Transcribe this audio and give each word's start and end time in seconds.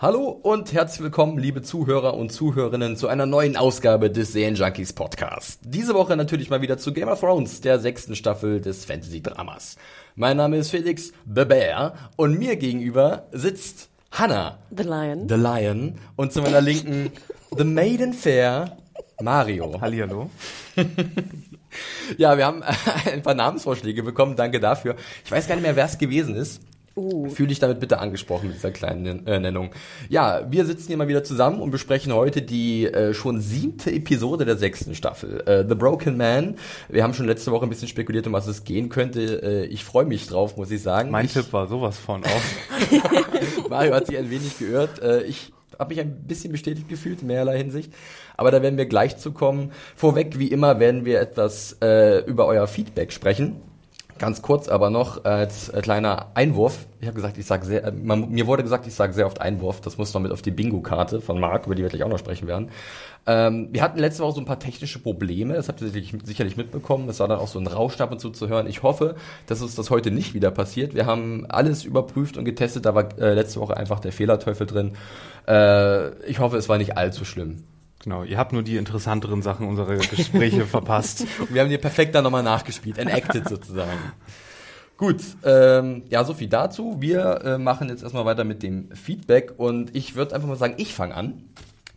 Hallo 0.00 0.28
und 0.28 0.72
herzlich 0.72 1.02
willkommen, 1.02 1.38
liebe 1.38 1.60
Zuhörer 1.60 2.14
und 2.14 2.30
Zuhörerinnen, 2.30 2.96
zu 2.96 3.08
einer 3.08 3.26
neuen 3.26 3.56
Ausgabe 3.56 4.12
des 4.12 4.32
Junkies 4.32 4.92
Podcast. 4.92 5.58
Diese 5.64 5.92
Woche 5.92 6.16
natürlich 6.16 6.50
mal 6.50 6.62
wieder 6.62 6.78
zu 6.78 6.92
Game 6.92 7.08
of 7.08 7.18
Thrones, 7.18 7.62
der 7.62 7.80
sechsten 7.80 8.14
Staffel 8.14 8.60
des 8.60 8.84
Fantasy-Dramas. 8.84 9.76
Mein 10.14 10.36
Name 10.36 10.58
ist 10.58 10.70
Felix 10.70 11.12
The 11.26 11.44
Bear 11.44 11.94
und 12.14 12.38
mir 12.38 12.54
gegenüber 12.54 13.26
sitzt 13.32 13.88
Hannah. 14.12 14.58
The 14.70 14.84
Lion. 14.84 15.28
The 15.28 15.34
Lion. 15.34 15.94
Und 16.14 16.32
zu 16.32 16.42
meiner 16.42 16.60
Linken 16.60 17.10
The 17.56 17.64
Maiden 17.64 18.12
Fair, 18.12 18.76
Mario. 19.20 19.80
Hallihallo. 19.80 20.30
Ja, 22.16 22.38
wir 22.38 22.46
haben 22.46 22.62
ein 23.12 23.22
paar 23.22 23.34
Namensvorschläge 23.34 24.02
bekommen, 24.02 24.36
danke 24.36 24.58
dafür. 24.58 24.96
Ich 25.24 25.30
weiß 25.30 25.46
gar 25.46 25.54
nicht 25.54 25.64
mehr, 25.64 25.76
wer 25.76 25.84
es 25.84 25.98
gewesen 25.98 26.34
ist. 26.34 26.62
Uh. 26.98 27.30
Fühl 27.30 27.46
dich 27.46 27.60
damit 27.60 27.78
bitte 27.78 28.00
angesprochen 28.00 28.48
mit 28.48 28.56
dieser 28.56 28.72
kleinen 28.72 29.26
äh, 29.26 29.38
Nennung. 29.38 29.70
Ja, 30.08 30.50
wir 30.50 30.64
sitzen 30.64 30.88
hier 30.88 30.96
mal 30.96 31.06
wieder 31.06 31.22
zusammen 31.22 31.60
und 31.60 31.70
besprechen 31.70 32.12
heute 32.12 32.42
die 32.42 32.86
äh, 32.86 33.14
schon 33.14 33.40
siebte 33.40 33.92
Episode 33.92 34.44
der 34.44 34.56
sechsten 34.56 34.96
Staffel. 34.96 35.42
Äh, 35.46 35.64
The 35.68 35.76
Broken 35.76 36.16
Man. 36.16 36.56
Wir 36.88 37.04
haben 37.04 37.14
schon 37.14 37.26
letzte 37.26 37.52
Woche 37.52 37.66
ein 37.66 37.68
bisschen 37.68 37.88
spekuliert, 37.88 38.26
um 38.26 38.32
was 38.32 38.48
es 38.48 38.64
gehen 38.64 38.88
könnte. 38.88 39.42
Äh, 39.42 39.66
ich 39.66 39.84
freue 39.84 40.06
mich 40.06 40.26
drauf, 40.26 40.56
muss 40.56 40.70
ich 40.72 40.82
sagen. 40.82 41.10
Mein 41.10 41.26
ich, 41.26 41.34
Tipp 41.34 41.52
war 41.52 41.68
sowas 41.68 41.98
von 41.98 42.24
auf. 42.24 43.68
Mario 43.70 43.94
hat 43.94 44.06
sich 44.06 44.18
ein 44.18 44.30
wenig 44.30 44.58
geirrt. 44.58 45.00
Äh, 45.00 45.22
ich 45.22 45.52
habe 45.78 45.94
mich 45.94 46.00
ein 46.00 46.24
bisschen 46.26 46.50
bestätigt 46.50 46.88
gefühlt, 46.88 47.22
in 47.22 47.28
mehrerlei 47.28 47.58
Hinsicht. 47.58 47.92
Aber 48.36 48.50
da 48.50 48.62
werden 48.62 48.76
wir 48.76 48.86
gleich 48.86 49.18
zu 49.18 49.32
kommen. 49.32 49.70
Vorweg, 49.94 50.38
wie 50.38 50.48
immer, 50.48 50.80
werden 50.80 51.04
wir 51.04 51.20
etwas 51.20 51.76
äh, 51.80 52.24
über 52.24 52.46
euer 52.46 52.66
Feedback 52.66 53.12
sprechen. 53.12 53.60
Ganz 54.18 54.42
kurz 54.42 54.68
aber 54.68 54.90
noch 54.90 55.24
als 55.24 55.68
äh, 55.68 55.80
kleiner 55.80 56.32
Einwurf. 56.34 56.86
Ich 57.00 57.06
habe 57.06 57.14
gesagt, 57.14 57.38
ich 57.38 57.46
sage 57.46 57.64
sehr, 57.64 57.84
äh, 57.84 57.92
man, 57.92 58.30
mir 58.30 58.48
wurde 58.48 58.64
gesagt, 58.64 58.86
ich 58.88 58.94
sage 58.94 59.12
sehr 59.12 59.26
oft 59.26 59.40
Einwurf. 59.40 59.80
Das 59.80 59.96
muss 59.96 60.12
noch 60.12 60.20
mit 60.20 60.32
auf 60.32 60.42
die 60.42 60.50
Bingo-Karte 60.50 61.20
von 61.20 61.38
Marc, 61.38 61.66
über 61.66 61.76
die 61.76 61.82
wir 61.82 61.88
gleich 61.88 62.02
auch 62.02 62.08
noch 62.08 62.18
sprechen 62.18 62.48
werden. 62.48 62.70
Ähm, 63.26 63.68
wir 63.70 63.80
hatten 63.80 63.98
letzte 64.00 64.24
Woche 64.24 64.34
so 64.34 64.40
ein 64.40 64.44
paar 64.44 64.58
technische 64.58 64.98
Probleme. 64.98 65.54
Das 65.54 65.68
habt 65.68 65.80
ihr 65.80 65.88
sicherlich, 65.88 66.56
mitbekommen. 66.56 67.08
Es 67.08 67.20
war 67.20 67.28
dann 67.28 67.38
auch 67.38 67.46
so 67.46 67.60
ein 67.60 67.66
Rausch 67.68 68.00
ab 68.00 68.10
und 68.10 68.18
zu 68.18 68.30
zu 68.30 68.48
hören. 68.48 68.66
Ich 68.66 68.82
hoffe, 68.82 69.14
dass 69.46 69.62
uns 69.62 69.76
das 69.76 69.90
heute 69.90 70.10
nicht 70.10 70.34
wieder 70.34 70.50
passiert. 70.50 70.94
Wir 70.94 71.06
haben 71.06 71.46
alles 71.48 71.84
überprüft 71.84 72.36
und 72.36 72.44
getestet. 72.44 72.86
Da 72.86 72.96
war 72.96 73.16
äh, 73.20 73.34
letzte 73.34 73.60
Woche 73.60 73.76
einfach 73.76 74.00
der 74.00 74.10
Fehlerteufel 74.10 74.66
drin. 74.66 74.92
Äh, 75.46 76.10
ich 76.24 76.40
hoffe, 76.40 76.56
es 76.56 76.68
war 76.68 76.78
nicht 76.78 76.96
allzu 76.98 77.24
schlimm. 77.24 77.62
Genau, 78.00 78.22
ihr 78.22 78.38
habt 78.38 78.52
nur 78.52 78.62
die 78.62 78.76
interessanteren 78.76 79.42
Sachen 79.42 79.66
unserer 79.66 79.96
Gespräche 79.96 80.66
verpasst. 80.66 81.26
Und 81.40 81.52
wir 81.52 81.62
haben 81.62 81.70
die 81.70 81.78
perfekt 81.78 82.14
dann 82.14 82.24
nochmal 82.24 82.42
nachgespielt, 82.42 82.98
enacted 82.98 83.48
sozusagen. 83.48 83.98
Gut, 84.96 85.22
ähm, 85.44 86.02
ja, 86.08 86.24
so 86.24 86.34
viel 86.34 86.48
dazu. 86.48 86.96
Wir 87.00 87.40
äh, 87.44 87.58
machen 87.58 87.88
jetzt 87.88 88.02
erstmal 88.02 88.24
weiter 88.24 88.44
mit 88.44 88.62
dem 88.64 88.90
Feedback 88.92 89.54
und 89.56 89.94
ich 89.94 90.16
würde 90.16 90.34
einfach 90.34 90.48
mal 90.48 90.56
sagen, 90.56 90.74
ich 90.76 90.92
fange 90.92 91.14
an. 91.14 91.44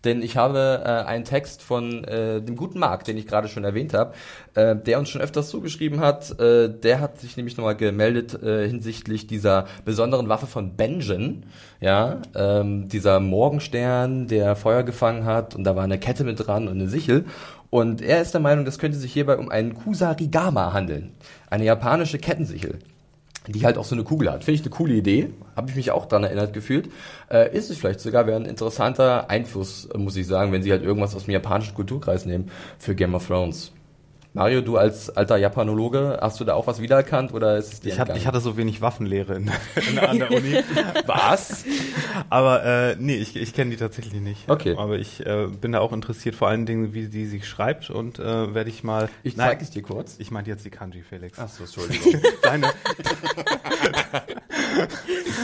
Denn 0.04 0.22
ich 0.22 0.38
habe 0.38 0.82
äh, 0.84 1.08
einen 1.08 1.26
Text 1.26 1.62
von 1.62 2.04
äh, 2.04 2.42
dem 2.42 2.56
guten 2.56 2.80
Marc, 2.80 3.04
den 3.04 3.18
ich 3.18 3.28
gerade 3.28 3.48
schon 3.48 3.64
erwähnt 3.64 3.94
habe, 3.94 4.14
äh, 4.56 4.76
der 4.76 5.00
uns 5.00 5.10
schon 5.10 5.22
öfters 5.22 5.50
zugeschrieben 5.50 6.00
hat. 6.00 6.40
Äh, 6.40 6.70
der 6.70 7.00
hat 7.00 7.20
sich 7.20 7.38
nämlich 7.38 7.58
nochmal 7.58 7.76
gemeldet 7.76 8.42
äh, 8.42 8.68
hinsichtlich 8.68 9.28
dieser 9.28 9.66
besonderen 9.86 10.30
Waffe 10.30 10.48
von 10.48 10.76
Benjen. 10.76 11.46
Ja, 11.80 12.22
ähm, 12.36 12.90
dieser 12.90 13.20
Morgenstern, 13.20 14.28
der 14.28 14.56
Feuer 14.56 14.84
gefangen 14.84 15.26
hat 15.26 15.56
und 15.56 15.64
da 15.64 15.76
war 15.76 15.84
eine 15.84 16.00
Kette 16.00 16.24
mit 16.24 16.46
dran 16.46 16.68
und 16.68 16.76
eine 16.76 16.88
Sichel. 16.88 17.26
Und 17.70 18.02
er 18.02 18.22
ist 18.22 18.34
der 18.34 18.42
Meinung, 18.42 18.66
das 18.66 18.80
könnte 18.80 18.98
sich 18.98 19.14
hierbei 19.14 19.38
um 19.38 19.50
einen 19.50 19.74
Kusarigama 19.74 20.74
handeln. 20.74 21.12
Eine 21.50 21.66
japanische 21.66 22.20
Kettensichel 22.20 22.80
die 23.48 23.66
halt 23.66 23.78
auch 23.78 23.86
so 23.86 23.96
eine 23.96 24.04
Kugel 24.04 24.32
hat. 24.32 24.44
Finde 24.44 24.60
ich 24.60 24.62
eine 24.62 24.70
coole 24.70 24.94
Idee. 24.94 25.30
Habe 25.56 25.70
ich 25.70 25.76
mich 25.76 25.92
auch 25.92 26.06
daran 26.06 26.24
erinnert 26.24 26.54
gefühlt. 26.54 26.90
Äh, 27.30 27.56
ist 27.56 27.70
es 27.70 27.78
vielleicht 27.78 28.00
sogar, 28.00 28.28
wäre 28.28 28.40
ein 28.40 28.46
interessanter 28.46 29.30
Einfluss, 29.30 29.86
äh, 29.86 29.98
muss 29.98 30.16
ich 30.16 30.28
sagen, 30.28 30.52
wenn 30.52 30.64
sie 30.64 30.72
halt 30.72 30.84
irgendwas 30.84 31.16
aus 31.16 31.26
dem 31.26 31.34
japanischen 31.34 31.74
Kulturkreis 31.74 32.26
nehmen 32.26 32.52
für 32.78 32.96
Game 32.96 33.16
of 33.16 33.28
Thrones. 33.28 33.72
Mario, 34.34 34.62
du 34.62 34.78
als 34.78 35.10
alter 35.10 35.36
Japanologe, 35.36 36.18
hast 36.22 36.40
du 36.40 36.46
da 36.46 36.54
auch 36.54 36.66
was 36.66 36.80
wiedererkannt 36.80 37.34
oder 37.34 37.58
ist 37.58 37.74
es 37.74 37.80
dir 37.82 37.90
Ich, 37.90 38.00
hat, 38.00 38.16
ich 38.16 38.28
hatte 38.28 38.40
so 38.40 38.56
wenig 38.56 38.82
Waffenlehre 38.82 39.36
in, 39.36 39.52
in, 39.90 40.00
an 40.00 40.20
der 40.20 40.32
Uni. 40.32 40.56
was? 41.06 41.66
Aber 42.30 42.64
äh, 42.64 42.96
nee, 42.98 43.16
ich, 43.16 43.36
ich 43.36 43.54
kenne 43.54 43.72
die 43.72 43.78
tatsächlich 43.78 44.22
nicht. 44.22 44.50
Okay. 44.50 44.76
Aber 44.78 44.98
ich 44.98 45.26
äh, 45.26 45.48
bin 45.48 45.74
da 45.74 45.80
auch 45.80 45.92
interessiert, 45.92 46.36
vor 46.36 46.48
allen 46.48 46.66
Dingen, 46.66 46.94
wie 46.94 47.08
die 47.08 47.26
sich 47.26 47.46
schreibt 47.46 47.90
und 47.90 48.20
äh, 48.20 48.54
werde 48.54 48.70
ich 48.70 48.86
mal. 48.86 49.10
Ich 49.24 49.36
zeige 49.36 49.64
es 49.64 49.70
dir 49.70 49.82
kurz. 49.82 50.16
Ich 50.20 50.32
meinte 50.32 50.50
jetzt 50.50 50.64
die 50.64 50.70
Kanji, 50.70 51.02
Felix. 51.02 51.38
Ach 51.38 51.50
so, 51.50 51.64
Entschuldigung. 51.82 52.22
Deine, 52.42 52.68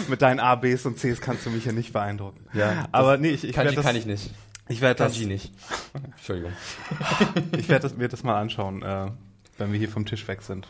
mit 0.08 0.22
deinen 0.22 0.40
A, 0.40 0.56
Bs 0.56 0.86
und 0.86 0.98
Cs 0.98 1.20
kannst 1.20 1.46
du 1.46 1.50
mich 1.50 1.66
ja 1.66 1.74
nicht 1.74 1.92
beeindrucken. 1.92 2.46
Ja, 2.54 2.86
aber 2.94 3.18
nee, 3.18 3.32
ich, 3.32 3.44
ich 3.44 3.54
Kanji 3.54 3.76
das, 3.76 3.84
kann 3.84 3.98
ich 3.98 4.06
nicht. 4.06 4.32
Ich 4.70 4.82
werde 4.82 5.04
das, 5.04 5.20
nicht. 5.20 5.54
Entschuldigung. 6.18 6.54
ich 7.58 7.70
werde 7.70 7.88
das, 7.88 8.00
werd 8.00 8.14
das 8.14 8.24
mal 8.24 8.40
anschauen, 8.40 8.82
äh, 8.82 9.08
wenn 9.58 9.72
wir 9.72 9.80
hier 9.80 9.90
vom 9.90 10.06
Tisch 10.06 10.28
weg 10.28 10.42
sind. 10.42 10.68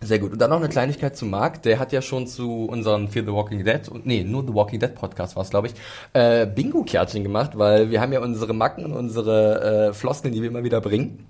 Sehr 0.00 0.18
gut. 0.18 0.32
Und 0.32 0.38
dann 0.38 0.50
noch 0.50 0.58
eine 0.58 0.68
Kleinigkeit 0.68 1.16
zu 1.16 1.24
Marc. 1.24 1.62
Der 1.62 1.78
hat 1.78 1.90
ja 1.92 2.02
schon 2.02 2.26
zu 2.26 2.66
unserem 2.66 3.08
Fear 3.08 3.24
the 3.24 3.32
Walking 3.32 3.64
Dead, 3.64 3.88
und 3.88 4.04
nee, 4.04 4.24
nur 4.24 4.46
The 4.46 4.52
Walking 4.52 4.78
Dead 4.78 4.94
Podcast 4.94 5.36
war 5.36 5.42
es, 5.42 5.50
glaube 5.50 5.68
ich, 5.68 5.74
äh, 6.12 6.46
Bingo-Kärtchen 6.46 7.22
gemacht, 7.22 7.52
weil 7.54 7.90
wir 7.90 8.00
haben 8.00 8.12
ja 8.12 8.20
unsere 8.20 8.52
Macken 8.52 8.84
und 8.84 8.92
unsere 8.92 9.88
äh, 9.88 9.92
Floskeln, 9.94 10.34
die 10.34 10.42
wir 10.42 10.48
immer 10.48 10.64
wieder 10.64 10.80
bringen. 10.82 11.26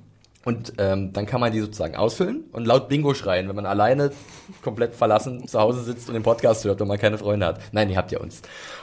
Und 0.46 0.74
ähm, 0.78 1.12
dann 1.12 1.26
kann 1.26 1.40
man 1.40 1.50
die 1.52 1.58
sozusagen 1.58 1.96
ausfüllen 1.96 2.44
und 2.52 2.66
laut 2.66 2.88
Bingo 2.88 3.14
schreien, 3.14 3.48
wenn 3.48 3.56
man 3.56 3.66
alleine 3.66 4.12
komplett 4.62 4.94
verlassen 4.94 5.48
zu 5.48 5.58
Hause 5.58 5.82
sitzt 5.82 6.06
und 6.08 6.14
den 6.14 6.22
Podcast 6.22 6.64
hört 6.64 6.80
und 6.80 6.86
man 6.86 6.98
keine 6.98 7.18
Freunde 7.18 7.46
hat. 7.46 7.58
Nein, 7.72 7.90
ihr 7.90 7.96
habt 7.96 8.12
ja 8.12 8.20
uns. 8.20 8.42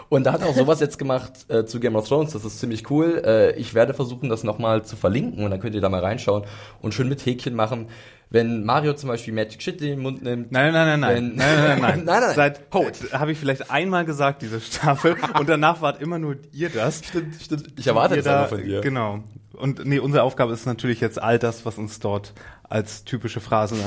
Und 0.10 0.26
da 0.26 0.34
hat 0.34 0.42
er 0.42 0.50
auch 0.50 0.56
sowas 0.56 0.82
jetzt 0.82 1.00
gemacht 1.00 1.46
äh, 1.48 1.64
zu 1.64 1.80
Game 1.80 1.96
of 1.96 2.06
Thrones. 2.06 2.34
Das 2.34 2.44
ist 2.44 2.60
ziemlich 2.60 2.92
cool. 2.92 3.24
Äh, 3.26 3.56
ich 3.56 3.74
werde 3.74 3.94
versuchen, 3.94 4.28
das 4.28 4.44
nochmal 4.44 4.84
zu 4.84 4.98
verlinken 4.98 5.46
und 5.46 5.52
dann 5.52 5.62
könnt 5.62 5.74
ihr 5.74 5.80
da 5.80 5.88
mal 5.88 6.02
reinschauen 6.02 6.44
und 6.82 6.94
schön 6.94 7.08
mit 7.08 7.26
Häkchen 7.26 7.56
machen. 7.56 7.88
Wenn 8.30 8.66
Mario 8.66 8.94
zum 8.96 9.08
Beispiel 9.10 9.34
Magic 9.34 9.62
Shit 9.62 9.80
in 9.82 9.88
den 9.88 10.00
Mund 10.00 10.22
nimmt. 10.22 10.52
Nein, 10.52 10.74
nein, 10.74 11.00
nein, 11.00 11.00
nein. 11.00 11.34
Nein, 11.36 11.38
nein, 11.38 11.68
nein, 11.68 11.80
nein. 11.82 12.04
Nein, 12.06 12.22
nein. 12.24 12.36
Seit 12.36 12.60
äh, 12.74 13.14
habe 13.14 13.32
ich 13.32 13.38
vielleicht 13.38 13.72
einmal 13.72 14.04
gesagt, 14.04 14.42
diese 14.42 14.60
Staffel, 14.60 15.16
und 15.40 15.48
danach 15.48 15.82
wart 15.82 16.02
immer 16.02 16.20
nur 16.20 16.36
ihr 16.52 16.70
das. 16.70 17.04
Stimmt, 17.06 17.36
stimmt. 17.42 17.68
Ich 17.80 17.88
erwarte 17.88 18.16
das 18.16 18.26
da- 18.26 18.48
von 18.48 18.62
dir. 18.62 18.82
Genau. 18.82 19.20
Und 19.54 19.86
nee, 19.86 20.00
unsere 20.00 20.24
Aufgabe 20.24 20.52
ist 20.52 20.66
natürlich 20.66 21.00
jetzt 21.00 21.22
all 21.22 21.38
das, 21.38 21.66
was 21.66 21.78
uns 21.78 22.00
dort 22.00 22.34
als 22.74 23.04
typische 23.04 23.40
Phrasen 23.40 23.78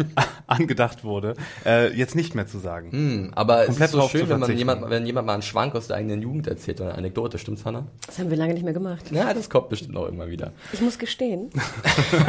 angedacht 0.46 1.02
wurde, 1.02 1.34
äh, 1.64 1.92
jetzt 1.92 2.14
nicht 2.14 2.36
mehr 2.36 2.46
zu 2.46 2.58
sagen. 2.58 2.92
Hm, 2.92 3.32
aber 3.34 3.62
es 3.62 3.66
Komplett 3.66 3.88
ist 3.88 3.92
so 3.94 4.08
schön, 4.08 4.28
wenn 4.28 4.38
man 4.38 4.56
jemand, 4.56 4.88
wenn 4.88 5.04
jemand 5.04 5.26
mal 5.26 5.32
einen 5.32 5.42
Schwank 5.42 5.74
aus 5.74 5.88
der 5.88 5.96
eigenen 5.96 6.22
Jugend 6.22 6.46
erzählt 6.46 6.80
oder 6.80 6.90
eine 6.90 6.98
Anekdote, 6.98 7.38
stimmt's, 7.38 7.64
Hannah? 7.64 7.86
Das 8.06 8.20
haben 8.20 8.30
wir 8.30 8.36
lange 8.36 8.54
nicht 8.54 8.62
mehr 8.62 8.72
gemacht. 8.72 9.10
Ja, 9.10 9.34
das 9.34 9.50
kommt 9.50 9.68
bestimmt 9.68 9.94
noch 9.94 10.04
irgendwann 10.04 10.30
wieder. 10.30 10.52
Ich 10.72 10.80
muss 10.80 10.96
gestehen. 10.96 11.50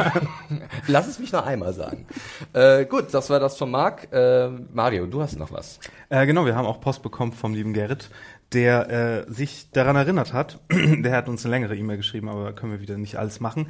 Lass 0.88 1.06
es 1.06 1.20
mich 1.20 1.30
noch 1.30 1.46
einmal 1.46 1.72
sagen. 1.72 2.04
äh, 2.52 2.84
gut, 2.84 3.06
das 3.12 3.30
war 3.30 3.38
das 3.38 3.56
von 3.56 3.70
Marc. 3.70 4.12
Äh, 4.12 4.48
Mario, 4.72 5.06
du 5.06 5.22
hast 5.22 5.38
noch 5.38 5.52
was. 5.52 5.78
Äh, 6.08 6.26
genau, 6.26 6.46
wir 6.46 6.56
haben 6.56 6.66
auch 6.66 6.80
Post 6.80 7.02
bekommen 7.02 7.32
vom 7.32 7.54
lieben 7.54 7.74
Gerrit, 7.74 8.10
der 8.52 9.26
äh, 9.28 9.32
sich 9.32 9.70
daran 9.72 9.96
erinnert 9.96 10.32
hat. 10.32 10.60
der 10.70 11.12
hat 11.12 11.28
uns 11.28 11.44
eine 11.44 11.50
längere 11.54 11.76
E-Mail 11.76 11.98
geschrieben, 11.98 12.28
aber 12.28 12.52
können 12.52 12.72
wir 12.72 12.80
wieder 12.80 12.96
nicht 12.96 13.16
alles 13.16 13.40
machen. 13.40 13.68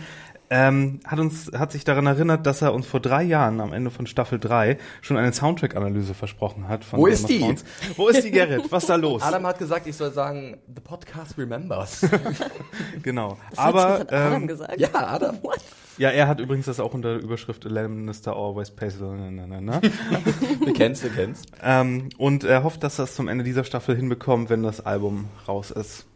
Ähm, 0.51 1.01
hat 1.05 1.19
uns 1.19 1.51
hat 1.53 1.73
sich 1.73 1.85
daran 1.85 2.07
erinnert, 2.07 2.47
dass 2.47 2.63
er 2.63 2.73
uns 2.73 2.87
vor 2.87 3.01
drei 3.01 3.23
Jahren 3.23 3.61
am 3.61 3.73
Ende 3.73 3.91
von 3.91 4.07
Staffel 4.07 4.39
3 4.39 4.79
schon 5.03 5.17
eine 5.19 5.33
Soundtrack-Analyse 5.33 6.15
versprochen 6.15 6.69
hat. 6.69 6.85
Von 6.85 7.01
Wo 7.01 7.05
Game 7.05 7.13
ist 7.13 7.25
of 7.25 7.29
die? 7.31 7.39
Thrones. 7.41 7.65
Wo 7.97 8.09
ist 8.09 8.25
die, 8.25 8.31
Gerrit? 8.31 8.71
Was 8.71 8.85
ist 8.85 8.89
da 8.89 8.95
los? 8.97 9.23
Adam 9.23 9.47
hat 9.47 9.59
gesagt, 9.59 9.87
ich 9.87 9.97
soll 9.97 10.13
sagen, 10.13 10.57
the 10.75 10.81
podcast 10.81 11.37
remembers. 11.37 12.07
Genau. 13.03 13.37
Das 13.51 13.59
Aber 13.59 13.89
hat 14.01 14.13
Adam 14.13 14.43
ähm, 14.43 14.47
gesagt. 14.49 14.79
ja, 14.81 14.89
Adam. 14.95 15.37
What? 15.43 15.61
Ja, 15.99 16.11
er 16.11 16.29
hat 16.29 16.41
übrigens 16.41 16.67
das 16.67 16.81
auch 16.81 16.95
unter 16.95 17.15
der 17.15 17.23
Überschrift 17.23 17.65
Lannister 17.65 18.35
always 18.35 18.71
pays. 18.71 18.99
Du 20.65 20.73
kennst, 20.73 21.05
du 21.05 21.09
kennst. 21.11 21.47
ähm, 21.63 22.09
und 22.19 22.45
er 22.45 22.63
hofft, 22.65 22.83
dass 22.83 22.99
er 22.99 23.05
es 23.05 23.15
zum 23.15 23.29
Ende 23.29 23.45
dieser 23.45 23.65
Staffel 23.65 23.97
hinbekommt, 23.97 24.51
wenn 24.51 24.63
das 24.63 24.85
Album 24.85 25.27
raus 25.47 25.71
ist. 25.71 26.07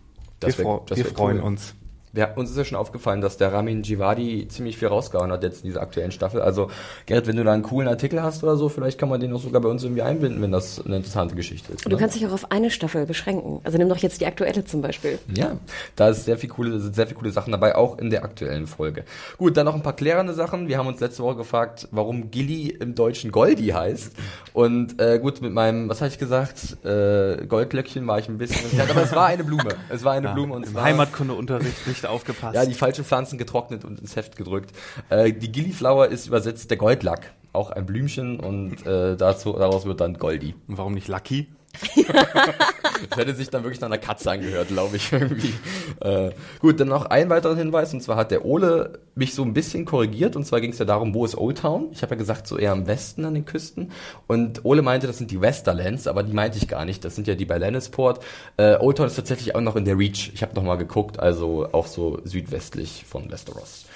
Das 0.41 0.59
wir 0.59 0.65
wär- 0.65 0.83
das 0.87 0.99
wir 0.99 1.05
freuen 1.05 1.39
cool. 1.39 1.45
uns. 1.45 1.75
Wir, 2.13 2.35
uns 2.37 2.51
ist 2.51 2.57
ja 2.57 2.65
schon 2.65 2.79
aufgefallen, 2.79 3.21
dass 3.21 3.37
der 3.37 3.53
Ramin 3.53 3.83
Djawadi 3.83 4.47
ziemlich 4.49 4.77
viel 4.77 4.89
rausgehauen 4.89 5.33
hat 5.33 5.43
jetzt 5.43 5.65
in 5.65 5.71
dieser 5.71 5.81
aktuellen 5.81 6.13
Staffel. 6.13 6.43
Also, 6.43 6.71
Gerrit, 7.07 7.27
wenn 7.27 7.37
du 7.37 7.45
da 7.45 7.53
einen 7.53 7.63
coolen 7.63 7.89
Artikel 7.89 8.23
hast 8.23 8.43
oder 8.43 8.57
so, 8.57 8.69
vielleicht 8.69 8.99
kann 8.99 9.09
man 9.09 9.21
den 9.21 9.33
auch 9.33 9.41
sogar 9.41 9.61
bei 9.61 9.69
uns 9.69 9.83
irgendwie 9.83 10.03
einbinden, 10.03 10.43
wenn 10.43 10.53
das 10.53 10.85
eine 10.85 10.97
interessante 10.97 11.35
Geschichte 11.35 11.73
ist. 11.73 11.87
Und 11.87 11.93
du 11.93 11.97
ne? 11.97 12.01
kannst 12.01 12.17
dich 12.17 12.27
auch 12.27 12.33
auf 12.33 12.51
eine 12.51 12.71
Staffel 12.71 13.07
beschränken. 13.07 13.61
Also 13.65 13.79
nimm 13.79 13.89
doch 13.89 13.97
jetzt 13.99 14.21
die 14.21 14.27
aktuelle 14.27 14.65
zum 14.65 14.83
Beispiel. 14.83 15.19
Ja, 15.35 15.57
da 15.97 16.11
ist 16.11 16.25
sehr 16.25 16.37
viel 16.37 16.51
coole, 16.51 16.79
sind 16.81 16.95
sehr 16.95 17.07
viele 17.07 17.19
coole 17.19 17.31
Sachen 17.31 17.53
dabei, 17.53 17.77
auch 17.77 17.99
in 17.99 18.11
der 18.11 18.25
aktuellen 18.25 18.67
Folge. 18.67 19.05
Gut, 19.39 19.57
dann 19.57 19.67
noch 19.67 19.75
ein 19.75 19.83
paar 19.83 19.97
klärende 19.97 20.35
Sachen. 20.35 20.69
Wir 20.69 20.79
haben 20.79 20.87
uns 20.87 21.01
letzte 21.01 21.23
Woche 21.23 21.37
gefragt, 21.37 21.89
warum 21.91 22.31
Gilly 22.31 22.69
im 22.69 22.95
Deutschen 22.95 23.33
Goldi 23.33 23.69
heißt. 23.69 24.13
Und 24.53 25.01
äh, 25.01 25.19
gut, 25.19 25.41
mit 25.41 25.53
meinem, 25.53 25.89
was 25.89 26.01
habe 26.01 26.11
ich 26.11 26.19
gesagt, 26.19 26.85
äh, 26.85 27.47
Goldlöckchen 27.47 28.07
war 28.07 28.19
ich 28.19 28.29
ein 28.29 28.39
bisschen 28.39 28.63
aber 28.81 29.03
es 29.03 29.13
war 29.15 29.27
eine 29.27 29.45
Blume. 29.45 29.75
Es 29.89 30.05
war 30.05 30.13
eine 30.13 30.29
Ja, 30.29 30.35
Blume 30.35 30.55
und 30.55 30.67
Im 30.67 30.73
zwar, 30.73 30.85
Heimatkundeunterricht 30.85 31.87
nicht 31.87 32.02
aufgepasst. 32.07 32.55
ja, 32.55 32.65
die 32.67 32.75
falschen 32.75 33.05
Pflanzen 33.05 33.39
getrocknet 33.39 33.85
und 33.85 34.01
ins 34.01 34.17
Heft 34.17 34.37
gedrückt. 34.37 34.73
Äh, 35.11 35.33
die 35.33 35.51
Gillyflower 35.51 36.09
ist 36.09 36.27
übersetzt 36.27 36.71
der 36.71 36.79
Goldlack. 36.79 37.33
Auch 37.53 37.71
ein 37.71 37.85
Blümchen 37.85 38.41
und 38.41 38.87
äh, 38.87 39.17
dazu, 39.17 39.53
daraus 39.53 39.85
wird 39.85 40.01
dann 40.01 40.15
Goldi. 40.15 40.55
Und 40.69 40.79
warum 40.79 40.95
nicht 40.95 41.09
Lucky? 41.09 41.49
Das 43.11 43.19
hätte 43.19 43.35
sich 43.35 43.51
dann 43.51 43.65
wirklich 43.65 43.81
nach 43.81 43.89
einer 43.89 43.99
Katze 43.99 44.31
angehört, 44.31 44.69
glaube 44.69 44.97
ich, 44.97 45.13
irgendwie. 45.13 45.53
Äh, 46.01 46.31
gut, 46.61 46.79
dann 46.81 46.89
noch 46.89 47.07
ein 47.07 47.31
weiterer 47.31 47.57
Hinweis, 47.57 47.93
und 47.93 48.01
zwar 48.01 48.17
hat 48.17 48.31
der 48.31 48.45
Ole 48.45 49.01
mich 49.15 49.35
so 49.35 49.43
ein 49.43 49.53
bisschen 49.53 49.85
korrigiert, 49.85 50.37
und 50.37 50.45
zwar 50.45 50.61
ging 50.61 50.71
es 50.71 50.79
ja 50.79 50.85
darum, 50.85 51.13
wo 51.15 51.25
ist 51.25 51.37
Old 51.37 51.59
Town? 51.59 51.89
Ich 51.93 52.03
habe 52.03 52.15
ja 52.15 52.19
gesagt, 52.19 52.47
so 52.47 52.57
eher 52.59 52.73
am 52.73 52.87
Westen 52.87 53.25
an 53.25 53.35
den 53.35 53.45
Küsten. 53.45 53.91
Und 54.27 54.65
Ole 54.65 54.83
meinte, 54.83 55.07
das 55.07 55.19
sind 55.19 55.31
die 55.31 55.41
Westerlands, 55.41 56.07
aber 56.07 56.23
die 56.23 56.33
meinte 56.33 56.59
ich 56.59 56.69
gar 56.69 56.85
nicht. 56.85 57.05
Das 57.05 57.15
sind 57.15 57.27
ja 57.27 57.35
die 57.35 57.45
bei 57.45 57.59
Lannisport. 57.59 58.23
Äh, 58.57 58.77
Old 58.77 58.99
Town 58.99 59.07
ist 59.07 59.17
tatsächlich 59.17 59.55
auch 59.55 59.61
noch 59.61 59.77
in 59.77 59.85
der 59.85 59.99
Reach. 59.99 60.31
Ich 60.35 60.43
habe 60.43 60.55
nochmal 60.55 60.79
geguckt, 60.79 61.19
also 61.19 61.69
auch 61.73 61.87
so 61.87 62.21
südwestlich 62.25 63.05
von 63.07 63.31
Westeros. 63.31 63.87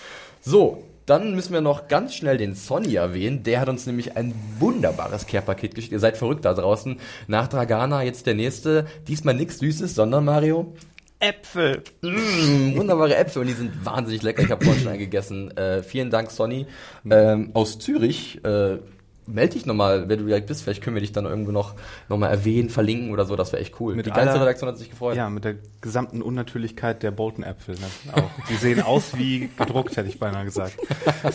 So, 0.41 0.83
dann 1.07 1.35
müssen 1.35 1.53
wir 1.53 1.61
noch 1.61 1.89
ganz 1.89 2.15
schnell 2.15 2.37
den 2.37 2.55
Sonny 2.55 2.97
erwähnen. 2.97 3.45
Der 3.45 3.61
hat 3.61 3.69
uns 3.69 3.87
nämlich 3.87 4.17
ein 4.17 4.35
wunderbares 4.59 5.27
Care-Paket 5.27 5.75
geschickt. 5.75 5.93
Ihr 5.93 6.01
seid 6.01 6.17
verrückt 6.17 6.45
da 6.45 6.53
draußen. 6.53 6.99
Nach 7.29 7.49
Dragana 7.49 8.03
jetzt 8.03 8.27
der 8.27 8.35
nächste. 8.35 8.87
Diesmal 9.07 9.35
nichts 9.35 9.59
Süßes, 9.59 9.95
sondern 9.95 10.25
Mario. 10.25 10.75
Äpfel. 11.19 11.83
Mm, 12.03 12.77
wunderbare 12.77 13.17
Äpfel 13.17 13.43
und 13.43 13.49
die 13.49 13.55
sind 13.55 13.85
wahnsinnig 13.87 14.23
lecker. 14.23 14.43
Ich 14.43 14.51
habe 14.51 14.65
vorhin 14.65 14.83
schon 14.83 14.93
einen 14.93 14.99
gegessen. 14.99 15.57
Äh, 15.57 15.83
vielen 15.83 16.11
Dank, 16.11 16.31
Sonny. 16.31 16.67
Ähm, 17.09 17.51
aus 17.55 17.79
Zürich. 17.79 18.45
Äh, 18.45 18.79
meld 19.27 19.55
dich 19.55 19.67
nochmal, 19.67 20.09
wer 20.09 20.17
du 20.17 20.25
direkt 20.25 20.47
bist. 20.47 20.63
Vielleicht 20.63 20.83
können 20.83 20.97
wir 20.97 21.01
dich 21.01 21.13
dann 21.13 21.25
irgendwo 21.25 21.51
noch, 21.53 21.75
noch 22.09 22.17
mal 22.19 22.29
erwähnen, 22.29 22.71
verlinken 22.71 23.11
oder 23.13 23.25
so. 23.27 23.37
Das 23.37 23.53
wäre 23.53 23.63
echt 23.63 23.81
cool. 23.81 23.95
Mit 23.95 24.07
die 24.07 24.11
ganze 24.11 24.31
aller- 24.33 24.43
Redaktion 24.43 24.69
hat 24.69 24.79
sich 24.79 24.91
gefreut. 24.91 25.17
Ja, 25.17 25.29
mit 25.29 25.45
der 25.45 25.57
gesamten 25.81 26.23
Unnatürlichkeit 26.23 27.03
der 27.03 27.11
Bolton-Äpfel. 27.11 27.75
Ne? 27.77 28.13
Auch. 28.13 28.31
Die 28.49 28.55
sehen 28.55 28.83
aus 28.83 29.17
wie 29.17 29.51
gedruckt, 29.57 29.97
hätte 29.97 30.09
ich 30.09 30.19
beinahe 30.19 30.45
gesagt. 30.45 30.75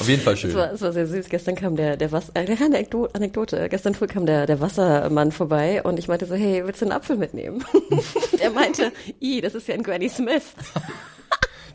Auf 0.00 0.08
jeden 0.08 0.22
Fall 0.22 0.36
schön. 0.36 0.50
Es 0.50 0.56
war, 0.56 0.72
es 0.72 0.80
war 0.82 0.92
sehr 0.92 1.06
süß. 1.06 1.28
Gestern 1.28 1.54
kam 1.54 1.76
der, 1.76 1.96
der 1.96 2.12
was, 2.12 2.34
eine 2.34 2.56
Anekdote, 2.60 3.14
Anekdote. 3.14 3.68
Gestern 3.68 3.94
früh 3.94 4.06
kam 4.06 4.26
der, 4.26 4.46
der 4.46 4.60
Wassermann 4.60 5.32
vorbei 5.32 5.82
und 5.82 5.98
ich 5.98 6.08
meinte 6.08 6.26
so, 6.26 6.34
hey, 6.34 6.62
willst 6.64 6.80
du 6.82 6.86
einen 6.86 6.92
Apfel 6.92 7.16
mitnehmen? 7.16 7.64
der 8.40 8.50
meinte, 8.50 8.92
i, 9.20 9.40
das 9.40 9.54
ist 9.54 9.68
ja 9.68 9.74
ein 9.74 9.82
Granny 9.82 10.08
Smith. 10.08 10.42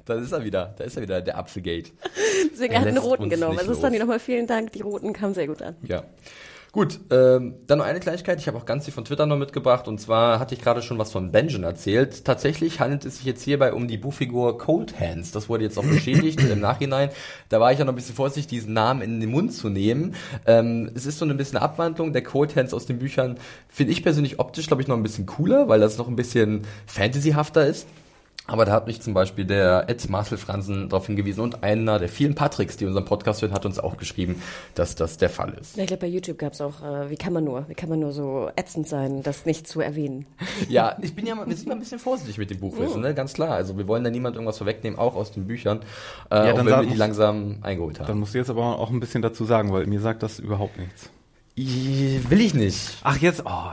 Da 0.05 0.15
ist 0.15 0.31
er 0.31 0.43
wieder. 0.43 0.73
Da 0.77 0.83
ist 0.83 0.95
er 0.95 1.03
wieder, 1.03 1.21
der 1.21 1.37
Apfelgate. 1.37 1.91
Deswegen 2.51 2.73
Er 2.73 2.81
hat 2.81 2.91
lässt 2.91 3.03
roten 3.03 3.29
genommen. 3.29 3.59
Also 3.59 3.73
Sunny, 3.73 3.99
nochmal 3.99 4.19
vielen 4.19 4.47
Dank. 4.47 4.71
Die 4.71 4.81
roten 4.81 5.13
kamen 5.13 5.33
sehr 5.33 5.47
gut 5.47 5.61
an. 5.61 5.75
Ja. 5.83 6.03
Gut, 6.73 7.01
ähm, 7.09 7.55
dann 7.67 7.79
noch 7.79 7.85
eine 7.85 7.99
Kleinigkeit. 7.99 8.39
Ich 8.39 8.47
habe 8.47 8.57
auch 8.57 8.65
ganz 8.65 8.85
viel 8.85 8.93
von 8.93 9.03
Twitter 9.03 9.25
noch 9.25 9.35
mitgebracht. 9.35 9.89
Und 9.89 9.99
zwar 9.99 10.39
hatte 10.39 10.55
ich 10.55 10.61
gerade 10.61 10.81
schon 10.81 10.97
was 10.97 11.11
von 11.11 11.29
Benjamin 11.29 11.65
erzählt. 11.65 12.23
Tatsächlich 12.23 12.79
handelt 12.79 13.03
es 13.03 13.17
sich 13.17 13.25
jetzt 13.25 13.43
hierbei 13.43 13.73
um 13.73 13.89
die 13.89 13.97
Buchfigur 13.97 14.57
Cold 14.57 14.97
Hands. 14.97 15.29
Das 15.31 15.49
wurde 15.49 15.65
jetzt 15.65 15.77
auch 15.77 15.83
bestätigt 15.83 16.39
im 16.49 16.61
Nachhinein. 16.61 17.09
Da 17.49 17.59
war 17.59 17.73
ich 17.73 17.79
ja 17.79 17.83
noch 17.83 17.91
ein 17.91 17.97
bisschen 17.97 18.15
vorsichtig, 18.15 18.47
diesen 18.47 18.71
Namen 18.71 19.01
in 19.01 19.19
den 19.19 19.29
Mund 19.31 19.53
zu 19.53 19.67
nehmen. 19.67 20.15
Ähm, 20.45 20.89
es 20.95 21.05
ist 21.05 21.19
so 21.19 21.25
ein 21.25 21.35
bisschen 21.35 21.57
eine 21.57 21.65
Abwandlung. 21.65 22.13
Der 22.13 22.23
Cold 22.23 22.55
Hands 22.55 22.73
aus 22.73 22.85
den 22.85 22.99
Büchern 22.99 23.37
finde 23.67 23.91
ich 23.91 24.01
persönlich 24.01 24.39
optisch, 24.39 24.67
glaube 24.67 24.81
ich, 24.81 24.87
noch 24.87 24.95
ein 24.95 25.03
bisschen 25.03 25.25
cooler, 25.25 25.67
weil 25.67 25.81
das 25.81 25.97
noch 25.97 26.07
ein 26.07 26.15
bisschen 26.15 26.61
fantasyhafter 26.85 27.67
ist. 27.67 27.85
Aber 28.51 28.65
da 28.65 28.73
hat 28.73 28.85
mich 28.85 29.01
zum 29.01 29.13
Beispiel 29.13 29.45
der 29.45 29.85
Ed 29.87 30.09
Marcel 30.09 30.37
Fransen 30.37 30.89
darauf 30.89 31.07
hingewiesen 31.07 31.39
und 31.39 31.63
einer 31.63 31.99
der 31.99 32.09
vielen 32.09 32.35
Patricks, 32.35 32.75
die 32.75 32.85
unseren 32.85 33.05
Podcast 33.05 33.41
hören, 33.41 33.53
hat 33.53 33.65
uns 33.65 33.79
auch 33.79 33.95
geschrieben, 33.95 34.41
dass 34.75 34.95
das 34.95 35.15
der 35.15 35.29
Fall 35.29 35.53
ist. 35.53 35.77
Ja, 35.77 35.83
ich 35.83 35.87
glaube, 35.87 36.01
bei 36.01 36.07
YouTube 36.07 36.37
gab 36.37 36.51
es 36.51 36.59
auch, 36.59 36.81
äh, 36.83 37.09
wie 37.09 37.15
kann 37.15 37.31
man 37.31 37.45
nur, 37.45 37.69
wie 37.69 37.75
kann 37.75 37.87
man 37.87 38.01
nur 38.01 38.11
so 38.11 38.51
ätzend 38.57 38.89
sein, 38.89 39.23
das 39.23 39.45
nicht 39.45 39.67
zu 39.67 39.79
erwähnen. 39.79 40.25
Ja, 40.67 40.97
ich 41.01 41.15
bin 41.15 41.25
ja 41.25 41.33
mal, 41.33 41.47
wir 41.47 41.55
sind 41.55 41.69
mal 41.69 41.75
ein 41.75 41.79
bisschen 41.79 41.99
vorsichtig 41.99 42.37
mit 42.37 42.49
dem 42.49 42.59
Buchwissen, 42.59 43.01
ne? 43.01 43.13
ganz 43.13 43.33
klar. 43.33 43.51
Also 43.51 43.77
wir 43.77 43.87
wollen 43.87 44.03
da 44.03 44.09
niemand 44.09 44.35
irgendwas 44.35 44.57
vorwegnehmen, 44.57 44.99
auch 44.99 45.15
aus 45.15 45.31
den 45.31 45.47
Büchern, 45.47 45.79
äh, 46.29 46.35
Ja, 46.35 46.51
auch 46.51 46.57
dann 46.57 46.65
wenn 46.65 46.81
wir 46.81 46.85
die 46.87 46.97
langsam 46.97 47.59
eingeholt 47.61 47.99
haben. 47.99 48.07
Dann 48.07 48.19
musst 48.19 48.33
du 48.33 48.37
jetzt 48.37 48.49
aber 48.49 48.79
auch 48.79 48.89
ein 48.89 48.99
bisschen 48.99 49.21
dazu 49.21 49.45
sagen, 49.45 49.71
weil 49.71 49.87
mir 49.87 50.01
sagt 50.01 50.23
das 50.23 50.39
überhaupt 50.39 50.77
nichts. 50.77 51.09
Will 51.55 52.41
ich 52.41 52.53
nicht. 52.53 52.97
Ach, 53.03 53.17
jetzt, 53.17 53.43
oh. 53.45 53.71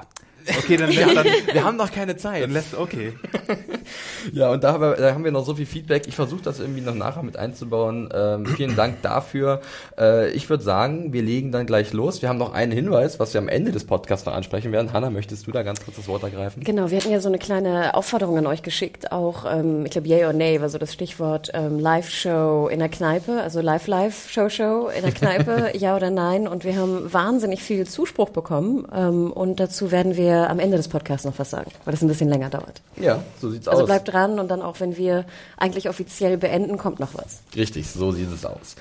Okay, 0.58 0.76
dann, 0.76 0.90
lässt, 0.90 1.16
dann, 1.16 1.26
Wir 1.52 1.64
haben 1.64 1.76
noch 1.76 1.90
keine 1.92 2.16
Zeit. 2.16 2.42
dann 2.42 2.52
lässt, 2.52 2.74
okay. 2.74 3.12
Ja, 4.32 4.50
und 4.50 4.64
da 4.64 4.72
haben 4.72 4.82
wir, 4.82 4.94
da 4.96 5.14
haben 5.14 5.24
wir 5.24 5.32
noch 5.32 5.44
so 5.44 5.54
viel 5.54 5.66
Feedback. 5.66 6.06
Ich 6.06 6.14
versuche 6.14 6.42
das 6.42 6.60
irgendwie 6.60 6.80
noch 6.80 6.94
nachher 6.94 7.22
mit 7.22 7.36
einzubauen. 7.36 8.08
Ähm, 8.12 8.46
vielen 8.46 8.76
Dank 8.76 9.02
dafür. 9.02 9.60
Äh, 9.98 10.30
ich 10.30 10.48
würde 10.50 10.62
sagen, 10.62 11.12
wir 11.12 11.22
legen 11.22 11.52
dann 11.52 11.66
gleich 11.66 11.92
los. 11.92 12.22
Wir 12.22 12.28
haben 12.28 12.38
noch 12.38 12.52
einen 12.52 12.72
Hinweis, 12.72 13.18
was 13.20 13.34
wir 13.34 13.40
am 13.40 13.48
Ende 13.48 13.72
des 13.72 13.84
Podcasts 13.84 14.26
noch 14.26 14.34
ansprechen 14.34 14.72
werden. 14.72 14.92
Hanna, 14.92 15.10
möchtest 15.10 15.46
du 15.46 15.52
da 15.52 15.62
ganz 15.62 15.84
kurz 15.84 15.96
das 15.96 16.08
Wort 16.08 16.22
ergreifen? 16.22 16.62
Genau, 16.62 16.90
wir 16.90 16.98
hatten 16.98 17.10
ja 17.10 17.20
so 17.20 17.28
eine 17.28 17.38
kleine 17.38 17.94
Aufforderung 17.94 18.38
an 18.38 18.46
euch 18.46 18.62
geschickt, 18.62 19.12
auch, 19.12 19.44
ähm, 19.50 19.84
ich 19.84 19.92
glaube, 19.92 20.08
Yay 20.08 20.24
or 20.24 20.32
Nay 20.32 20.60
war 20.60 20.68
so 20.68 20.78
das 20.78 20.92
Stichwort, 20.92 21.50
ähm, 21.54 21.78
Live-Show 21.78 22.68
in 22.68 22.78
der 22.78 22.88
Kneipe, 22.88 23.40
also 23.40 23.60
Live-Live-Show-Show 23.60 24.90
in 24.96 25.02
der 25.02 25.12
Kneipe, 25.12 25.70
ja 25.78 25.96
oder 25.96 26.10
nein. 26.10 26.48
Und 26.48 26.64
wir 26.64 26.76
haben 26.76 27.12
wahnsinnig 27.12 27.62
viel 27.62 27.86
Zuspruch 27.86 28.30
bekommen 28.30 28.86
ähm, 28.94 29.32
und 29.32 29.60
dazu 29.60 29.90
werden 29.90 30.16
wir 30.16 30.37
am 30.46 30.58
Ende 30.58 30.76
des 30.76 30.88
Podcasts 30.88 31.24
noch 31.26 31.38
was 31.38 31.50
sagen, 31.50 31.70
weil 31.84 31.92
das 31.92 32.02
ein 32.02 32.08
bisschen 32.08 32.28
länger 32.28 32.50
dauert. 32.50 32.80
Ja, 32.96 33.22
so 33.40 33.50
sieht's 33.50 33.66
Also 33.68 33.82
aus. 33.82 33.86
bleibt 33.88 34.08
dran 34.12 34.38
und 34.38 34.48
dann 34.48 34.62
auch, 34.62 34.80
wenn 34.80 34.96
wir 34.96 35.24
eigentlich 35.56 35.88
offiziell 35.88 36.36
beenden, 36.38 36.78
kommt 36.78 37.00
noch 37.00 37.14
was. 37.14 37.40
Richtig, 37.56 37.88
so 37.90 38.12
sieht 38.12 38.30
es 38.32 38.44
aus. 38.44 38.76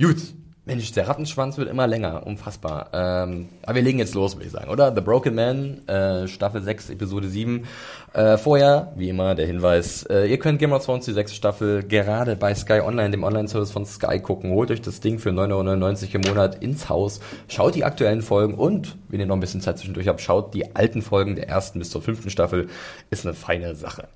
Gut. 0.00 0.16
Mensch, 0.64 0.92
der 0.92 1.08
Rattenschwanz 1.08 1.58
wird 1.58 1.68
immer 1.68 1.88
länger, 1.88 2.24
unfassbar. 2.24 2.90
Ähm, 2.92 3.48
aber 3.62 3.74
wir 3.74 3.82
legen 3.82 3.98
jetzt 3.98 4.14
los, 4.14 4.36
würde 4.36 4.46
ich 4.46 4.52
sagen, 4.52 4.70
oder? 4.70 4.94
The 4.94 5.00
Broken 5.00 5.34
Man, 5.34 5.88
äh, 5.88 6.28
Staffel 6.28 6.62
6, 6.62 6.90
Episode 6.90 7.28
7. 7.28 7.66
Äh, 8.12 8.36
vorher, 8.38 8.92
wie 8.94 9.08
immer, 9.08 9.34
der 9.34 9.46
Hinweis, 9.46 10.04
äh, 10.04 10.26
ihr 10.26 10.38
könnt 10.38 10.60
Game 10.60 10.72
of 10.72 10.84
Thrones, 10.84 11.04
die 11.04 11.14
sechste 11.14 11.34
Staffel, 11.34 11.82
gerade 11.82 12.36
bei 12.36 12.54
Sky 12.54 12.78
Online, 12.80 13.10
dem 13.10 13.24
Online-Service 13.24 13.72
von 13.72 13.84
Sky, 13.84 14.20
gucken. 14.20 14.52
Holt 14.52 14.70
euch 14.70 14.80
das 14.80 15.00
Ding 15.00 15.18
für 15.18 15.30
9,99 15.30 16.14
Euro 16.14 16.14
im 16.14 16.20
Monat 16.28 16.62
ins 16.62 16.88
Haus. 16.88 17.18
Schaut 17.48 17.74
die 17.74 17.84
aktuellen 17.84 18.22
Folgen 18.22 18.54
und, 18.54 18.96
wenn 19.08 19.18
ihr 19.18 19.26
noch 19.26 19.36
ein 19.36 19.40
bisschen 19.40 19.62
Zeit 19.62 19.78
zwischendurch 19.78 20.06
habt, 20.06 20.20
schaut 20.20 20.54
die 20.54 20.76
alten 20.76 21.02
Folgen 21.02 21.34
der 21.34 21.48
ersten 21.48 21.80
bis 21.80 21.90
zur 21.90 22.02
fünften 22.02 22.30
Staffel. 22.30 22.68
Ist 23.10 23.26
eine 23.26 23.34
feine 23.34 23.74
Sache. 23.74 24.06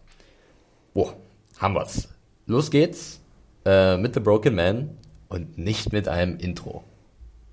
Boah, 0.95 1.13
haben 1.59 1.75
wir's. 1.75 2.09
Los 2.47 2.71
geht's 2.71 3.21
äh, 3.65 3.97
mit 3.97 4.15
The 4.15 4.21
Broken 4.21 4.55
Man 4.55 4.91
und 5.29 5.59
nicht 5.59 5.93
mit 5.93 6.09
einem 6.09 6.37
Intro. 6.39 6.85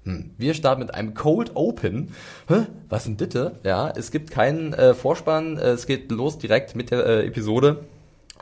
Hm. 0.03 0.32
Wir 0.38 0.53
starten 0.53 0.82
mit 0.82 0.94
einem 0.94 1.13
Cold 1.13 1.51
Open. 1.56 2.13
Hä? 2.48 2.65
Was 2.89 3.06
denn 3.06 3.18
bitte? 3.18 3.60
Ja, 3.63 3.89
es 3.96 4.12
gibt 4.12 4.32
keinen 4.32 4.74
äh, 4.74 4.94
Vorspann. 4.94 5.58
Äh, 5.58 5.70
Es 5.70 5.88
geht 5.88 6.12
los 6.12 6.38
direkt 6.38 6.75
mit 6.75 6.92
der 6.92 7.06
äh, 7.06 7.25
Episode. 7.25 7.86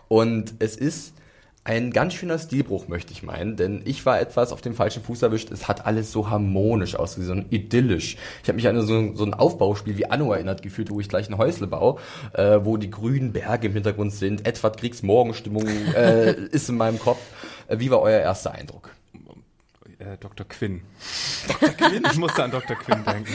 Und 0.08 0.56
es 0.60 0.76
ist 0.76 1.14
ein 1.64 1.92
ganz 1.92 2.16
schöner 2.16 2.40
Stilbruch, 2.40 2.88
möchte 2.88 3.14
ich 3.14 3.22
meinen, 3.22 3.56
denn 3.56 3.84
ich 3.86 4.04
war 4.08 4.20
etwas 4.20 4.52
auf 4.52 4.62
dem 4.62 4.74
falschen 4.74 5.04
Fuß 5.04 5.22
erwischt. 5.22 5.52
Es 5.52 5.68
hat 5.68 5.86
alles 5.86 6.12
so 6.12 6.32
harmonisch 6.32 6.96
ausgesehen, 6.96 7.46
so 7.50 7.56
idyllisch. 7.56 8.18
Ich 8.42 8.50
habe 8.50 8.56
mich 8.56 8.68
an 8.68 8.82
so, 8.82 9.14
so 9.16 9.24
ein 9.24 9.36
Aufbauspiel 9.36 9.96
wie 9.96 10.08
Anno 10.08 10.34
erinnert 10.34 10.64
gefühlt, 10.64 10.90
wo 10.90 11.00
ich 11.00 11.08
gleich 11.08 11.30
ein 11.30 11.38
Häusle 11.38 11.68
baue, 11.68 12.00
äh, 12.34 12.60
wo 12.64 12.78
die 12.78 12.90
grünen 12.90 13.32
Berge 13.32 13.68
im 13.68 13.74
Hintergrund 13.74 14.12
sind. 14.12 14.48
Edward 14.48 14.78
Kriegs 14.78 15.04
Morgenstimmung 15.04 15.68
äh, 15.96 16.32
ist 16.52 16.68
in 16.68 16.78
meinem 16.78 16.98
Kopf. 16.98 17.22
Äh, 17.68 17.78
wie 17.78 17.92
war 17.92 18.02
euer 18.02 18.20
erster 18.20 18.52
Eindruck? 18.54 18.90
Äh, 20.02 20.18
Dr. 20.20 20.48
Quinn. 20.48 20.82
Dr. 21.48 21.70
Quinn? 21.70 22.04
Ich 22.12 22.18
musste 22.18 22.44
an 22.44 22.52
Dr. 22.52 22.76
Quinn 22.76 23.04
denken. 23.06 23.32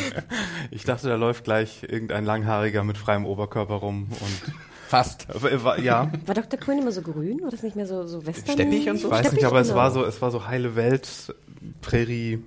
Ich 0.70 0.84
dachte, 0.84 1.08
da 1.08 1.14
läuft 1.14 1.44
gleich 1.44 1.84
irgendein 1.84 2.24
Langhaariger 2.24 2.82
mit 2.82 2.98
freiem 2.98 3.24
Oberkörper 3.24 3.74
rum 3.74 4.08
und 4.10 4.52
Fast. 4.88 5.26
war- 5.64 5.78
ja, 5.80 6.10
War 6.26 6.34
Dr. 6.34 6.58
Quinn 6.58 6.78
immer 6.78 6.92
so 6.92 7.02
grün? 7.02 7.40
War 7.42 7.50
das 7.50 7.62
nicht 7.62 7.76
mehr 7.76 7.86
so, 7.86 8.06
so 8.06 8.26
western? 8.26 8.54
Steppig 8.54 8.88
und 8.88 8.98
so? 8.98 9.08
ich 9.08 9.12
weiß 9.12 9.20
nicht, 9.22 9.28
Steppig, 9.30 9.46
aber 9.46 9.60
es 9.60 9.68
genau. 9.68 9.78
war 9.80 9.90
so, 9.90 10.04
es 10.04 10.20
war 10.22 10.30
so 10.30 10.46
heile 10.46 10.74
Welt, 10.76 11.34
Prärie. 11.82 12.40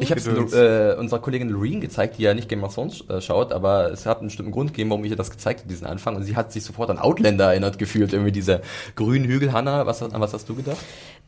Ich 0.00 0.10
habe 0.10 0.20
Gedöns. 0.20 0.52
äh, 0.52 0.96
unserer 0.98 1.20
Kollegin 1.20 1.48
Loreen 1.50 1.80
gezeigt, 1.80 2.18
die 2.18 2.22
ja 2.22 2.34
nicht 2.34 2.48
Game 2.48 2.64
of 2.64 2.74
Thrones 2.74 3.08
äh, 3.08 3.20
schaut, 3.20 3.52
aber 3.52 3.92
es 3.92 4.06
hat 4.06 4.18
einen 4.18 4.26
bestimmten 4.26 4.50
Grund 4.50 4.70
gegeben, 4.72 4.90
warum 4.90 5.04
ich 5.04 5.10
ihr 5.12 5.16
das 5.16 5.30
gezeigt 5.30 5.60
habe, 5.60 5.68
diesen 5.68 5.86
Anfang. 5.86 6.16
Und 6.16 6.24
sie 6.24 6.34
hat 6.34 6.50
sich 6.52 6.64
sofort 6.64 6.90
an 6.90 6.98
Outlander 6.98 7.46
erinnert 7.50 7.78
gefühlt, 7.78 8.12
irgendwie 8.12 8.32
dieser 8.32 8.60
grünen 8.96 9.24
Hügel. 9.26 9.52
Hanna, 9.52 9.86
was, 9.86 10.02
an 10.02 10.10
was 10.20 10.32
hast 10.34 10.48
du 10.48 10.56
gedacht? 10.56 10.78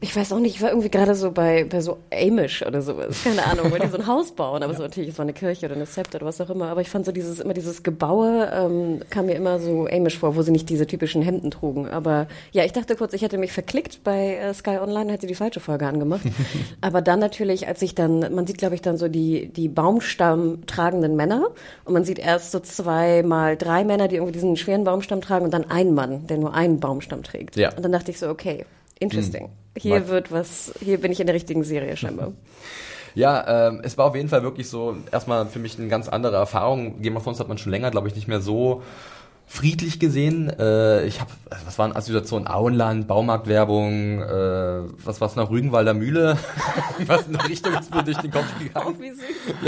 Ich 0.02 0.16
weiß 0.16 0.32
auch 0.32 0.38
nicht, 0.38 0.56
ich 0.56 0.62
war 0.62 0.70
irgendwie 0.70 0.88
gerade 0.88 1.14
so 1.14 1.30
bei, 1.30 1.64
bei 1.64 1.82
so 1.82 1.98
Amish 2.10 2.64
oder 2.66 2.80
sowas. 2.80 3.22
Keine 3.22 3.44
Ahnung, 3.44 3.70
weil 3.70 3.80
die 3.80 3.88
so 3.88 3.98
ein 3.98 4.06
Haus 4.06 4.32
bauen. 4.32 4.62
Aber 4.62 4.72
so 4.72 4.82
natürlich, 4.82 5.10
es 5.10 5.18
war 5.18 5.24
eine 5.24 5.34
Kirche 5.34 5.66
oder 5.66 5.74
eine 5.74 5.84
Sept 5.84 6.14
oder 6.14 6.24
was 6.24 6.40
auch 6.40 6.48
immer. 6.48 6.68
Aber 6.68 6.80
ich 6.80 6.88
fand 6.88 7.04
so 7.04 7.12
dieses, 7.12 7.38
immer 7.38 7.52
dieses 7.52 7.82
Gebaue, 7.82 8.50
ähm, 8.50 9.00
kam 9.10 9.26
mir 9.26 9.34
immer 9.34 9.58
so 9.58 9.86
Amish 9.86 10.18
vor, 10.18 10.36
wo 10.36 10.42
sie 10.42 10.52
nicht 10.52 10.70
diese 10.70 10.86
typischen 10.86 11.20
Hemden 11.20 11.50
trugen. 11.50 11.86
Aber 11.86 12.28
ja, 12.52 12.64
ich 12.64 12.72
dachte 12.72 12.96
kurz, 12.96 13.12
ich 13.12 13.20
hätte 13.20 13.36
mich 13.36 13.52
verklickt 13.52 14.02
bei 14.02 14.36
äh, 14.36 14.54
Sky 14.54 14.78
Online, 14.78 15.12
hätte 15.12 15.26
die 15.26 15.34
falsche 15.34 15.60
Folge 15.60 15.86
angemacht. 15.86 16.22
Aber 16.80 17.02
dann 17.02 17.18
natürlich, 17.18 17.68
als 17.68 17.82
ich 17.82 17.94
dann, 17.94 18.20
man 18.34 18.46
sieht, 18.46 18.56
glaube 18.56 18.76
ich, 18.76 18.80
dann 18.80 18.96
so 18.96 19.08
die, 19.08 19.48
die 19.52 19.68
Baumstamm 19.68 20.64
tragenden 20.66 21.14
Männer. 21.14 21.50
Und 21.84 21.92
man 21.92 22.04
sieht 22.04 22.18
erst 22.18 22.52
so 22.52 22.60
zwei 22.60 23.22
mal 23.22 23.54
drei 23.54 23.84
Männer, 23.84 24.08
die 24.08 24.16
irgendwie 24.16 24.32
diesen 24.32 24.56
schweren 24.56 24.84
Baumstamm 24.84 25.20
tragen 25.20 25.44
und 25.44 25.52
dann 25.52 25.70
ein 25.70 25.92
Mann, 25.92 26.26
der 26.26 26.38
nur 26.38 26.54
einen 26.54 26.80
Baumstamm 26.80 27.22
trägt. 27.22 27.56
Ja. 27.56 27.74
Und 27.76 27.84
dann 27.84 27.92
dachte 27.92 28.10
ich 28.10 28.18
so, 28.18 28.30
okay, 28.30 28.64
interesting. 28.98 29.50
Hier 29.82 30.08
wird 30.08 30.30
was, 30.30 30.72
hier 30.80 31.00
bin 31.00 31.10
ich 31.12 31.20
in 31.20 31.26
der 31.26 31.34
richtigen 31.34 31.64
Serie 31.64 31.96
scheinbar. 31.96 32.32
Ja, 33.16 33.66
ähm, 33.66 33.80
es 33.82 33.98
war 33.98 34.06
auf 34.06 34.14
jeden 34.14 34.28
Fall 34.28 34.44
wirklich 34.44 34.68
so 34.68 34.94
erstmal 35.10 35.44
für 35.46 35.58
mich 35.58 35.76
eine 35.76 35.88
ganz 35.88 36.08
andere 36.08 36.36
Erfahrung. 36.36 37.02
Game 37.02 37.16
of 37.16 37.24
Thrones 37.24 37.40
hat 37.40 37.48
man 37.48 37.58
schon 37.58 37.72
länger, 37.72 37.90
glaube 37.90 38.06
ich, 38.06 38.14
nicht 38.14 38.28
mehr 38.28 38.40
so 38.40 38.82
friedlich 39.48 39.98
gesehen. 39.98 40.48
Äh, 40.60 41.04
ich 41.06 41.20
habe, 41.20 41.30
was 41.64 41.76
waren 41.76 41.94
Assoziationen? 41.94 42.46
Auenland, 42.46 43.08
Baumarktwerbung, 43.08 44.22
äh, 44.22 44.82
was 45.04 45.20
war's 45.20 45.34
noch? 45.34 45.50
Rügenwalder 45.50 45.92
Mühle. 45.92 46.38
was 47.06 47.26
in 47.26 47.32
der 47.32 47.48
Richtung 47.48 47.74
ist 47.74 47.92
mir 47.92 48.04
durch 48.04 48.18
den 48.18 48.30
Kopf 48.30 48.46
gegangen. 48.60 48.94
wie 49.00 49.10
süß. 49.10 49.26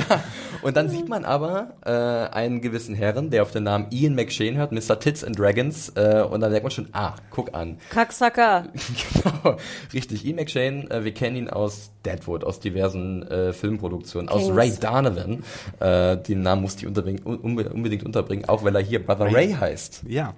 Ja, 0.08 0.22
und 0.62 0.76
dann 0.76 0.88
sieht 0.88 1.08
man 1.08 1.24
aber 1.24 1.74
äh, 1.84 1.90
einen 2.34 2.60
gewissen 2.60 2.94
Herren, 2.94 3.30
der 3.30 3.42
auf 3.42 3.50
den 3.50 3.64
Namen 3.64 3.86
Ian 3.90 4.14
McShane 4.14 4.56
hört, 4.56 4.72
Mr. 4.72 4.98
Tits 4.98 5.24
and 5.24 5.38
Dragons, 5.38 5.90
äh, 5.90 6.22
und 6.22 6.40
dann 6.40 6.50
merkt 6.50 6.64
man 6.64 6.70
schon, 6.70 6.88
ah, 6.92 7.14
guck 7.30 7.54
an. 7.54 7.78
Kacksacker. 7.90 8.68
genau, 9.14 9.56
richtig. 9.92 10.24
Ian 10.24 10.36
McShane, 10.36 10.90
äh, 10.90 11.04
wir 11.04 11.12
kennen 11.12 11.36
ihn 11.36 11.50
aus 11.50 11.90
Deadwood, 12.04 12.44
aus 12.44 12.60
diversen 12.60 13.22
äh, 13.28 13.52
Filmproduktionen, 13.52 14.28
aus 14.28 14.44
Kings. 14.44 14.56
Ray 14.56 14.72
Donovan. 14.80 15.44
Äh, 15.80 16.16
den 16.18 16.42
Namen 16.42 16.62
musste 16.62 16.82
ich 16.82 16.86
unbedingt 16.86 18.04
unterbringen, 18.04 18.48
auch 18.48 18.64
weil 18.64 18.74
er 18.74 18.82
hier 18.82 19.04
Brother 19.04 19.32
Ray, 19.32 19.52
heißt. 19.52 20.04
Ja. 20.08 20.34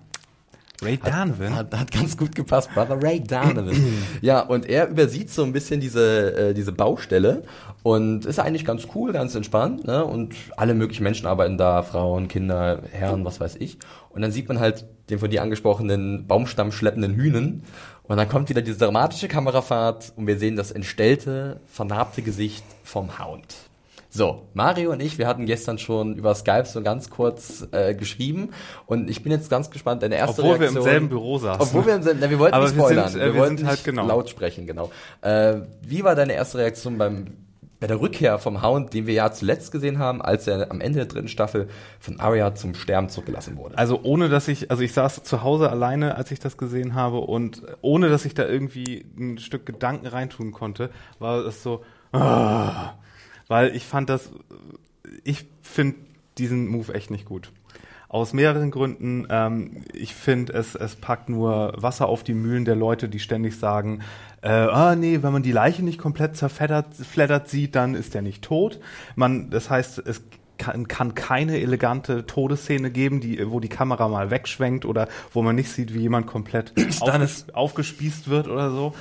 Ray 0.83 0.97
Donovan. 0.99 1.55
Hat, 1.55 1.75
hat 1.77 1.91
ganz 1.91 2.17
gut 2.17 2.35
gepasst, 2.35 2.71
Brother 2.75 3.03
Ray 3.03 3.21
Donovan. 3.21 3.77
ja, 4.21 4.41
und 4.41 4.69
er 4.69 4.89
übersieht 4.89 5.31
so 5.31 5.45
ein 5.45 5.53
bisschen 5.53 5.81
diese, 5.81 6.51
äh, 6.51 6.55
diese 6.55 6.73
Baustelle 6.73 7.45
und 7.83 8.25
ist 8.25 8.39
eigentlich 8.39 8.65
ganz 8.65 8.89
cool, 8.95 9.13
ganz 9.13 9.35
entspannt, 9.35 9.87
ne? 9.87 10.05
Und 10.05 10.35
alle 10.57 10.75
möglichen 10.75 11.05
Menschen 11.05 11.27
arbeiten 11.27 11.59
da, 11.59 11.83
Frauen, 11.83 12.29
Kinder, 12.29 12.83
Herren, 12.91 13.25
was 13.25 13.41
weiß 13.41 13.57
ich. 13.57 13.79
Und 14.11 14.23
dann 14.23 14.33
sieht 14.33 14.49
man 14.49 14.59
halt 14.59 14.85
den 15.11 15.19
von 15.19 15.31
dir 15.31 15.43
angesprochenen 15.43 16.27
Baumstamm 16.27 16.73
schleppenden 16.73 17.15
Hühnen. 17.15 17.63
Und 18.05 18.17
dann 18.17 18.29
kommt 18.29 18.49
wieder 18.49 18.63
diese 18.63 18.79
dramatische 18.79 19.29
Kamerafahrt 19.29 20.13
und 20.17 20.27
wir 20.27 20.39
sehen 20.39 20.57
das 20.57 20.71
entstellte, 20.71 21.61
vernarbte 21.67 22.23
Gesicht 22.23 22.65
vom 22.83 23.19
Hound. 23.19 23.64
So, 24.17 24.47
Mario 24.55 24.93
und 24.93 25.03
ich, 25.03 25.19
wir 25.19 25.27
hatten 25.27 25.45
gestern 25.45 25.77
schon 25.77 26.15
über 26.15 26.37
Skype 26.37 26.67
so 26.67 26.81
ganz 26.83 27.11
kurz 27.11 27.67
äh, 27.73 27.97
geschrieben 27.97 28.51
und 28.87 29.11
ich 29.11 29.25
bin 29.25 29.33
jetzt 29.33 29.51
ganz 29.51 29.73
gespannt, 29.73 30.05
deine 30.05 30.15
erste 30.15 30.41
Obwohl 30.43 30.61
wir 30.61 30.69
im 30.69 30.75
Reaktion. 30.75 30.85
selben 30.85 31.09
Büro 31.09 31.39
saßen. 31.39 31.61
Obwohl 31.61 31.85
wir 31.87 31.97
im 31.97 32.03
selben, 32.05 32.21
na, 32.23 32.31
wir 32.31 32.39
wollten 32.39 32.55
Aber 32.55 32.67
nicht 32.67 32.77
wir 32.77 32.83
spoilern, 32.85 33.09
sind, 33.09 33.21
äh, 33.21 33.25
wir, 33.25 33.35
wir 33.35 33.41
wollten 33.41 33.67
halt 33.67 33.79
nicht 33.79 33.85
genau. 33.85 34.07
laut 34.07 34.31
sprechen, 34.31 34.69
genau. 34.69 34.93
Äh, 35.21 35.63
wie 35.83 36.05
war 36.05 36.15
deine 36.15 36.35
erste 36.35 36.59
Reaktion 36.59 36.97
beim 36.97 37.27
bei 37.81 37.89
der 37.89 38.01
Rückkehr 38.01 38.39
vom 38.39 38.63
Hound, 38.63 38.95
den 38.95 39.09
wir 39.09 39.15
ja 39.15 39.33
zuletzt 39.33 39.73
gesehen 39.73 39.99
haben, 39.99 40.23
als 40.23 40.47
er 40.47 40.71
am 40.71 40.81
Ende 40.81 41.01
der 41.01 41.07
dritten 41.07 41.27
Staffel 41.27 41.69
von 41.99 42.21
Arya 42.21 42.55
zum 42.55 42.77
Sterben 42.77 43.09
zurückgelassen 43.09 43.57
wurde? 43.57 43.77
Also 43.77 43.99
ohne 44.05 44.29
dass 44.29 44.47
ich, 44.47 44.71
also 44.71 44.85
ich 44.85 44.93
saß 44.93 45.25
zu 45.25 45.43
Hause 45.43 45.71
alleine, 45.71 46.15
als 46.15 46.31
ich 46.31 46.39
das 46.39 46.57
gesehen 46.57 46.95
habe 46.95 47.19
und 47.19 47.63
ohne 47.83 48.09
dass 48.11 48.25
ich 48.25 48.33
da 48.33 48.47
irgendwie 48.47 49.05
ein 49.19 49.39
Stück 49.39 49.67
Gedanken 49.67 50.07
reintun 50.07 50.53
konnte, 50.53 50.91
war 51.19 51.45
es 51.45 51.65
so, 51.65 51.83
ah, 52.13 52.93
weil 53.49 53.75
ich 53.75 53.85
fand 53.85 54.09
das, 54.09 54.31
ich 55.23 55.47
finde 55.63 55.97
diesen 56.39 56.69
Move 56.69 56.95
echt 56.95 57.11
nicht 57.11 57.25
gut. 57.25 57.53
Aus 58.09 58.33
mehreren 58.33 58.71
Gründen. 58.71 59.27
Ähm, 59.29 59.85
ich 59.93 60.15
finde, 60.15 60.53
es, 60.53 60.77
es 60.77 60.95
packt 60.95 61.29
nur 61.29 61.75
Wasser 61.77 62.07
auf 62.07 62.23
die 62.23 62.35
Mühlen 62.35 62.65
der 62.65 62.77
Leute, 62.77 63.09
die 63.09 63.19
ständig 63.19 63.59
sagen, 63.59 64.03
äh, 64.43 64.51
ah 64.51 64.95
nee, 64.95 65.21
wenn 65.23 65.33
man 65.33 65.43
die 65.43 65.53
Leiche 65.53 65.83
nicht 65.83 65.99
komplett 65.99 66.37
zerfleddert 66.37 66.95
fleddert 66.95 67.49
sieht, 67.49 67.75
dann 67.75 67.95
ist 67.95 68.15
er 68.15 68.23
nicht 68.23 68.45
tot. 68.45 68.79
Man, 69.17 69.51
das 69.51 69.69
heißt, 69.69 69.99
es 70.07 70.23
kann, 70.59 70.87
kann 70.87 71.15
keine 71.15 71.61
elegante 71.61 72.27
Todesszene 72.27 72.91
geben, 72.91 73.21
die, 73.21 73.51
wo 73.51 73.61
die 73.61 73.69
Kamera 73.69 74.09
mal 74.09 74.31
wegschwenkt 74.31 74.85
oder 74.85 75.09
wo 75.33 75.43
man 75.43 75.57
nicht 75.57 75.71
sieht, 75.71 75.95
wie 75.95 76.01
jemand 76.01 76.27
komplett 76.27 76.73
aufges 77.01 77.47
aufgespießt 77.53 78.29
wird 78.29 78.49
oder 78.49 78.71
so. 78.71 78.95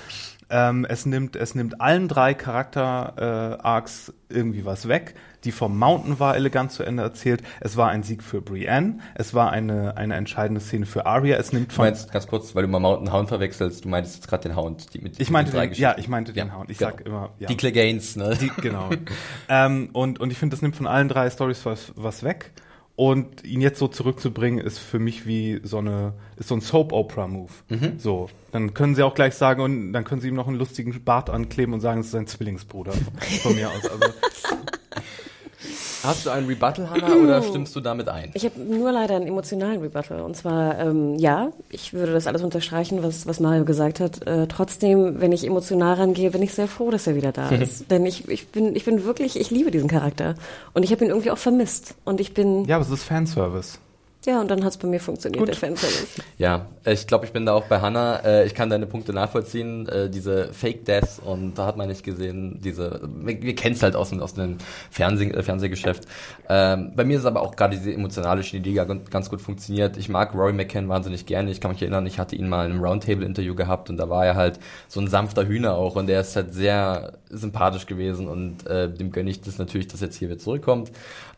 Ähm, 0.55 0.85
es 0.87 1.07
nimmt, 1.07 1.35
es 1.35 1.55
nimmt 1.55 1.81
allen 1.81 2.07
drei 2.07 2.35
Charakter-Arcs 2.35 4.13
irgendwie 4.29 4.65
was 4.65 4.87
weg. 4.87 5.15
Die 5.45 5.51
vom 5.51 5.77
Mountain 5.79 6.19
war 6.19 6.35
elegant 6.35 6.71
zu 6.71 6.83
Ende 6.83 7.01
erzählt. 7.01 7.41
Es 7.59 7.75
war 7.75 7.89
ein 7.89 8.03
Sieg 8.03 8.21
für 8.21 8.39
Brienne. 8.39 8.99
Es 9.15 9.33
war 9.33 9.51
eine, 9.51 9.97
eine 9.97 10.13
entscheidende 10.13 10.61
Szene 10.61 10.85
für 10.85 11.07
Arya. 11.07 11.37
Es 11.37 11.53
nimmt 11.53 11.71
Du 11.71 11.75
von, 11.75 11.85
meinst 11.85 12.11
ganz 12.11 12.27
kurz, 12.27 12.53
weil 12.53 12.61
du 12.63 12.69
mal 12.69 12.79
Mountain 12.79 13.11
Hound 13.11 13.29
verwechselst, 13.29 13.83
du 13.83 13.89
meintest 13.89 14.17
jetzt 14.17 14.27
gerade 14.27 14.43
den 14.47 14.55
Hound. 14.55 14.93
Die, 14.93 14.99
mit, 14.99 15.19
ich 15.19 15.31
meinte 15.31 15.51
den, 15.51 15.73
ja, 15.73 15.95
ich 15.97 16.07
meinte 16.07 16.33
den 16.33 16.49
Ja, 16.49 16.55
Hound. 16.55 16.69
Ich 16.69 16.77
genau. 16.77 16.91
sag 16.91 17.01
immer, 17.01 17.31
ja. 17.39 17.47
Die 17.47 17.57
Cleganes, 17.57 18.15
ne? 18.15 18.37
Die, 18.39 18.51
Genau. 18.61 18.91
ähm, 19.49 19.89
und, 19.91 20.19
und 20.19 20.31
ich 20.31 20.37
finde, 20.37 20.55
das 20.55 20.61
nimmt 20.61 20.75
von 20.75 20.85
allen 20.85 21.09
drei 21.09 21.31
Stories 21.31 21.65
was, 21.65 21.91
was 21.95 22.21
weg. 22.21 22.51
Und 22.95 23.43
ihn 23.43 23.61
jetzt 23.61 23.79
so 23.79 23.87
zurückzubringen, 23.87 24.63
ist 24.63 24.77
für 24.77 24.99
mich 24.99 25.25
wie 25.25 25.59
so 25.63 25.79
eine, 25.79 26.13
ist 26.37 26.49
so 26.49 26.55
ein 26.55 26.61
Soap-Opera-Move. 26.61 27.51
Mhm. 27.69 27.93
So. 27.97 28.29
Dann 28.51 28.75
können 28.75 28.93
sie 28.93 29.01
auch 29.01 29.15
gleich 29.15 29.33
sagen, 29.33 29.61
und 29.61 29.93
dann 29.93 30.03
können 30.03 30.21
sie 30.21 30.27
ihm 30.27 30.35
noch 30.35 30.47
einen 30.47 30.57
lustigen 30.57 31.03
Bart 31.03 31.31
ankleben 31.31 31.73
und 31.73 31.81
sagen, 31.81 32.01
es 32.01 32.07
ist 32.07 32.11
sein 32.11 32.27
Zwillingsbruder 32.27 32.93
von 33.41 33.55
mir 33.55 33.69
aus. 33.69 33.87
Also, 33.87 34.13
Hast 36.03 36.25
du 36.25 36.29
einen 36.29 36.47
Rebuttal, 36.47 36.89
Hannah, 36.89 37.15
oder 37.15 37.41
stimmst 37.49 37.75
du 37.75 37.79
damit 37.79 38.09
ein? 38.09 38.31
Ich 38.33 38.43
habe 38.45 38.59
nur 38.59 38.91
leider 38.91 39.15
einen 39.15 39.27
emotionalen 39.27 39.81
Rebuttal. 39.81 40.21
Und 40.21 40.35
zwar, 40.35 40.79
ähm, 40.79 41.15
ja, 41.17 41.51
ich 41.69 41.93
würde 41.93 42.11
das 42.11 42.27
alles 42.27 42.43
unterstreichen, 42.43 43.01
was, 43.03 43.25
was 43.25 43.39
Mario 43.39 43.63
gesagt 43.65 43.99
hat. 43.99 44.25
Äh, 44.27 44.47
trotzdem, 44.47 45.21
wenn 45.21 45.31
ich 45.31 45.45
emotional 45.45 45.95
rangehe, 45.95 46.31
bin 46.31 46.41
ich 46.41 46.53
sehr 46.53 46.67
froh, 46.67 46.91
dass 46.91 47.07
er 47.07 47.15
wieder 47.15 47.31
da 47.31 47.49
ist. 47.49 47.89
Denn 47.89 48.05
ich, 48.05 48.27
ich, 48.27 48.49
bin, 48.49 48.75
ich 48.75 48.85
bin 48.85 49.05
wirklich, 49.05 49.39
ich 49.39 49.49
liebe 49.49 49.71
diesen 49.71 49.87
Charakter. 49.87 50.35
Und 50.73 50.83
ich 50.83 50.91
habe 50.91 51.05
ihn 51.05 51.09
irgendwie 51.09 51.31
auch 51.31 51.37
vermisst. 51.37 51.95
Und 52.03 52.19
ich 52.19 52.33
bin, 52.33 52.63
ja, 52.63 52.71
ja, 52.71 52.75
aber 52.75 52.85
es 52.85 52.91
ist 52.91 53.03
Fanservice. 53.03 53.79
Und 54.39 54.49
dann 54.49 54.63
hat 54.63 54.71
es 54.71 54.77
bei 54.77 54.87
mir 54.87 54.99
funktioniert, 54.99 55.45
der 55.47 55.55
Fanservice. 55.55 56.21
Ja, 56.37 56.67
ich 56.85 57.07
glaube, 57.07 57.25
ich 57.25 57.33
bin 57.33 57.45
da 57.45 57.53
auch 57.53 57.65
bei 57.65 57.81
Hannah. 57.81 58.17
Äh, 58.23 58.45
Ich 58.45 58.55
kann 58.55 58.69
deine 58.69 58.85
Punkte 58.85 59.11
nachvollziehen. 59.11 59.87
Äh, 59.89 60.09
Diese 60.09 60.53
Fake 60.53 60.85
Deaths 60.85 61.19
und 61.19 61.55
da 61.55 61.65
hat 61.65 61.75
man 61.77 61.89
nicht 61.89 62.03
gesehen, 62.03 62.59
diese, 62.63 63.01
wir, 63.03 63.41
wir 63.41 63.55
kennen 63.55 63.75
es 63.75 63.83
halt 63.83 63.95
aus 63.95 64.11
dem, 64.11 64.21
aus 64.21 64.33
dem 64.33 64.57
Fernseh, 64.91 65.29
äh, 65.29 65.43
Fernsehgeschäft. 65.43 66.05
Ähm, 66.47 66.93
bei 66.95 67.03
mir 67.03 67.17
ist 67.17 67.25
aber 67.25 67.41
auch 67.41 67.55
gerade 67.55 67.75
diese 67.77 67.93
emotionale 67.93 68.43
Schiene, 68.43 68.61
die 68.63 68.73
ja 68.73 68.85
ganz 68.85 69.29
gut 69.29 69.41
funktioniert. 69.41 69.97
Ich 69.97 70.07
mag 70.09 70.33
Rory 70.33 70.53
McCann 70.53 70.87
wahnsinnig 70.87 71.25
gerne. 71.25 71.51
Ich 71.51 71.59
kann 71.59 71.71
mich 71.71 71.81
erinnern, 71.81 72.05
ich 72.05 72.19
hatte 72.19 72.35
ihn 72.35 72.47
mal 72.47 72.65
in 72.65 72.71
einem 72.71 72.83
Roundtable-Interview 72.83 73.55
gehabt 73.55 73.89
und 73.89 73.97
da 73.97 74.09
war 74.09 74.25
er 74.25 74.35
halt 74.35 74.59
so 74.87 74.99
ein 75.01 75.07
sanfter 75.07 75.45
Hühner 75.47 75.75
auch 75.75 75.95
und 75.95 76.07
der 76.07 76.21
ist 76.21 76.35
halt 76.35 76.53
sehr 76.53 77.13
sympathisch 77.29 77.87
gewesen 77.87 78.27
und 78.27 78.65
äh, 78.67 78.89
dem 78.89 79.11
gönne 79.11 79.29
ich 79.29 79.41
das 79.41 79.57
natürlich, 79.57 79.87
dass 79.87 80.01
er 80.01 80.07
jetzt 80.07 80.17
hier 80.17 80.29
wieder 80.29 80.39
zurückkommt. 80.39 80.91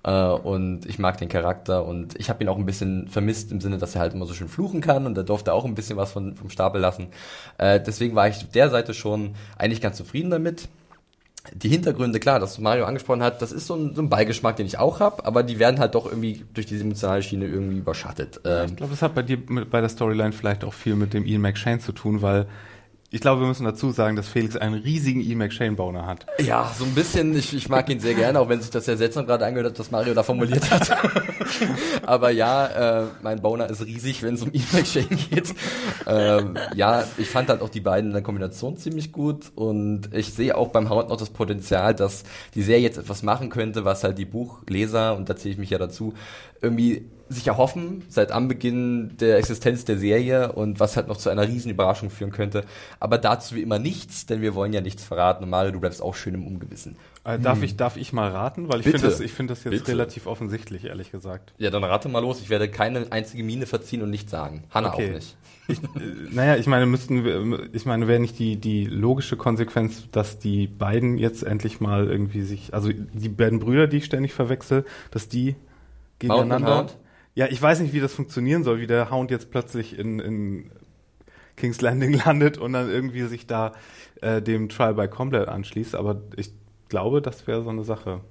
Äh, 0.04 0.12
und 0.12 0.86
ich 0.86 1.00
mag 1.00 1.18
den 1.18 1.30
Charakter 1.30 1.86
und 1.86 2.20
ich 2.20 2.30
habe 2.30 2.44
ihn 2.44 2.50
auch 2.50 2.58
ein 2.58 2.66
bisschen 2.66 2.75
vermisst 3.10 3.52
im 3.52 3.62
Sinne, 3.62 3.78
dass 3.78 3.96
er 3.96 4.02
halt 4.02 4.14
immer 4.14 4.26
so 4.26 4.34
schön 4.34 4.48
fluchen 4.48 4.82
kann 4.82 5.06
und 5.06 5.18
er 5.18 5.24
durfte 5.24 5.54
auch 5.54 5.66
ein 5.66 5.76
bisschen 5.76 5.98
was 5.98 6.12
von, 6.12 6.36
vom 6.36 6.50
Stapel 6.50 6.82
lassen. 6.82 7.08
Äh, 7.58 7.80
deswegen 7.80 8.16
war 8.16 8.28
ich 8.28 8.38
auf 8.38 8.52
der 8.52 8.70
Seite 8.70 8.94
schon 8.94 9.36
eigentlich 9.58 9.82
ganz 9.82 9.98
zufrieden 9.98 10.30
damit. 10.30 10.68
Die 11.54 11.70
Hintergründe, 11.70 12.20
klar, 12.20 12.40
das 12.40 12.58
Mario 12.58 12.86
angesprochen 12.86 13.22
hat, 13.22 13.42
das 13.42 13.52
ist 13.52 13.68
so 13.68 13.76
ein, 13.76 13.94
so 13.94 14.02
ein 14.02 14.10
Beigeschmack, 14.10 14.56
den 14.56 14.66
ich 14.66 14.80
auch 14.80 15.00
habe, 15.00 15.26
aber 15.26 15.44
die 15.44 15.60
werden 15.60 15.80
halt 15.80 15.94
doch 15.94 16.08
irgendwie 16.08 16.44
durch 16.56 16.66
diese 16.66 16.84
emotionale 16.84 17.22
Schiene 17.22 17.46
irgendwie 17.46 17.78
überschattet. 17.78 18.42
Ähm, 18.46 18.66
Ich 18.70 18.76
glaube, 18.78 18.92
das 18.92 19.04
hat 19.04 19.14
bei 19.14 19.22
dir 19.22 19.38
mit, 19.48 19.70
bei 19.70 19.80
der 19.80 19.90
Storyline 19.90 20.32
vielleicht 20.32 20.64
auch 20.64 20.74
viel 20.74 20.96
mit 20.96 21.14
dem 21.14 21.24
Ian 21.24 21.42
McShane 21.42 21.80
zu 21.80 21.92
tun, 21.92 22.24
weil 22.24 22.48
ich 23.16 23.22
glaube, 23.22 23.44
wir 23.44 23.48
müssen 23.48 23.64
dazu 23.64 23.92
sagen, 23.92 24.18
dass 24.18 24.28
Felix 24.28 24.58
einen 24.58 24.74
riesigen 24.74 25.22
Ian 25.22 25.38
McShane-Boner 25.38 26.06
hat. 26.06 26.26
Ja, 26.38 26.70
so 26.78 26.84
ein 26.84 26.94
bisschen. 26.94 27.34
Ich, 27.34 27.54
ich 27.54 27.70
mag 27.70 27.90
ihn 27.90 28.02
sehr 28.02 28.14
gerne, 28.14 28.42
auch 28.42 28.50
wenn 28.50 28.60
sich 28.60 28.72
das 28.72 28.84
sehr 28.84 28.98
seltsam 28.98 29.26
gerade 29.26 29.46
angehört 29.46 29.72
hat, 29.72 29.80
was 29.80 29.90
Mario 29.90 30.14
da 30.14 30.22
formuliert 30.22 30.70
hat. 30.70 30.98
Aber 32.06 32.32
ja, 32.32 33.04
äh, 33.04 33.06
mein 33.24 33.42
Boner 33.42 33.70
ist 33.70 33.86
riesig, 33.86 34.22
wenn 34.22 34.34
es 34.34 34.42
um 34.42 34.52
Ian 34.52 34.66
McShane 34.74 35.08
geht. 35.08 35.56
Ähm, 36.06 36.58
ja, 36.76 37.06
ich 37.18 37.30
fand 37.30 37.48
halt 37.48 37.62
auch 37.62 37.70
die 37.70 37.80
beiden 37.80 38.10
in 38.10 38.14
der 38.14 38.22
Kombination 38.22 38.76
ziemlich 38.76 39.14
gut 39.14 39.50
und 39.56 40.10
ich 40.14 40.34
sehe 40.34 40.58
auch 40.58 40.72
beim 40.72 40.90
Hound 40.90 41.08
noch 41.08 41.16
das 41.16 41.30
Potenzial, 41.30 41.96
dass 41.96 42.26
die 42.54 42.64
Serie 42.64 42.84
jetzt 42.84 42.98
etwas 42.98 43.24
machen 43.24 43.50
könnte, 43.50 43.86
was 43.86 44.04
halt 44.04 44.18
die 44.18 44.26
Buchleser, 44.26 45.16
und 45.16 45.30
da 45.30 45.38
zähle 45.38 45.54
ich 45.54 45.58
mich 45.58 45.70
ja 45.70 45.78
dazu, 45.78 46.14
irgendwie 46.62 47.06
sich 47.28 47.48
erhoffen 47.48 48.04
seit 48.08 48.32
Anbeginn 48.32 49.18
der 49.20 49.38
Existenz 49.38 49.84
der 49.84 49.98
Serie 49.98 50.52
und 50.52 50.80
was 50.80 50.96
halt 50.96 51.08
noch 51.08 51.18
zu 51.18 51.30
einer 51.30 51.48
riesen 51.48 51.72
Überraschung 51.72 52.10
führen 52.10 52.32
könnte. 52.32 52.66
Aber 53.00 53.18
dazu 53.18 53.56
wie 53.56 53.62
immer 53.62 53.80
nichts, 53.80 54.26
denn 54.28 54.42
wir 54.42 54.54
wollen 54.54 54.74
ja 54.74 54.82
nichts 54.82 55.04
verraten. 55.04 55.44
Und 55.44 55.50
Mario, 55.50 55.72
du 55.72 55.80
bleibst 55.80 56.02
auch 56.02 56.14
schön 56.14 56.36
im 56.36 56.46
Ungewissen. 56.46 56.98
Äh, 57.24 57.40
darf, 57.40 57.64
ich, 57.64 57.76
darf 57.76 57.98
ich 57.98 58.14
mal 58.14 58.30
raten? 58.30 58.70
Weil 58.70 58.82
ich 58.82 58.86
finde 58.86 59.02
das, 59.08 59.20
ich 59.20 59.34
find 59.34 59.50
das 59.50 59.64
jetzt 59.64 59.72
Bitte. 59.72 59.88
relativ 59.88 60.28
offensichtlich, 60.28 60.86
ehrlich 60.86 61.12
gesagt. 61.12 61.54
Ja, 61.58 61.72
dann 61.72 61.84
rate 61.84 62.10
mal 62.10 62.20
los. 62.20 62.40
Ich 62.42 62.52
werde 62.52 62.70
keine 62.70 63.12
einzige 63.12 63.44
Miene 63.44 63.66
verziehen 63.66 64.04
und 64.04 64.12
nichts 64.12 64.30
sagen. 64.30 64.64
Hanna 64.70 64.94
Okay. 64.94 65.10
auch 65.10 65.16
nicht. 65.16 65.36
Ich, 65.68 65.80
äh, 65.80 65.88
naja, 66.30 66.58
ich 66.58 66.68
meine, 66.68 66.86
müssten 66.86 67.24
wir, 67.26 67.74
ich 67.74 67.88
meine, 67.88 68.08
wäre 68.08 68.20
nicht 68.20 68.38
die, 68.38 68.58
die 68.58 68.86
logische 68.86 69.36
Konsequenz, 69.36 70.04
dass 70.12 70.38
die 70.38 70.68
beiden 70.68 71.18
jetzt 71.18 71.42
endlich 71.42 71.80
mal 71.80 72.06
irgendwie 72.08 72.44
sich, 72.44 72.76
also 72.76 72.92
die 72.92 73.30
beiden 73.30 73.58
Brüder, 73.58 73.88
die 73.88 73.98
ich 73.98 74.06
ständig 74.06 74.32
verwechsel, 74.32 74.86
dass 75.10 75.28
die 75.28 75.56
gegeneinander. 76.20 76.78
Hound? 76.80 76.98
Ja, 77.34 77.48
ich 77.48 77.62
weiß 77.62 77.82
nicht, 77.82 77.94
wie 77.94 78.00
das 78.00 78.14
funktionieren 78.14 78.64
soll, 78.64 78.80
wie 78.80 78.88
der 78.88 79.12
Hound 79.12 79.30
jetzt 79.32 79.52
plötzlich 79.52 79.98
in, 79.98 80.20
in 80.20 80.72
King's 81.58 81.82
Landing 81.82 82.14
landet 82.26 82.58
und 82.58 82.74
dann 82.74 82.90
irgendwie 82.90 83.24
sich 83.24 83.48
da 83.48 83.74
äh, 84.22 84.42
dem 84.42 84.70
Trial 84.70 84.94
by 84.94 85.08
Combat 85.08 85.48
anschließt, 85.48 85.96
aber 85.96 86.22
ich 86.36 86.54
glaube, 86.90 87.22
das 87.22 87.48
wäre 87.48 87.64
so 87.64 87.70
eine 87.70 87.84
Sache. 87.84 88.22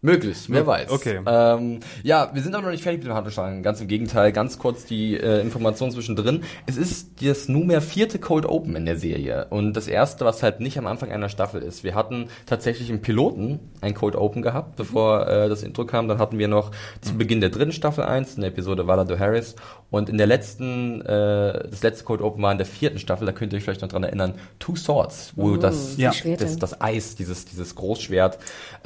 Möglich, 0.00 0.44
wer 0.46 0.64
weiß. 0.64 0.90
Okay. 0.90 1.20
Ähm, 1.26 1.80
ja, 2.04 2.30
wir 2.32 2.40
sind 2.40 2.54
auch 2.54 2.62
noch 2.62 2.70
nicht 2.70 2.84
fertig 2.84 3.00
mit 3.00 3.08
dem 3.08 3.14
Hartenstein. 3.14 3.64
Ganz 3.64 3.80
im 3.80 3.88
Gegenteil, 3.88 4.30
ganz 4.30 4.60
kurz 4.60 4.84
die 4.84 5.16
äh, 5.16 5.40
Information 5.40 5.90
zwischendrin. 5.90 6.44
Es 6.66 6.76
ist 6.76 7.20
das 7.20 7.48
nunmehr 7.48 7.80
vierte 7.80 8.20
Cold 8.20 8.46
Open 8.46 8.76
in 8.76 8.86
der 8.86 8.96
Serie. 8.96 9.48
Und 9.50 9.72
das 9.72 9.88
erste, 9.88 10.24
was 10.24 10.44
halt 10.44 10.60
nicht 10.60 10.78
am 10.78 10.86
Anfang 10.86 11.10
einer 11.10 11.28
Staffel 11.28 11.62
ist. 11.62 11.82
Wir 11.82 11.96
hatten 11.96 12.28
tatsächlich 12.46 12.90
im 12.90 13.02
Piloten 13.02 13.58
ein 13.80 13.94
Cold 13.94 14.14
Open 14.14 14.40
gehabt, 14.40 14.76
bevor 14.76 15.26
äh, 15.26 15.48
das 15.48 15.64
Intro 15.64 15.84
kam. 15.84 16.06
Dann 16.06 16.18
hatten 16.18 16.38
wir 16.38 16.46
noch 16.46 16.70
zu 17.00 17.18
Beginn 17.18 17.40
der 17.40 17.50
dritten 17.50 17.72
Staffel 17.72 18.04
eins, 18.04 18.36
in 18.36 18.42
der 18.42 18.50
Episode 18.50 18.86
Valado 18.86 19.18
Harris. 19.18 19.56
Und 19.90 20.08
in 20.08 20.16
der 20.16 20.28
letzten, 20.28 21.00
äh, 21.00 21.68
das 21.70 21.82
letzte 21.82 22.04
Cold 22.04 22.20
Open 22.20 22.40
war 22.40 22.52
in 22.52 22.58
der 22.58 22.66
vierten 22.66 23.00
Staffel, 23.00 23.26
da 23.26 23.32
könnt 23.32 23.52
ihr 23.52 23.56
euch 23.56 23.64
vielleicht 23.64 23.82
noch 23.82 23.88
dran 23.88 24.04
erinnern, 24.04 24.34
Two 24.60 24.76
Swords, 24.76 25.32
wo 25.34 25.56
das, 25.56 25.96
die 25.96 26.02
Ja. 26.02 26.12
Das, 26.38 26.56
das 26.56 26.80
Eis, 26.80 27.16
dieses, 27.16 27.46
dieses 27.46 27.74
Großschwert, 27.74 28.38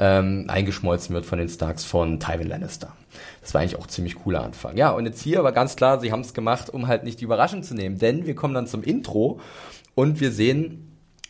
ähm, 0.04 0.46
eingeschmolzen 0.48 1.14
wird 1.14 1.24
von 1.26 1.38
den 1.38 1.48
Starks 1.48 1.84
von 1.84 2.18
Tywin 2.18 2.48
Lannister. 2.48 2.92
Das 3.40 3.54
war 3.54 3.60
eigentlich 3.60 3.76
auch 3.78 3.84
ein 3.84 3.88
ziemlich 3.88 4.16
cooler 4.16 4.42
Anfang. 4.42 4.76
Ja, 4.76 4.90
und 4.90 5.06
jetzt 5.06 5.22
hier 5.22 5.38
aber 5.38 5.52
ganz 5.52 5.76
klar, 5.76 6.00
sie 6.00 6.10
haben 6.10 6.22
es 6.22 6.34
gemacht, 6.34 6.70
um 6.70 6.88
halt 6.88 7.04
nicht 7.04 7.20
die 7.20 7.24
Überraschung 7.24 7.62
zu 7.62 7.74
nehmen, 7.74 7.98
denn 7.98 8.26
wir 8.26 8.34
kommen 8.34 8.54
dann 8.54 8.66
zum 8.66 8.82
Intro 8.82 9.38
und 9.94 10.18
wir 10.20 10.32
sehen, 10.32 10.88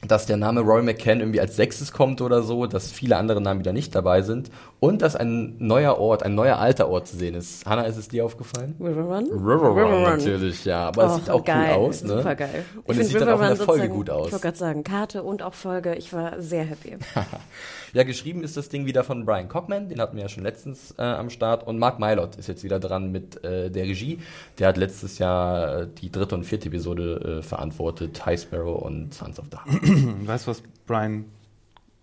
dass 0.09 0.26
der 0.26 0.37
Name 0.37 0.62
Roy 0.62 0.83
McCann 0.83 1.21
irgendwie 1.21 1.41
als 1.41 1.55
sechstes 1.55 1.93
kommt 1.93 2.21
oder 2.23 2.43
so, 2.43 2.67
dass 2.67 2.91
viele 2.91 3.17
andere 3.19 3.41
Namen 3.41 3.61
wieder 3.61 3.73
nicht 3.73 3.95
dabei 3.95 4.23
sind 4.23 4.50
und 4.81 5.00
dass 5.02 5.14
ein 5.14 5.55
neuer 5.59 5.97
Ort, 5.99 6.25
ein 6.25 6.35
neuer 6.35 6.57
alter 6.59 6.88
Ort 6.88 7.07
zu 7.09 7.17
sehen 7.17 7.35
ist. 7.37 7.67
Hanna, 7.67 7.83
ist 7.83 7.97
es 7.99 8.09
dir 8.09 8.25
aufgefallen? 8.25 8.75
River 8.81 9.02
Run? 9.02 9.26
River 9.31 9.69
Run, 9.69 10.02
natürlich, 10.02 10.64
ja. 10.64 10.88
Aber 10.88 11.05
es 11.05 11.12
Oh, 11.12 11.17
sieht 11.19 11.31
auch 11.31 11.45
geil. 11.45 11.76
cool 11.76 11.87
aus, 11.88 12.02
ne? 12.02 12.17
Super 12.17 12.35
geil. 12.35 12.64
Und 12.85 12.95
Ich 12.97 13.00
es 13.02 13.09
sieht 13.11 13.21
dann 13.21 13.29
auch 13.29 13.35
in 13.35 13.41
der 13.43 13.50
River 13.52 13.59
Run 13.61 13.67
Folge 13.67 13.83
sozusagen- 13.83 13.95
gut 13.95 14.11
aus. 14.11 14.26
Ich 14.26 14.33
wollte 14.33 14.43
gerade 14.47 14.59
sagen, 14.59 14.83
Karte 14.85 15.23
und 15.23 15.43
auch 15.43 15.55
Folge, 15.55 15.95
ich 15.95 16.12
war 16.12 16.41
sehr 16.41 16.64
happy. 16.64 16.97
Ja, 17.95 18.05
geschrieben 18.05 18.43
ist 18.43 18.57
das 18.57 18.71
Ding 18.71 18.87
wieder 18.87 19.05
von 19.05 19.27
Brian 19.27 19.49
Cockman, 19.49 19.91
den 19.91 20.01
hatten 20.01 20.17
wir 20.17 20.23
ja 20.23 20.29
schon 20.31 20.45
letztens 20.45 20.95
äh, 20.99 21.03
am 21.03 21.29
Start. 21.29 21.67
Und 21.67 21.79
Mark 21.79 21.99
Mylott 21.99 22.37
ist 22.37 22.47
jetzt 22.47 22.65
wieder 22.65 22.81
dran 22.81 23.13
mit 23.13 23.45
äh, 23.45 23.71
der 23.71 23.85
Regie. 23.85 24.19
Der 24.59 24.69
hat 24.69 24.79
letztes 24.79 25.19
Jahr 25.19 25.81
äh, 25.81 25.89
die 26.01 26.11
dritte 26.11 26.35
und 26.35 26.45
vierte 26.45 26.69
Episode 26.69 27.41
äh, 27.41 27.43
verantwortet, 27.43 28.25
High 28.25 28.41
Sparrow 28.41 28.81
und 28.81 29.13
Sons 29.13 29.39
of 29.39 29.51
Dark. 29.51 29.67
Weißt 30.25 30.47
du, 30.47 30.51
was 30.53 30.63
Brian 30.87 31.27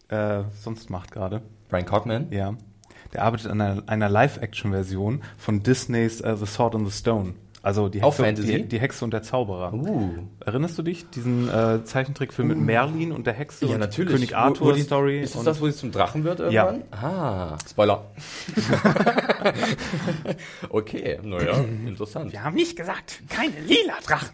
äh, 0.10 0.44
sonst 0.62 0.92
macht 0.92 1.12
gerade? 1.12 1.42
Brian 1.70 1.86
Cockman? 1.86 2.28
Ja. 2.32 2.54
Der 3.14 3.24
arbeitet 3.24 3.50
an 3.50 3.60
einer, 3.60 3.84
einer 3.88 4.10
Live-Action-Version 4.10 5.24
von 5.40 5.64
Disneys 5.64 6.22
äh, 6.22 6.38
The 6.38 6.46
Sword 6.46 6.76
and 6.76 6.88
the 6.88 6.96
Stone. 6.96 7.34
Also 7.62 7.90
die 7.90 8.02
Hexe, 8.02 8.34
die, 8.34 8.68
die 8.68 8.80
Hexe 8.80 9.04
und 9.04 9.12
der 9.12 9.22
Zauberer. 9.22 9.74
Uh. 9.74 10.12
Erinnerst 10.46 10.78
du 10.78 10.82
dich? 10.82 11.10
Diesen 11.10 11.50
äh, 11.50 11.84
Zeichentrickfilm 11.84 12.48
mit 12.48 12.58
Merlin 12.58 13.12
und 13.12 13.28
der 13.28 13.34
Hexe 13.34 13.66
Ja, 13.66 13.74
und 13.74 13.80
natürlich. 13.80 14.14
König 14.14 14.32
Wo- 14.32 14.36
Arthur 14.36 14.68
wo 14.68 14.72
die, 14.72 14.82
Story. 14.82 15.20
Ist 15.20 15.34
das 15.36 15.40
und 15.40 15.46
das, 15.46 15.62
wo 15.62 15.68
sie 15.68 15.76
zum 15.76 15.92
Drachen 15.92 16.24
wird 16.24 16.40
irgendwann? 16.40 16.84
Ah, 16.92 17.58
Spoiler. 17.70 18.06
okay, 20.70 21.20
naja, 21.24 21.54
interessant. 21.86 22.32
Wir 22.32 22.44
haben 22.44 22.56
nicht 22.56 22.76
gesagt, 22.76 23.22
keine 23.30 23.54
lila 23.66 23.94
Drachen. 24.06 24.30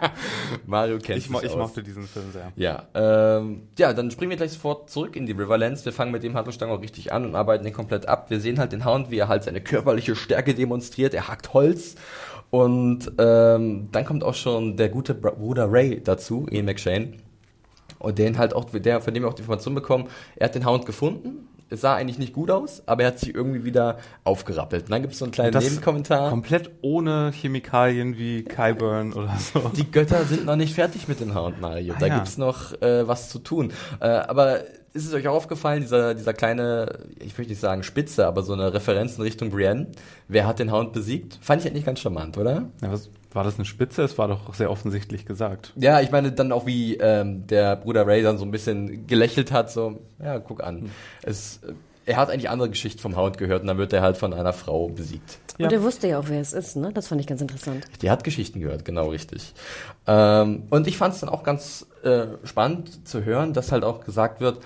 Mario 0.66 0.98
kennt 0.98 1.18
Ich, 1.18 1.30
mo 1.30 1.38
sich 1.38 1.46
ich 1.48 1.52
aus. 1.54 1.58
mochte 1.58 1.82
diesen 1.82 2.06
Film 2.06 2.32
sehr. 2.32 2.52
Ja, 2.56 2.84
ähm, 2.94 3.68
ja, 3.78 3.92
dann 3.92 4.10
springen 4.10 4.30
wir 4.30 4.36
gleich 4.36 4.52
sofort 4.52 4.90
zurück 4.90 5.16
in 5.16 5.26
die 5.26 5.32
Riverlands. 5.32 5.84
Wir 5.84 5.92
fangen 5.92 6.12
mit 6.12 6.22
dem 6.22 6.34
Handlungsstrang 6.34 6.70
auch 6.70 6.80
richtig 6.82 7.12
an 7.12 7.24
und 7.26 7.34
arbeiten 7.34 7.64
den 7.64 7.72
komplett 7.72 8.08
ab. 8.08 8.30
Wir 8.30 8.40
sehen 8.40 8.58
halt 8.58 8.72
den 8.72 8.84
Hound, 8.84 9.10
wie 9.10 9.18
er 9.18 9.28
halt 9.28 9.44
seine 9.44 9.60
körperliche 9.60 10.16
Stärke 10.16 10.54
demonstriert. 10.54 11.14
Er 11.14 11.28
hackt 11.28 11.52
Holz. 11.52 11.94
Und 12.56 13.12
ähm, 13.18 13.88
dann 13.92 14.04
kommt 14.06 14.24
auch 14.24 14.34
schon 14.34 14.78
der 14.78 14.88
gute 14.88 15.14
Br 15.14 15.32
Bruder 15.32 15.70
Ray 15.70 16.00
dazu, 16.02 16.46
Ian 16.50 16.64
McShane. 16.64 17.12
Und 17.98 18.18
den 18.18 18.38
halt 18.38 18.54
auch, 18.54 18.64
der, 18.64 19.02
von 19.02 19.12
dem 19.12 19.24
wir 19.24 19.28
auch 19.28 19.34
die 19.34 19.42
Information 19.42 19.74
bekommen, 19.74 20.08
er 20.36 20.46
hat 20.46 20.54
den 20.54 20.64
Hound 20.64 20.86
gefunden. 20.86 21.48
Es 21.68 21.80
sah 21.80 21.96
eigentlich 21.96 22.18
nicht 22.18 22.32
gut 22.32 22.50
aus, 22.50 22.82
aber 22.86 23.02
er 23.02 23.08
hat 23.08 23.18
sich 23.18 23.34
irgendwie 23.34 23.64
wieder 23.64 23.98
aufgerappelt. 24.22 24.84
Und 24.84 24.90
dann 24.92 25.02
gibt 25.02 25.14
es 25.14 25.18
so 25.18 25.24
einen 25.24 25.32
kleinen 25.32 25.52
Das 25.52 25.64
Nebenkommentar. 25.64 26.30
Komplett 26.30 26.70
ohne 26.80 27.32
Chemikalien 27.32 28.16
wie 28.16 28.44
Kyburn 28.44 29.12
oder 29.12 29.36
so. 29.38 29.70
Die 29.70 29.90
Götter 29.90 30.24
sind 30.24 30.46
noch 30.46 30.56
nicht 30.56 30.74
fertig 30.74 31.08
mit 31.08 31.20
dem 31.20 31.34
Hound 31.34 31.60
Mario. 31.60 31.94
Ah, 31.94 31.98
da 31.98 32.06
ja. 32.06 32.14
gibt's 32.16 32.38
noch 32.38 32.80
äh, 32.80 33.08
was 33.08 33.30
zu 33.30 33.40
tun. 33.40 33.72
Äh, 34.00 34.06
aber 34.06 34.60
ist 34.92 35.06
es 35.06 35.12
euch 35.12 35.28
auch 35.28 35.34
aufgefallen, 35.34 35.82
dieser, 35.82 36.14
dieser 36.14 36.32
kleine, 36.32 37.00
ich 37.18 37.36
möchte 37.36 37.52
nicht 37.52 37.60
sagen 37.60 37.82
Spitze, 37.82 38.26
aber 38.26 38.42
so 38.42 38.52
eine 38.52 38.72
Referenz 38.72 39.16
in 39.16 39.22
Richtung 39.22 39.50
Brienne? 39.50 39.88
Wer 40.28 40.46
hat 40.46 40.58
den 40.58 40.72
Hound 40.72 40.92
besiegt? 40.92 41.38
Fand 41.42 41.62
ich 41.62 41.70
eigentlich 41.70 41.84
ganz 41.84 42.00
charmant, 42.00 42.38
oder? 42.38 42.70
Ja, 42.80 42.92
was, 42.92 43.10
war 43.36 43.44
das 43.44 43.56
eine 43.56 43.64
Spitze? 43.64 44.02
Es 44.02 44.18
war 44.18 44.26
doch 44.28 44.52
sehr 44.54 44.70
offensichtlich 44.70 45.26
gesagt. 45.26 45.72
Ja, 45.76 46.00
ich 46.00 46.10
meine 46.10 46.32
dann 46.32 46.50
auch 46.50 46.66
wie 46.66 46.96
ähm, 46.96 47.46
der 47.46 47.76
Bruder 47.76 48.06
Ray 48.06 48.22
dann 48.22 48.38
so 48.38 48.44
ein 48.44 48.50
bisschen 48.50 49.06
gelächelt 49.06 49.52
hat, 49.52 49.70
so, 49.70 50.00
ja, 50.18 50.38
guck 50.40 50.60
Hm. 50.60 50.66
an. 50.66 50.90
Es, 51.22 51.60
äh, 51.62 51.72
er 52.06 52.16
hat 52.18 52.30
eigentlich 52.30 52.50
andere 52.50 52.70
Geschichten 52.70 53.00
vom 53.00 53.16
Hound 53.16 53.36
gehört 53.36 53.62
und 53.62 53.66
dann 53.68 53.78
wird 53.78 53.92
er 53.92 54.00
halt 54.02 54.16
von 54.16 54.32
einer 54.32 54.52
Frau 54.52 54.88
besiegt. 54.88 55.38
Ja. 55.58 55.66
Und 55.66 55.72
er 55.72 55.82
wusste 55.82 56.06
ja 56.08 56.18
auch, 56.18 56.28
wer 56.28 56.40
es 56.40 56.52
ist, 56.52 56.76
ne? 56.76 56.92
Das 56.92 57.08
fand 57.08 57.20
ich 57.20 57.26
ganz 57.26 57.40
interessant. 57.40 57.84
Die 58.02 58.10
hat 58.10 58.22
Geschichten 58.24 58.60
gehört, 58.60 58.84
genau 58.84 59.08
richtig. 59.08 59.54
Ähm, 60.06 60.64
und 60.70 60.86
ich 60.86 60.96
fand 60.98 61.14
es 61.14 61.20
dann 61.20 61.28
auch 61.28 61.42
ganz 61.42 61.86
äh, 62.04 62.26
spannend 62.44 63.08
zu 63.08 63.24
hören, 63.24 63.52
dass 63.54 63.72
halt 63.72 63.82
auch 63.84 64.04
gesagt 64.04 64.40
wird, 64.40 64.58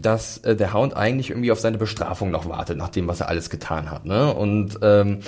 dass 0.00 0.38
äh, 0.38 0.56
der 0.56 0.72
Hound 0.74 0.96
eigentlich 0.96 1.30
irgendwie 1.30 1.52
auf 1.52 1.60
seine 1.60 1.78
Bestrafung 1.78 2.30
noch 2.32 2.48
wartet, 2.48 2.76
nach 2.76 2.88
dem, 2.88 3.06
was 3.06 3.20
er 3.20 3.28
alles 3.28 3.50
getan 3.50 3.90
hat. 3.90 4.04
Ne? 4.06 4.34
Und 4.34 4.78
ähm, 4.82 5.20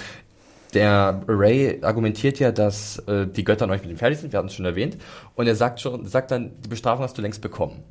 der 0.77 1.23
Ray 1.27 1.83
argumentiert 1.83 2.39
ja, 2.39 2.53
dass 2.53 2.99
äh, 3.09 3.27
die 3.27 3.43
Götter 3.43 3.67
noch 3.67 3.75
nicht 3.75 3.83
mit 3.85 3.91
ihm 3.91 3.99
fertig 3.99 4.19
sind, 4.21 4.33
wir 4.33 4.39
hatten 4.39 4.49
es 4.49 4.55
schon 4.55 4.65
erwähnt. 4.67 4.97
Und 5.35 5.47
er 5.49 5.57
sagt 5.57 5.81
schon, 5.81 6.07
sagt 6.07 6.31
dann, 6.31 6.53
die 6.61 6.69
Bestrafung 6.69 7.03
hast 7.03 7.17
du 7.19 7.23
längst 7.23 7.41
bekommen. 7.41 7.83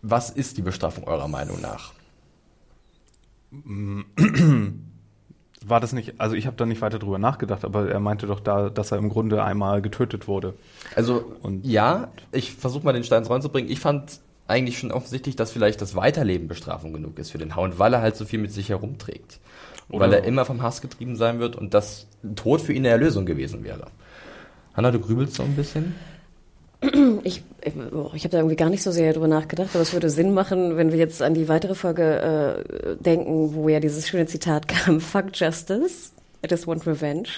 Was 0.00 0.30
ist 0.30 0.56
die 0.56 0.62
Bestrafung 0.62 1.04
eurer 1.04 1.28
Meinung 1.28 1.60
nach? 1.60 1.92
War 5.66 5.80
das 5.80 5.92
nicht, 5.92 6.20
also 6.20 6.36
ich 6.36 6.46
habe 6.46 6.56
da 6.56 6.64
nicht 6.66 6.80
weiter 6.80 7.00
drüber 7.00 7.18
nachgedacht, 7.18 7.64
aber 7.64 7.90
er 7.90 7.98
meinte 7.98 8.28
doch 8.28 8.38
da, 8.38 8.70
dass 8.70 8.92
er 8.92 8.98
im 8.98 9.08
Grunde 9.08 9.42
einmal 9.42 9.82
getötet 9.82 10.28
wurde. 10.28 10.54
Also 10.94 11.24
Und- 11.42 11.66
ja, 11.66 12.12
ich 12.30 12.52
versuche 12.54 12.84
mal 12.84 12.92
den 12.92 13.02
Stein 13.02 13.18
ins 13.22 13.30
Rollen 13.30 13.42
zu 13.42 13.48
bringen. 13.48 13.68
Ich 13.68 13.80
fand 13.80 14.20
eigentlich 14.46 14.78
schon 14.78 14.92
offensichtlich, 14.92 15.34
dass 15.36 15.50
vielleicht 15.50 15.82
das 15.82 15.96
Weiterleben 15.96 16.46
Bestrafung 16.46 16.92
genug 16.92 17.18
ist 17.18 17.32
für 17.32 17.38
den 17.38 17.56
Hound, 17.56 17.78
weil 17.78 17.92
er 17.92 18.00
halt 18.00 18.16
so 18.16 18.24
viel 18.24 18.38
mit 18.38 18.52
sich 18.52 18.68
herumträgt. 18.68 19.40
Oder- 19.90 20.00
weil 20.00 20.12
er 20.14 20.24
immer 20.24 20.44
vom 20.44 20.62
Hass 20.62 20.80
getrieben 20.80 21.16
sein 21.16 21.38
wird 21.40 21.56
und 21.56 21.74
das 21.74 22.06
Tod 22.36 22.60
für 22.60 22.72
ihn 22.72 22.78
eine 22.82 22.88
Erlösung 22.88 23.26
gewesen 23.26 23.64
wäre. 23.64 23.86
Hanna, 24.74 24.90
du 24.90 25.00
grübelst 25.00 25.34
so 25.34 25.42
ein 25.42 25.56
bisschen? 25.56 25.94
Ich, 27.24 27.42
ich, 27.62 27.72
ich 28.14 28.24
habe 28.24 28.28
da 28.28 28.38
irgendwie 28.38 28.54
gar 28.54 28.70
nicht 28.70 28.84
so 28.84 28.92
sehr 28.92 29.12
drüber 29.12 29.26
nachgedacht, 29.26 29.70
aber 29.72 29.82
es 29.82 29.92
würde 29.92 30.10
Sinn 30.10 30.32
machen, 30.32 30.76
wenn 30.76 30.92
wir 30.92 30.98
jetzt 30.98 31.20
an 31.22 31.34
die 31.34 31.48
weitere 31.48 31.74
Folge 31.74 32.64
äh, 33.00 33.02
denken, 33.02 33.54
wo 33.54 33.68
ja 33.68 33.80
dieses 33.80 34.06
schöne 34.06 34.26
Zitat 34.26 34.68
kam, 34.68 35.00
Fuck 35.00 35.30
Justice, 35.34 36.12
I 36.44 36.46
just 36.48 36.66
want 36.68 36.86
revenge. 36.86 37.28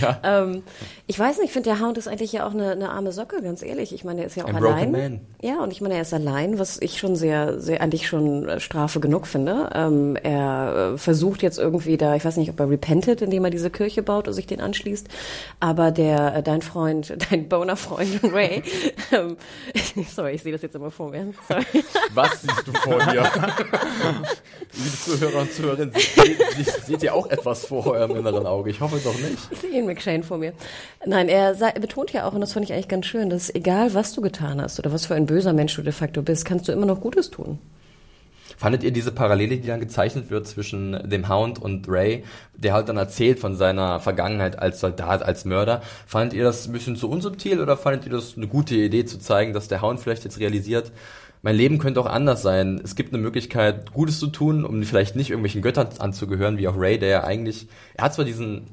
Ja. 0.00 0.20
Ähm, 0.28 0.64
ich 1.06 1.18
weiß 1.18 1.38
nicht, 1.38 1.46
ich 1.46 1.52
finde, 1.52 1.70
der 1.70 1.80
Hound 1.80 1.96
ist 1.96 2.08
eigentlich 2.08 2.32
ja 2.32 2.46
auch 2.46 2.52
eine, 2.52 2.72
eine 2.72 2.90
arme 2.90 3.12
Socke, 3.12 3.40
ganz 3.40 3.62
ehrlich. 3.62 3.94
Ich 3.94 4.04
meine, 4.04 4.22
er 4.22 4.26
ist 4.26 4.36
ja 4.36 4.44
auch 4.44 4.48
Ein 4.48 4.56
allein. 4.56 4.92
broken 4.92 5.10
man. 5.12 5.20
Ja, 5.40 5.62
und 5.62 5.70
ich 5.72 5.80
meine, 5.80 5.94
er 5.94 6.02
ist 6.02 6.12
allein, 6.12 6.58
was 6.58 6.78
ich 6.80 6.98
schon 6.98 7.14
sehr, 7.14 7.60
sehr 7.60 7.80
eigentlich 7.80 8.08
schon 8.08 8.48
äh, 8.48 8.58
Strafe 8.60 8.98
genug 8.98 9.26
finde. 9.28 9.70
Ähm, 9.74 10.16
er 10.16 10.92
äh, 10.94 10.98
versucht 10.98 11.42
jetzt 11.42 11.58
irgendwie 11.58 11.96
da, 11.96 12.16
ich 12.16 12.24
weiß 12.24 12.36
nicht, 12.36 12.50
ob 12.50 12.58
er 12.60 12.68
repentet, 12.68 13.22
indem 13.22 13.44
er 13.44 13.50
diese 13.50 13.70
Kirche 13.70 14.02
baut 14.02 14.26
und 14.26 14.34
sich 14.34 14.46
den 14.46 14.60
anschließt. 14.60 15.06
Aber 15.60 15.92
der, 15.92 16.34
äh, 16.36 16.42
dein 16.42 16.60
Freund, 16.60 17.16
dein 17.30 17.48
Boner-Freund 17.48 18.20
Ray, 18.24 18.62
ähm, 19.12 19.36
sorry, 20.08 20.32
ich 20.32 20.42
sehe 20.42 20.52
das 20.52 20.62
jetzt 20.62 20.74
immer 20.74 20.90
vor 20.90 21.10
mir. 21.10 21.32
Sorry. 21.48 21.64
Was 22.12 22.42
siehst 22.42 22.66
du 22.66 22.72
vor 22.72 22.98
dir? 22.98 23.30
Liebe 24.74 24.96
Zuhörer 25.04 25.40
und 25.42 25.52
Zuhörerinnen, 25.52 25.94
seht, 25.94 26.84
seht 26.86 27.02
ihr 27.02 27.14
auch 27.14 27.28
etwas 27.30 27.64
vor 27.64 27.77
eurem 27.86 28.16
inneren 28.16 28.46
Auge? 28.46 28.70
Ich 28.70 28.80
hoffe 28.80 28.98
doch 29.02 29.14
nicht. 29.14 29.38
Ich 29.50 29.58
sehe 29.58 29.70
Ian 29.70 29.86
McShane 29.86 30.22
vor 30.22 30.38
mir. 30.38 30.52
Nein, 31.06 31.28
er, 31.28 31.58
er 31.60 31.80
betont 31.80 32.12
ja 32.12 32.26
auch, 32.26 32.34
und 32.34 32.40
das 32.40 32.52
fand 32.52 32.64
ich 32.64 32.72
eigentlich 32.72 32.88
ganz 32.88 33.06
schön, 33.06 33.30
dass 33.30 33.54
egal 33.54 33.94
was 33.94 34.12
du 34.12 34.20
getan 34.20 34.60
hast 34.60 34.78
oder 34.78 34.92
was 34.92 35.06
für 35.06 35.14
ein 35.14 35.26
böser 35.26 35.52
Mensch 35.52 35.74
du 35.76 35.82
de 35.82 35.92
facto 35.92 36.22
bist, 36.22 36.44
kannst 36.44 36.68
du 36.68 36.72
immer 36.72 36.86
noch 36.86 37.00
Gutes 37.00 37.30
tun. 37.30 37.58
Fandet 38.56 38.82
ihr 38.82 38.90
diese 38.90 39.12
Parallele, 39.12 39.58
die 39.58 39.68
dann 39.68 39.78
gezeichnet 39.78 40.30
wird 40.30 40.48
zwischen 40.48 41.08
dem 41.08 41.28
Hound 41.28 41.62
und 41.62 41.88
Ray, 41.88 42.24
der 42.56 42.72
halt 42.72 42.88
dann 42.88 42.96
erzählt 42.96 43.38
von 43.38 43.54
seiner 43.54 44.00
Vergangenheit 44.00 44.58
als 44.58 44.80
Soldat, 44.80 45.22
als 45.22 45.44
Mörder, 45.44 45.80
fandet 46.06 46.34
ihr 46.34 46.42
das 46.42 46.66
ein 46.66 46.72
bisschen 46.72 46.96
zu 46.96 47.08
unsubtil 47.08 47.60
oder 47.60 47.76
fandet 47.76 48.06
ihr 48.06 48.12
das 48.12 48.36
eine 48.36 48.48
gute 48.48 48.74
Idee 48.74 49.04
zu 49.04 49.20
zeigen, 49.20 49.52
dass 49.52 49.68
der 49.68 49.80
Hound 49.80 50.00
vielleicht 50.00 50.24
jetzt 50.24 50.40
realisiert, 50.40 50.90
mein 51.42 51.56
Leben 51.56 51.78
könnte 51.78 52.00
auch 52.00 52.06
anders 52.06 52.42
sein. 52.42 52.80
Es 52.82 52.94
gibt 52.94 53.12
eine 53.12 53.22
Möglichkeit, 53.22 53.92
Gutes 53.92 54.18
zu 54.18 54.28
tun, 54.28 54.64
um 54.64 54.82
vielleicht 54.82 55.16
nicht 55.16 55.30
irgendwelchen 55.30 55.62
Göttern 55.62 55.88
anzugehören, 55.98 56.58
wie 56.58 56.68
auch 56.68 56.76
Ray, 56.76 56.98
der 56.98 57.08
ja 57.08 57.24
eigentlich, 57.24 57.68
er 57.94 58.04
hat 58.04 58.14
zwar 58.14 58.24
diesen 58.24 58.66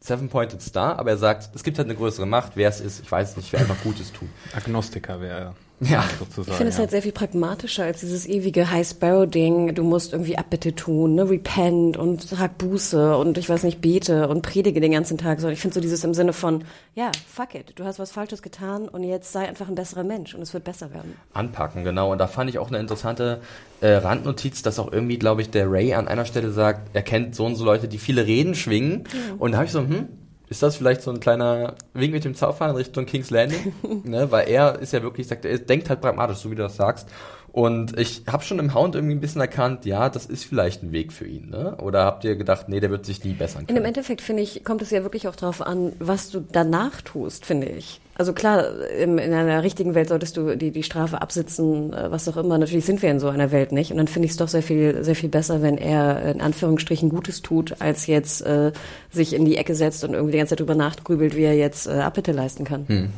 Seven-Pointed 0.00 0.62
Star, 0.62 0.98
aber 0.98 1.10
er 1.10 1.18
sagt, 1.18 1.50
es 1.54 1.64
gibt 1.64 1.78
halt 1.78 1.88
eine 1.88 1.96
größere 1.96 2.26
Macht, 2.26 2.52
wer 2.54 2.68
es 2.68 2.80
ist, 2.80 3.00
ich 3.00 3.10
weiß 3.10 3.36
nicht, 3.36 3.52
wer 3.52 3.60
einfach 3.60 3.82
Gutes 3.82 4.12
tut. 4.12 4.28
Agnostiker 4.54 5.20
wäre 5.20 5.38
er. 5.38 5.54
Ja. 5.80 6.04
sozusagen. 6.18 6.50
Ich 6.50 6.56
finde 6.56 6.70
es 6.70 6.76
ja. 6.76 6.80
halt 6.80 6.90
sehr 6.90 7.02
viel 7.02 7.12
pragmatischer 7.12 7.84
als 7.84 8.00
dieses 8.00 8.26
ewige 8.26 8.70
High 8.70 8.88
Sparrow 8.88 9.28
Ding. 9.28 9.74
Du 9.74 9.84
musst 9.84 10.12
irgendwie 10.12 10.38
Abbitte 10.38 10.74
tun, 10.74 11.14
ne, 11.14 11.28
repent 11.28 11.96
und 11.96 12.30
trag 12.30 12.56
Buße 12.56 13.16
und 13.16 13.36
ich 13.36 13.48
weiß 13.48 13.62
nicht 13.62 13.80
bete 13.80 14.28
und 14.28 14.42
predige 14.42 14.80
den 14.80 14.92
ganzen 14.92 15.18
Tag. 15.18 15.40
Sondern 15.40 15.52
ich 15.52 15.60
finde 15.60 15.74
so 15.74 15.80
dieses 15.80 16.02
im 16.04 16.14
Sinne 16.14 16.32
von, 16.32 16.64
ja, 16.94 17.10
fuck 17.28 17.54
it, 17.54 17.72
du 17.76 17.84
hast 17.84 17.98
was 17.98 18.10
Falsches 18.10 18.40
getan 18.40 18.88
und 18.88 19.02
jetzt 19.02 19.32
sei 19.32 19.46
einfach 19.46 19.68
ein 19.68 19.74
besserer 19.74 20.04
Mensch 20.04 20.34
und 20.34 20.40
es 20.40 20.54
wird 20.54 20.64
besser 20.64 20.92
werden. 20.94 21.14
Anpacken, 21.34 21.84
genau. 21.84 22.12
Und 22.12 22.18
da 22.18 22.26
fand 22.26 22.48
ich 22.48 22.58
auch 22.58 22.68
eine 22.68 22.78
interessante 22.78 23.40
äh, 23.80 23.92
Randnotiz, 23.92 24.62
dass 24.62 24.78
auch 24.78 24.90
irgendwie, 24.90 25.18
glaube 25.18 25.42
ich, 25.42 25.50
der 25.50 25.70
Ray 25.70 25.92
an 25.92 26.08
einer 26.08 26.24
Stelle 26.24 26.52
sagt, 26.52 26.90
er 26.94 27.02
kennt 27.02 27.34
so 27.34 27.44
und 27.44 27.56
so 27.56 27.64
Leute, 27.64 27.88
die 27.88 27.98
viele 27.98 28.26
Reden 28.26 28.54
schwingen. 28.54 29.04
Und 29.38 29.52
da 29.52 29.58
habe 29.58 29.66
ich 29.66 29.72
so, 29.72 29.80
hm, 29.80 30.08
ist 30.48 30.62
das 30.62 30.76
vielleicht 30.76 31.02
so 31.02 31.10
ein 31.10 31.20
kleiner 31.20 31.74
Wink 31.94 32.12
mit 32.12 32.24
dem 32.24 32.34
Zaunfall 32.34 32.70
in 32.70 32.76
Richtung 32.76 33.06
King's 33.06 33.30
Landing? 33.30 33.72
ne? 34.04 34.30
Weil 34.30 34.48
er 34.48 34.78
ist 34.78 34.92
ja 34.92 35.02
wirklich, 35.02 35.26
sagt, 35.26 35.44
er 35.44 35.58
denkt 35.58 35.88
halt 35.88 36.00
pragmatisch, 36.00 36.38
so 36.38 36.50
wie 36.50 36.54
du 36.54 36.62
das 36.62 36.76
sagst. 36.76 37.08
Und 37.52 37.98
ich 37.98 38.24
habe 38.26 38.44
schon 38.44 38.58
im 38.58 38.74
Hound 38.74 38.94
irgendwie 38.94 39.14
ein 39.14 39.20
bisschen 39.20 39.40
erkannt, 39.40 39.86
ja, 39.86 40.10
das 40.10 40.26
ist 40.26 40.44
vielleicht 40.44 40.82
ein 40.82 40.92
Weg 40.92 41.10
für 41.10 41.26
ihn. 41.26 41.48
Ne? 41.48 41.76
Oder 41.76 42.04
habt 42.04 42.22
ihr 42.24 42.36
gedacht, 42.36 42.68
nee, 42.68 42.80
der 42.80 42.90
wird 42.90 43.06
sich 43.06 43.24
nie 43.24 43.32
bessern 43.32 43.62
In 43.62 43.68
können? 43.68 43.78
dem 43.78 43.86
Endeffekt, 43.86 44.20
finde 44.20 44.42
ich, 44.42 44.62
kommt 44.62 44.82
es 44.82 44.90
ja 44.90 45.02
wirklich 45.02 45.26
auch 45.26 45.36
darauf 45.36 45.62
an, 45.62 45.94
was 45.98 46.28
du 46.28 46.40
danach 46.40 47.00
tust, 47.00 47.46
finde 47.46 47.68
ich. 47.68 48.00
Also 48.18 48.32
klar, 48.32 48.64
im, 48.98 49.18
in 49.18 49.34
einer 49.34 49.62
richtigen 49.62 49.94
Welt 49.94 50.08
solltest 50.08 50.38
du 50.38 50.56
die, 50.56 50.70
die 50.70 50.82
Strafe 50.82 51.20
absitzen, 51.20 51.92
äh, 51.92 52.10
was 52.10 52.26
auch 52.28 52.38
immer. 52.38 52.56
Natürlich 52.56 52.86
sind 52.86 53.02
wir 53.02 53.10
in 53.10 53.20
so 53.20 53.28
einer 53.28 53.50
Welt 53.50 53.72
nicht. 53.72 53.90
Und 53.90 53.98
dann 53.98 54.08
finde 54.08 54.24
ich 54.26 54.32
es 54.32 54.38
doch 54.38 54.48
sehr 54.48 54.62
viel, 54.62 55.04
sehr 55.04 55.14
viel 55.14 55.28
besser, 55.28 55.60
wenn 55.60 55.76
er 55.76 56.22
in 56.22 56.40
Anführungsstrichen 56.40 57.10
Gutes 57.10 57.42
tut, 57.42 57.80
als 57.80 58.06
jetzt 58.06 58.40
äh, 58.40 58.72
sich 59.10 59.34
in 59.34 59.44
die 59.44 59.58
Ecke 59.58 59.74
setzt 59.74 60.02
und 60.02 60.14
irgendwie 60.14 60.32
die 60.32 60.38
ganze 60.38 60.52
Zeit 60.52 60.60
drüber 60.60 60.74
nachgrübelt, 60.74 61.36
wie 61.36 61.42
er 61.42 61.54
jetzt 61.54 61.86
äh, 61.86 61.98
Abbitte 62.00 62.32
leisten 62.32 62.64
kann. 62.64 63.12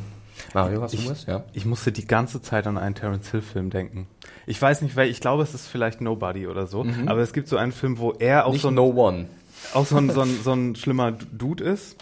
Mario, 0.53 0.81
hast 0.81 0.95
du 0.95 1.09
was? 1.09 1.25
Ja. 1.25 1.43
Ich 1.53 1.65
musste 1.65 1.91
die 1.93 2.05
ganze 2.05 2.41
Zeit 2.41 2.67
an 2.67 2.77
einen 2.77 2.95
Terence 2.95 3.31
Hill 3.31 3.41
Film 3.41 3.69
denken. 3.69 4.07
Ich 4.47 4.61
weiß 4.61 4.81
nicht, 4.81 4.95
weil 4.95 5.09
ich 5.09 5.21
glaube, 5.21 5.43
es 5.43 5.53
ist 5.53 5.67
vielleicht 5.67 6.01
Nobody 6.01 6.47
oder 6.47 6.67
so, 6.67 6.85
aber 7.05 7.21
es 7.21 7.33
gibt 7.33 7.47
so 7.47 7.55
einen 7.55 7.71
Film, 7.71 7.99
wo 7.99 8.13
er 8.13 8.47
auch 8.47 8.53
Nicht 8.53 8.63
so 8.63 8.69
ein, 8.69 8.73
No 8.73 8.87
One. 8.87 9.27
auch 9.73 9.85
so 9.85 9.97
ein, 9.97 10.09
so 10.09 10.21
ein, 10.21 10.39
so 10.43 10.51
ein 10.51 10.75
schlimmer 10.75 11.11
Dude 11.11 11.63
ist 11.63 11.95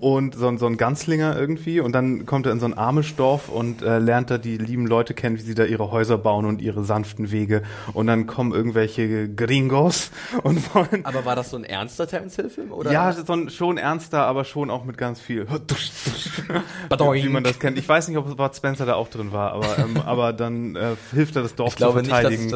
und 0.00 0.34
so 0.34 0.48
ein, 0.48 0.58
so 0.58 0.66
ein 0.66 0.76
Ganzlinger 0.76 1.38
irgendwie 1.38 1.80
und 1.80 1.92
dann 1.92 2.26
kommt 2.26 2.46
er 2.46 2.52
in 2.52 2.60
so 2.60 2.66
ein 2.66 2.76
Amish-Dorf 2.76 3.48
und 3.48 3.82
äh, 3.82 3.98
lernt 3.98 4.30
da 4.30 4.38
die 4.38 4.58
lieben 4.58 4.86
Leute 4.86 5.14
kennen, 5.14 5.36
wie 5.36 5.42
sie 5.42 5.54
da 5.54 5.64
ihre 5.64 5.90
Häuser 5.90 6.18
bauen 6.18 6.44
und 6.44 6.62
ihre 6.62 6.84
sanften 6.84 7.30
Wege 7.30 7.62
und 7.92 8.06
dann 8.06 8.26
kommen 8.26 8.52
irgendwelche 8.52 9.28
Gringos 9.28 10.10
und 10.42 10.74
wollen 10.74 11.04
Aber 11.04 11.24
war 11.24 11.36
das 11.36 11.50
so 11.50 11.56
ein 11.56 11.64
ernster 11.64 12.06
Terence 12.06 12.36
Hill-Film? 12.36 12.72
Oder? 12.72 12.92
ja, 12.92 13.12
so 13.12 13.32
ein, 13.32 13.50
schon 13.50 13.78
ernster, 13.78 14.24
aber 14.26 14.44
schon 14.44 14.70
auch 14.70 14.84
mit 14.84 14.98
ganz 14.98 15.20
viel, 15.20 15.46
wie 17.24 17.28
man 17.28 17.44
das 17.44 17.58
kennt. 17.58 17.78
Ich 17.78 17.88
weiß 17.88 18.08
nicht, 18.08 18.18
ob 18.18 18.36
Bud 18.36 18.56
Spencer 18.56 18.86
da 18.86 18.94
auch 18.94 19.08
drin 19.08 19.32
war, 19.32 19.52
aber, 19.52 19.78
ähm, 19.78 19.96
aber 20.04 20.32
dann 20.32 20.76
äh, 20.76 20.96
hilft 21.12 21.36
er 21.36 21.42
das 21.42 21.54
Dorf 21.54 21.74
ich 21.74 21.78
zu 21.78 21.86
nicht, 21.86 22.10
dass 22.10 22.20
verteidigen. 22.20 22.50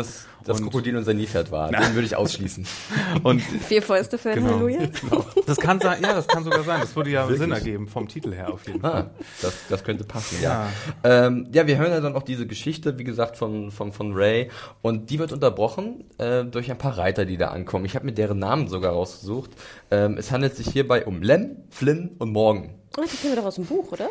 Das, 0.47 0.59
und, 0.61 0.65
Krokodil 0.65 0.97
unser 0.97 1.13
Nilpferd 1.15 1.51
war. 1.51 1.71
Den 1.71 1.95
würde 1.95 2.07
ich 2.07 2.17
ausschließen. 2.17 2.67
und 3.23 3.41
Vier 3.41 3.83
Fäuste 3.83 4.17
für 4.19 4.33
Genau. 4.33 4.51
Halleluja. 4.55 4.89
das 5.47 5.59
kann 5.59 5.81
sein, 5.81 6.03
ja, 6.03 6.15
das 6.15 6.27
kann 6.29 6.45
sogar 6.45 6.63
sein. 6.63 6.81
Das 6.81 6.95
würde 6.95 7.11
ja 7.11 7.23
Wirklich? 7.23 7.41
Sinn 7.41 7.53
ergeben 7.53 7.89
vom 7.89 8.09
Titel 8.09 8.33
her 8.33 8.53
auf 8.53 8.67
jeden 8.67 8.81
Fall. 8.81 9.11
Ah, 9.11 9.11
das, 9.43 9.55
das 9.69 9.85
könnte 9.85 10.05
passen, 10.05 10.39
ja. 10.43 10.69
Ja. 11.03 11.27
Ähm, 11.27 11.49
ja, 11.53 11.67
wir 11.67 11.77
hören 11.79 11.91
ja 11.91 12.01
dann 12.01 12.15
auch 12.17 12.23
diese 12.23 12.47
Geschichte, 12.47 12.99
wie 12.99 13.05
gesagt, 13.05 13.37
von, 13.37 13.71
von, 13.71 13.93
von 13.93 14.13
Ray. 14.15 14.51
Und 14.83 15.11
die 15.11 15.19
wird 15.19 15.33
unterbrochen 15.33 16.05
äh, 16.19 16.45
durch 16.45 16.71
ein 16.71 16.79
paar 16.79 16.97
Reiter, 16.97 17.25
die 17.25 17.37
da 17.37 17.49
ankommen. 17.49 17.85
Ich 17.85 17.95
habe 17.95 18.07
mir 18.07 18.13
deren 18.13 18.39
Namen 18.39 18.69
sogar 18.69 18.93
rausgesucht. 18.93 19.51
Ähm, 19.91 20.17
es 20.19 20.31
handelt 20.31 20.57
sich 20.57 20.69
hierbei 20.69 21.07
um 21.07 21.23
Lem, 21.23 21.57
Flynn 21.71 22.11
und 22.19 22.33
Morgan. 22.33 22.75
Oh, 22.99 23.03
die 23.03 23.17
kennen 23.17 23.35
wir 23.35 23.41
doch 23.41 23.49
aus 23.49 23.57
dem 23.57 23.67
Buch, 23.67 23.93
oder? 23.93 24.09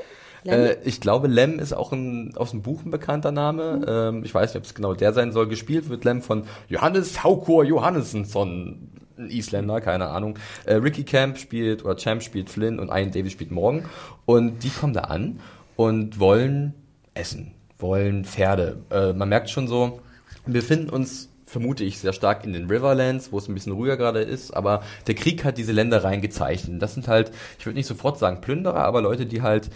Äh, 0.54 0.78
ich 0.84 1.02
glaube, 1.02 1.28
Lem 1.28 1.60
ist 1.60 1.74
auch 1.74 1.92
ein, 1.92 2.34
aus 2.36 2.52
dem 2.52 2.62
Buch 2.62 2.84
ein 2.86 2.92
bekannter 2.92 3.32
Name. 3.32 3.82
Ähm, 3.88 4.24
ich 4.24 4.34
weiß 4.34 4.52
nicht, 4.54 4.58
ob 4.58 4.66
es 4.66 4.74
genau 4.74 4.94
der 4.94 5.14
sein 5.14 5.32
soll. 5.32 5.48
Gespielt 5.48 5.90
wird 5.90 6.06
Lem 6.06 6.22
von 6.22 6.44
Johannes 6.68 7.24
Haukor 7.24 7.64
Johannessen, 7.64 8.26
von 8.26 8.90
ein 9.18 9.30
Isländer, 9.30 9.82
keine 9.82 10.08
Ahnung. 10.08 10.38
Äh, 10.66 10.76
Ricky 10.76 11.04
Camp 11.04 11.38
spielt, 11.38 11.84
oder 11.84 11.96
Champ 11.96 12.22
spielt 12.22 12.50
Flynn 12.50 12.80
und 12.80 12.90
Ian 12.90 13.12
Davis 13.12 13.32
spielt 13.32 13.52
Morgan. 13.52 13.86
Und 14.26 14.64
die 14.64 14.70
kommen 14.70 14.94
da 14.94 15.02
an 15.02 15.40
und 15.76 16.20
wollen 16.20 16.74
essen, 17.14 17.54
wollen 17.80 18.26
Pferde. 18.26 18.82
Äh, 18.90 19.14
man 19.14 19.30
merkt 19.30 19.50
schon 19.50 19.68
so, 19.68 20.00
wir 20.46 20.54
befinden 20.54 20.90
uns 20.90 21.30
vermute 21.46 21.84
ich 21.84 22.00
sehr 22.00 22.12
stark 22.12 22.44
in 22.44 22.54
den 22.54 22.70
Riverlands, 22.70 23.32
wo 23.32 23.38
es 23.38 23.48
ein 23.48 23.54
bisschen 23.54 23.72
ruhiger 23.72 23.96
gerade 23.96 24.22
ist, 24.22 24.52
aber 24.52 24.84
der 25.08 25.16
Krieg 25.16 25.46
hat 25.46 25.58
diese 25.58 25.72
Ländereien 25.72 26.20
gezeichnet. 26.20 26.82
Das 26.82 26.96
sind 26.96 27.08
halt, 27.08 27.32
ich 27.60 27.66
würde 27.66 27.78
nicht 27.78 27.86
sofort 27.86 28.18
sagen 28.20 28.42
Plünderer, 28.42 28.84
aber 28.84 29.02
Leute, 29.02 29.26
die 29.26 29.42
halt 29.42 29.70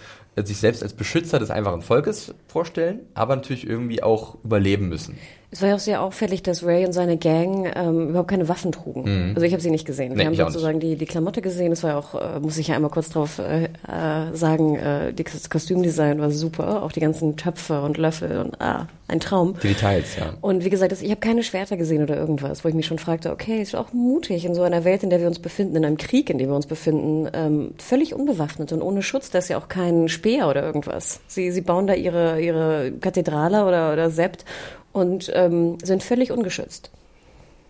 sich 0.47 0.57
selbst 0.57 0.83
als 0.83 0.93
Beschützer 0.93 1.39
des 1.39 1.51
einfachen 1.51 1.81
Volkes 1.81 2.33
vorstellen, 2.47 3.01
aber 3.13 3.35
natürlich 3.35 3.67
irgendwie 3.67 4.03
auch 4.03 4.37
überleben 4.43 4.89
müssen. 4.89 5.17
Es 5.51 5.61
war 5.63 5.69
ja 5.69 5.75
auch 5.75 5.79
sehr 5.79 6.01
auffällig, 6.03 6.43
dass 6.43 6.63
Ray 6.63 6.85
und 6.85 6.93
seine 6.93 7.17
Gang 7.17 7.71
ähm, 7.75 8.09
überhaupt 8.09 8.29
keine 8.29 8.47
Waffen 8.47 8.71
trugen. 8.71 9.31
Also 9.33 9.45
ich 9.47 9.51
habe 9.53 9.61
sie 9.63 9.71
nicht 9.71 9.85
gesehen. 9.85 10.13
Nee, 10.13 10.19
Wir 10.19 10.25
haben 10.27 10.35
sozusagen 10.53 10.79
die, 10.79 10.95
die 10.95 11.05
Klamotte 11.07 11.41
gesehen. 11.41 11.71
Es 11.71 11.81
war 11.81 11.89
ja 11.91 11.97
auch, 11.97 12.13
äh, 12.13 12.39
muss 12.39 12.57
ich 12.59 12.67
ja 12.67 12.75
einmal 12.75 12.91
kurz 12.91 13.09
drauf 13.09 13.39
äh, 13.39 13.63
äh, 13.63 14.35
sagen, 14.35 14.75
äh, 14.75 15.11
die- 15.11 15.23
das 15.23 15.49
Kostümdesign 15.49 16.19
war 16.19 16.29
super. 16.29 16.83
Auch 16.83 16.91
die 16.91 16.99
ganzen 16.99 17.35
Töpfe 17.35 17.81
und 17.81 17.97
Löffel 17.97 18.37
und 18.37 18.61
ah, 18.61 18.87
ein 19.07 19.19
Traum. 19.19 19.55
Die 19.63 19.69
Details, 19.69 20.17
ja. 20.17 20.33
Und 20.41 20.63
wie 20.65 20.69
gesagt, 20.69 20.91
das- 20.91 21.01
ich 21.01 21.09
habe 21.09 21.19
keine 21.19 21.41
Schwerter 21.41 21.77
gesehen 21.77 22.03
oder 22.03 22.15
irgendwas, 22.15 22.63
wo 22.63 22.69
ich 22.69 22.75
mich 22.75 22.85
schon 22.85 22.99
fragte, 22.99 23.31
okay, 23.31 23.59
ist 23.59 23.75
auch 23.75 23.91
mutig 23.91 24.45
in 24.45 24.53
so 24.53 24.61
einer 24.61 24.83
Welt, 24.83 25.01
in 25.01 25.09
der 25.09 25.19
wir 25.19 25.27
uns 25.27 25.39
befinden, 25.39 25.75
in 25.77 25.83
einem 25.85 25.97
Krieg, 25.97 26.29
in 26.29 26.37
dem 26.37 26.49
wir 26.49 26.55
uns 26.55 26.67
befinden, 26.67 27.27
ähm, 27.33 27.71
völlig 27.79 28.13
unbewaffnet 28.13 28.71
und 28.71 28.83
ohne 28.83 29.01
Schutz. 29.01 29.31
Da 29.31 29.39
ist 29.39 29.49
ja 29.49 29.57
auch 29.57 29.67
kein 29.67 30.09
Speer 30.09 30.47
oder 30.47 30.61
irgendwas. 30.61 31.21
Sie, 31.27 31.49
sie 31.51 31.61
bauen 31.61 31.87
da 31.87 31.95
ihre, 31.95 32.39
ihre 32.39 32.91
Kathedrale 33.01 33.65
oder, 33.65 33.93
oder 33.93 34.11
Sept 34.11 34.45
und 34.91 35.31
ähm, 35.33 35.77
sind 35.83 36.03
völlig 36.03 36.31
ungeschützt. 36.31 36.91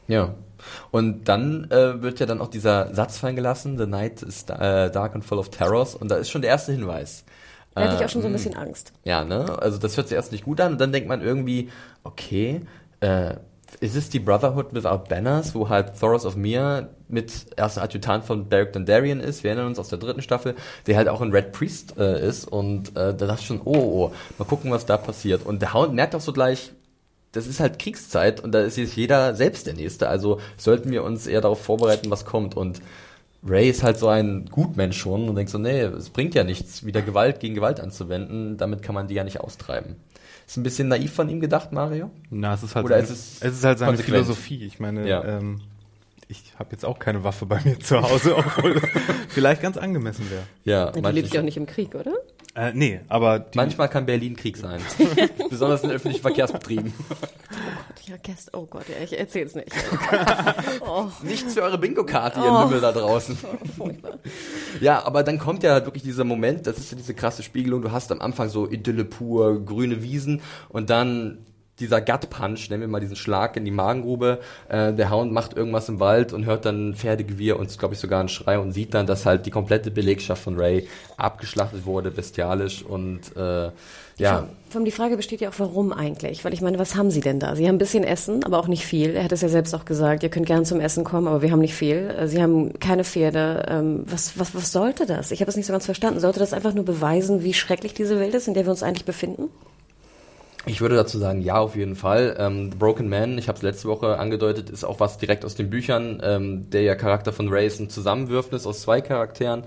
Ja. 0.07 0.33
Und 0.91 1.25
dann 1.29 1.69
äh, 1.71 2.01
wird 2.01 2.19
ja 2.19 2.25
dann 2.25 2.41
auch 2.41 2.49
dieser 2.49 2.93
Satz 2.93 3.17
fallen 3.17 3.35
gelassen, 3.35 3.77
The 3.77 3.85
night 3.85 4.21
is 4.23 4.43
äh, 4.49 4.89
dark 4.91 5.15
and 5.15 5.23
full 5.23 5.37
of 5.39 5.49
terrors. 5.49 5.95
Und 5.95 6.09
da 6.11 6.17
ist 6.17 6.29
schon 6.29 6.41
der 6.41 6.51
erste 6.51 6.71
Hinweis. 6.73 7.23
Da 7.75 7.83
hatte 7.83 7.95
ich 7.95 8.01
Äh, 8.01 8.05
auch 8.05 8.09
schon 8.09 8.21
so 8.21 8.27
ein 8.27 8.33
bisschen 8.33 8.55
Angst. 8.55 8.91
Ja, 9.03 9.23
ne? 9.23 9.57
Also 9.61 9.77
das 9.77 9.95
hört 9.95 10.09
sich 10.09 10.15
erst 10.15 10.31
nicht 10.31 10.43
gut 10.43 10.59
an 10.59 10.73
und 10.73 10.81
dann 10.81 10.91
denkt 10.91 11.07
man 11.07 11.21
irgendwie, 11.21 11.69
okay, 12.03 12.61
äh, 12.99 13.35
ist 13.79 13.95
es 13.95 14.09
die 14.09 14.19
Brotherhood 14.19 14.73
Without 14.73 15.03
Banners, 15.07 15.53
wo 15.55 15.69
halt 15.69 15.97
Thoros 15.99 16.25
of 16.25 16.35
Mir 16.35 16.89
mit 17.07 17.45
erster 17.55 17.83
Adjutant 17.83 18.25
von 18.25 18.49
Beric 18.49 18.73
Dondarrion 18.73 19.19
ist, 19.19 19.43
wir 19.43 19.51
erinnern 19.51 19.67
uns 19.67 19.79
aus 19.79 19.89
der 19.89 19.99
dritten 19.99 20.21
Staffel, 20.23 20.55
der 20.87 20.97
halt 20.97 21.07
auch 21.07 21.21
ein 21.21 21.31
Red 21.31 21.51
Priest 21.53 21.95
äh, 21.97 22.27
ist 22.27 22.45
und 22.45 22.89
äh, 22.97 23.13
da 23.15 23.27
dachte 23.27 23.41
ich 23.41 23.47
schon, 23.47 23.61
oh, 23.63 23.75
oh, 23.77 24.11
mal 24.39 24.45
gucken, 24.45 24.71
was 24.71 24.85
da 24.87 24.97
passiert. 24.97 25.45
Und 25.45 25.61
der 25.61 25.73
Hound 25.73 25.93
merkt 25.93 26.15
auch 26.15 26.21
so 26.21 26.33
gleich, 26.33 26.71
das 27.31 27.47
ist 27.47 27.59
halt 27.59 27.79
Kriegszeit 27.79 28.39
und 28.43 28.51
da 28.53 28.61
ist 28.61 28.77
jetzt 28.77 28.95
jeder 28.95 29.35
selbst 29.35 29.67
der 29.67 29.73
Nächste, 29.75 30.07
also 30.09 30.39
sollten 30.57 30.91
wir 30.91 31.03
uns 31.03 31.27
eher 31.27 31.41
darauf 31.41 31.61
vorbereiten, 31.63 32.09
was 32.09 32.25
kommt 32.25 32.55
und 32.57 32.81
Ray 33.47 33.69
ist 33.69 33.83
halt 33.83 33.97
so 33.97 34.09
ein 34.09 34.47
Gutmensch 34.51 34.97
schon 34.97 35.29
und 35.29 35.35
denkt 35.35 35.49
so, 35.51 35.57
nee, 35.57 35.79
es 35.81 36.09
bringt 36.09 36.35
ja 36.35 36.43
nichts, 36.43 36.85
wieder 36.85 37.01
Gewalt 37.01 37.39
gegen 37.39 37.55
Gewalt 37.55 37.79
anzuwenden, 37.79 38.57
damit 38.57 38.81
kann 38.81 38.93
man 38.95 39.07
die 39.07 39.13
ja 39.15 39.23
nicht 39.23 39.39
austreiben. 39.39 39.95
Ist 40.45 40.57
ein 40.57 40.63
bisschen 40.63 40.87
naiv 40.89 41.13
von 41.13 41.29
ihm 41.29 41.39
gedacht, 41.39 41.71
Mario? 41.71 42.09
Na, 42.31 42.53
es 42.55 42.63
ist 42.63 42.75
halt, 42.75 42.85
Oder 42.85 42.95
seine, 42.95 43.07
ist 43.07 43.11
es 43.11 43.41
es 43.41 43.57
ist 43.59 43.63
halt 43.63 43.79
seine 43.79 43.91
konsequent? 43.91 44.15
Philosophie. 44.25 44.65
Ich 44.65 44.79
meine, 44.79 45.07
Ja. 45.07 45.23
ähm, 45.23 45.61
ich 46.27 46.53
habe 46.59 46.69
jetzt 46.73 46.83
auch 46.85 46.99
keine 46.99 47.23
Waffe 47.23 47.45
bei 47.45 47.61
mir 47.63 47.79
zu 47.79 48.01
Hause, 48.01 48.35
obwohl 48.37 48.73
das 48.73 48.83
vielleicht 49.29 49.61
ganz 49.61 49.77
angememen 49.77 50.17
wäre. 50.29 50.43
Ja, 50.65 50.91
Du 50.91 50.99
manche- 50.99 51.15
lebst 51.21 51.33
ja 51.33 51.39
auch 51.39 51.45
nicht 51.45 51.55
im 51.57 51.65
Krieg, 51.67 51.95
oder? 51.95 52.11
Äh, 52.55 52.71
nee, 52.73 52.99
aber 53.07 53.39
die, 53.39 53.57
manchmal 53.57 53.89
kann 53.89 54.05
Berlin 54.05 54.35
Krieg 54.35 54.57
sein. 54.57 54.81
Besonders 55.49 55.83
in 55.83 55.91
öffentlichen 55.91 56.21
Verkehrsbetrieben. 56.21 56.93
Ja, 58.07 58.15
oh 58.53 58.65
Gott, 58.65 58.85
ja, 58.89 59.03
ich 59.03 59.17
erzähl's 59.17 59.53
nicht. 59.53 59.71
Nichts 61.23 61.53
für 61.53 61.61
eure 61.61 61.77
Bingo-Karte, 61.77 62.39
ihr 62.39 62.63
Lümmel 62.63 62.81
da 62.81 62.91
draußen. 62.91 63.37
Ja, 64.81 65.05
aber 65.05 65.23
dann 65.23 65.39
kommt 65.39 65.63
ja 65.63 65.83
wirklich 65.85 66.03
dieser 66.03 66.23
Moment, 66.23 66.67
das 66.67 66.77
ist 66.77 66.91
ja 66.91 66.97
diese 66.97 67.13
krasse 67.13 67.43
Spiegelung, 67.43 67.81
du 67.81 67.91
hast 67.91 68.11
am 68.11 68.21
Anfang 68.21 68.49
so 68.49 68.69
Idylle 68.69 69.03
pur, 69.03 69.63
grüne 69.65 70.03
Wiesen 70.03 70.41
und 70.69 70.89
dann 70.89 71.39
dieser 71.79 72.01
Gut 72.01 72.29
Punch, 72.29 72.69
nennen 72.69 72.81
wir 72.81 72.87
mal 72.87 72.99
diesen 72.99 73.15
Schlag 73.15 73.57
in 73.57 73.65
die 73.65 73.71
Magengrube. 73.71 74.39
Äh, 74.67 74.93
der 74.93 75.09
Hound 75.11 75.31
macht 75.31 75.55
irgendwas 75.55 75.89
im 75.89 75.99
Wald 75.99 76.33
und 76.33 76.45
hört 76.45 76.65
dann 76.65 76.95
Pferdegewirr 76.95 77.57
und 77.59 77.77
glaube 77.77 77.93
ich 77.93 77.99
sogar 77.99 78.19
einen 78.19 78.29
Schrei 78.29 78.59
und 78.59 78.71
sieht 78.71 78.93
dann, 78.93 79.05
dass 79.05 79.25
halt 79.25 79.45
die 79.45 79.51
komplette 79.51 79.91
Belegschaft 79.91 80.43
von 80.43 80.57
Ray 80.57 80.87
abgeschlachtet 81.17 81.85
wurde, 81.85 82.11
bestialisch 82.11 82.83
und 82.83 83.35
äh, 83.35 83.71
ja. 84.19 84.47
Von 84.69 84.85
die 84.85 84.91
Frage 84.91 85.17
besteht 85.17 85.41
ja 85.41 85.49
auch, 85.49 85.57
warum 85.57 85.93
eigentlich? 85.93 86.43
Weil 86.43 86.53
ich 86.53 86.61
meine, 86.61 86.77
was 86.77 86.95
haben 86.95 87.09
Sie 87.09 87.21
denn 87.21 87.39
da? 87.39 87.55
Sie 87.55 87.67
haben 87.67 87.75
ein 87.75 87.79
bisschen 87.79 88.03
Essen, 88.03 88.43
aber 88.43 88.59
auch 88.59 88.67
nicht 88.67 88.85
viel. 88.85 89.15
Er 89.15 89.23
hat 89.23 89.31
es 89.31 89.41
ja 89.41 89.49
selbst 89.49 89.73
auch 89.73 89.85
gesagt, 89.85 90.23
ihr 90.23 90.29
könnt 90.29 90.45
gern 90.45 90.65
zum 90.65 90.79
Essen 90.79 91.03
kommen, 91.03 91.27
aber 91.27 91.41
wir 91.41 91.51
haben 91.51 91.59
nicht 91.59 91.73
viel. 91.73 92.09
Äh, 92.09 92.27
Sie 92.27 92.41
haben 92.41 92.77
keine 92.79 93.03
Pferde. 93.03 93.65
Ähm, 93.69 94.03
was, 94.05 94.37
was, 94.37 94.53
was 94.53 94.71
sollte 94.71 95.05
das? 95.05 95.31
Ich 95.31 95.41
habe 95.41 95.49
es 95.49 95.55
nicht 95.55 95.65
so 95.65 95.73
ganz 95.73 95.85
verstanden. 95.85 96.19
Sollte 96.19 96.39
das 96.39 96.53
einfach 96.53 96.73
nur 96.73 96.85
beweisen, 96.85 97.43
wie 97.43 97.53
schrecklich 97.53 97.93
diese 97.93 98.19
Welt 98.19 98.35
ist, 98.35 98.47
in 98.47 98.53
der 98.53 98.65
wir 98.65 98.71
uns 98.71 98.83
eigentlich 98.83 99.05
befinden? 99.05 99.49
Ich 100.65 100.81
würde 100.81 100.95
dazu 100.95 101.17
sagen, 101.17 101.41
ja, 101.41 101.57
auf 101.57 101.75
jeden 101.77 101.95
Fall. 101.95 102.35
Ähm, 102.37 102.71
The 102.71 102.77
Broken 102.77 103.07
Man, 103.07 103.37
ich 103.37 103.47
habe 103.47 103.55
es 103.55 103.63
letzte 103.63 103.87
Woche 103.87 104.19
angedeutet, 104.19 104.69
ist 104.69 104.83
auch 104.83 104.99
was 104.99 105.17
direkt 105.17 105.45
aus 105.45 105.55
den 105.55 105.69
Büchern. 105.69 106.21
Ähm, 106.21 106.69
der 106.69 106.81
ja 106.81 106.95
Charakter 106.95 107.31
von 107.31 107.47
Ray 107.47 107.65
ist 107.65 107.79
ein 107.79 107.89
Zusammenwürfnis 107.89 108.67
aus 108.67 108.81
zwei 108.81 108.99
Charakteren. 108.99 109.63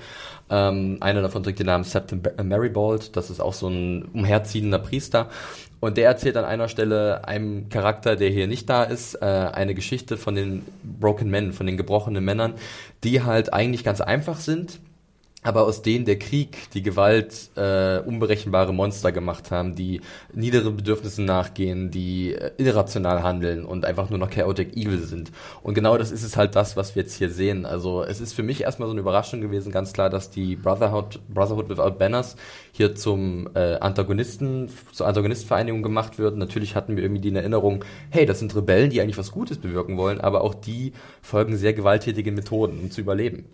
Ähm, 0.51 0.99
einer 1.01 1.23
davon 1.23 1.43
trägt 1.43 1.61
den 1.61 1.67
Namen 1.67 1.85
Septim 1.85 2.23
Maribald, 2.45 3.17
das 3.17 3.31
ist 3.31 3.41
auch 3.41 3.55
so 3.55 3.69
ein 3.69 4.05
umherziehender 4.13 4.79
Priester. 4.79 5.31
Und 5.81 5.97
der 5.97 6.07
erzählt 6.07 6.37
an 6.37 6.45
einer 6.45 6.69
Stelle 6.69 7.27
einem 7.27 7.71
Charakter, 7.71 8.15
der 8.15 8.29
hier 8.29 8.47
nicht 8.47 8.69
da 8.69 8.85
ist, 8.85 9.15
äh, 9.15 9.25
eine 9.25 9.75
Geschichte 9.75 10.19
von 10.19 10.35
den 10.35 10.63
Broken 10.83 11.31
Men, 11.31 11.53
von 11.55 11.67
den 11.67 11.79
gebrochenen 11.79 12.25
Männern, 12.25 12.55
die 13.03 13.23
halt 13.23 13.53
eigentlich 13.53 13.83
ganz 13.83 14.01
einfach 14.03 14.37
sind 14.37 14.79
aber 15.43 15.65
aus 15.65 15.83
denen 15.83 16.05
der 16.05 16.19
Krieg, 16.19 16.71
die 16.73 16.83
Gewalt 16.83 17.51
äh, 17.57 17.99
unberechenbare 17.99 18.73
Monster 18.73 19.11
gemacht 19.11 19.51
haben, 19.51 19.75
die 19.75 20.01
niedere 20.33 20.71
Bedürfnisse 20.71 21.23
nachgehen, 21.23 21.91
die 21.91 22.35
äh, 22.35 22.53
irrational 22.59 23.23
handeln 23.25 23.65
und 23.65 23.85
einfach 23.85 24.09
nur 24.09 24.21
noch 24.21 24.31
chaotic 24.31 24.77
evil 24.77 25.01
sind. 25.01 25.33
Und 25.63 25.75
genau 25.75 25.99
das 25.99 26.13
ist 26.13 26.23
es 26.23 26.37
halt 26.37 26.55
das, 26.55 26.77
was 26.77 26.95
wir 26.95 27.03
jetzt 27.03 27.17
hier 27.17 27.29
sehen. 27.29 27.67
Also 27.67 28.05
es 28.05 28.21
ist 28.21 28.35
für 28.35 28.45
mich 28.45 28.63
erstmal 28.63 28.87
so 28.87 28.93
eine 28.93 29.01
Überraschung 29.01 29.41
gewesen, 29.41 29.73
ganz 29.73 29.93
klar, 29.93 30.11
dass 30.11 30.31
die 30.31 30.55
Brotherhood, 30.55 31.21
Brotherhood 31.29 31.69
Without 31.69 31.99
Banners 31.99 32.37
hier 32.71 32.95
zum 32.95 33.49
äh, 33.55 33.75
Antagonisten, 33.75 34.71
zur 34.93 35.09
Antagonistenvereinigung 35.09 35.83
gemacht 35.83 36.19
wird. 36.19 36.37
Natürlich 36.37 36.77
hatten 36.77 36.97
wir 36.97 37.03
irgendwie 37.03 37.21
die 37.21 37.35
Erinnerung, 37.35 37.85
hey, 38.11 38.27
das 38.27 38.39
sind 38.39 38.55
Rebellen, 38.55 38.91
die 38.91 39.01
eigentlich 39.01 39.19
was 39.19 39.33
Gutes 39.33 39.59
bewirken 39.59 39.97
wollen, 39.97 40.21
aber 40.21 40.43
auch 40.43 40.55
die 40.55 40.93
folgen 41.21 41.57
sehr 41.57 41.73
gewalttätigen 41.73 42.35
Methoden, 42.37 42.79
um 42.79 42.91
zu 42.93 43.01
überleben. 43.01 43.47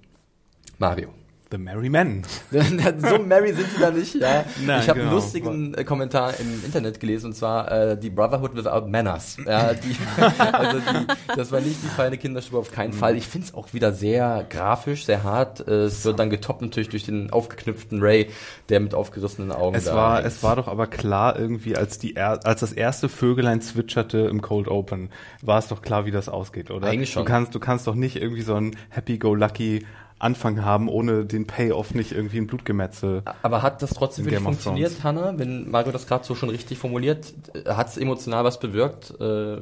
Mario. 0.79 1.09
The 1.51 1.59
Merry 1.59 1.89
Men. 1.89 2.25
so 2.51 3.19
merry 3.19 3.55
sind 3.55 3.71
sie 3.71 3.81
da 3.81 3.91
nicht, 3.91 4.15
ja. 4.15 4.45
Nein, 4.65 4.81
ich 4.83 4.89
habe 4.89 5.01
genau. 5.01 5.13
einen 5.13 5.21
lustigen 5.21 5.75
äh, 5.75 5.85
Kommentar 5.85 6.35
im 6.39 6.63
Internet 6.65 7.01
gelesen, 7.01 7.29
und 7.29 7.35
zwar 7.35 7.71
äh, 7.71 7.99
die 7.99 8.11
Brotherhood 8.11 8.55
Without 8.55 8.87
Manners. 8.87 9.39
Ja, 9.47 9.73
die, 9.73 9.97
also 10.53 10.79
die, 10.79 11.35
das 11.35 11.51
war 11.51 11.61
nicht 11.61 11.83
die 11.83 11.89
feine 11.89 12.19
Kinderstube, 12.19 12.59
auf 12.59 12.71
keinen 12.71 12.93
Fall. 12.93 13.17
Ich 13.17 13.27
finde 13.27 13.47
es 13.47 13.55
auch 13.55 13.73
wieder 13.73 13.93
sehr 13.93 14.45
grafisch, 14.51 15.07
sehr 15.07 15.23
hart. 15.23 15.61
Es 15.61 16.05
wird 16.05 16.19
dann 16.19 16.29
getoppt 16.29 16.61
natürlich 16.61 16.91
durch 16.91 17.05
den 17.05 17.31
aufgeknüpften 17.31 18.03
Ray, 18.03 18.29
der 18.69 18.81
mit 18.81 18.95
aufgerissenen 18.95 19.51
Augen 19.51 19.75
Es 19.75 19.85
da 19.85 19.95
war, 19.95 20.17
hängt. 20.17 20.27
es 20.27 20.43
war 20.43 20.57
doch 20.57 20.69
aber 20.69 20.87
klar 20.87 21.39
irgendwie, 21.39 21.77
als 21.77 21.99
die 21.99 22.15
er, 22.15 22.47
als 22.47 22.61
das 22.61 22.73
erste 22.73 23.09
Vögelein 23.09 23.63
zwitscherte 23.63 24.19
im 24.19 24.43
Cold 24.43 24.69
Open, 24.69 25.11
war 25.41 25.59
es 25.59 25.69
doch 25.69 25.81
klar, 25.81 26.05
wie 26.05 26.11
das 26.11 26.29
ausgeht, 26.29 26.71
oder? 26.71 26.89
Eigentlich 26.89 27.11
schon. 27.11 27.25
Du 27.25 27.31
kannst, 27.31 27.55
du 27.55 27.61
kannst 27.61 27.87
doch 27.87 27.95
nicht 27.95 28.17
irgendwie 28.17 28.43
so 28.43 28.55
ein 28.55 28.77
Happy-Go-Lucky 28.91 29.87
Anfang 30.19 30.65
haben, 30.65 30.89
ohne 30.89 31.25
den 31.25 31.47
Payoff 31.47 31.95
nicht 31.95 32.13
irgendwie 32.13 32.39
ein 32.39 32.47
Blutgemetzel. 32.47 33.23
Aber 33.43 33.63
hat 33.63 33.83
das 33.83 33.91
trotzdem 33.91 34.25
wirklich 34.25 34.43
funktioniert, 34.43 35.05
Hanna? 35.05 35.39
Wenn 35.39 35.71
Mario 35.71 35.93
das 35.93 36.07
gerade 36.07 36.25
so 36.25 36.35
schon 36.35 36.51
richtig 36.51 36.79
formuliert, 36.79 37.33
hat 37.67 37.89
es 37.89 37.97
emotional 37.97 38.45
was 38.45 38.59
bewirkt? 38.59 39.15
Äh, 39.21 39.59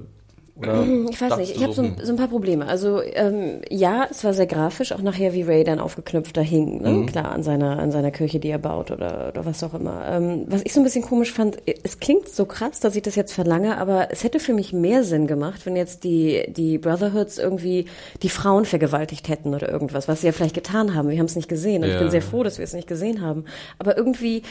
oder 0.59 0.85
Ich 1.11 1.21
weiß 1.21 1.37
nicht, 1.37 1.55
ich 1.57 1.63
habe 1.63 1.73
so, 1.73 1.83
ein- 1.83 1.97
so 2.03 2.13
ein 2.13 2.17
paar 2.17 2.29
Probleme. 2.29 2.67
Also 2.67 3.01
ähm, 3.03 3.61
ja, 3.71 4.07
es 4.11 4.25
war 4.25 4.33
sehr 4.33 4.47
grafisch, 4.47 4.93
auch 4.93 5.03
nachher 5.03 5.33
wie 5.35 5.43
Ray 5.43 5.65
dann 5.65 5.79
aufgeknüpft 5.81 6.37
da 6.37 6.41
hing, 6.41 6.81
ne? 6.83 6.91
Mhm. 6.91 7.07
klar, 7.07 7.31
an 7.33 7.43
seiner, 7.43 7.79
an 7.79 7.91
seiner 7.91 8.11
Kirche, 8.11 8.41
die 8.41 8.49
er 8.49 8.59
baut 8.59 8.91
oder, 8.91 9.29
oder 9.29 9.45
was 9.45 9.63
auch 9.63 9.75
immer. 9.75 10.05
Ähm, 10.09 10.45
was 10.49 10.63
ich 10.65 10.73
so 10.73 10.81
ein 10.81 10.85
bisschen 10.85 11.03
komisch 11.03 11.33
fand, 11.33 11.59
es 11.83 12.01
klingt 12.01 12.29
so 12.29 12.45
krass, 12.47 12.81
dass 12.81 12.97
ich 12.97 13.03
das 13.03 13.15
jetzt 13.17 13.33
verlange, 13.33 13.79
aber 13.79 14.09
es 14.11 14.25
hätte 14.25 14.41
für 14.41 14.55
mich 14.55 14.73
mehr 14.73 15.05
Sinn 15.05 15.27
gemacht, 15.27 15.67
wenn 15.67 15.77
jetzt 15.77 16.05
die, 16.05 16.45
die 16.49 16.79
Brotherhoods 16.79 17.39
irgendwie 17.39 17.87
die 18.23 18.29
Frauen 18.31 18.65
vergewaltigt 18.65 19.29
hätten 19.29 19.55
oder 19.55 19.71
irgendwas, 19.71 20.09
was 20.09 20.21
sie 20.23 20.27
ja 20.29 20.33
vielleicht 20.33 20.55
getan 20.55 20.95
haben. 20.95 21.09
Wir 21.11 21.19
haben 21.19 21.27
es 21.27 21.37
nicht 21.37 21.49
gesehen 21.49 21.83
und 21.83 21.89
ich 21.89 21.95
Ja. 21.95 22.01
bin 22.01 22.11
sehr 22.11 22.23
froh, 22.23 22.43
dass 22.43 22.59
wir 22.59 22.65
es 22.65 22.73
nicht 22.73 22.89
gesehen 22.89 23.21
haben. 23.21 23.45
Aber 23.79 23.97
irgendwie 23.97 24.43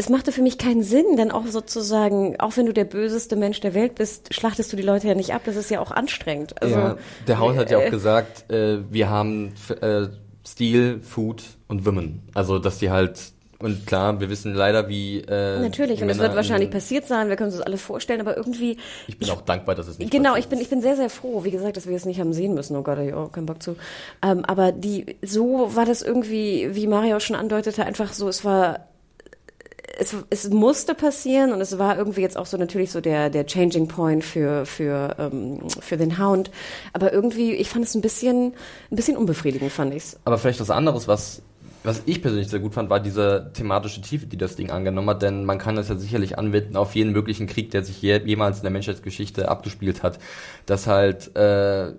es 0.00 0.08
machte 0.08 0.30
für 0.30 0.42
mich 0.42 0.58
keinen 0.58 0.84
Sinn, 0.84 1.16
denn 1.16 1.32
auch 1.32 1.46
sozusagen, 1.48 2.38
auch 2.38 2.56
wenn 2.56 2.66
du 2.66 2.72
der 2.72 2.84
böseste 2.84 3.34
Mensch 3.34 3.58
der 3.60 3.74
Welt 3.74 3.96
bist, 3.96 4.32
schlachtest 4.32 4.72
du 4.72 4.76
die 4.76 4.84
Leute 4.84 5.08
ja 5.08 5.14
nicht 5.16 5.34
ab. 5.34 5.42
Das 5.44 5.56
ist 5.56 5.70
ja 5.72 5.80
auch 5.80 5.90
anstrengend. 5.90 6.54
Also, 6.62 6.76
ja, 6.76 6.96
der 7.26 7.40
Hound 7.40 7.58
hat 7.58 7.70
ja 7.72 7.78
auch 7.78 7.82
äh, 7.82 7.90
gesagt, 7.90 8.48
äh, 8.50 8.78
wir 8.90 9.10
haben 9.10 9.54
äh, 9.80 10.06
Stil, 10.46 11.00
Food 11.02 11.42
und 11.66 11.84
Women. 11.84 12.22
Also, 12.32 12.60
dass 12.60 12.78
die 12.78 12.90
halt, 12.90 13.18
und 13.58 13.88
klar, 13.88 14.20
wir 14.20 14.30
wissen 14.30 14.54
leider, 14.54 14.88
wie. 14.88 15.18
Äh, 15.22 15.58
Natürlich, 15.58 16.00
und 16.00 16.08
es 16.10 16.18
wird 16.20 16.36
wahrscheinlich 16.36 16.68
in- 16.68 16.72
passiert 16.74 17.08
sein, 17.08 17.28
wir 17.28 17.34
können 17.34 17.48
uns 17.48 17.56
das 17.58 17.66
alle 17.66 17.76
vorstellen, 17.76 18.20
aber 18.20 18.36
irgendwie. 18.36 18.76
Ich 19.08 19.18
bin 19.18 19.28
auch 19.30 19.40
dankbar, 19.40 19.74
dass 19.74 19.88
es 19.88 19.98
nicht 19.98 20.12
Genau, 20.12 20.36
ich 20.36 20.46
bin, 20.46 20.60
ich 20.60 20.68
bin 20.70 20.80
sehr, 20.80 20.94
sehr 20.94 21.10
froh, 21.10 21.42
wie 21.42 21.50
gesagt, 21.50 21.76
dass 21.76 21.88
wir 21.88 21.96
es 21.96 22.04
nicht 22.04 22.20
haben 22.20 22.32
sehen 22.32 22.54
müssen. 22.54 22.76
Oh 22.76 22.82
Gott, 22.84 22.98
ich 23.00 23.12
auch 23.14 23.32
keinen 23.32 23.46
Bock 23.46 23.60
zu. 23.60 23.74
Ähm, 24.22 24.44
aber 24.44 24.70
die, 24.70 25.16
so 25.24 25.74
war 25.74 25.86
das 25.86 26.02
irgendwie, 26.02 26.68
wie 26.76 26.86
Mario 26.86 27.18
schon 27.18 27.34
andeutete, 27.34 27.84
einfach 27.84 28.12
so, 28.12 28.28
es 28.28 28.44
war, 28.44 28.86
es, 29.98 30.14
es 30.30 30.48
musste 30.48 30.94
passieren 30.94 31.52
und 31.52 31.60
es 31.60 31.78
war 31.78 31.98
irgendwie 31.98 32.20
jetzt 32.20 32.36
auch 32.36 32.46
so 32.46 32.56
natürlich 32.56 32.92
so 32.92 33.00
der, 33.00 33.30
der 33.30 33.46
Changing 33.46 33.88
Point 33.88 34.24
für, 34.24 34.64
für, 34.64 35.16
ähm, 35.18 35.58
für 35.80 35.96
den 35.96 36.18
Hound. 36.18 36.50
Aber 36.92 37.12
irgendwie, 37.12 37.52
ich 37.54 37.68
fand 37.68 37.84
es 37.84 37.94
ein 37.94 38.00
bisschen, 38.00 38.54
ein 38.90 38.96
bisschen 38.96 39.16
unbefriedigend, 39.16 39.72
fand 39.72 39.92
ich's. 39.92 40.18
Aber 40.24 40.38
vielleicht 40.38 40.60
was 40.60 40.70
anderes, 40.70 41.08
was, 41.08 41.42
was 41.82 42.02
ich 42.06 42.22
persönlich 42.22 42.48
sehr 42.48 42.60
gut 42.60 42.74
fand, 42.74 42.90
war 42.90 43.00
diese 43.00 43.50
thematische 43.54 44.00
Tiefe, 44.00 44.26
die 44.26 44.38
das 44.38 44.54
Ding 44.54 44.70
angenommen 44.70 45.10
hat, 45.10 45.22
denn 45.22 45.44
man 45.44 45.58
kann 45.58 45.74
das 45.74 45.88
ja 45.88 45.96
sicherlich 45.96 46.38
anwenden 46.38 46.76
auf 46.76 46.94
jeden 46.94 47.12
möglichen 47.12 47.48
Krieg, 47.48 47.72
der 47.72 47.82
sich 47.82 48.00
je, 48.00 48.20
jemals 48.24 48.58
in 48.58 48.62
der 48.62 48.70
Menschheitsgeschichte 48.70 49.48
abgespielt 49.48 50.04
hat, 50.04 50.20
dass 50.66 50.86
halt, 50.86 51.34
äh, 51.36 51.92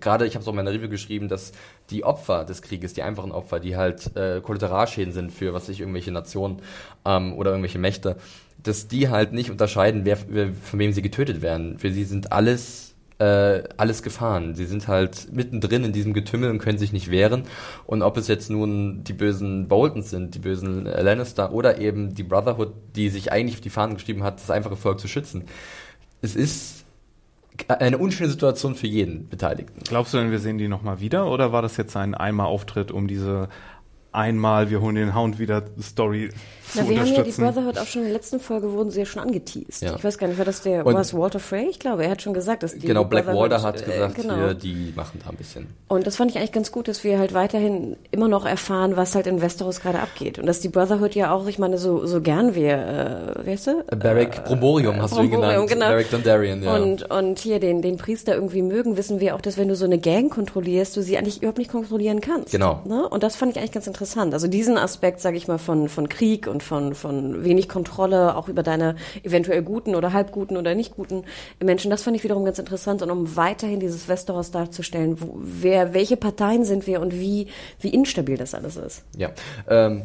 gerade, 0.00 0.26
ich 0.26 0.34
habe 0.34 0.42
es 0.42 0.48
auch 0.48 0.52
in 0.52 0.56
meiner 0.56 0.72
Review 0.72 0.88
geschrieben, 0.88 1.28
dass 1.28 1.52
die 1.90 2.04
Opfer 2.04 2.44
des 2.44 2.62
Krieges, 2.62 2.94
die 2.94 3.02
einfachen 3.02 3.32
Opfer, 3.32 3.60
die 3.60 3.76
halt 3.76 4.16
äh, 4.16 4.40
Kollateralschäden 4.40 5.12
sind 5.12 5.32
für, 5.32 5.52
was 5.54 5.68
ich, 5.68 5.80
irgendwelche 5.80 6.12
Nationen 6.12 6.60
ähm, 7.04 7.34
oder 7.34 7.50
irgendwelche 7.50 7.78
Mächte, 7.78 8.16
dass 8.62 8.88
die 8.88 9.08
halt 9.08 9.32
nicht 9.32 9.50
unterscheiden, 9.50 10.04
wer, 10.04 10.18
wer 10.28 10.52
von 10.52 10.78
wem 10.78 10.92
sie 10.92 11.02
getötet 11.02 11.42
werden. 11.42 11.78
Für 11.78 11.92
sie 11.92 12.04
sind 12.04 12.32
alles 12.32 12.94
äh, 13.18 13.62
alles 13.76 14.02
Gefahren. 14.02 14.54
Sie 14.54 14.66
sind 14.66 14.88
halt 14.88 15.32
mittendrin 15.32 15.84
in 15.84 15.92
diesem 15.92 16.14
Getümmel 16.14 16.50
und 16.50 16.58
können 16.58 16.78
sich 16.78 16.92
nicht 16.92 17.10
wehren. 17.10 17.44
Und 17.86 18.02
ob 18.02 18.16
es 18.16 18.28
jetzt 18.28 18.50
nun 18.50 19.04
die 19.04 19.12
bösen 19.12 19.68
Boltons 19.68 20.10
sind, 20.10 20.34
die 20.34 20.40
bösen 20.40 20.84
Lannister 20.84 21.52
oder 21.52 21.78
eben 21.78 22.14
die 22.14 22.24
Brotherhood, 22.24 22.72
die 22.96 23.08
sich 23.10 23.30
eigentlich 23.30 23.56
auf 23.56 23.60
die 23.60 23.70
Fahnen 23.70 23.94
geschrieben 23.94 24.24
hat, 24.24 24.40
das 24.40 24.50
einfache 24.50 24.76
Volk 24.76 24.98
zu 24.98 25.08
schützen. 25.08 25.44
Es 26.22 26.34
ist 26.34 26.83
eine 27.68 27.98
unschöne 27.98 28.30
Situation 28.30 28.74
für 28.74 28.86
jeden 28.86 29.28
Beteiligten. 29.28 29.80
Glaubst 29.84 30.12
du 30.12 30.18
denn, 30.18 30.30
wir 30.30 30.38
sehen 30.38 30.58
die 30.58 30.68
nochmal 30.68 31.00
wieder 31.00 31.30
oder 31.30 31.52
war 31.52 31.62
das 31.62 31.76
jetzt 31.76 31.96
ein 31.96 32.14
Einmal-Auftritt, 32.14 32.90
um 32.90 33.06
diese 33.06 33.48
einmal, 34.14 34.70
wir 34.70 34.80
holen 34.80 34.94
den 34.94 35.14
Hound 35.14 35.38
wieder 35.38 35.62
Story 35.82 36.30
zu 36.72 36.78
Na, 36.82 36.88
wir 36.88 37.00
haben 37.00 37.12
ja 37.12 37.22
die? 37.22 37.30
Brotherhood 37.30 37.78
auch 37.78 37.86
schon 37.86 38.02
in 38.02 38.08
der 38.08 38.16
letzten 38.16 38.40
Folge 38.40 38.72
wurden 38.72 38.90
sie 38.90 39.00
ja 39.00 39.06
schon 39.06 39.22
angeteased. 39.22 39.82
Ja. 39.82 39.94
Ich 39.96 40.02
weiß 40.02 40.18
gar 40.18 40.28
nicht, 40.28 40.38
war 40.38 40.44
das 40.44 40.62
der, 40.62 40.86
Und- 40.86 40.94
war 40.94 41.00
es 41.00 41.12
Walter 41.14 41.38
Frey? 41.38 41.68
Ich 41.68 41.78
glaube, 41.78 42.04
er 42.04 42.10
hat 42.10 42.22
schon 42.22 42.32
gesagt, 42.32 42.62
dass 42.62 42.72
die 42.72 42.86
genau, 42.86 43.04
Blackwater 43.04 43.36
Brotherhood, 43.36 43.64
hat 43.64 43.82
äh, 43.82 43.92
gesagt, 43.92 44.14
genau. 44.14 44.34
hier, 44.36 44.54
die 44.54 44.92
machen 44.96 45.20
da 45.22 45.30
ein 45.30 45.36
bisschen. 45.36 45.66
Und 45.88 46.06
das 46.06 46.16
fand 46.16 46.30
ich 46.30 46.38
eigentlich 46.38 46.52
ganz 46.52 46.72
gut, 46.72 46.88
dass 46.88 47.04
wir 47.04 47.18
halt 47.18 47.34
weiterhin 47.34 47.96
immer 48.10 48.28
noch 48.28 48.46
erfahren, 48.46 48.96
was 48.96 49.14
halt 49.14 49.26
in 49.26 49.42
Westeros 49.42 49.80
gerade 49.80 50.00
abgeht. 50.00 50.38
Und 50.38 50.46
dass 50.46 50.60
die 50.60 50.68
Brotherhood 50.68 51.14
ja 51.14 51.32
auch, 51.32 51.46
ich 51.46 51.58
meine, 51.58 51.78
so, 51.78 52.06
so 52.06 52.20
gern 52.20 52.54
wir, 52.54 53.34
äh, 53.44 53.46
weißt 53.46 53.66
du? 53.66 53.84
Barrack 53.96 54.44
Bromborium 54.44 55.00
hast 55.02 55.16
du 55.16 55.22
ihn 55.22 55.30
Bromborium, 55.30 55.66
genannt. 55.66 55.70
genau. 55.70 55.86
Barrack 55.86 56.10
Dondarrion, 56.10 56.62
ja. 56.62 56.76
Und, 56.76 57.10
und 57.10 57.38
hier 57.38 57.60
den, 57.60 57.82
den 57.82 57.98
Priester 57.98 58.34
irgendwie 58.34 58.62
mögen, 58.62 58.96
wissen 58.96 59.20
wir 59.20 59.34
auch, 59.34 59.40
dass 59.40 59.58
wenn 59.58 59.68
du 59.68 59.76
so 59.76 59.84
eine 59.84 59.98
Gang 59.98 60.32
kontrollierst, 60.32 60.96
du 60.96 61.02
sie 61.02 61.18
eigentlich 61.18 61.38
überhaupt 61.38 61.58
nicht 61.58 61.70
kontrollieren 61.70 62.20
kannst. 62.20 62.52
Genau. 62.52 62.80
Ne? 62.86 63.08
Und 63.08 63.22
das 63.22 63.36
fand 63.36 63.52
ich 63.52 63.58
eigentlich 63.58 63.72
ganz 63.72 63.86
interessant. 63.86 64.03
Also 64.34 64.46
diesen 64.46 64.76
Aspekt, 64.78 65.20
sage 65.20 65.36
ich 65.36 65.48
mal, 65.48 65.58
von, 65.58 65.88
von 65.88 66.08
Krieg 66.08 66.46
und 66.46 66.62
von, 66.62 66.94
von 66.94 67.44
wenig 67.44 67.68
Kontrolle, 67.68 68.36
auch 68.36 68.48
über 68.48 68.62
deine 68.62 68.96
eventuell 69.22 69.62
guten 69.62 69.94
oder 69.94 70.12
halbguten 70.12 70.56
oder 70.56 70.74
nicht 70.74 70.94
guten 70.94 71.24
Menschen, 71.62 71.90
das 71.90 72.02
fand 72.02 72.16
ich 72.16 72.24
wiederum 72.24 72.44
ganz 72.44 72.58
interessant. 72.58 73.02
Und 73.02 73.10
um 73.10 73.36
weiterhin 73.36 73.80
dieses 73.80 74.08
Westeros 74.08 74.50
darzustellen, 74.50 75.20
wo, 75.20 75.34
wer, 75.36 75.94
welche 75.94 76.16
Parteien 76.16 76.64
sind 76.64 76.86
wir 76.86 77.00
und 77.00 77.14
wie, 77.14 77.48
wie 77.80 77.88
instabil 77.88 78.36
das 78.36 78.54
alles 78.54 78.76
ist. 78.76 79.04
Ja, 79.16 79.30
ähm, 79.68 80.02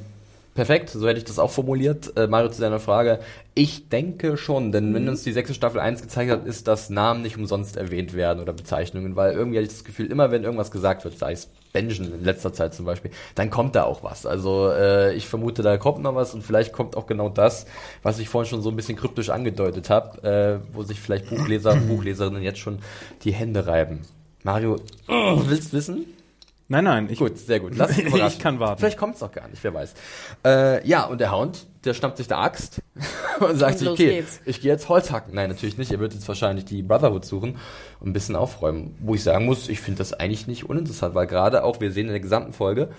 Perfekt, 0.56 0.90
so 0.90 1.08
hätte 1.08 1.20
ich 1.20 1.26
das 1.26 1.40
auch 1.40 1.52
formuliert. 1.52 2.18
Äh, 2.18 2.28
Mario, 2.28 2.50
zu 2.50 2.60
deiner 2.60 2.80
Frage. 2.80 3.20
Ich 3.56 3.88
denke 3.90 4.36
schon, 4.36 4.72
denn 4.72 4.94
wenn 4.94 5.08
uns 5.08 5.24
die 5.24 5.32
sechste 5.32 5.54
Staffel 5.54 5.80
1 5.80 6.02
gezeigt 6.02 6.32
hat, 6.32 6.46
ist, 6.46 6.68
dass 6.68 6.90
Namen 6.90 7.22
nicht 7.22 7.38
umsonst 7.38 7.78
erwähnt 7.78 8.14
werden 8.14 8.42
oder 8.42 8.52
Bezeichnungen, 8.52 9.16
weil 9.16 9.34
irgendwie 9.34 9.58
hatte 9.58 9.68
ich 9.68 9.74
das 9.74 9.84
Gefühl, 9.84 10.08
immer 10.08 10.32
wenn 10.32 10.44
irgendwas 10.44 10.72
gesagt 10.72 11.04
wird, 11.06 11.18
sei 11.18 11.34
es 11.34 11.50
Benjen 11.72 12.14
in 12.14 12.24
letzter 12.24 12.52
Zeit 12.52 12.74
zum 12.74 12.86
Beispiel, 12.86 13.12
dann 13.36 13.50
kommt 13.50 13.76
da 13.76 13.84
auch 13.84 14.04
was. 14.04 14.26
Also 14.26 14.72
äh, 14.72 15.14
ich 15.14 15.28
vermute, 15.28 15.62
da 15.62 15.78
kommt 15.78 16.02
noch 16.02 16.16
was 16.16 16.34
und 16.34 16.44
vielleicht 16.44 16.74
kommt 16.74 16.98
auch 16.98 17.06
genau 17.06 17.30
das, 17.30 17.66
was 18.02 18.20
ich 18.20 18.28
vorhin 18.28 18.50
schon 18.50 18.62
so 18.62 18.70
ein 18.70 18.76
bisschen 18.76 18.98
kryptisch 18.98 19.30
angedeutet 19.30 19.90
habe, 19.90 20.62
äh, 20.72 20.76
wo 20.76 20.84
sich 20.84 21.00
vielleicht 21.00 21.30
Buchleser 21.30 21.74
und 21.74 21.88
Buchleserinnen 21.90 22.42
jetzt 22.42 22.60
schon 22.60 22.80
die 23.24 23.32
Hände 23.32 23.68
reiben. 23.68 24.00
Mario, 24.44 24.78
willst 25.08 25.74
wissen? 25.74 26.06
Nein, 26.72 26.84
nein, 26.84 27.08
ich, 27.10 27.18
Gut, 27.18 27.38
sehr 27.38 27.60
gut. 27.60 27.76
Lass 27.76 27.92
dich 27.96 28.06
überraschen. 28.06 28.38
ich 28.38 28.40
kann 28.40 28.60
warten. 28.60 28.80
Vielleicht 28.80 28.98
kommt's 28.98 29.22
noch 29.22 29.32
gar 29.32 29.48
nicht, 29.48 29.64
wer 29.64 29.74
weiß. 29.74 29.94
Äh, 30.46 30.88
ja, 30.88 31.06
und 31.06 31.20
der 31.20 31.32
Hound, 31.32 31.66
der 31.84 31.96
schnappt 31.96 32.18
sich 32.18 32.28
der 32.28 32.38
Axt 32.38 32.82
und 33.40 33.58
sagt 33.58 33.74
Und 33.74 33.80
sich, 33.80 33.90
okay, 33.90 34.10
geht's. 34.18 34.40
ich 34.46 34.62
gehe 34.62 34.72
jetzt 34.72 34.88
Holz 34.88 35.12
hacken. 35.12 35.34
Nein, 35.34 35.50
natürlich 35.50 35.78
nicht. 35.80 35.92
Er 35.92 36.00
wird 36.00 36.14
jetzt 36.14 36.28
wahrscheinlich 36.28 36.66
die 36.66 36.84
Brotherhood 36.84 37.26
suchen 37.26 37.58
und 38.00 38.10
ein 38.10 38.14
bisschen 38.14 38.36
aufräumen. 38.36 38.96
Wo 39.00 39.16
ich 39.16 39.24
sagen 39.24 39.46
muss, 39.46 39.68
ich 39.68 39.82
finde 39.82 39.98
das 39.98 40.14
eigentlich 40.14 40.46
nicht 40.46 40.70
uninteressant, 40.70 41.16
weil 41.16 41.26
gerade 41.26 41.64
auch, 41.64 41.82
wir 41.82 41.92
sehen 41.92 42.06
in 42.06 42.12
der 42.12 42.20
gesamten 42.22 42.54
Folge, 42.54 42.90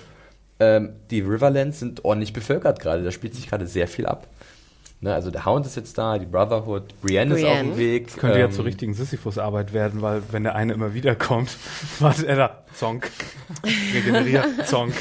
ähm, 0.59 0.95
die 1.11 1.21
Riverlands 1.21 1.79
sind 1.79 2.05
ordentlich 2.05 2.33
bevölkert 2.33 2.81
gerade. 2.81 3.05
Da 3.05 3.13
spielt 3.13 3.35
sich 3.37 3.49
gerade 3.49 3.67
sehr 3.69 3.87
viel 3.87 4.07
ab. 4.07 4.27
Ne, 5.03 5.15
also 5.15 5.31
der 5.31 5.47
Hound 5.47 5.65
ist 5.65 5.77
jetzt 5.77 5.97
da, 5.97 6.19
die 6.19 6.27
Brotherhood, 6.27 7.01
Brienne, 7.01 7.35
ist 7.35 7.45
auf 7.45 7.51
Brienne. 7.53 7.71
dem 7.71 7.79
Weg. 7.79 8.09
Das 8.09 8.17
könnte 8.19 8.37
ähm, 8.37 8.43
ja 8.43 8.51
zur 8.51 8.67
richtigen 8.67 8.93
Sisyphus-Arbeit 8.93 9.73
werden, 9.73 10.03
weil 10.03 10.23
wenn 10.31 10.45
der 10.45 10.55
eine 10.55 10.75
immer 10.75 10.93
wieder 10.93 11.15
kommt, 11.15 11.57
wartet 12.01 12.27
er 12.27 12.37
da, 12.37 12.65
Zonk, 12.75 13.11
regeneriert, 13.95 14.67
Zonk. 14.67 14.95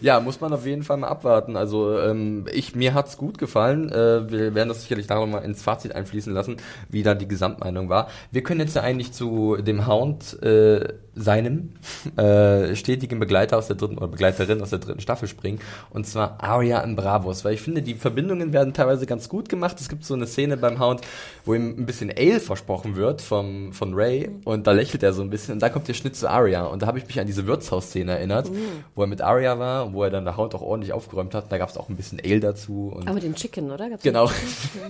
Ja, 0.00 0.20
muss 0.20 0.40
man 0.40 0.52
auf 0.52 0.66
jeden 0.66 0.82
Fall 0.82 0.96
mal 0.96 1.08
abwarten. 1.08 1.56
Also 1.56 1.98
ähm, 1.98 2.46
ich 2.52 2.74
mir 2.74 2.94
hat's 2.94 3.16
gut 3.16 3.38
gefallen. 3.38 3.90
Äh, 3.90 4.30
wir 4.30 4.54
werden 4.54 4.68
das 4.68 4.82
sicherlich 4.82 5.08
nachher 5.08 5.26
mal 5.26 5.38
ins 5.38 5.62
Fazit 5.62 5.94
einfließen 5.94 6.32
lassen, 6.32 6.56
wie 6.88 7.02
da 7.02 7.14
die 7.14 7.28
Gesamtmeinung 7.28 7.88
war. 7.88 8.08
Wir 8.30 8.42
können 8.42 8.60
jetzt 8.60 8.76
ja 8.76 8.82
eigentlich 8.82 9.12
zu 9.12 9.56
dem 9.56 9.86
Hound 9.86 10.42
äh, 10.42 10.94
seinem 11.14 11.74
äh, 12.16 12.74
stetigen 12.74 13.20
Begleiter 13.20 13.58
aus 13.58 13.68
der 13.68 13.76
dritten 13.76 13.98
oder 13.98 14.08
Begleiterin 14.08 14.60
aus 14.60 14.70
der 14.70 14.80
dritten 14.80 15.00
Staffel 15.00 15.28
springen 15.28 15.60
und 15.90 16.06
zwar 16.06 16.42
Arya 16.42 16.80
in 16.80 16.96
Bravos, 16.96 17.44
weil 17.44 17.54
ich 17.54 17.60
finde 17.60 17.82
die 17.82 17.94
Verbindungen 17.94 18.52
werden 18.52 18.74
teilweise 18.74 19.06
ganz 19.06 19.28
gut 19.28 19.48
gemacht. 19.48 19.80
Es 19.80 19.88
gibt 19.88 20.04
so 20.04 20.14
eine 20.14 20.26
Szene 20.26 20.56
beim 20.56 20.80
Hound, 20.80 21.02
wo 21.44 21.54
ihm 21.54 21.74
ein 21.78 21.86
bisschen 21.86 22.12
Ale 22.16 22.40
versprochen 22.40 22.96
wird 22.96 23.22
vom 23.22 23.72
von 23.72 23.94
Ray 23.94 24.30
und 24.44 24.66
da 24.66 24.72
lächelt 24.72 25.02
er 25.02 25.12
so 25.12 25.22
ein 25.22 25.30
bisschen 25.30 25.54
und 25.54 25.62
da 25.62 25.68
kommt 25.68 25.88
der 25.88 25.94
Schnitt 25.94 26.16
zu 26.16 26.28
Arya 26.28 26.43
und 26.46 26.82
da 26.82 26.86
habe 26.86 26.98
ich 26.98 27.06
mich 27.06 27.18
an 27.20 27.26
diese 27.26 27.46
Wirtshausszene 27.46 28.12
erinnert, 28.12 28.50
wo 28.94 29.02
er 29.02 29.06
mit 29.06 29.20
Arya 29.20 29.58
war 29.58 29.86
und 29.86 29.94
wo 29.94 30.02
er 30.02 30.10
dann 30.10 30.24
der 30.24 30.36
Hound 30.36 30.54
auch 30.54 30.62
ordentlich 30.62 30.92
aufgeräumt 30.92 31.34
hat. 31.34 31.50
Da 31.50 31.58
gab 31.58 31.68
es 31.68 31.76
auch 31.76 31.88
ein 31.88 31.96
bisschen 31.96 32.20
Ale 32.24 32.40
dazu 32.40 32.92
und 32.94 33.08
Aber 33.08 33.20
den 33.20 33.34
Chicken, 33.34 33.70
oder? 33.70 33.88
Gab's 33.90 34.02
genau 34.02 34.30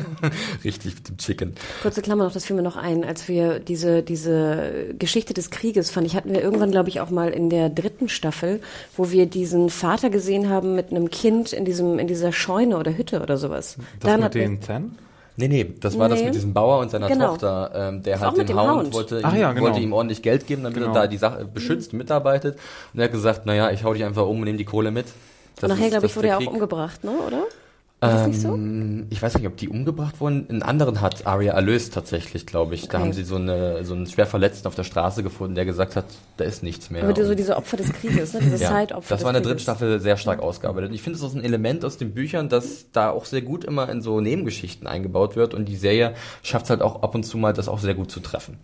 richtig 0.64 0.94
mit 0.94 1.08
dem 1.08 1.16
Chicken. 1.18 1.54
Kurze 1.82 2.02
Klammer 2.02 2.24
noch, 2.24 2.32
das 2.32 2.44
fiel 2.44 2.56
mir 2.56 2.62
noch 2.62 2.76
ein, 2.76 3.04
als 3.04 3.28
wir 3.28 3.60
diese, 3.60 4.02
diese 4.02 4.94
Geschichte 4.98 5.34
des 5.34 5.50
Krieges 5.50 5.90
fand 5.90 6.06
ich, 6.06 6.16
hatten 6.16 6.32
wir 6.32 6.42
irgendwann, 6.42 6.70
glaube 6.70 6.88
ich, 6.88 7.00
auch 7.00 7.10
mal 7.10 7.30
in 7.30 7.50
der 7.50 7.70
dritten 7.70 8.08
Staffel, 8.08 8.60
wo 8.96 9.10
wir 9.10 9.26
diesen 9.26 9.70
Vater 9.70 10.10
gesehen 10.10 10.48
haben 10.48 10.74
mit 10.74 10.90
einem 10.90 11.10
Kind 11.10 11.52
in 11.52 11.64
diesem, 11.64 11.98
in 11.98 12.06
dieser 12.06 12.32
Scheune 12.32 12.78
oder 12.78 12.96
Hütte 12.96 13.22
oder 13.22 13.36
sowas. 13.36 13.76
Das 14.00 14.10
Dann 14.10 14.20
mit 14.20 14.34
den 14.34 14.60
Zen? 14.62 14.98
Nee, 15.36 15.48
nee, 15.48 15.74
das 15.80 15.98
war 15.98 16.08
das 16.08 16.20
Nee. 16.20 16.26
mit 16.26 16.34
diesem 16.36 16.52
Bauer 16.54 16.78
und 16.78 16.90
seiner 16.90 17.08
Genau. 17.08 17.28
Tochter. 17.30 17.70
Ähm, 17.74 18.02
der 18.04 18.18
Das 18.18 18.30
mit 18.36 18.48
den 18.48 18.56
dem 18.56 18.60
Hound, 18.60 18.84
Hound. 18.84 18.94
wollte, 18.94 19.18
ihm, 19.18 19.36
ja, 19.36 19.52
genau. 19.52 19.66
wollte 19.66 19.80
ihm 19.80 19.92
ordentlich 19.92 20.22
Geld 20.22 20.46
geben, 20.46 20.62
damit 20.62 20.78
Genau. 20.78 20.90
er 20.90 20.94
da 21.02 21.06
die 21.08 21.16
Sache 21.16 21.44
beschützt, 21.44 21.92
mitarbeitet. 21.92 22.56
Und 22.92 23.00
er 23.00 23.06
hat 23.06 23.12
gesagt, 23.12 23.44
naja, 23.44 23.70
ich 23.72 23.82
hau 23.82 23.92
dich 23.94 24.04
einfach 24.04 24.26
um 24.26 24.38
und 24.38 24.44
nehme 24.44 24.58
die 24.58 24.64
Kohle 24.64 24.90
mit. 24.92 25.06
Das 25.56 25.64
Und 25.70 25.76
nachher, 25.76 25.88
glaube 25.90 26.02
das 26.02 26.10
ich, 26.12 26.16
wurde 26.16 26.28
er 26.28 26.38
auch 26.38 26.46
umgebracht, 26.46 27.02
ne, 27.02 27.10
oder? 27.26 27.42
Nicht 28.02 28.42
so? 28.42 28.48
Ähm, 28.54 29.06
Ich 29.08 29.22
weiß 29.22 29.34
nicht, 29.38 29.46
ob 29.46 29.56
die 29.56 29.70
umgebracht 29.70 30.20
wurden. 30.20 30.46
Einen 30.50 30.62
anderen 30.62 31.00
hat 31.00 31.26
Arya 31.26 31.54
erlöst 31.54 31.94
tatsächlich, 31.94 32.44
glaube 32.44 32.74
ich. 32.74 32.82
Da 32.88 32.98
Okay. 32.98 33.04
haben 33.06 33.12
sie 33.14 33.24
so, 33.24 33.36
eine, 33.36 33.82
so 33.84 33.94
einen 33.94 34.06
schwer 34.06 34.26
Verletzten 34.26 34.68
auf 34.68 34.74
der 34.74 34.84
Straße 34.84 35.22
gefunden, 35.22 35.54
der 35.54 35.64
gesagt 35.64 35.96
hat, 35.96 36.04
da 36.36 36.44
ist 36.44 36.62
nichts 36.62 36.90
mehr. 36.90 37.02
Aber 37.04 37.24
so 37.24 37.34
diese 37.34 37.56
Opfer 37.56 37.78
des 37.78 37.90
Krieges, 37.94 38.34
ne? 38.34 38.40
diese 38.42 38.62
ja, 38.62 38.68
Zeitopfer 38.68 39.08
das 39.14 39.22
war 39.22 39.30
in 39.30 39.34
der 39.34 39.42
dritten. 39.42 39.60
Staffel 39.60 40.00
sehr 40.00 40.18
stark 40.18 40.40
ausgearbeitet. 40.40 40.92
Ich 40.92 41.00
finde, 41.00 41.18
es 41.18 41.24
ist 41.24 41.34
ein 41.34 41.42
Element 41.44 41.82
aus 41.82 41.96
den 41.96 42.12
Büchern, 42.12 42.50
das 42.50 42.86
da 42.92 43.08
auch 43.08 43.24
sehr 43.24 43.40
gut 43.40 43.64
immer 43.64 43.88
in 43.88 44.02
so 44.02 44.20
Nebengeschichten 44.20 44.86
eingebaut 44.86 45.34
wird 45.34 45.54
und 45.54 45.64
die 45.66 45.76
Serie 45.76 46.12
schafft 46.42 46.64
es 46.66 46.70
halt 46.70 46.82
auch 46.82 47.02
ab 47.02 47.14
und 47.14 47.22
zu 47.24 47.38
mal, 47.38 47.54
das 47.54 47.68
auch 47.68 47.78
sehr 47.78 47.94
gut 47.94 48.10
zu 48.10 48.20
treffen. 48.20 48.58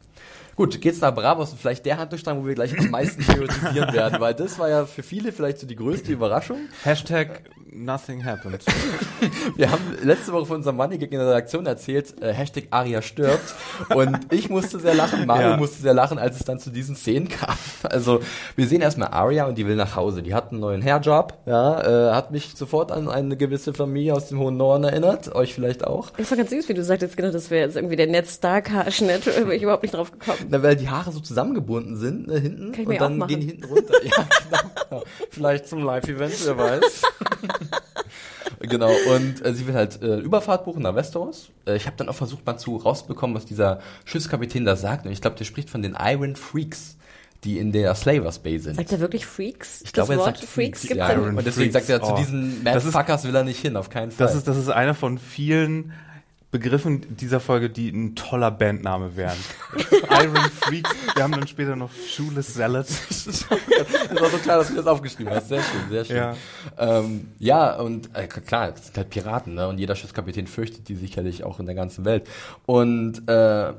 Gut, 0.60 0.78
geht's 0.82 1.00
nach 1.00 1.14
Bravos 1.14 1.52
und 1.52 1.58
vielleicht 1.58 1.86
der 1.86 1.96
Handlungsstrang, 1.96 2.42
wo 2.42 2.46
wir 2.46 2.54
gleich 2.54 2.78
am 2.78 2.90
meisten 2.90 3.22
theoretisieren 3.22 3.90
werden, 3.94 4.20
weil 4.20 4.34
das 4.34 4.58
war 4.58 4.68
ja 4.68 4.84
für 4.84 5.02
viele 5.02 5.32
vielleicht 5.32 5.58
so 5.58 5.66
die 5.66 5.74
größte 5.74 6.12
Überraschung. 6.12 6.58
Hashtag 6.84 7.44
nothing 7.72 8.24
happened. 8.24 8.64
Wir 9.56 9.70
haben 9.70 9.82
letzte 10.02 10.32
Woche 10.32 10.46
von 10.46 10.56
unserem 10.56 10.76
Money 10.76 10.96
in 10.96 11.10
der 11.10 11.26
Redaktion 11.28 11.66
erzählt, 11.66 12.20
äh, 12.22 12.32
Hashtag 12.32 12.64
Aria 12.70 13.02
stirbt. 13.02 13.54
Und 13.94 14.32
ich 14.32 14.48
musste 14.50 14.78
sehr 14.78 14.94
lachen, 14.94 15.26
Mario 15.26 15.50
Ja. 15.50 15.56
musste 15.56 15.82
sehr 15.82 15.94
lachen, 15.94 16.18
als 16.18 16.36
es 16.36 16.44
dann 16.44 16.58
zu 16.58 16.70
diesen 16.70 16.96
Szenen 16.96 17.28
kam. 17.28 17.56
Also 17.82 18.20
wir 18.56 18.66
sehen 18.66 18.80
erstmal 18.80 19.08
Aria 19.08 19.46
und 19.46 19.56
die 19.58 19.66
will 19.66 19.76
nach 19.76 19.96
Hause. 19.96 20.22
Die 20.22 20.34
hat 20.34 20.50
einen 20.50 20.60
neuen 20.60 20.82
Hairjob, 20.82 21.34
ja, 21.46 22.10
äh, 22.10 22.14
hat 22.14 22.30
mich 22.30 22.52
sofort 22.54 22.92
an 22.92 23.08
eine 23.08 23.36
gewisse 23.36 23.72
Familie 23.74 24.14
aus 24.14 24.28
dem 24.28 24.38
hohen 24.38 24.56
Norden 24.56 24.84
erinnert, 24.84 25.34
euch 25.34 25.54
vielleicht 25.54 25.86
auch. 25.86 26.10
Das 26.10 26.30
war 26.30 26.38
ganz 26.38 26.50
süß, 26.50 26.68
wie 26.68 26.74
du 26.74 26.84
sagtest, 26.84 27.16
genau, 27.16 27.30
das 27.30 27.50
wäre 27.50 27.66
jetzt 27.66 27.76
irgendwie 27.76 27.96
der 27.96 28.06
Ned 28.06 28.26
Stark-Haarschnitt, 28.26 29.24
bin 29.36 29.50
ich 29.52 29.62
überhaupt 29.62 29.82
nicht 29.82 29.94
drauf 29.94 30.12
gekommen. 30.12 30.49
Na, 30.50 30.62
weil 30.62 30.74
die 30.76 30.88
Haare 30.88 31.12
so 31.12 31.20
zusammengebunden 31.20 31.96
sind, 31.96 32.26
ne, 32.26 32.38
hinten. 32.38 32.72
Kann 32.72 32.82
ich 32.82 32.88
und 32.88 33.00
dann 33.00 33.26
gehen 33.28 33.40
die 33.40 33.46
hinten 33.46 33.64
runter. 33.64 33.94
ja, 34.04 34.26
genau. 34.90 35.04
Vielleicht 35.30 35.68
zum 35.68 35.84
Live-Event, 35.84 36.34
wer 36.44 36.58
weiß. 36.58 37.02
genau, 38.60 38.90
und 39.14 39.44
äh, 39.44 39.54
sie 39.54 39.66
will 39.66 39.74
halt 39.74 40.02
äh, 40.02 40.18
Überfahrt 40.18 40.64
buchen 40.64 40.82
nach 40.82 40.94
Westeros. 40.94 41.50
Äh, 41.66 41.76
ich 41.76 41.86
habe 41.86 41.96
dann 41.96 42.08
auch 42.08 42.14
versucht, 42.14 42.44
mal 42.46 42.58
zu 42.58 42.76
rauszubekommen, 42.76 43.36
was 43.36 43.46
dieser 43.46 43.80
Schiffskapitän 44.04 44.64
da 44.64 44.76
sagt. 44.76 45.06
Und 45.06 45.12
ich 45.12 45.20
glaube, 45.20 45.36
der 45.36 45.44
spricht 45.44 45.70
von 45.70 45.82
den 45.82 45.96
Iron 45.98 46.36
Freaks, 46.36 46.96
die 47.44 47.58
in 47.58 47.72
der 47.72 47.94
Slavers 47.94 48.40
Bay 48.40 48.58
sind. 48.58 48.76
Sagt 48.76 48.92
er 48.92 49.00
wirklich 49.00 49.24
Freaks? 49.26 49.82
ich 49.82 49.92
glaube, 49.92 50.08
das 50.14 50.16
er 50.16 50.26
Wort 50.26 50.36
sagt 50.38 50.48
Freaks 50.50 50.80
Freaks. 50.80 50.82
gibt's 50.82 50.96
ja, 50.96 51.18
und 51.18 51.46
deswegen 51.46 51.72
Freaks. 51.72 51.86
sagt 51.86 52.02
er, 52.02 52.06
zu 52.06 52.12
Oh. 52.14 52.16
diesen 52.16 52.64
Das 52.64 52.84
ist- 52.84 52.92
Madfuckers 52.92 53.24
will 53.24 53.34
er 53.34 53.44
nicht 53.44 53.60
hin, 53.60 53.76
auf 53.76 53.88
keinen 53.88 54.10
Fall. 54.10 54.26
Das 54.26 54.36
ist, 54.36 54.46
das 54.48 54.56
ist 54.56 54.68
einer 54.68 54.94
von 54.94 55.18
vielen 55.18 55.92
Begriffen 56.50 57.16
dieser 57.16 57.38
Folge, 57.38 57.70
die 57.70 57.90
ein 57.90 58.16
toller 58.16 58.50
Bandname 58.50 59.16
wären. 59.16 59.36
Iron 60.10 60.36
Freaks, 60.50 60.90
wir 61.14 61.22
haben 61.22 61.32
dann 61.32 61.46
später 61.46 61.76
noch 61.76 61.90
Shoeless 61.92 62.54
Salad. 62.54 62.88
das 63.08 63.48
war 63.48 64.30
so 64.30 64.38
klar, 64.38 64.58
dass 64.58 64.68
du 64.68 64.74
das 64.74 64.86
aufgeschrieben 64.86 65.32
hast. 65.32 65.48
Sehr 65.48 65.62
schön, 65.62 65.80
sehr 65.88 66.04
schön. 66.04 66.16
Ja. 66.16 66.36
Ähm, 66.76 67.28
ja, 67.38 67.76
und 67.78 68.10
äh, 68.16 68.26
klar, 68.26 68.72
das 68.72 68.86
sind 68.86 68.96
halt 68.96 69.10
Piraten, 69.10 69.54
ne? 69.54 69.68
Und 69.68 69.78
jeder 69.78 69.94
Schiffskapitän 69.94 70.48
fürchtet 70.48 70.88
die 70.88 70.96
sicherlich 70.96 71.44
auch 71.44 71.60
in 71.60 71.66
der 71.66 71.76
ganzen 71.76 72.04
Welt. 72.04 72.28
Und 72.66 73.28
äh, 73.28 73.72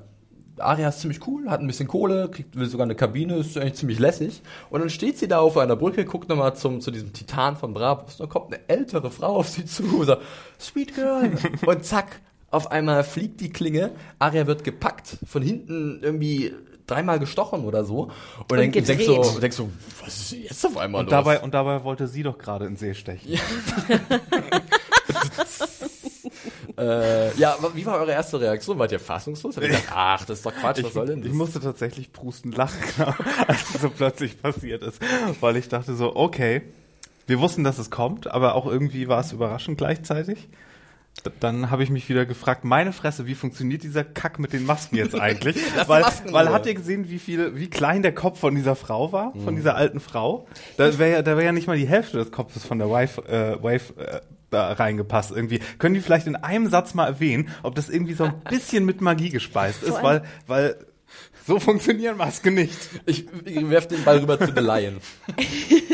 Aria 0.57 0.89
ist 0.89 1.01
ziemlich 1.01 1.25
cool, 1.27 1.49
hat 1.49 1.59
ein 1.59 1.67
bisschen 1.67 1.87
Kohle, 1.87 2.29
kriegt 2.29 2.55
will 2.55 2.67
sogar 2.67 2.85
eine 2.85 2.95
Kabine, 2.95 3.35
ist 3.35 3.57
eigentlich 3.57 3.73
ziemlich 3.73 3.99
lässig. 3.99 4.41
Und 4.69 4.79
dann 4.79 4.89
steht 4.89 5.17
sie 5.17 5.27
da 5.27 5.39
auf 5.39 5.57
einer 5.57 5.75
Brücke, 5.75 6.05
guckt 6.05 6.29
nochmal 6.29 6.55
zum 6.55 6.79
zu 6.81 6.91
diesem 6.91 7.11
Titan 7.11 7.57
von 7.57 7.73
Bravos, 7.73 8.13
und 8.13 8.19
dann 8.21 8.29
kommt 8.29 8.53
eine 8.53 8.61
ältere 8.69 9.11
Frau 9.11 9.35
auf 9.35 9.49
sie 9.49 9.65
zu 9.65 9.83
und 9.99 10.05
sagt, 10.05 10.21
Sweet 10.59 10.95
Girl. 10.95 11.31
und 11.65 11.83
zack, 11.83 12.21
auf 12.51 12.71
einmal 12.71 13.03
fliegt 13.03 13.41
die 13.41 13.49
Klinge, 13.49 13.91
Aria 14.19 14.45
wird 14.45 14.63
gepackt, 14.63 15.17
von 15.25 15.41
hinten 15.41 15.99
irgendwie 16.03 16.53
dreimal 16.85 17.19
gestochen 17.19 17.63
oder 17.63 17.85
so. 17.85 18.11
Und, 18.49 18.57
denk, 18.57 18.73
denkst 18.73 19.05
so, 19.05 19.39
denkst 19.39 19.57
so, 19.57 19.69
was 20.03 20.15
ist 20.17 20.31
jetzt 20.33 20.65
auf 20.65 20.77
einmal 20.77 20.99
Und 20.99 21.05
los? 21.05 21.11
dabei, 21.11 21.39
und 21.39 21.53
dabei 21.53 21.83
wollte 21.83 22.07
sie 22.07 22.23
doch 22.23 22.37
gerade 22.37 22.65
in 22.65 22.75
See 22.75 22.93
stechen. 22.93 23.39
Äh, 26.77 27.35
ja, 27.37 27.57
wie 27.75 27.85
war 27.85 27.99
eure 27.99 28.11
erste 28.11 28.39
Reaktion? 28.39 28.79
Wart 28.79 28.91
ihr 28.91 28.99
fassungslos? 28.99 29.55
Habt 29.55 29.65
ihr 29.65 29.71
gedacht, 29.73 29.89
ach, 29.93 30.25
das 30.25 30.39
ist 30.39 30.45
doch 30.45 30.53
Quatsch, 30.53 30.83
was 30.83 30.93
soll 30.93 31.05
denn 31.05 31.19
Ich 31.19 31.25
das? 31.25 31.33
musste 31.33 31.59
tatsächlich 31.59 32.11
prusten 32.11 32.51
lachen, 32.51 32.79
genau, 32.97 33.13
als 33.47 33.75
es 33.75 33.81
so 33.81 33.89
plötzlich 33.89 34.41
passiert 34.41 34.81
ist. 34.81 34.99
Weil 35.41 35.57
ich 35.57 35.67
dachte 35.69 35.95
so, 35.95 36.15
okay, 36.15 36.61
wir 37.27 37.39
wussten, 37.39 37.63
dass 37.63 37.77
es 37.77 37.89
kommt, 37.91 38.31
aber 38.31 38.55
auch 38.55 38.65
irgendwie 38.65 39.07
war 39.07 39.19
es 39.19 39.31
überraschend 39.31 39.77
gleichzeitig. 39.77 40.47
Dann 41.39 41.69
habe 41.69 41.83
ich 41.83 41.91
mich 41.91 42.09
wieder 42.09 42.25
gefragt, 42.25 42.63
meine 42.63 42.93
Fresse, 42.93 43.27
wie 43.27 43.35
funktioniert 43.35 43.83
dieser 43.83 44.03
Kack 44.03 44.39
mit 44.39 44.53
den 44.53 44.65
Masken 44.65 44.95
jetzt 44.95 45.13
eigentlich? 45.19 45.55
Weil, 45.85 46.03
weil 46.31 46.49
habt 46.49 46.65
ihr 46.65 46.73
gesehen, 46.73 47.09
wie 47.09 47.19
viel, 47.19 47.55
wie 47.57 47.69
klein 47.69 48.01
der 48.01 48.13
Kopf 48.15 48.39
von 48.39 48.55
dieser 48.55 48.75
Frau 48.75 49.11
war, 49.11 49.35
Mhm. 49.35 49.43
von 49.43 49.55
dieser 49.55 49.75
alten 49.75 49.99
Frau? 49.99 50.47
Da 50.77 50.97
wäre 50.97 51.11
ja, 51.11 51.21
da 51.21 51.31
wäre 51.31 51.45
ja 51.45 51.51
nicht 51.51 51.67
mal 51.67 51.77
die 51.77 51.87
Hälfte 51.87 52.17
des 52.17 52.31
Kopfes 52.31 52.65
von 52.65 52.79
der 52.79 52.89
Wife, 52.89 53.21
äh, 53.27 53.61
Wife 53.61 53.93
äh, 53.99 54.21
da 54.49 54.71
reingepasst 54.73 55.31
irgendwie. 55.31 55.59
Können 55.77 55.93
die 55.93 56.01
vielleicht 56.01 56.25
in 56.27 56.35
einem 56.35 56.67
Satz 56.69 56.93
mal 56.95 57.05
erwähnen, 57.05 57.49
ob 57.61 57.75
das 57.75 57.89
irgendwie 57.89 58.13
so 58.13 58.23
ein 58.23 58.41
bisschen 58.49 58.85
mit 58.85 58.99
Magie 59.01 59.29
gespeist 59.29 59.83
ist, 59.83 60.01
weil, 60.01 60.23
weil 60.47 60.75
so 61.45 61.59
funktionieren 61.59 62.17
Masken 62.17 62.53
nicht. 62.55 62.77
Ich, 63.05 63.25
ich 63.45 63.69
werf 63.69 63.87
den 63.87 64.03
Ball 64.03 64.17
rüber 64.19 64.39
zu 64.39 64.47
The 64.55 64.61
Lion. 64.61 64.97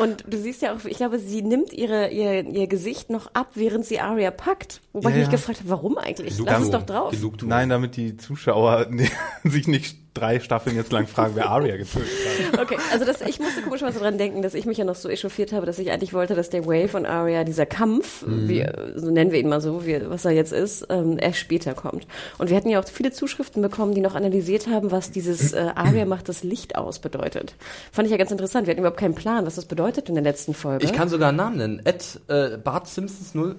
Und 0.00 0.24
du 0.28 0.38
siehst 0.38 0.62
ja 0.62 0.74
auch, 0.74 0.84
ich 0.84 0.96
glaube, 0.96 1.18
sie 1.18 1.42
nimmt 1.42 1.72
ihre, 1.72 2.10
ihr, 2.10 2.44
ihr 2.46 2.66
Gesicht 2.66 3.10
noch 3.10 3.34
ab, 3.34 3.50
während 3.54 3.84
sie 3.84 4.00
Aria 4.00 4.30
packt. 4.30 4.80
Wobei 4.92 5.10
Ja, 5.10 5.16
ich 5.16 5.20
mich 5.20 5.26
ja. 5.26 5.32
gefragt 5.32 5.60
habe, 5.60 5.70
warum 5.70 5.98
eigentlich? 5.98 6.38
Lass 6.38 6.62
es 6.62 6.70
doch 6.70 6.82
drauf. 6.82 7.12
Nein, 7.42 7.68
damit 7.68 7.96
die 7.96 8.16
Zuschauer 8.16 8.86
sich 9.44 9.68
nicht 9.68 9.98
drei 10.14 10.40
Staffeln 10.40 10.74
jetzt 10.76 10.90
lang 10.92 11.06
fragen, 11.06 11.32
wer 11.36 11.48
Arya 11.50 11.76
getötet 11.76 12.08
hat. 12.52 12.60
Okay, 12.60 12.76
also 12.92 13.04
das, 13.04 13.20
ich 13.20 13.38
musste 13.38 13.62
komischerweise 13.62 14.00
dran 14.00 14.18
denken, 14.18 14.42
dass 14.42 14.54
ich 14.54 14.66
mich 14.66 14.76
ja 14.78 14.84
noch 14.84 14.96
so 14.96 15.08
echauffiert 15.08 15.52
habe, 15.52 15.66
dass 15.66 15.78
ich 15.78 15.90
eigentlich 15.92 16.12
wollte, 16.12 16.34
dass 16.34 16.50
der 16.50 16.66
Wave 16.66 16.96
und 16.96 17.06
Arya, 17.06 17.44
dieser 17.44 17.66
Kampf, 17.66 18.26
Mhm. 18.26 18.48
wie, 18.48 18.66
so 18.96 19.10
nennen 19.10 19.30
wir 19.32 19.38
ihn 19.38 19.48
mal 19.48 19.60
so, 19.60 19.86
wie, 19.86 19.98
was 20.08 20.24
er 20.24 20.32
jetzt 20.32 20.52
ist, 20.52 20.86
ähm, 20.90 21.16
erst 21.20 21.38
später 21.38 21.74
kommt. 21.74 22.06
Und 22.38 22.50
wir 22.50 22.56
hatten 22.56 22.68
ja 22.68 22.80
auch 22.80 22.86
viele 22.88 23.12
Zuschriften 23.12 23.62
bekommen, 23.62 23.94
die 23.94 24.00
noch 24.00 24.14
analysiert 24.14 24.66
haben, 24.66 24.90
was 24.90 25.10
dieses 25.10 25.52
äh, 25.52 25.68
Arya 25.74 26.04
macht 26.06 26.28
das 26.28 26.42
Licht 26.42 26.76
aus 26.76 26.98
bedeutet. 26.98 27.54
Fand 27.92 28.06
ich 28.06 28.12
ja 28.12 28.18
ganz 28.18 28.30
interessant. 28.30 28.66
Wir 28.66 28.72
hatten 28.72 28.80
überhaupt 28.80 28.98
keinen 29.00 29.14
Plan, 29.14 29.46
was 29.46 29.54
das 29.54 29.66
bedeutet 29.66 30.08
in 30.08 30.14
der 30.16 30.24
letzten 30.24 30.54
Folge. 30.54 30.84
Ich 30.84 30.92
kann 30.92 31.08
sogar 31.08 31.28
einen 31.28 31.36
Namen 31.38 31.56
nennen. 31.56 31.82
Ed, 31.84 32.20
äh, 32.28 32.56
Bart 32.58 32.88
Simpsons 32.88 33.34
0, 33.34 33.54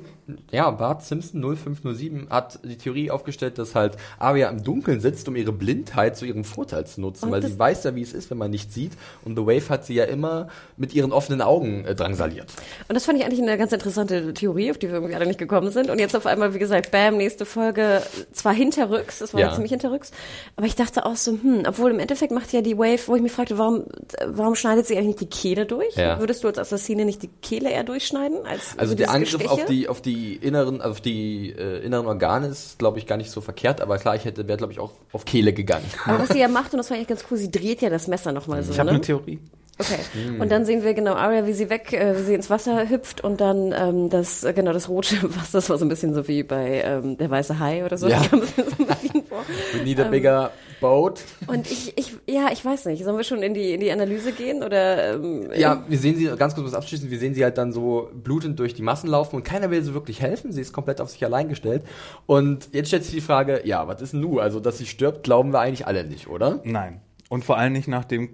ja, 0.52 0.70
Bart 0.72 1.04
Simpson 1.04 1.42
0507 1.42 2.28
hat 2.30 2.60
die 2.64 2.78
Theorie 2.78 3.12
aufgestellt, 3.12 3.58
dass 3.58 3.76
halt 3.76 3.98
Arya 4.20 4.50
im 4.50 4.64
Dunkeln 4.64 5.00
sitzt, 5.02 5.28
um 5.28 5.36
ihre 5.36 5.52
Blindheit 5.52 6.16
zu 6.18 6.26
ihrem 6.26 6.41
Vorteil 6.44 6.86
zu 6.86 7.02
nutzen, 7.02 7.26
Und 7.26 7.32
weil 7.32 7.42
sie 7.44 7.58
weiß 7.58 7.84
ja, 7.84 7.96
wie 7.96 8.02
es 8.02 8.14
ist, 8.14 8.30
wenn 8.32 8.38
man 8.38 8.52
nicht 8.52 8.72
sieht. 8.74 8.92
Und 9.26 9.36
The 9.36 9.44
Wave 9.44 9.70
hat 9.70 9.86
sie 9.86 9.94
ja 9.96 10.06
immer 10.06 10.48
mit 10.78 10.94
ihren 10.94 11.12
offenen 11.12 11.42
Augen 11.42 11.86
äh, 11.86 11.96
drangsaliert. 11.96 12.48
Und 12.88 12.96
das 12.96 13.06
fand 13.06 13.20
ich 13.20 13.26
eigentlich 13.26 13.42
eine 13.42 13.58
ganz 13.58 13.72
interessante 13.72 14.34
Theorie, 14.34 14.72
auf 14.72 14.78
die 14.78 14.88
wir 14.88 14.96
irgendwie 14.96 15.16
alle 15.16 15.26
nicht 15.28 15.40
gekommen 15.40 15.72
sind. 15.72 15.90
Und 15.90 16.00
jetzt 16.00 16.16
auf 16.16 16.26
einmal, 16.26 16.54
wie 16.54 16.60
gesagt, 16.60 16.92
bam, 16.92 17.18
nächste 17.18 17.46
Folge, 17.46 18.02
zwar 18.34 18.54
hinterrücks, 18.54 19.20
das 19.20 19.34
war 19.34 19.42
Ja. 19.42 19.54
ziemlich 19.54 19.72
hinterrücks, 19.72 20.12
aber 20.56 20.66
ich 20.68 20.76
dachte 20.76 21.06
auch 21.06 21.16
so, 21.16 21.32
hm, 21.32 21.64
obwohl 21.68 21.92
im 21.92 22.00
Endeffekt 22.00 22.32
macht 22.32 22.52
ja 22.54 22.62
die 22.62 22.78
Wave, 22.78 23.00
wo 23.08 23.16
ich 23.16 23.22
mich 23.22 23.32
fragte, 23.32 23.58
warum, 23.58 23.86
warum 24.26 24.56
schneidet 24.56 24.86
sie 24.88 24.96
eigentlich 24.98 25.08
nicht 25.08 25.22
die 25.22 25.30
Kehle 25.30 25.66
durch? 25.66 25.96
Ja. 25.96 26.20
Würdest 26.20 26.44
du 26.44 26.48
als 26.48 26.58
Assassine 26.58 27.06
nicht 27.06 27.22
die 27.24 27.30
Kehle 27.42 27.70
eher 27.70 27.84
durchschneiden? 27.84 28.46
Als 28.46 28.78
Also 28.78 28.92
so 28.92 28.98
der 28.98 29.12
Angriff 29.12 29.46
auf 29.48 29.66
die, 29.66 29.88
auf 29.90 30.02
die 30.02 30.36
inneren, 30.36 30.82
auf 30.82 31.02
die 31.02 31.52
äh, 31.52 31.80
inneren 31.84 32.08
Organe 32.08 32.48
ist, 32.48 32.80
glaube 32.80 33.00
ich, 33.00 33.08
gar 33.08 33.18
nicht 33.18 33.32
so 33.32 33.42
verkehrt, 33.42 33.82
aber 33.82 33.98
klar, 33.98 34.16
ich 34.16 34.26
hätte, 34.26 34.48
wäre, 34.48 34.58
glaube 34.58 34.74
ich, 34.74 34.80
auch 34.80 34.92
auf 35.12 35.26
Kehle 35.26 35.54
gegangen. 35.54 35.86
Aber 36.06 36.20
was 36.20 36.30
sie 36.34 36.40
ja 36.40 36.48
macht, 36.48 36.74
und 36.74 36.78
das 36.78 36.88
fand 36.88 37.02
ich 37.02 37.08
ganz 37.08 37.26
cool, 37.30 37.38
sie 37.38 37.52
dreht 37.52 37.82
ja 37.82 37.90
das 37.90 38.08
Messer 38.08 38.32
nochmal 38.32 38.64
so, 38.64 38.72
Ich 38.72 38.80
habe 38.80 38.88
ne? 38.88 38.96
eine 38.96 39.02
Theorie. 39.02 39.40
Okay. 39.80 39.98
Hm. 40.14 40.42
Und 40.42 40.52
dann 40.52 40.66
sehen 40.66 40.84
wir 40.84 40.94
genau 40.94 41.14
Arya, 41.14 41.48
wie 41.48 41.54
sie 41.54 41.70
weg, 41.70 41.92
äh, 41.94 42.18
wie 42.18 42.24
sie 42.24 42.34
ins 42.36 42.50
Wasser 42.50 42.88
hüpft 42.90 43.24
und 43.24 43.42
dann 43.42 43.74
ähm, 43.76 44.10
das, 44.10 44.44
äh, 44.44 44.54
genau, 44.54 44.74
das 44.74 44.90
rote 44.90 45.16
Wasser, 45.24 45.54
das 45.54 45.70
war 45.70 45.78
so 45.78 45.86
ein 45.86 45.90
bisschen 45.90 46.14
so 46.14 46.28
wie 46.28 46.44
bei 46.44 46.82
ähm, 46.86 47.18
der 47.18 47.30
weiße 47.30 47.58
Hai 47.60 47.84
oder 47.84 47.98
so. 47.98 48.08
Ja. 48.08 48.22
So 48.24 48.38
ein 48.38 48.42
bisschen 48.42 49.24
vor. 49.24 49.44
We 49.74 49.84
need 49.84 50.00
a 50.00 50.04
bigger 50.04 50.52
boat. 50.82 51.22
Und 51.48 51.72
ich, 51.72 51.98
ich, 51.98 52.18
ja, 52.28 52.50
ich 52.52 52.66
weiß 52.66 52.86
nicht. 52.88 53.04
Sollen 53.06 53.16
wir 53.16 53.24
schon 53.24 53.42
in 53.42 53.54
die, 53.54 53.74
in 53.74 53.80
die 53.80 53.92
Analyse 53.92 54.34
gehen 54.34 54.64
oder? 54.64 55.14
Ähm, 55.16 55.50
Ja, 55.56 55.84
wir 55.88 55.98
sehen 55.98 56.18
sie, 56.18 56.26
ganz 56.36 56.56
kurz 56.56 56.68
was 56.68 56.74
abschließen, 56.74 57.10
wir 57.10 57.20
sehen 57.20 57.34
sie 57.34 57.44
halt 57.46 57.58
dann 57.58 57.72
so 57.72 58.10
blutend 58.14 58.60
durch 58.60 58.74
die 58.74 58.82
Massen 58.82 59.08
laufen 59.10 59.38
und 59.38 59.44
keiner 59.44 59.72
will 59.72 59.82
sie 59.82 59.94
wirklich 59.94 60.22
helfen, 60.22 60.52
sie 60.52 60.60
ist 60.60 60.74
komplett 60.74 61.00
auf 61.00 61.10
sich 61.10 61.24
allein 61.24 61.48
gestellt. 61.48 61.84
Und 62.26 62.68
jetzt 62.74 62.88
stellt 62.88 63.06
sich 63.06 63.14
die 63.14 63.22
Frage, 63.22 63.62
ja, 63.64 63.88
was 63.88 64.02
ist 64.02 64.12
denn 64.12 64.20
nu? 64.20 64.40
Also, 64.40 64.60
dass 64.60 64.78
sie 64.78 64.86
stirbt, 64.86 65.24
glauben 65.24 65.54
wir 65.54 65.60
eigentlich 65.62 65.88
alle 65.88 66.04
nicht, 66.04 66.28
oder? 66.28 66.60
Nein. 66.66 67.00
Und 67.30 67.46
vor 67.46 67.58
allem 67.58 67.72
nicht 67.72 67.88
nach 67.88 68.04
dem 68.04 68.28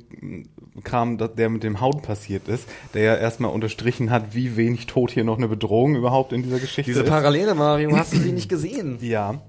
Kram, 0.84 1.20
der 1.20 1.50
mit 1.50 1.62
dem 1.62 1.82
Haut 1.82 2.02
passiert 2.02 2.48
ist, 2.48 2.68
der 2.95 3.04
ja 3.04 3.16
erstmal 3.16 3.52
unterstrichen 3.52 4.10
hat, 4.10 4.34
wie 4.34 4.58
wenig 4.58 4.88
Tod 4.88 5.12
hier 5.12 5.24
noch 5.24 5.38
eine 5.38 5.48
Bedrohung 5.48 5.95
überhaupt 5.95 6.34
in 6.34 6.41
dieser 6.41 6.58
Geschichte 6.60 6.93
ist. 6.93 7.06
Parallele, 7.06 7.54
Mario, 7.54 7.95
hast 7.95 8.14
du 8.14 8.18
sie 8.18 8.32
nicht 8.34 8.50
gesehen? 8.50 8.98
Ja. 9.02 9.41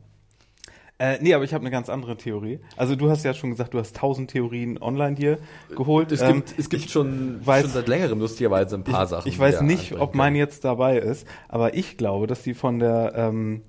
Äh, 1.00 1.18
nee, 1.20 1.32
aber 1.32 1.44
ich 1.44 1.54
habe 1.54 1.62
eine 1.62 1.70
ganz 1.70 1.88
andere 1.88 2.16
Theorie. 2.16 2.58
Also 2.76 2.96
du 2.96 3.08
hast 3.08 3.24
ja 3.24 3.32
schon 3.32 3.50
gesagt, 3.50 3.72
du 3.72 3.78
hast 3.78 3.94
tausend 3.94 4.30
Theorien 4.32 4.82
online 4.82 5.14
dir 5.14 5.38
geholt. 5.76 6.10
Es 6.10 6.20
Ähm, 6.22 6.36
gibt, 6.44 6.58
es 6.58 6.68
gibt 6.68 6.90
schon, 6.90 7.40
weiß- 7.44 7.62
schon 7.62 7.70
seit 7.70 7.86
längerem 7.86 8.18
lustigerweise 8.18 8.74
ein 8.74 8.82
paar 8.84 9.04
ich, 9.04 9.10
Sachen. 9.10 9.28
Ich 9.28 9.38
weiß 9.38 9.60
nicht, 9.60 9.94
ob 9.96 10.14
meine 10.16 10.38
jetzt 10.38 10.64
dabei 10.64 10.98
ist, 10.98 11.26
aber 11.48 11.74
ich 11.74 11.96
glaube, 11.98 12.26
dass 12.26 12.42
sie 12.42 12.54
von 12.54 12.80
der, 12.80 13.12
ähm, 13.14 13.62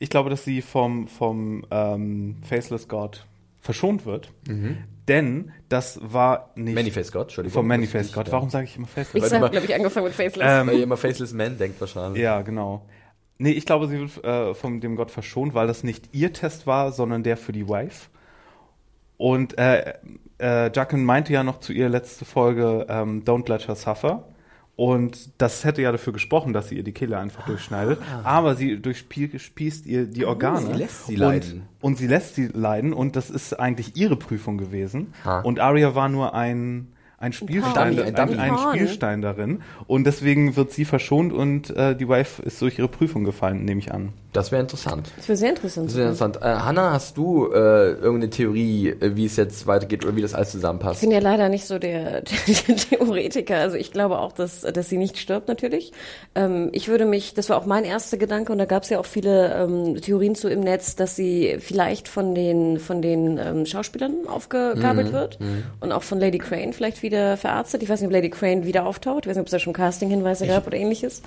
ich 0.00 0.10
glaube, 0.10 0.30
dass 0.30 0.42
sie 0.44 0.62
vom, 0.62 1.06
vom 1.06 1.64
ähm, 1.70 2.36
Faceless 2.42 2.88
God 2.88 3.24
verschont 3.60 4.04
wird. 4.04 4.30
Denn 5.08 5.52
das 5.68 6.00
war 6.02 6.50
nicht 6.56 6.74
Manifest 6.74 7.12
God, 7.12 7.22
Entschuldigung. 7.22 7.54
vom 7.54 7.66
Manifest 7.66 8.14
God. 8.14 8.32
Warum 8.32 8.50
sage 8.50 8.64
ich 8.64 8.76
immer 8.76 8.86
ich 8.86 8.92
Faceless? 8.92 9.28
du 9.30 9.36
habe, 9.36 9.50
glaube 9.50 9.66
ich, 9.66 9.74
angefangen 9.74 10.06
mit 10.06 10.14
Faceless. 10.14 10.60
Ähm, 10.60 10.66
Weil 10.66 10.76
ihr 10.78 10.82
immer 10.82 10.96
Faceless 10.96 11.32
Man 11.34 11.56
denkt 11.58 11.80
wahrscheinlich. 11.80 12.22
Ja, 12.22 12.42
genau. 12.42 12.84
Nee, 13.38 13.52
ich 13.52 13.66
glaube, 13.66 13.88
sie 13.88 13.98
wird 13.98 14.24
äh, 14.24 14.54
von 14.54 14.80
dem 14.80 14.96
Gott 14.96 15.10
verschont, 15.10 15.54
weil 15.54 15.66
das 15.66 15.82
nicht 15.82 16.10
ihr 16.12 16.32
Test 16.32 16.66
war, 16.66 16.92
sondern 16.92 17.22
der 17.22 17.36
für 17.36 17.52
die 17.52 17.68
Wife. 17.68 18.08
Und 19.16 19.58
äh, 19.58 19.94
äh, 20.38 20.70
Jacqueline 20.72 21.04
meinte 21.04 21.32
ja 21.32 21.42
noch 21.42 21.60
zu 21.60 21.72
ihr 21.72 21.88
letzte 21.88 22.24
Folge, 22.24 22.86
ähm, 22.88 23.24
don't 23.24 23.48
let 23.48 23.68
her 23.68 23.74
suffer. 23.74 24.24
Und 24.76 25.30
das 25.38 25.64
hätte 25.64 25.82
ja 25.82 25.92
dafür 25.92 26.12
gesprochen, 26.12 26.52
dass 26.52 26.68
sie 26.68 26.76
ihr 26.76 26.82
die 26.82 26.92
Kehle 26.92 27.16
einfach 27.16 27.46
durchschneidet. 27.46 28.00
Aber 28.24 28.56
sie 28.56 28.80
durchspießt 28.80 29.86
ihr 29.86 30.06
die 30.06 30.24
Organe. 30.24 30.66
sie 30.66 30.72
lässt 30.72 31.06
sie 31.06 31.14
und, 31.14 31.20
leiden. 31.20 31.62
Und 31.80 31.96
sie 31.96 32.06
lässt 32.08 32.34
sie 32.34 32.48
leiden. 32.48 32.92
Und 32.92 33.14
das 33.14 33.30
ist 33.30 33.52
eigentlich 33.52 33.96
ihre 33.96 34.16
Prüfung 34.16 34.58
gewesen. 34.58 35.14
Ha. 35.24 35.40
Und 35.42 35.60
Arya 35.60 35.94
war 35.94 36.08
nur 36.08 36.34
ein, 36.34 36.88
ein 37.18 37.32
Spielstein, 37.32 37.98
ein, 37.98 38.06
ein 38.06 38.14
Dummy. 38.14 38.38
ein 38.38 38.54
Pawn. 38.54 38.74
Spielstein 38.74 39.22
darin. 39.22 39.62
Und 39.86 40.04
deswegen 40.04 40.56
wird 40.56 40.72
sie 40.72 40.84
verschont 40.84 41.32
und 41.32 41.70
äh, 41.76 41.96
die 41.96 42.08
Wife 42.08 42.42
ist 42.42 42.60
durch 42.60 42.78
ihre 42.78 42.88
Prüfung 42.88 43.24
gefallen, 43.24 43.64
nehme 43.64 43.80
ich 43.80 43.92
an. 43.92 44.12
Das 44.32 44.50
wäre 44.50 44.60
interessant. 44.60 45.12
Das 45.16 45.28
wäre 45.28 45.36
sehr 45.36 45.50
interessant. 45.50 45.88
Das 45.88 45.96
wäre 45.96 46.08
interessant. 46.08 46.38
Äh, 46.42 46.46
Hanna, 46.46 46.92
hast 46.92 47.16
du 47.16 47.52
äh, 47.52 47.92
irgendeine 47.92 48.30
Theorie, 48.30 48.88
äh, 48.88 49.14
wie 49.14 49.26
es 49.26 49.36
jetzt 49.36 49.68
weitergeht 49.68 50.04
oder 50.04 50.16
wie 50.16 50.22
das 50.22 50.34
alles 50.34 50.48
Ich 50.48 50.52
zusammenpasst? 50.54 51.00
bin 51.02 51.12
ja 51.12 51.20
leider 51.20 51.48
nicht 51.48 51.66
so 51.66 51.78
der, 51.78 52.22
der 52.68 52.76
Theoretiker. 52.76 53.58
Also 53.58 53.76
ich 53.76 53.92
glaube 53.92 54.18
auch, 54.18 54.32
dass, 54.32 54.62
dass 54.62 54.88
sie 54.88 54.96
nicht 54.98 55.18
stirbt 55.18 55.46
natürlich. 55.46 55.92
Ähm, 56.34 56.70
ich 56.72 56.88
würde 56.88 57.04
mich, 57.04 57.34
das 57.34 57.48
war 57.48 57.56
auch 57.58 57.66
mein 57.66 57.84
erster 57.84 58.16
Gedanke 58.16 58.50
und 58.50 58.58
da 58.58 58.64
gab 58.64 58.82
es 58.82 58.90
ja 58.90 58.98
auch 58.98 59.06
viele 59.06 59.54
ähm, 59.54 60.00
Theorien 60.00 60.34
zu 60.34 60.48
im 60.50 60.60
Netz, 60.60 60.96
dass 60.96 61.14
sie 61.14 61.56
vielleicht 61.60 62.08
von 62.08 62.34
den 62.34 62.80
von 62.80 63.02
den 63.02 63.38
ähm, 63.38 63.66
Schauspielern 63.66 64.26
aufgegabelt 64.26 65.12
wird 65.12 65.38
und 65.78 65.92
auch 65.92 66.02
von 66.02 66.18
Lady 66.18 66.38
Crane 66.38 66.72
vielleicht 66.72 66.98
wieder 67.04 67.36
verarztet. 67.36 67.84
Ich 67.84 67.88
weiß 67.88 68.00
nicht, 68.00 68.08
ob 68.08 68.12
Lady 68.12 68.30
Crane 68.30 68.64
wieder 68.66 68.84
auftaucht. 68.84 69.24
Ich 69.24 69.28
weiß 69.28 69.36
nicht, 69.36 69.42
ob 69.42 69.46
es 69.46 69.52
da 69.52 69.60
schon 69.60 69.72
Casting-Hinweise 69.72 70.48
gab 70.48 70.66
oder 70.66 70.76
ähnliches. 70.76 71.22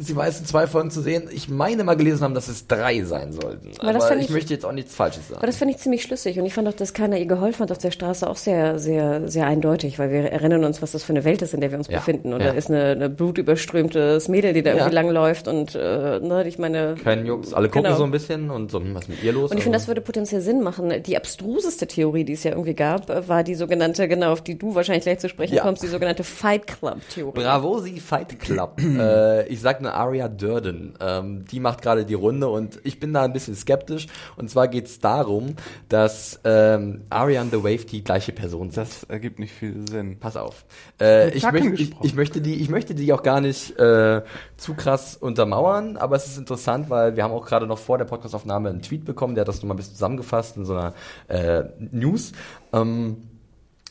Sie 0.00 0.14
weiß 0.14 0.38
in 0.40 0.46
zwei 0.46 0.68
Folgen 0.68 0.90
zu 0.92 1.00
sehen. 1.00 1.28
Ich 1.32 1.48
meine 1.48 1.82
mal 1.82 1.94
gelesen 1.96 2.22
haben, 2.22 2.34
dass 2.34 2.46
es 2.46 2.68
drei 2.68 3.02
sein 3.02 3.32
sollten. 3.32 3.70
Aber 3.80 3.92
das 3.92 4.02
Aber 4.04 4.08
fand 4.10 4.20
ich, 4.20 4.28
ich- 4.28 4.32
möchte 4.32 4.54
jetzt 4.54 4.64
auch 4.64 4.72
nichts 4.72 4.94
Falsches 4.94 5.26
sagen. 5.28 5.38
Aber 5.38 5.46
das 5.48 5.56
finde 5.56 5.74
ich 5.74 5.80
ziemlich 5.80 6.02
schlüssig 6.02 6.38
und 6.38 6.46
ich 6.46 6.54
fand 6.54 6.68
auch, 6.68 6.72
dass 6.74 6.92
keiner 6.94 7.18
ihr 7.18 7.26
geholfen 7.26 7.60
hat 7.64 7.72
auf 7.72 7.78
der 7.78 7.90
Straße 7.90 8.28
auch 8.28 8.36
sehr, 8.36 8.78
sehr, 8.78 9.28
sehr 9.28 9.46
eindeutig, 9.46 9.98
weil 9.98 10.10
wir 10.12 10.30
erinnern 10.30 10.64
uns, 10.64 10.80
was 10.82 10.92
das 10.92 11.02
für 11.02 11.12
eine 11.12 11.24
Welt 11.24 11.42
ist, 11.42 11.54
in 11.54 11.60
der 11.60 11.70
wir 11.72 11.78
uns 11.78 11.88
Ja, 11.88 11.98
befinden. 11.98 12.32
Und 12.32 12.40
ja. 12.40 12.48
da 12.48 12.52
ist 12.52 12.70
eine, 12.70 12.84
eine 12.92 13.08
blutüberströmtes 13.10 14.28
Mädel, 14.28 14.52
die 14.52 14.62
da 14.62 14.70
Ja. 14.70 14.76
irgendwie 14.76 14.94
langläuft 14.94 15.48
und 15.48 15.74
äh, 15.74 16.20
ne, 16.20 16.44
ich 16.46 16.58
meine. 16.58 16.94
Kein 17.02 17.26
Jux. 17.26 17.52
Alle 17.54 17.68
gucken 17.68 17.84
Genau. 17.84 17.96
so 17.96 18.04
ein 18.04 18.10
bisschen 18.10 18.50
und 18.50 18.70
so, 18.70 18.80
was 18.94 19.08
mit 19.08 19.22
ihr 19.22 19.32
los? 19.32 19.50
Und 19.50 19.56
ich 19.56 19.62
finde, 19.62 19.78
das 19.78 19.88
würde 19.88 20.00
potenziell 20.00 20.40
Sinn 20.40 20.60
machen. 20.62 20.92
Die 21.04 21.16
abstruseste 21.16 21.86
Theorie, 21.86 22.24
die 22.24 22.34
es 22.34 22.44
ja 22.44 22.52
irgendwie 22.52 22.74
gab, 22.74 23.08
äh, 23.10 23.28
war 23.28 23.42
die 23.44 23.54
sogenannte, 23.54 24.08
genau, 24.08 24.32
auf 24.32 24.40
die 24.42 24.58
du 24.58 24.74
wahrscheinlich 24.82 25.04
gleich 25.04 25.18
zu 25.18 25.28
sprechen 25.28 25.54
Ja. 25.54 25.62
kommst, 25.62 25.82
die 25.82 25.86
sogenannte 25.88 26.24
Fight 26.24 26.66
Club 26.66 26.98
Theorie. 27.08 27.40
Bravo, 27.40 27.78
sie 27.80 28.00
Fight 28.00 28.38
Club. 28.38 28.80
äh, 28.80 29.46
ich 29.48 29.60
sag 29.60 29.78
eine 29.78 29.94
Aria 29.94 30.28
Durden. 30.28 30.94
Ähm, 31.00 31.44
die 31.50 31.60
macht 31.60 31.82
gerade 31.82 32.04
die 32.04 32.14
Runde 32.14 32.48
und 32.48 32.78
ich 32.84 33.00
bin 33.00 33.12
da 33.12 33.22
ein 33.22 33.32
bisschen 33.32 33.54
skeptisch. 33.54 34.06
Und 34.36 34.50
zwar 34.50 34.68
geht 34.68 34.86
es 34.86 34.98
darum, 35.00 35.56
dass 35.88 36.40
ähm, 36.44 37.02
Aria 37.10 37.40
und 37.42 37.50
The 37.52 37.62
Wave 37.64 37.84
die 37.86 38.04
gleiche 38.04 38.32
Person 38.32 38.70
sind. 38.70 38.82
Das 38.82 39.04
ergibt 39.04 39.38
nicht 39.38 39.52
viel 39.52 39.86
Sinn. 39.88 40.18
Pass 40.18 40.36
auf. 40.36 40.64
Äh, 41.00 41.30
ich, 41.30 41.50
möchte, 41.50 41.74
ich, 41.74 41.94
ich, 42.02 42.14
möchte 42.14 42.40
die, 42.40 42.54
ich 42.60 42.68
möchte 42.68 42.94
die 42.94 43.12
auch 43.12 43.22
gar 43.22 43.40
nicht 43.40 43.78
äh, 43.78 44.22
zu 44.56 44.74
krass 44.74 45.16
untermauern, 45.16 45.96
aber 45.96 46.16
es 46.16 46.26
ist 46.26 46.38
interessant, 46.38 46.90
weil 46.90 47.16
wir 47.16 47.22
haben 47.24 47.32
auch 47.32 47.46
gerade 47.46 47.66
noch 47.66 47.78
vor 47.78 47.98
der 47.98 48.04
Podcastaufnahme 48.06 48.70
einen 48.70 48.82
Tweet 48.82 49.04
bekommen, 49.04 49.34
der 49.34 49.42
hat 49.42 49.48
das 49.48 49.56
nochmal 49.62 49.74
ein 49.74 49.78
bisschen 49.78 49.94
zusammengefasst 49.94 50.56
in 50.56 50.64
so 50.64 50.74
einer 50.74 50.94
äh, 51.28 51.64
News. 51.78 52.32
Ähm, 52.72 53.28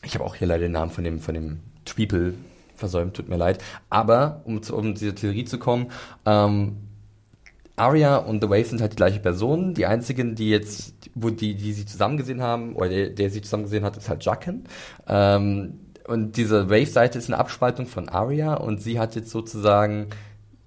ich 0.04 0.14
habe 0.14 0.24
auch 0.24 0.34
hier 0.34 0.48
leider 0.48 0.64
den 0.64 0.72
Namen 0.72 0.90
von 0.90 1.04
dem, 1.04 1.20
von 1.20 1.34
dem 1.34 1.60
Tweeple 1.84 2.34
versäumt, 2.76 3.14
tut 3.14 3.28
mir 3.28 3.36
leid. 3.36 3.62
Aber 3.90 4.42
um 4.44 4.62
zu 4.62 4.76
um 4.76 4.94
diese 4.94 5.14
Theorie 5.14 5.44
zu 5.44 5.58
kommen, 5.58 5.90
ähm, 6.26 6.76
Arya 7.76 8.16
und 8.16 8.42
The 8.42 8.50
Wave 8.50 8.64
sind 8.64 8.80
halt 8.80 8.92
die 8.92 8.96
gleiche 8.96 9.20
Person. 9.20 9.74
Die 9.74 9.86
einzigen, 9.86 10.34
die 10.34 10.50
jetzt, 10.50 10.94
wo 11.14 11.30
die, 11.30 11.54
die 11.54 11.72
sie 11.72 11.86
zusammen 11.86 12.16
gesehen 12.16 12.42
haben, 12.42 12.74
oder 12.76 12.88
der, 12.88 13.10
der 13.10 13.30
sie 13.30 13.40
zusammen 13.40 13.64
gesehen 13.64 13.84
hat, 13.84 13.96
ist 13.96 14.08
halt 14.08 14.24
Jaqen. 14.24 14.64
Ähm, 15.08 15.80
und 16.06 16.36
diese 16.36 16.68
Wave-Seite 16.68 17.18
ist 17.18 17.28
eine 17.28 17.38
Abspaltung 17.38 17.86
von 17.86 18.08
Arya 18.08 18.54
und 18.54 18.82
sie 18.82 18.98
hat 18.98 19.14
jetzt 19.14 19.30
sozusagen 19.30 20.08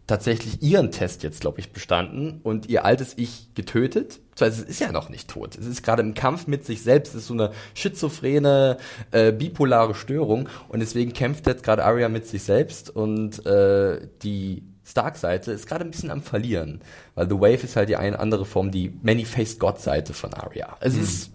tatsächlich 0.07 0.61
ihren 0.61 0.91
Test 0.91 1.23
jetzt, 1.23 1.41
glaube 1.41 1.59
ich, 1.59 1.71
bestanden 1.71 2.39
und 2.43 2.67
ihr 2.67 2.85
altes 2.85 3.13
Ich 3.17 3.53
getötet. 3.55 4.19
Zwar, 4.35 4.49
es 4.49 4.59
ist 4.59 4.79
ja 4.79 4.91
noch 4.91 5.09
nicht 5.09 5.29
tot. 5.29 5.57
Es 5.57 5.65
ist 5.65 5.83
gerade 5.83 6.01
im 6.01 6.13
Kampf 6.13 6.47
mit 6.47 6.65
sich 6.65 6.83
selbst. 6.83 7.15
Es 7.15 7.21
ist 7.21 7.27
so 7.27 7.33
eine 7.33 7.51
schizophrene, 7.73 8.77
äh, 9.11 9.31
bipolare 9.31 9.95
Störung 9.95 10.49
und 10.67 10.79
deswegen 10.79 11.13
kämpft 11.13 11.47
jetzt 11.47 11.63
gerade 11.63 11.83
Arya 11.83 12.09
mit 12.09 12.27
sich 12.27 12.43
selbst 12.43 12.89
und 12.89 13.45
äh, 13.45 14.07
die 14.21 14.63
Stark-Seite 14.85 15.51
ist 15.51 15.67
gerade 15.67 15.83
ein 15.83 15.91
bisschen 15.91 16.11
am 16.11 16.21
Verlieren, 16.21 16.81
weil 17.15 17.27
The 17.27 17.35
Wave 17.35 17.63
ist 17.63 17.75
halt 17.75 17.89
die 17.89 17.95
eine 17.95 18.19
andere 18.19 18.45
Form, 18.45 18.69
die 18.69 18.93
Many-Faced 19.01 19.59
God-Seite 19.59 20.13
von 20.13 20.33
Arya. 20.35 20.77
Es 20.79 20.95
ist 20.95 21.31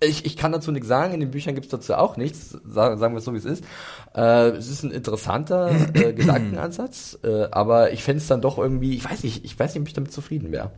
ich, 0.00 0.26
ich 0.26 0.36
kann 0.36 0.52
dazu 0.52 0.72
nichts 0.72 0.88
sagen, 0.88 1.14
in 1.14 1.20
den 1.20 1.30
Büchern 1.30 1.54
gibt's 1.54 1.70
dazu 1.70 1.94
auch 1.94 2.16
nichts, 2.16 2.50
sagen, 2.66 2.98
sagen 2.98 3.14
wir 3.14 3.18
es 3.18 3.24
so, 3.24 3.32
wie 3.32 3.38
es 3.38 3.44
ist. 3.44 3.64
Äh, 4.14 4.50
es 4.50 4.68
ist 4.68 4.82
ein 4.82 4.90
interessanter 4.90 5.70
äh, 5.94 6.12
Gedankenansatz, 6.14 7.18
äh, 7.24 7.48
aber 7.50 7.92
ich 7.92 8.02
fände 8.02 8.20
es 8.20 8.26
dann 8.26 8.40
doch 8.40 8.58
irgendwie, 8.58 8.94
ich 8.94 9.04
weiß 9.08 9.24
nicht, 9.24 9.44
ich 9.44 9.58
weiß 9.58 9.74
nicht, 9.74 9.82
ob 9.82 9.88
ich 9.88 9.94
damit 9.94 10.12
zufrieden 10.12 10.52
wäre. 10.52 10.70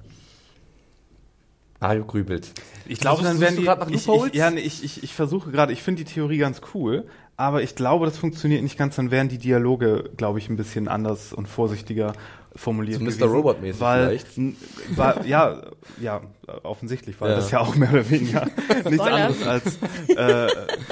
Mario 1.81 2.05
grübelt. 2.05 2.53
Ich 2.87 2.99
glaube, 2.99 3.23
dann 3.23 3.41
werden 3.41 3.57
die. 3.57 3.95
ich, 3.95 4.09
ich, 4.09 4.35
ja, 4.35 4.51
nee, 4.51 4.61
ich, 4.61 4.83
ich, 4.83 5.03
ich 5.05 5.15
versuche 5.15 5.51
gerade, 5.53 5.73
ich 5.73 5.83
finde 5.83 6.03
die 6.03 6.13
Theorie 6.13 6.39
ganz 6.39 6.61
cool, 6.75 7.07
aber 7.37 7.63
ich 7.63 7.77
glaube, 7.77 8.07
das 8.07 8.19
funktioniert 8.19 8.63
nicht 8.63 8.77
ganz. 8.77 8.97
Dann 8.97 9.13
wären 9.13 9.29
die 9.29 9.39
Dialoge, 9.39 10.11
glaube 10.17 10.41
ich, 10.41 10.49
ein 10.49 10.57
bisschen 10.57 10.89
anders 10.89 11.33
und 11.33 11.47
vorsichtiger 11.47 12.15
formuliert. 12.59 12.99
So 12.99 13.05
Mr. 13.05 13.11
gewesen, 13.13 13.31
Robot-mäßig 13.33 13.81
weil, 13.81 14.19
vielleicht. 14.19 14.97
Weil, 14.97 15.27
ja, 15.27 15.61
ja, 16.01 16.21
offensichtlich, 16.63 17.21
weil 17.21 17.31
Ja. 17.31 17.37
das 17.37 17.51
ja 17.51 17.61
auch 17.61 17.75
mehr 17.77 17.91
oder 17.91 18.09
weniger 18.11 18.45
nichts 18.85 18.95
Spoiler. 18.95 19.15
anderes 19.15 19.47
als, 19.47 19.79
äh, 20.09 20.47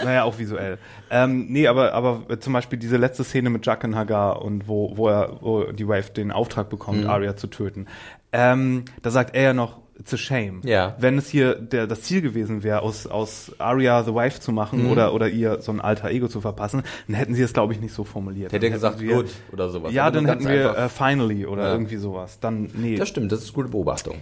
naja, 0.04 0.24
auch 0.24 0.38
visuell. 0.38 0.78
Ähm, 1.10 1.46
nee, 1.48 1.66
aber, 1.66 1.92
aber 1.92 2.40
zum 2.40 2.52
Beispiel 2.52 2.78
diese 2.78 2.96
letzte 2.96 3.24
Szene 3.24 3.50
mit 3.50 3.64
Jack 3.66 3.84
und 3.84 3.94
Hagar 3.96 4.42
und 4.42 4.68
wo, 4.68 4.96
wo 4.96 5.08
er, 5.08 5.38
wo 5.40 5.64
die 5.72 5.86
Wave 5.88 6.10
den 6.10 6.30
Auftrag 6.32 6.68
bekommt, 6.68 7.02
Mhm. 7.04 7.10
Arya 7.10 7.36
zu 7.36 7.46
töten. 7.48 7.86
Ähm, 8.32 8.84
da 9.02 9.10
sagt 9.10 9.34
er 9.34 9.42
ja 9.42 9.52
noch, 9.54 9.80
it's 9.98 10.12
a 10.12 10.16
shame. 10.16 10.60
Ja. 10.64 10.94
Wenn 10.98 11.18
es 11.18 11.28
hier 11.28 11.54
der, 11.54 11.86
das 11.86 12.02
Ziel 12.02 12.20
gewesen 12.22 12.62
wäre, 12.62 12.82
aus, 12.82 13.06
aus 13.06 13.52
Arya 13.58 14.02
the 14.04 14.14
Wife 14.14 14.40
zu 14.40 14.52
machen 14.52 14.84
Mhm. 14.84 14.90
oder, 14.92 15.14
oder 15.14 15.28
ihr 15.28 15.60
so 15.60 15.72
ein 15.72 15.80
alter 15.80 16.10
Ego 16.10 16.28
zu 16.28 16.40
verpassen, 16.40 16.82
dann 17.08 17.16
hätten 17.16 17.34
sie 17.34 17.42
es, 17.42 17.52
glaube 17.52 17.72
ich, 17.72 17.80
nicht 17.80 17.94
so 17.94 18.04
formuliert. 18.04 18.52
Hätte 18.52 18.66
er 18.66 18.70
Dann 18.70 18.76
gesagt, 18.76 19.00
wir- 19.00 19.14
gut 19.16 19.30
oder 19.52 19.68
sowas. 19.70 19.92
Ja, 19.92 20.04
Aber 20.04 20.12
dann 20.16 20.24
nur 20.24 20.32
hätten 20.34 20.48
wir 20.48 20.76
äh, 20.76 20.88
finally 20.88 21.46
oder 21.46 21.64
Ja. 21.64 21.72
irgendwie 21.72 21.96
sowas. 21.96 22.38
Dann, 22.40 22.70
nee. 22.74 22.96
Das 22.96 23.08
stimmt, 23.08 23.32
das 23.32 23.40
ist 23.40 23.46
eine 23.48 23.54
gute 23.54 23.68
Beobachtung. 23.70 24.16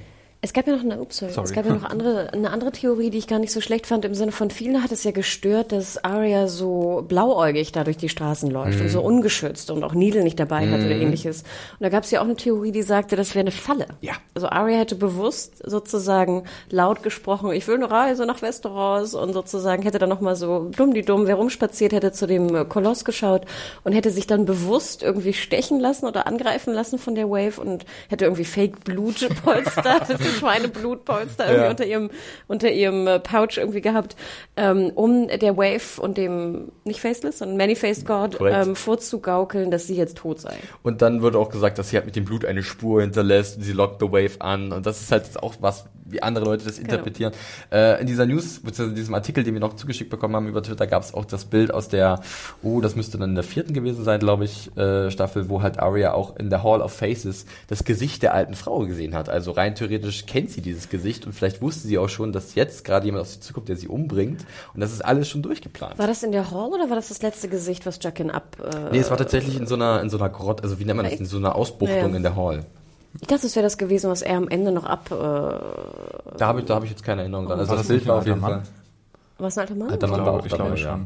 Es 0.45 0.53
gab 0.53 0.67
ja 0.67 0.75
noch 0.77 0.83
eine, 0.85 1.01
ups, 1.01 1.17
sorry. 1.17 1.33
Sorry. 1.33 1.47
Es 1.47 1.53
gab 1.55 1.65
ja 1.65 1.73
noch 1.73 1.85
andere, 1.91 2.31
eine 2.35 2.51
andere 2.51 2.71
Theorie, 2.71 3.09
die 3.09 3.17
ich 3.17 3.27
gar 3.27 3.39
nicht 3.39 3.51
so 3.51 3.63
schlecht 3.63 3.87
fand. 3.87 4.05
Im 4.05 4.15
Sinne 4.15 4.31
von 4.31 4.51
vielen 4.51 4.83
hat 4.83 4.93
es 4.93 5.03
ja 5.03 5.11
gestört, 5.11 5.73
dass 5.73 6.05
Arya 6.05 6.49
so 6.49 7.03
blauäugig 7.09 7.73
da 7.73 7.83
durch 7.83 7.97
die 7.97 8.11
Straßen 8.11 8.51
läuft 8.51 8.79
und 8.79 8.91
so 8.91 8.99
Mhm. 9.01 9.07
ungeschützt 9.07 9.71
und 9.71 9.83
auch 9.83 9.95
Needle 9.95 10.23
nicht 10.23 10.39
dabei 10.39 10.69
hat 10.69 10.81
oder 10.81 10.91
ähnliches. 10.91 11.45
Und 11.45 11.81
da 11.81 11.89
gab 11.89 12.05
es 12.05 12.11
ja 12.11 12.21
auch 12.21 12.25
eine 12.27 12.37
Theorie, 12.37 12.73
die 12.73 12.83
sagte, 12.83 13.17
das 13.17 13.35
wäre 13.35 13.41
eine 13.45 13.53
Falle. 13.53 13.87
Ja. 14.03 14.13
Also 14.35 14.49
Arya 14.49 14.77
hätte 14.77 14.97
bewusst 14.97 15.63
sozusagen 15.65 16.45
laut 16.69 17.03
gesprochen, 17.03 17.51
ich 17.53 17.67
will 17.67 17.77
eine 17.77 17.91
Reise 17.91 18.27
nach 18.27 18.43
Westeros 18.43 19.15
und 19.15 19.33
sozusagen 19.33 19.83
hätte 19.83 19.99
dann 19.99 20.11
nochmal 20.11 20.37
so 20.37 20.71
dumm 20.77 20.93
die 20.93 21.01
dumm 21.03 21.27
herumspaziert, 21.27 21.95
hätte 21.95 22.13
zu 22.13 22.27
dem 22.27 22.55
äh, 22.55 22.65
Koloss 22.67 23.07
geschaut 23.07 23.47
und 23.83 23.95
hätte 23.95 24.11
sich 24.11 24.27
dann 24.27 24.45
bewusst 24.45 25.03
irgendwie 25.03 25.33
stechen 25.33 25.81
lassen 25.81 26.05
oder 26.05 26.27
angreifen 26.27 26.75
lassen 26.75 26.99
von 26.99 27.15
der 27.15 27.31
Wave 27.31 27.59
und 27.59 27.87
hätte 28.11 28.27
irgendwie 28.27 28.45
Fake 28.45 28.85
Blutpolster, 28.85 30.01
das 30.09 30.21
ist 30.21 30.34
Schweineblutpolster 30.39 31.45
irgendwie 31.47 31.64
Ja. 31.64 31.70
unter 31.70 31.87
ihrem 31.87 32.11
unter 32.49 32.70
ihrem 32.70 33.07
äh, 33.07 33.18
Pouch 33.20 33.57
irgendwie 33.57 33.80
gehabt, 33.80 34.16
ähm, 34.57 34.91
um 34.95 35.28
der 35.28 35.57
Wave 35.57 36.01
und 36.01 36.16
dem 36.18 36.72
nicht 36.85 37.01
Faceless, 37.01 37.39
sondern 37.39 37.57
Many-Faced 37.57 38.07
God 38.07 38.39
ähm, 38.41 38.76
vorzugaukeln, 38.76 39.70
dass 39.70 39.87
sie 39.87 39.97
jetzt 39.97 40.18
tot 40.18 40.41
sei. 40.41 40.55
Und 40.82 41.03
dann 41.03 41.22
wurde 41.22 41.39
auch 41.39 41.51
gesagt, 41.51 41.78
dass 41.78 41.91
sie 41.91 41.97
halt 41.97 42.07
mit 42.07 42.16
dem 42.16 42.24
Blut 42.24 42.45
eine 42.45 42.62
Spur 42.62 43.01
hinterlässt, 43.03 43.62
sie 43.62 43.72
lockt 43.72 44.01
the 44.01 44.11
wave 44.11 44.41
an. 44.41 44.72
Und 44.72 44.87
das 44.87 45.01
ist 45.01 45.11
halt 45.12 45.24
jetzt 45.24 45.43
auch 45.43 45.55
was, 45.61 45.87
wie 46.05 46.23
andere 46.23 46.45
Leute 46.45 46.65
das 46.65 46.79
interpretieren. 46.79 47.33
Äh, 47.73 48.01
in 48.01 48.07
dieser 48.07 48.27
News, 48.27 48.61
beziehungsweise 48.61 48.91
in 48.91 48.97
diesem 48.97 49.15
Artikel, 49.15 49.45
den 49.45 49.55
wir 49.55 49.61
noch 49.61 49.75
zugeschickt 49.75 50.11
bekommen 50.11 50.37
haben 50.37 50.49
über 50.49 50.63
Twitter, 50.63 50.87
gab 50.87 51.03
es 51.03 51.15
auch 51.15 51.25
das 51.25 51.45
Bild 51.45 51.73
aus 51.73 51.89
der, 51.89 52.21
oh, 52.63 52.81
das 52.81 52.95
müsste 52.97 53.19
dann 53.19 53.31
in 53.31 53.35
der 53.35 53.45
vierten 53.45 53.73
gewesen 53.73 54.05
sein, 54.05 54.21
glaube 54.21 54.45
ich, 54.45 54.77
äh, 54.77 55.11
Staffel, 55.11 55.49
wo 55.49 55.63
halt 55.63 55.79
Arya 55.79 56.13
auch 56.13 56.37
in 56.37 56.51
der 56.51 56.63
Hall 56.63 56.81
of 56.81 56.93
Faces 56.93 57.47
das 57.69 57.85
Gesicht 57.85 58.23
der 58.23 58.35
alten 58.35 58.55
Frau 58.55 58.81
gesehen 58.81 59.15
hat. 59.15 59.29
Also 59.29 59.53
rein 59.53 59.75
theoretisch 59.75 60.27
kennt 60.27 60.51
sie 60.51 60.61
dieses 60.61 60.89
Gesicht 60.89 61.27
und 61.27 61.33
vielleicht 61.33 61.63
wusste 61.63 61.89
sie 61.89 61.99
auch 61.99 62.09
schon, 62.09 62.33
dass 62.33 62.55
jetzt 62.55 62.85
gerade 62.85 63.07
jemand 63.07 63.23
auf 63.23 63.29
sie 63.29 63.41
zukommt, 63.41 63.69
der 63.69 63.77
sie 63.77 63.89
umbringt. 63.89 64.45
Und 64.75 64.81
das 64.81 64.93
ist 64.93 65.05
alles 65.05 65.29
schon 65.29 65.43
durchgeplant. 65.43 65.99
War 65.99 66.07
das 66.07 66.23
in 66.23 66.33
der 66.33 66.51
Hall 66.51 66.71
oder 66.71 66.89
war 66.89 66.97
das 66.97 67.09
das 67.09 67.23
letzte 67.23 67.49
Gesicht, 67.49 67.87
was 67.87 67.99
Jackin 68.03 68.31
ab? 68.31 68.57
Äh, 68.63 68.93
Nee, 68.93 68.99
es 68.99 69.11
war 69.11 69.17
tatsächlich 69.17 69.59
in 69.59 69.67
so 69.67 69.75
einer, 69.75 70.01
in 70.03 70.11
so 70.11 70.19
einer 70.19 70.29
Grotte, 70.29 70.63
also 70.63 70.79
wie 70.79 70.85
nennt 70.85 70.97
man 70.97 71.07
das, 71.07 71.19
in 71.19 71.27
so 71.27 71.37
einer 71.37 71.55
Ausbuchtung 71.55 72.11
ja. 72.11 72.17
in 72.17 72.23
der 72.23 72.37
Hall. 72.37 72.65
Ich 73.21 73.29
dachte, 73.29 73.47
es 73.47 73.55
wäre 73.57 73.65
das 73.65 73.79
gewesen, 73.79 74.11
was 74.11 74.23
er 74.23 74.37
am 74.37 74.49
Ende 74.49 74.73
noch 74.73 74.85
ab. 74.85 75.11
Äh, 75.11 75.15
Da 76.39 76.47
habe 76.47 76.61
ich, 76.61 76.67
da 76.67 76.75
habe 76.77 76.85
ich 76.85 76.91
jetzt 76.91 77.05
keine 77.05 77.23
Erinnerung 77.23 77.47
dran. 77.47 77.59
Also 77.59 77.71
War 77.71 77.77
das, 77.79 77.87
das 77.87 77.97
Bild 77.97 78.07
war 78.09 78.17
auf 78.19 78.27
jeden 78.27 78.41
Fall. 78.41 78.51
Mann? 78.57 78.62
was 79.37 79.59
ein 79.59 79.62
alter 79.62 79.75
Mann? 79.75 79.91
Alter 79.91 80.07
Mann 80.07 80.21
Ich 80.21 80.27
war 80.27 80.33
glaube- 80.33 80.41
auch 80.41 80.47
ich 80.47 80.53
dabei, 80.53 80.75
glaube 80.77 80.81
ja. 80.81 81.01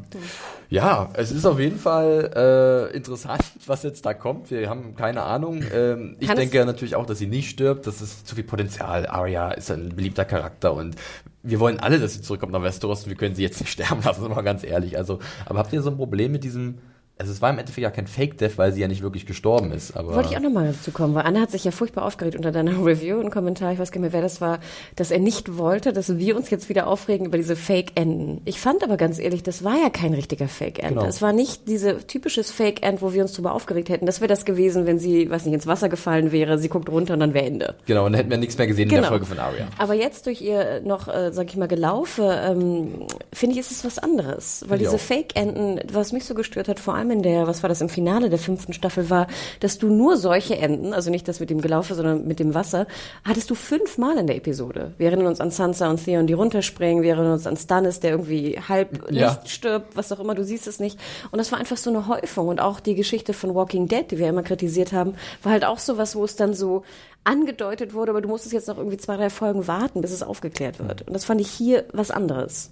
Ja, 0.71 1.09
es 1.15 1.31
ist 1.33 1.47
auf 1.47 1.59
jeden 1.59 1.79
Fall 1.79 2.89
äh, 2.93 2.97
interessant, 2.97 3.41
was 3.67 3.83
jetzt 3.83 4.05
da 4.05 4.13
kommt. 4.13 4.51
Wir 4.51 4.69
haben 4.69 4.95
keine 4.97 5.23
Ahnung. 5.23 5.63
Ähm, 5.75 6.17
ich 6.21 6.29
es- 6.29 6.35
denke 6.35 6.65
natürlich 6.67 6.95
auch, 6.95 7.07
dass 7.07 7.19
sie 7.19 7.27
nicht 7.27 7.49
stirbt. 7.51 7.87
Das 7.87 8.03
ist 8.03 8.27
zu 8.27 8.35
viel 8.35 8.45
Potenzial. 8.45 9.07
Arya 9.07 9.53
ist 9.53 9.71
ein 9.71 9.91
beliebter 9.97 10.27
Charakter 10.27 10.75
und 10.75 10.95
wir 11.43 11.59
wollen 11.59 11.81
alle, 11.81 11.99
dass 11.99 12.15
sie 12.15 12.21
zurückkommt 12.23 12.53
nach 12.53 12.63
Westeros 12.63 13.05
und 13.05 13.09
wir 13.11 13.17
können 13.17 13.35
sie 13.35 13.43
jetzt 13.43 13.61
nicht 13.61 13.73
sterben 13.73 14.03
lassen, 14.05 14.21
sind 14.21 14.31
wir 14.31 14.35
mal 14.37 14.43
ganz 14.43 14.63
ehrlich. 14.63 14.99
Also, 14.99 15.21
aber 15.47 15.59
habt 15.61 15.73
ihr 15.73 15.81
so 15.81 15.91
ein 15.91 15.97
Problem 15.97 16.31
mit 16.33 16.45
diesem? 16.45 16.79
Also 17.19 17.33
es 17.33 17.43
war 17.43 17.51
im 17.51 17.59
Endeffekt 17.59 17.83
ja 17.83 17.91
kein 17.91 18.07
Fake-Death, 18.07 18.59
weil 18.59 18.73
sie 18.73 18.81
ja 18.81 18.87
nicht 18.89 19.03
wirklich 19.03 19.27
gestorben 19.27 19.73
ist. 19.73 19.97
Aber 19.97 20.15
Wollte 20.15 20.31
ich 20.31 20.37
auch 20.37 20.41
nochmal 20.43 20.69
dazu 20.69 20.93
kommen, 20.93 21.15
weil 21.15 21.25
Anna 21.25 21.41
hat 21.41 21.51
sich 21.51 21.65
ja 21.65 21.73
furchtbar 21.73 22.05
aufgeregt 22.05 22.37
unter 22.37 22.53
deiner 22.53 22.71
Review 22.87 23.19
und 23.19 23.31
Kommentar, 23.31 23.73
ich 23.73 23.79
weiß 23.81 23.91
gar 23.91 24.01
nicht 24.01 24.13
mehr, 24.13 24.13
wer 24.13 24.23
das 24.23 24.41
war, 24.41 24.61
dass 24.95 25.11
er 25.11 25.19
nicht 25.19 25.59
wollte, 25.59 25.93
dass 25.93 26.17
wir 26.17 26.37
uns 26.37 26.49
jetzt 26.51 26.69
wieder 26.69 26.87
aufregen 26.87 27.27
über 27.27 27.37
diese 27.37 27.57
Fake-Enden. 27.57 28.41
Ich 28.45 28.61
fand 28.61 28.85
aber 28.85 28.97
ganz 28.97 29.19
ehrlich, 29.19 29.43
das 29.43 29.65
war 29.65 29.77
ja 29.77 29.91
kein 29.91 30.15
richtiger 30.15 30.47
Fake-End. 30.49 30.91
Genau. 30.97 31.07
Es 31.07 31.21
war 31.21 31.33
nicht 31.33 31.67
diese 31.69 32.07
typisches 32.07 32.51
Fake-End, 32.53 33.03
wo 33.03 33.13
wir 33.13 33.23
uns 33.23 33.33
drüber 33.33 33.53
aufgeregt 33.53 33.89
hätten. 33.89 34.07
Das 34.07 34.21
wäre 34.21 34.29
das 34.29 34.45
gewesen, 34.45 34.87
wenn 34.87 35.01
sie, 35.01 35.29
weiß 35.29 35.45
nicht, 35.45 35.55
ins 35.55 35.67
Wasser 35.67 35.89
gefallen 35.89 36.31
wäre, 36.31 36.59
sie 36.59 36.69
guckt 36.69 36.89
runter 36.89 37.15
und 37.15 37.21
dann 37.21 37.35
wäre 37.35 37.47
Ende. 37.47 37.75
genau, 37.87 38.07
und 38.07 38.13
dann 38.13 38.19
hätten 38.19 38.31
wir 38.31 38.39
nichts 38.39 38.57
mehr 38.59 38.69
gesehen 38.69 38.85
in 38.85 38.91
Genau. 38.91 39.01
der 39.03 39.09
Folge 39.09 39.27
von 39.27 39.39
Arya. 39.41 39.67
Aber 39.79 39.95
jetzt 39.95 40.27
durch 40.27 40.41
ihr 40.41 40.83
noch, 40.85 41.09
äh, 41.09 41.33
sag 41.33 41.49
ich 41.49 41.57
mal, 41.57 41.67
Gelaufe, 41.67 42.41
ähm, 42.49 43.07
finde 43.33 43.55
ich, 43.55 43.61
ist 43.61 43.73
es 43.73 43.85
was 43.85 43.99
anderes. 43.99 44.65
Weil 44.69 44.81
ich 44.81 44.87
diese 44.87 44.97
auch. 44.97 45.01
Fake-Enden, 45.01 45.81
was 45.93 46.13
mich 46.13 46.25
so 46.25 46.35
gestört 46.35 46.69
hat, 46.69 46.79
vor 46.79 46.95
allem 46.95 47.08
in 47.11 47.23
der, 47.23 47.47
was 47.47 47.63
war 47.63 47.69
das, 47.69 47.81
im 47.81 47.89
Finale 47.89 48.31
der 48.31 48.39
fünften 48.39 48.73
Staffel, 48.73 49.11
war, 49.11 49.27
dass 49.61 49.79
du 49.79 49.89
nur 49.89 50.17
solche 50.17 50.57
Enden, 50.59 50.93
also 50.93 51.11
nicht 51.11 51.29
das 51.29 51.41
mit 51.41 51.51
dem 51.51 51.61
Gelaufe, 51.61 51.95
sondern 51.95 52.27
mit 52.27 52.39
dem 52.41 52.55
Wasser, 52.55 52.87
hattest 53.25 53.51
du 53.51 53.55
fünfmal 53.55 54.19
in 54.19 54.27
der 54.27 54.37
Episode. 54.37 54.93
Wir 54.99 55.09
erinnern 55.09 55.27
uns 55.27 55.41
an 55.41 55.51
Sansa 55.51 55.89
und 55.91 56.05
Theon, 56.05 56.27
die 56.27 56.33
runterspringen, 56.35 57.03
wir 57.03 57.15
erinnern 57.15 57.33
uns 57.33 57.47
an 57.47 57.57
Stannis, 57.57 58.01
der 58.01 58.13
irgendwie 58.13 58.61
halb 58.69 59.11
Ja. 59.11 59.29
Licht 59.31 59.49
stirbt, 59.51 59.97
was 59.97 60.13
auch 60.13 60.21
immer, 60.21 60.35
du 60.35 60.45
siehst 60.45 60.67
es 60.67 60.81
nicht. 60.81 60.99
Und 61.31 61.39
das 61.39 61.53
war 61.53 61.59
einfach 61.59 61.77
so 61.77 61.91
eine 61.91 62.09
Häufung. 62.09 62.49
Und 62.49 62.61
auch 62.61 62.81
die 62.81 62.95
Geschichte 62.95 63.33
von 63.33 63.55
Walking 63.55 63.89
Dead, 63.89 64.11
die 64.11 64.19
wir 64.19 64.29
immer 64.29 64.43
kritisiert 64.43 64.93
haben, 64.93 65.15
war 65.43 65.53
halt 65.53 65.65
auch 65.65 65.79
sowas, 65.79 66.17
wo 66.17 66.25
es 66.25 66.37
dann 66.37 66.55
so 66.55 66.83
angedeutet 67.25 67.93
wurde, 67.95 68.11
aber 68.11 68.23
du 68.23 68.29
musstest 68.29 68.55
jetzt 68.55 68.69
noch 68.69 68.79
irgendwie 68.79 68.97
zwei, 68.97 69.17
drei 69.17 69.29
Folgen 69.29 69.67
warten, 69.67 70.01
bis 70.01 70.13
es 70.13 70.23
aufgeklärt 70.23 70.79
wird. 70.79 71.03
Und 71.07 71.13
das 71.13 71.25
fand 71.25 71.41
ich 71.41 71.51
hier 71.51 71.85
was 71.93 72.11
anderes. 72.11 72.71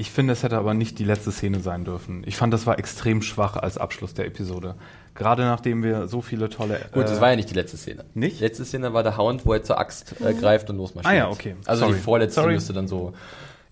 Ich 0.00 0.10
finde, 0.10 0.32
es 0.32 0.42
hätte 0.42 0.56
aber 0.56 0.72
nicht 0.72 0.98
die 0.98 1.04
letzte 1.04 1.30
Szene 1.30 1.60
sein 1.60 1.84
dürfen. 1.84 2.22
Ich 2.24 2.38
fand, 2.38 2.54
das 2.54 2.64
war 2.64 2.78
extrem 2.78 3.20
schwach 3.20 3.56
als 3.56 3.76
Abschluss 3.76 4.14
der 4.14 4.24
Episode. 4.24 4.76
Gerade 5.14 5.42
nachdem 5.42 5.82
wir 5.82 6.08
so 6.08 6.22
viele 6.22 6.48
tolle. 6.48 6.80
Gut, 6.92 7.04
äh, 7.04 7.08
das 7.08 7.20
war 7.20 7.28
ja 7.28 7.36
nicht 7.36 7.50
die 7.50 7.54
letzte 7.54 7.76
Szene. 7.76 8.06
nicht? 8.14 8.38
Die 8.38 8.44
letzte 8.44 8.64
Szene 8.64 8.94
war 8.94 9.02
der 9.02 9.18
Hound, 9.18 9.44
wo 9.44 9.52
er 9.52 9.62
zur 9.62 9.78
Axt 9.78 10.14
äh, 10.22 10.32
greift 10.32 10.70
und 10.70 10.78
losmarschiert. 10.78 11.12
Ah 11.12 11.14
ja, 11.14 11.28
okay. 11.28 11.54
Also 11.66 11.84
Sorry. 11.84 11.96
die 11.96 12.00
vorletzte 12.00 12.40
Sorry. 12.40 12.54
müsste 12.54 12.72
dann 12.72 12.88
so, 12.88 13.12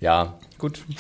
ja. 0.01 0.35
gut. 0.59 0.83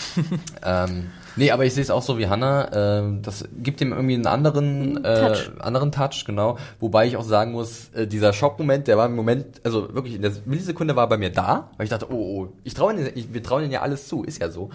Ähm, 0.64 1.10
nee, 1.36 1.50
aber 1.50 1.64
ich 1.64 1.72
sehe 1.72 1.82
es 1.82 1.90
auch 1.90 2.02
so 2.02 2.18
wie 2.18 2.26
Hannah. 2.26 2.70
Ähm, 2.72 3.22
das 3.22 3.44
gibt 3.62 3.80
ihm 3.80 3.92
irgendwie 3.92 4.14
einen 4.14 4.26
anderen, 4.26 5.04
äh, 5.04 5.28
Touch. 5.28 5.50
anderen 5.60 5.92
Touch, 5.92 6.24
genau. 6.26 6.58
Wobei 6.80 7.06
ich 7.06 7.16
auch 7.16 7.22
sagen 7.22 7.52
muss, 7.52 7.90
äh, 7.94 8.06
dieser 8.06 8.32
Schockmoment, 8.32 8.88
der 8.88 8.98
war 8.98 9.06
im 9.06 9.14
Moment, 9.14 9.60
also 9.64 9.94
wirklich 9.94 10.14
in 10.14 10.22
der 10.22 10.32
Millisekunde 10.46 10.96
war 10.96 11.08
bei 11.08 11.16
mir 11.16 11.30
da, 11.30 11.70
weil 11.76 11.84
ich 11.84 11.90
dachte, 11.90 12.10
oh, 12.10 12.16
oh, 12.16 12.48
ich 12.64 12.74
traue 12.74 13.08
ich, 13.10 13.32
wir 13.32 13.42
trauen 13.42 13.62
ihnen 13.62 13.72
ja 13.72 13.82
alles 13.82 14.08
zu, 14.08 14.24
ist 14.24 14.40
ja 14.40 14.50
so. 14.50 14.70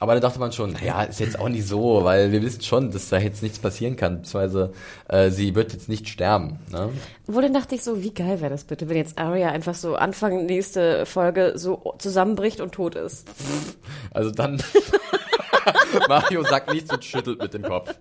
Aber 0.00 0.14
da 0.14 0.20
dachte 0.20 0.38
man 0.38 0.52
schon, 0.52 0.72
naja, 0.72 1.02
ist 1.02 1.20
jetzt 1.20 1.38
auch 1.38 1.48
nicht 1.48 1.66
so, 1.66 2.04
weil 2.04 2.30
wir 2.30 2.42
wissen 2.42 2.62
schon, 2.62 2.90
dass 2.92 3.08
da 3.08 3.18
jetzt 3.18 3.42
nichts 3.42 3.58
passieren 3.58 3.96
kann, 3.96 4.22
beziehungsweise 4.22 4.72
äh, 5.08 5.30
sie 5.30 5.54
wird 5.54 5.72
jetzt 5.72 5.88
nicht 5.88 6.08
sterben. 6.08 6.60
Ne? 6.70 6.90
Wo 7.26 7.40
dann 7.40 7.52
dachte 7.52 7.74
ich 7.74 7.82
so, 7.82 8.02
wie 8.02 8.14
geil 8.14 8.40
wäre 8.40 8.50
das 8.50 8.64
bitte, 8.64 8.88
wenn 8.88 8.96
jetzt 8.96 9.18
Arya 9.18 9.50
einfach 9.50 9.74
so 9.74 9.96
Anfang 9.96 10.46
nächste 10.46 11.04
Folge 11.04 11.54
so 11.56 11.94
zusammenbricht 11.98 12.60
und 12.60 12.72
tot 12.72 12.94
ist. 12.94 13.28
Also 14.12 14.30
dann 14.30 14.62
Mario 16.08 16.44
sagt 16.44 16.72
nichts 16.72 16.92
und 16.92 17.04
schüttelt 17.04 17.42
mit 17.42 17.54
dem 17.54 17.62
Kopf. 17.62 17.94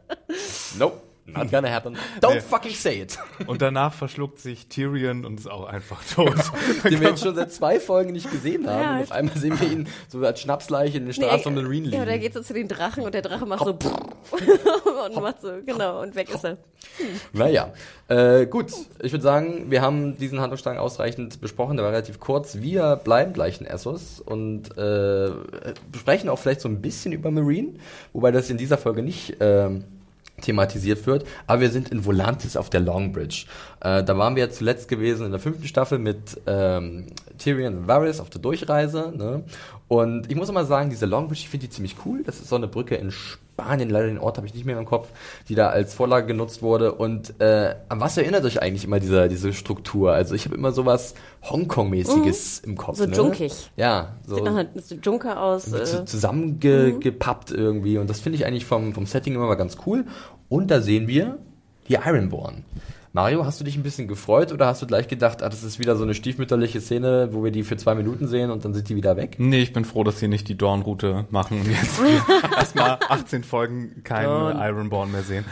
Nope, 0.77 1.01
not 1.27 1.51
gonna 1.51 1.69
happen. 1.69 1.95
Don't 2.21 2.35
Nee. 2.35 2.41
fucking 2.41 2.73
say 2.73 3.01
it. 3.01 3.17
Und 3.45 3.61
danach 3.61 3.93
verschluckt 3.93 4.39
sich 4.39 4.67
Tyrion 4.67 5.25
und 5.25 5.39
ist 5.39 5.49
auch 5.49 5.65
einfach 5.65 6.03
tot. 6.03 6.33
Den 6.83 7.01
wir 7.01 7.09
jetzt 7.09 7.23
schon 7.23 7.35
seit 7.35 7.51
zwei 7.51 7.79
Folgen 7.79 8.13
nicht 8.13 8.31
gesehen 8.31 8.67
haben. 8.67 8.81
Ja. 8.81 8.95
Und 8.97 9.03
auf 9.03 9.11
einmal 9.11 9.37
sehen 9.37 9.59
wir 9.59 9.69
ihn 9.71 9.87
so 10.07 10.19
als 10.25 10.39
Schnapsleiche 10.41 10.97
in 10.97 11.05
den 11.05 11.13
Straßen 11.13 11.43
von 11.43 11.55
Marine 11.55 11.85
liegen. 11.87 11.97
Ja, 11.97 12.05
der 12.05 12.19
geht 12.19 12.33
so 12.33 12.41
zu 12.41 12.53
den 12.53 12.67
Drachen 12.67 13.03
und 13.03 13.13
der 13.13 13.21
Drache 13.21 13.45
macht 13.45 13.65
so 13.65 13.71
und 15.05 15.15
macht 15.21 15.41
so, 15.41 15.51
genau, 15.65 16.01
und 16.01 16.15
weg 16.15 16.29
ist 16.33 16.43
er. 16.45 16.57
Naja, 17.33 17.73
äh, 18.07 18.45
gut. 18.45 18.71
Ich 19.01 19.11
würde 19.11 19.23
sagen, 19.23 19.69
wir 19.69 19.81
haben 19.81 20.17
diesen 20.17 20.39
Handlungsstrang 20.39 20.77
ausreichend 20.77 21.41
besprochen. 21.41 21.77
Der 21.77 21.85
war 21.85 21.91
relativ 21.91 22.19
kurz. 22.19 22.57
Wir 22.61 22.95
bleiben 22.95 23.33
gleich 23.33 23.59
in 23.59 23.67
Essos 23.67 24.19
und 24.19 24.77
äh, 24.77 25.29
besprechen 25.91 26.29
auch 26.29 26.39
vielleicht 26.39 26.61
so 26.61 26.69
ein 26.69 26.81
bisschen 26.81 27.11
über 27.11 27.31
Marine, 27.31 27.73
wobei 28.13 28.31
das 28.31 28.49
in 28.49 28.57
dieser 28.57 28.77
Folge 28.77 29.03
nicht 29.03 29.37
ähm, 29.39 29.83
thematisiert 30.41 31.05
wird. 31.07 31.25
Aber 31.47 31.61
wir 31.61 31.69
sind 31.69 31.89
in 31.89 32.05
Volantis 32.05 32.57
auf 32.57 32.69
der 32.69 32.79
Longbridge. 32.79 33.45
Äh, 33.81 34.03
da 34.03 34.17
waren 34.17 34.35
wir 34.35 34.43
ja 34.43 34.49
zuletzt 34.49 34.87
gewesen 34.87 35.25
in 35.25 35.31
der 35.31 35.39
fünften 35.39 35.67
Staffel 35.67 35.99
mit 35.99 36.39
ähm, 36.45 37.07
Tyrion 37.37 37.77
und 37.77 37.87
Varys 37.87 38.19
auf 38.19 38.29
der 38.29 38.41
Durchreise. 38.41 39.13
Ne? 39.15 39.43
Und 39.87 40.29
ich 40.29 40.35
muss 40.35 40.49
immer 40.49 40.65
sagen, 40.65 40.89
diese 40.89 41.05
Longbridge, 41.05 41.41
ich 41.43 41.49
finde 41.49 41.67
die 41.67 41.71
ziemlich 41.71 41.95
cool. 42.05 42.21
Das 42.25 42.39
ist 42.39 42.49
so 42.49 42.57
eine 42.57 42.67
Brücke 42.67 42.95
in 42.95 43.09
Spanien, 43.09 43.89
leider 43.89 44.07
den 44.07 44.19
Ort 44.19 44.37
habe 44.37 44.45
ich 44.45 44.53
nicht 44.53 44.65
mehr 44.65 44.77
im 44.77 44.85
Kopf, 44.85 45.07
die 45.47 45.55
da 45.55 45.69
als 45.69 45.93
Vorlage 45.93 46.27
genutzt 46.27 46.61
wurde. 46.61 46.91
Und 46.93 47.39
äh, 47.39 47.75
an 47.87 48.01
was 48.01 48.17
erinnert 48.17 48.43
euch 48.43 48.61
eigentlich 48.61 48.83
immer 48.83 48.99
dieser, 48.99 49.29
diese 49.29 49.53
Struktur? 49.53 50.11
Also 50.11 50.35
ich 50.35 50.45
habe 50.45 50.55
immer 50.55 50.73
sowas 50.73 51.15
Hongkong-mäßiges 51.43 52.65
im 52.65 52.75
Kopf. 52.75 52.99
Mhm. 52.99 53.03
So 53.03 53.09
ne? 53.09 53.15
junkig. 53.15 53.71
Ja, 53.77 54.15
so 54.25 54.35
Sieht 54.35 54.43
nach 54.43 54.55
einer 54.55 54.69
so 54.75 54.95
Junker 54.95 55.41
aus. 55.41 55.71
Äh, 55.71 56.03
zusammengepappt 56.05 57.51
irgendwie. 57.51 57.97
Und 57.97 58.09
das 58.09 58.19
finde 58.19 58.37
ich 58.37 58.45
eigentlich 58.45 58.65
vom, 58.65 58.93
vom 58.93 59.05
Setting 59.05 59.35
immer 59.35 59.47
mal 59.47 59.55
ganz 59.55 59.77
cool. 59.85 60.05
Und 60.49 60.69
da 60.69 60.81
sehen 60.81 61.07
wir 61.07 61.37
die 61.87 61.93
Ironborn. 61.93 62.65
Mario, 63.17 63.45
hast 63.45 63.59
du 63.59 63.63
dich 63.63 63.75
ein 63.75 63.81
bisschen 63.81 64.07
gefreut 64.07 64.51
oder 64.51 64.67
hast 64.67 64.83
du 64.83 64.85
gleich 64.85 65.07
gedacht, 65.07 65.41
ah, 65.41 65.49
das 65.49 65.63
ist 65.63 65.79
wieder 65.79 65.95
so 65.95 66.03
eine 66.03 66.13
stiefmütterliche 66.13 66.81
Szene, 66.81 67.29
wo 67.31 67.43
wir 67.43 67.49
die 67.49 67.63
für 67.63 67.75
zwei 67.75 67.95
Minuten 67.95 68.27
sehen 68.27 68.51
und 68.51 68.63
dann 68.63 68.75
sind 68.75 68.89
die 68.89 68.95
wieder 68.95 69.17
weg? 69.17 69.37
Nee, 69.39 69.59
ich 69.59 69.73
bin 69.73 69.85
froh, 69.85 70.03
dass 70.03 70.19
sie 70.19 70.27
nicht 70.27 70.47
die 70.49 70.55
Dorn-Route 70.55 71.25
machen 71.31 71.59
und 71.61 71.67
jetzt 71.67 71.99
erstmal 72.55 72.99
18 73.09 73.43
Folgen 73.43 74.03
keine 74.03 74.27
Dorn. 74.27 74.59
Ironborn 74.59 75.11
mehr 75.11 75.23
sehen. 75.23 75.45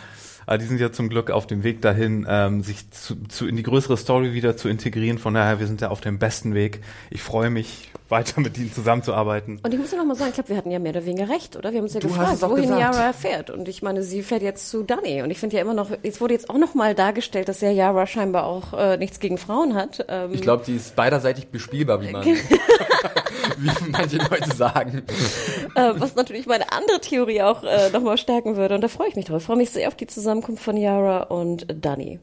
Aber 0.45 0.57
die 0.57 0.65
sind 0.65 0.79
ja 0.79 0.91
zum 0.91 1.09
Glück 1.09 1.31
auf 1.31 1.47
dem 1.47 1.63
Weg 1.63 1.81
dahin, 1.81 2.25
ähm, 2.29 2.61
sich 2.63 2.89
zu, 2.91 3.15
zu 3.27 3.47
in 3.47 3.55
die 3.55 3.63
größere 3.63 3.97
Story 3.97 4.33
wieder 4.33 4.55
zu 4.57 4.69
integrieren. 4.69 5.17
Von 5.17 5.33
daher, 5.33 5.59
wir 5.59 5.67
sind 5.67 5.81
ja 5.81 5.89
auf 5.89 6.01
dem 6.01 6.19
besten 6.19 6.53
Weg. 6.53 6.81
Ich 7.09 7.21
freue 7.23 7.49
mich, 7.49 7.91
weiter 8.09 8.39
mit 8.39 8.55
ihnen 8.59 8.71
zusammenzuarbeiten. 8.71 9.59
und 9.63 9.73
ich 9.73 9.79
muss 9.79 9.91
ja 9.91 9.97
noch 9.97 10.05
mal 10.05 10.15
sagen, 10.15 10.29
ich 10.29 10.35
glaube, 10.35 10.49
wir 10.49 10.57
hatten 10.57 10.69
ja 10.69 10.77
mehr 10.77 10.91
oder 10.91 11.05
weniger 11.07 11.27
recht, 11.27 11.55
oder? 11.55 11.71
Wir 11.71 11.77
haben 11.79 11.85
uns 11.85 11.95
ja 11.95 11.99
Du 11.99 12.07
gefragt, 12.09 12.39
wohin 12.43 12.61
gesagt. 12.63 12.79
Yara 12.79 13.13
fährt. 13.13 13.49
Und 13.49 13.67
ich 13.67 13.81
meine, 13.81 14.03
sie 14.03 14.21
fährt 14.21 14.43
jetzt 14.43 14.69
zu 14.69 14.83
Danny. 14.83 15.23
Und 15.23 15.31
ich 15.31 15.39
finde 15.39 15.55
ja 15.55 15.61
immer 15.63 15.73
noch, 15.73 15.89
jetzt 16.03 16.21
wurde 16.21 16.35
jetzt 16.35 16.49
auch 16.51 16.57
noch 16.59 16.75
mal 16.75 16.93
dargestellt, 16.93 17.49
dass 17.49 17.61
ja 17.61 17.71
Yara 17.71 18.05
scheinbar 18.05 18.45
auch 18.45 18.73
äh, 18.73 18.97
nichts 18.97 19.19
gegen 19.19 19.39
Frauen 19.39 19.73
hat. 19.73 20.05
Ähm, 20.07 20.31
Ich 20.33 20.41
glaube, 20.41 20.63
die 20.65 20.75
ist 20.75 20.95
beiderseitig 20.95 21.47
bespielbar, 21.47 22.01
wie 22.03 22.11
man, 22.11 22.23
wie 23.57 23.89
manche 23.89 24.17
Leute 24.17 24.55
sagen. 24.55 25.03
äh, 25.75 25.93
was 25.95 26.15
natürlich 26.15 26.45
meine 26.45 26.71
andere 26.71 26.99
Theorie 27.01 27.41
auch 27.41 27.63
äh, 27.63 27.89
nochmal 27.91 28.17
stärken 28.17 28.55
würde. 28.55 28.75
Und 28.75 28.81
da 28.81 28.87
freue 28.87 29.09
ich 29.09 29.15
mich 29.15 29.25
drauf. 29.25 29.41
Ich 29.41 29.45
freue 29.45 29.57
mich 29.57 29.69
sehr 29.69 29.87
auf 29.87 29.95
die 29.95 30.07
Zusammenkunft 30.07 30.63
von 30.63 30.77
Yara 30.77 31.23
und 31.23 31.65
Danny. 31.81 32.19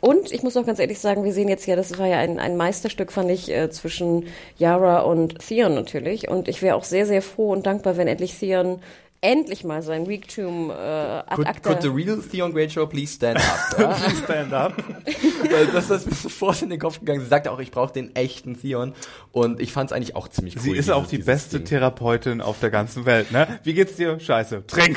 Und 0.00 0.30
ich 0.30 0.42
muss 0.42 0.56
auch 0.56 0.66
ganz 0.66 0.78
ehrlich 0.78 0.98
sagen, 0.98 1.24
wir 1.24 1.32
sehen 1.32 1.48
jetzt 1.48 1.66
ja, 1.66 1.74
das 1.74 1.98
war 1.98 2.06
ja 2.06 2.18
ein, 2.18 2.38
ein 2.38 2.56
Meisterstück, 2.56 3.12
fand 3.12 3.30
ich, 3.30 3.50
äh, 3.50 3.70
zwischen 3.70 4.26
Yara 4.58 5.00
und 5.00 5.38
Theon 5.38 5.74
natürlich. 5.74 6.28
Und 6.28 6.48
ich 6.48 6.62
wäre 6.62 6.76
auch 6.76 6.84
sehr, 6.84 7.06
sehr 7.06 7.22
froh 7.22 7.52
und 7.52 7.66
dankbar, 7.66 7.96
wenn 7.96 8.08
endlich 8.08 8.38
Theon 8.38 8.80
endlich 9.26 9.64
mal 9.64 9.82
sein 9.82 10.06
Weaktum 10.08 10.70
äh, 10.70 10.72
ad 10.74 11.34
Could, 11.34 11.46
acta... 11.48 11.70
could 11.70 11.82
the 11.82 11.88
real 11.88 12.20
Theon 12.22 12.52
Greyjoy 12.52 12.86
please 12.86 13.14
stand 13.14 13.38
up? 13.38 13.78
Ja? 13.78 13.96
Stand 14.24 14.52
up. 14.52 14.72
Weil 15.50 15.66
das 15.66 15.90
ist 15.90 16.06
mir 16.06 16.14
sofort 16.14 16.62
in 16.62 16.70
den 16.70 16.78
Kopf 16.78 17.00
gegangen. 17.00 17.20
Sie 17.20 17.26
sagte 17.26 17.50
auch, 17.50 17.58
ich 17.58 17.70
brauche 17.70 17.92
den 17.92 18.14
echten 18.14 18.58
Theon. 18.60 18.94
Und 19.32 19.60
ich 19.60 19.72
fand 19.72 19.90
es 19.90 19.96
eigentlich 19.96 20.16
auch 20.16 20.28
ziemlich 20.28 20.56
cool. 20.56 20.62
Sie 20.62 20.70
ist 20.70 20.76
dieses- 20.86 20.90
auch 20.90 21.06
die 21.06 21.18
beste 21.18 21.58
Ding. 21.58 21.66
Therapeutin 21.66 22.40
auf 22.40 22.60
der 22.60 22.70
ganzen 22.70 23.04
Welt, 23.04 23.32
ne? 23.32 23.58
Wie 23.64 23.74
geht's 23.74 23.96
dir? 23.96 24.18
Scheiße. 24.18 24.64
Trink. 24.66 24.96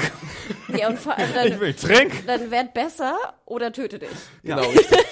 ja, 0.78 0.88
und 0.90 1.00
vor 1.00 1.18
allem 1.18 1.30
Ich 1.46 1.52
dann, 1.52 1.60
will 1.60 1.74
Trink. 1.74 2.26
dann 2.28 2.52
werd 2.52 2.74
besser 2.74 3.16
oder 3.46 3.72
töte 3.72 4.00
dich. 4.00 4.10
Genau. 4.44 4.64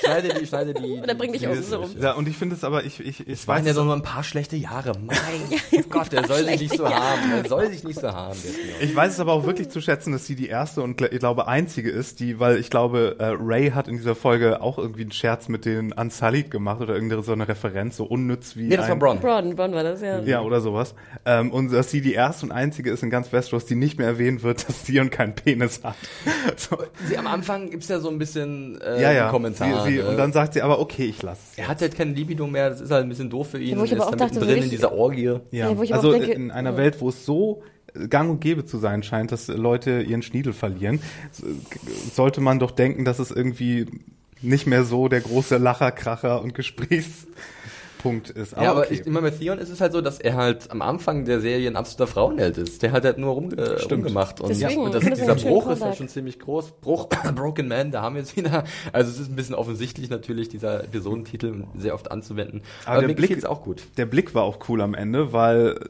Schneide 0.03 0.29
die, 0.39 0.45
schneide 0.45 0.73
die. 0.73 0.99
Oder 1.01 1.15
bring 1.15 1.33
dich 1.33 1.45
um, 1.47 1.61
so 1.61 1.77
rum. 1.81 1.95
Ja, 1.99 2.13
und 2.13 2.27
ich 2.27 2.37
finde 2.37 2.55
es 2.55 2.63
aber, 2.63 2.83
ich, 2.83 2.99
ich, 2.99 3.21
ich 3.21 3.27
Es 3.27 3.47
waren 3.47 3.59
weiß 3.59 3.67
ja 3.67 3.73
doch 3.73 3.83
nur 3.85 3.95
ein 3.95 4.03
paar 4.03 4.23
schlechte 4.23 4.55
Jahre. 4.55 4.93
Mein 4.99 5.83
Gott, 5.89 6.11
der 6.11 6.25
soll 6.27 6.45
sich 6.45 6.61
nicht 6.61 6.77
so 6.77 6.87
haben. 6.87 7.31
Der 7.31 7.49
soll 7.49 7.69
sich 7.69 7.83
nicht 7.83 7.99
so 7.99 8.07
haben. 8.11 8.37
Ich 8.79 8.95
weiß 8.95 9.06
es 9.13 9.19
aber 9.19 9.33
auch 9.33 9.45
wirklich 9.45 9.69
zu 9.69 9.81
schätzen, 9.81 10.11
dass 10.11 10.25
sie 10.25 10.35
die 10.35 10.47
erste 10.47 10.81
und 10.81 11.01
ich 11.01 11.19
glaube 11.19 11.47
einzige 11.47 11.89
ist, 11.89 12.19
die, 12.19 12.39
weil 12.39 12.57
ich 12.57 12.69
glaube, 12.69 13.15
äh, 13.19 13.25
Ray 13.39 13.71
hat 13.71 13.87
in 13.87 13.97
dieser 13.97 14.15
Folge 14.15 14.61
auch 14.61 14.77
irgendwie 14.77 15.01
einen 15.01 15.11
Scherz 15.11 15.47
mit 15.49 15.65
den 15.65 15.91
Unsullied 15.93 16.51
gemacht 16.51 16.81
oder 16.81 16.93
irgendeine 16.93 17.23
so 17.23 17.31
eine 17.33 17.47
Referenz, 17.47 17.97
so 17.97 18.05
unnütz 18.05 18.55
wie. 18.55 18.67
Nee, 18.67 18.77
das 18.77 18.87
war 18.87 18.95
ein- 18.95 18.99
Bronn. 18.99 19.19
Bronn, 19.19 19.55
Bronn 19.55 19.73
war 19.73 19.83
das, 19.83 20.01
ja. 20.01 20.19
Ja, 20.21 20.41
oder 20.41 20.61
sowas. 20.61 20.95
Ähm, 21.25 21.51
und 21.51 21.71
dass 21.73 21.91
sie 21.91 22.01
die 22.01 22.13
erste 22.13 22.45
und 22.45 22.51
einzige 22.51 22.91
ist 22.91 23.03
in 23.03 23.09
ganz 23.09 23.31
Westeros, 23.31 23.65
die 23.65 23.75
nicht 23.75 23.97
mehr 23.97 24.07
erwähnt 24.07 24.43
wird, 24.43 24.65
dass 24.67 24.83
Theon 24.83 25.09
keinen 25.09 25.35
Penis 25.35 25.81
hat. 25.83 25.95
So. 26.55 26.77
Sie, 27.07 27.17
am 27.17 27.27
Anfang 27.27 27.69
gibt's 27.69 27.87
ja 27.87 27.99
so 27.99 28.09
ein 28.09 28.17
bisschen 28.17 28.79
äh, 28.81 29.01
Ja, 29.01 29.11
ja. 29.11 29.29
Kommentar. 29.29 29.85
Sie, 29.85 29.91
sie, 29.91 29.97
ne? 29.99 30.07
und 30.07 30.17
dann 30.17 30.31
sagt 30.33 30.53
sie 30.53 30.61
aber, 30.61 30.79
okay, 30.79 31.05
ich 31.05 31.21
lass 31.21 31.37
es. 31.51 31.57
er 31.57 31.67
hat 31.67 31.81
halt 31.81 31.95
keine 31.95 32.13
Libido 32.13 32.47
mehr, 32.47 32.69
das 32.69 32.81
ist 32.81 32.89
halt 32.89 33.03
ein 33.05 33.09
bisschen 33.09 33.29
doof 33.29 33.49
für 33.51 33.59
ihn. 33.59 33.71
Ja, 33.75 33.79
wo 33.79 33.83
ich 33.83 33.91
er 33.91 33.97
aber 33.97 34.05
ist 34.05 34.07
auch 34.07 34.17
da 34.17 34.25
dachte, 34.25 34.33
so 34.35 34.39
mittendrin 34.41 34.63
in 34.63 34.69
dieser 34.69 34.91
Orgie. 34.93 35.23
Ja, 35.23 35.39
Ja, 35.51 35.77
wo 35.77 35.83
ich 35.83 35.93
also 35.93 36.09
auch 36.09 36.13
denke- 36.13 36.31
in 36.31 36.51
einer 36.51 36.75
Welt, 36.77 36.99
wo 36.99 37.09
es 37.09 37.25
so 37.25 37.61
gang 38.09 38.29
und 38.29 38.39
gäbe 38.41 38.65
zu 38.65 38.77
sein 38.77 39.03
scheint, 39.03 39.31
dass 39.31 39.47
Leute 39.47 40.01
ihren 40.01 40.21
Schniedel 40.21 40.53
verlieren, 40.53 40.99
sollte 42.13 42.41
man 42.41 42.59
doch 42.59 42.71
denken, 42.71 43.05
dass 43.05 43.19
es 43.19 43.31
irgendwie 43.31 43.85
nicht 44.41 44.67
mehr 44.67 44.83
so 44.83 45.07
der 45.07 45.21
große 45.21 45.57
Lacher, 45.57 45.91
Kracher 45.91 46.41
und 46.43 46.53
Gesprächspunkt 46.53 48.29
ist. 48.29 48.51
ja, 48.53 48.69
aber 48.71 48.81
okay. 48.81 48.93
ich, 48.93 49.05
immer 49.07 49.21
mit 49.21 49.39
Theon 49.39 49.57
ist 49.57 49.69
es 49.69 49.81
halt 49.81 49.93
so, 49.93 50.01
dass 50.01 50.19
er 50.19 50.35
halt 50.35 50.69
am 50.69 50.81
Anfang 50.83 51.25
der 51.25 51.39
Serie 51.41 51.67
ein 51.69 51.75
absoluter 51.75 52.05
Frauenheld 52.05 52.57
ist. 52.57 52.83
Der 52.83 52.91
hat 52.91 53.03
halt 53.03 53.17
nur 53.17 53.31
rum, 53.33 53.51
äh, 53.51 53.61
rumgemacht. 53.91 54.39
Und, 54.39 54.49
Deswegen, 54.49 54.79
und 54.81 54.93
das, 54.93 55.03
dieser 55.03 55.35
Bruch 55.35 55.63
ist 55.63 55.67
halt 55.69 55.79
Callback. 55.79 55.97
schon 55.97 56.07
ziemlich 56.07 56.39
groß. 56.39 56.73
Bruch, 56.81 57.09
Broken 57.35 57.67
Man, 57.67 57.91
da 57.91 58.03
haben 58.03 58.15
wir 58.15 58.21
jetzt 58.21 58.37
wieder. 58.37 58.63
Also 58.93 59.09
es 59.11 59.19
ist 59.19 59.29
ein 59.31 59.35
bisschen 59.35 59.55
offensichtlich 59.55 60.09
natürlich, 60.09 60.49
dieser 60.49 60.83
Episodentitel 60.83 61.63
sehr 61.77 61.95
oft 61.95 62.11
anzuwenden. 62.11 62.61
Aber, 62.85 62.99
der 62.99 63.07
mir 63.09 63.15
Blick- 63.15 63.29
gefällt's 63.29 63.45
auch 63.45 63.63
gut. 63.63 63.83
der 63.97 64.05
Blick 64.05 64.35
war 64.35 64.43
auch 64.43 64.59
cool 64.69 64.81
am 64.81 64.93
Ende, 64.93 65.33
weil 65.33 65.89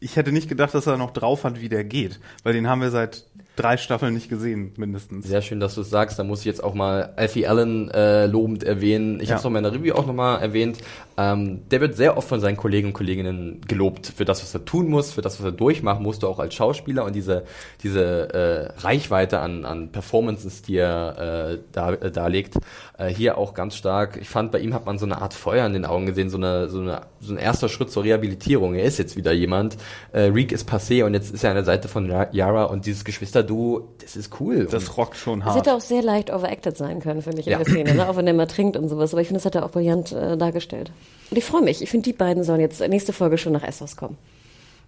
ich 0.00 0.16
hätte 0.16 0.32
nicht 0.32 0.48
gedacht, 0.48 0.74
dass 0.74 0.86
er 0.86 0.96
noch 0.96 1.12
drauf 1.12 1.44
hat, 1.44 1.60
wie 1.60 1.68
der 1.68 1.84
geht, 1.84 2.20
weil 2.42 2.52
den 2.54 2.68
haben 2.68 2.80
wir 2.80 2.90
seit 2.90 3.24
drei 3.56 3.76
Staffeln 3.76 4.14
nicht 4.14 4.30
gesehen, 4.30 4.72
mindestens. 4.76 5.26
Sehr 5.26 5.42
schön, 5.42 5.60
dass 5.60 5.74
du 5.74 5.82
es 5.82 5.90
sagst. 5.90 6.18
Da 6.18 6.24
muss 6.24 6.40
ich 6.40 6.46
jetzt 6.46 6.64
auch 6.64 6.72
mal 6.74 7.12
Alfie 7.16 7.46
Allen 7.46 7.90
äh, 7.90 8.24
lobend 8.26 8.62
erwähnen. 8.62 9.20
Ich 9.20 9.28
Ja. 9.28 9.34
habe 9.34 9.40
es 9.40 9.44
auch 9.44 9.48
in 9.50 9.52
meiner 9.54 9.72
Review 9.72 9.94
auch 9.94 10.06
nochmal 10.06 10.40
erwähnt. 10.40 10.78
Ähm, 11.20 11.62
der 11.70 11.80
wird 11.80 11.96
sehr 11.96 12.16
oft 12.16 12.28
von 12.28 12.40
seinen 12.40 12.56
Kollegen 12.56 12.88
und 12.88 12.92
Kolleginnen 12.94 13.60
gelobt 13.68 14.06
für 14.16 14.24
das, 14.24 14.42
was 14.42 14.54
er 14.54 14.64
tun 14.64 14.88
muss, 14.88 15.12
für 15.12 15.20
das, 15.22 15.38
was 15.38 15.44
er 15.44 15.52
durchmachen 15.52 16.02
musste, 16.02 16.26
auch 16.28 16.38
als 16.38 16.54
Schauspieler 16.54 17.04
und 17.04 17.14
diese 17.14 17.44
diese 17.82 18.32
äh, 18.32 18.80
Reichweite 18.80 19.40
an, 19.40 19.64
an 19.64 19.90
Performances, 19.92 20.62
die 20.62 20.76
er 20.76 21.50
äh, 21.52 21.58
da, 21.72 21.92
äh, 21.92 22.10
darlegt, 22.10 22.54
äh, 22.98 23.08
hier 23.08 23.36
auch 23.38 23.54
ganz 23.54 23.74
stark. 23.76 24.18
Ich 24.20 24.28
fand, 24.28 24.52
bei 24.52 24.60
ihm 24.60 24.72
hat 24.72 24.86
man 24.86 24.98
so 24.98 25.04
eine 25.06 25.20
Art 25.20 25.34
Feuer 25.34 25.66
in 25.66 25.72
den 25.72 25.84
Augen 25.84 26.06
gesehen, 26.06 26.30
so 26.30 26.36
eine 26.38 26.68
so 26.68 26.80
eine 26.80 27.02
so 27.20 27.34
ein 27.34 27.38
erster 27.38 27.68
Schritt 27.68 27.90
zur 27.90 28.04
Rehabilitierung. 28.04 28.74
Er 28.74 28.84
ist 28.84 28.98
jetzt 28.98 29.16
wieder 29.16 29.32
jemand. 29.32 29.76
Äh, 30.12 30.22
Reek 30.30 30.52
ist 30.52 30.68
passé 30.70 31.04
und 31.04 31.12
jetzt 31.14 31.34
ist 31.34 31.44
er 31.44 31.50
an 31.50 31.56
der 31.56 31.64
Seite 31.64 31.88
von 31.88 32.10
Ra- 32.10 32.28
Yara 32.32 32.64
und 32.64 32.86
dieses 32.86 33.04
Geschwisterduo, 33.04 33.88
das 34.00 34.16
ist 34.16 34.40
cool. 34.40 34.60
Und 34.60 34.72
Das 34.72 34.96
rockt 34.96 35.16
schon 35.16 35.40
Es 35.40 35.44
hart. 35.46 35.56
hätte 35.58 35.74
auch 35.74 35.80
sehr 35.80 36.02
leicht 36.02 36.32
overacted 36.32 36.76
sein 36.76 37.00
können, 37.00 37.20
finde 37.22 37.40
ich, 37.40 37.46
in 37.46 37.52
Ja. 37.52 37.58
der 37.58 37.66
Szene, 37.66 37.94
ne? 37.94 38.08
auch 38.08 38.16
wenn 38.16 38.26
er 38.26 38.32
mal 38.34 38.46
trinkt 38.46 38.76
und 38.76 38.88
sowas. 38.88 39.12
Aber 39.12 39.20
ich 39.20 39.28
finde, 39.28 39.38
das 39.38 39.44
hat 39.46 39.54
er 39.54 39.64
auch 39.66 39.70
brillant 39.70 40.12
äh, 40.12 40.36
dargestellt. 40.38 40.92
Und 41.30 41.36
ich 41.36 41.44
freue 41.44 41.62
mich. 41.62 41.82
Ich 41.82 41.90
finde, 41.90 42.04
die 42.04 42.12
beiden 42.12 42.42
sollen 42.42 42.60
jetzt 42.60 42.80
nächste 42.88 43.12
Folge 43.12 43.38
schon 43.38 43.52
nach 43.52 43.62
Essos 43.62 43.96
kommen. 43.96 44.16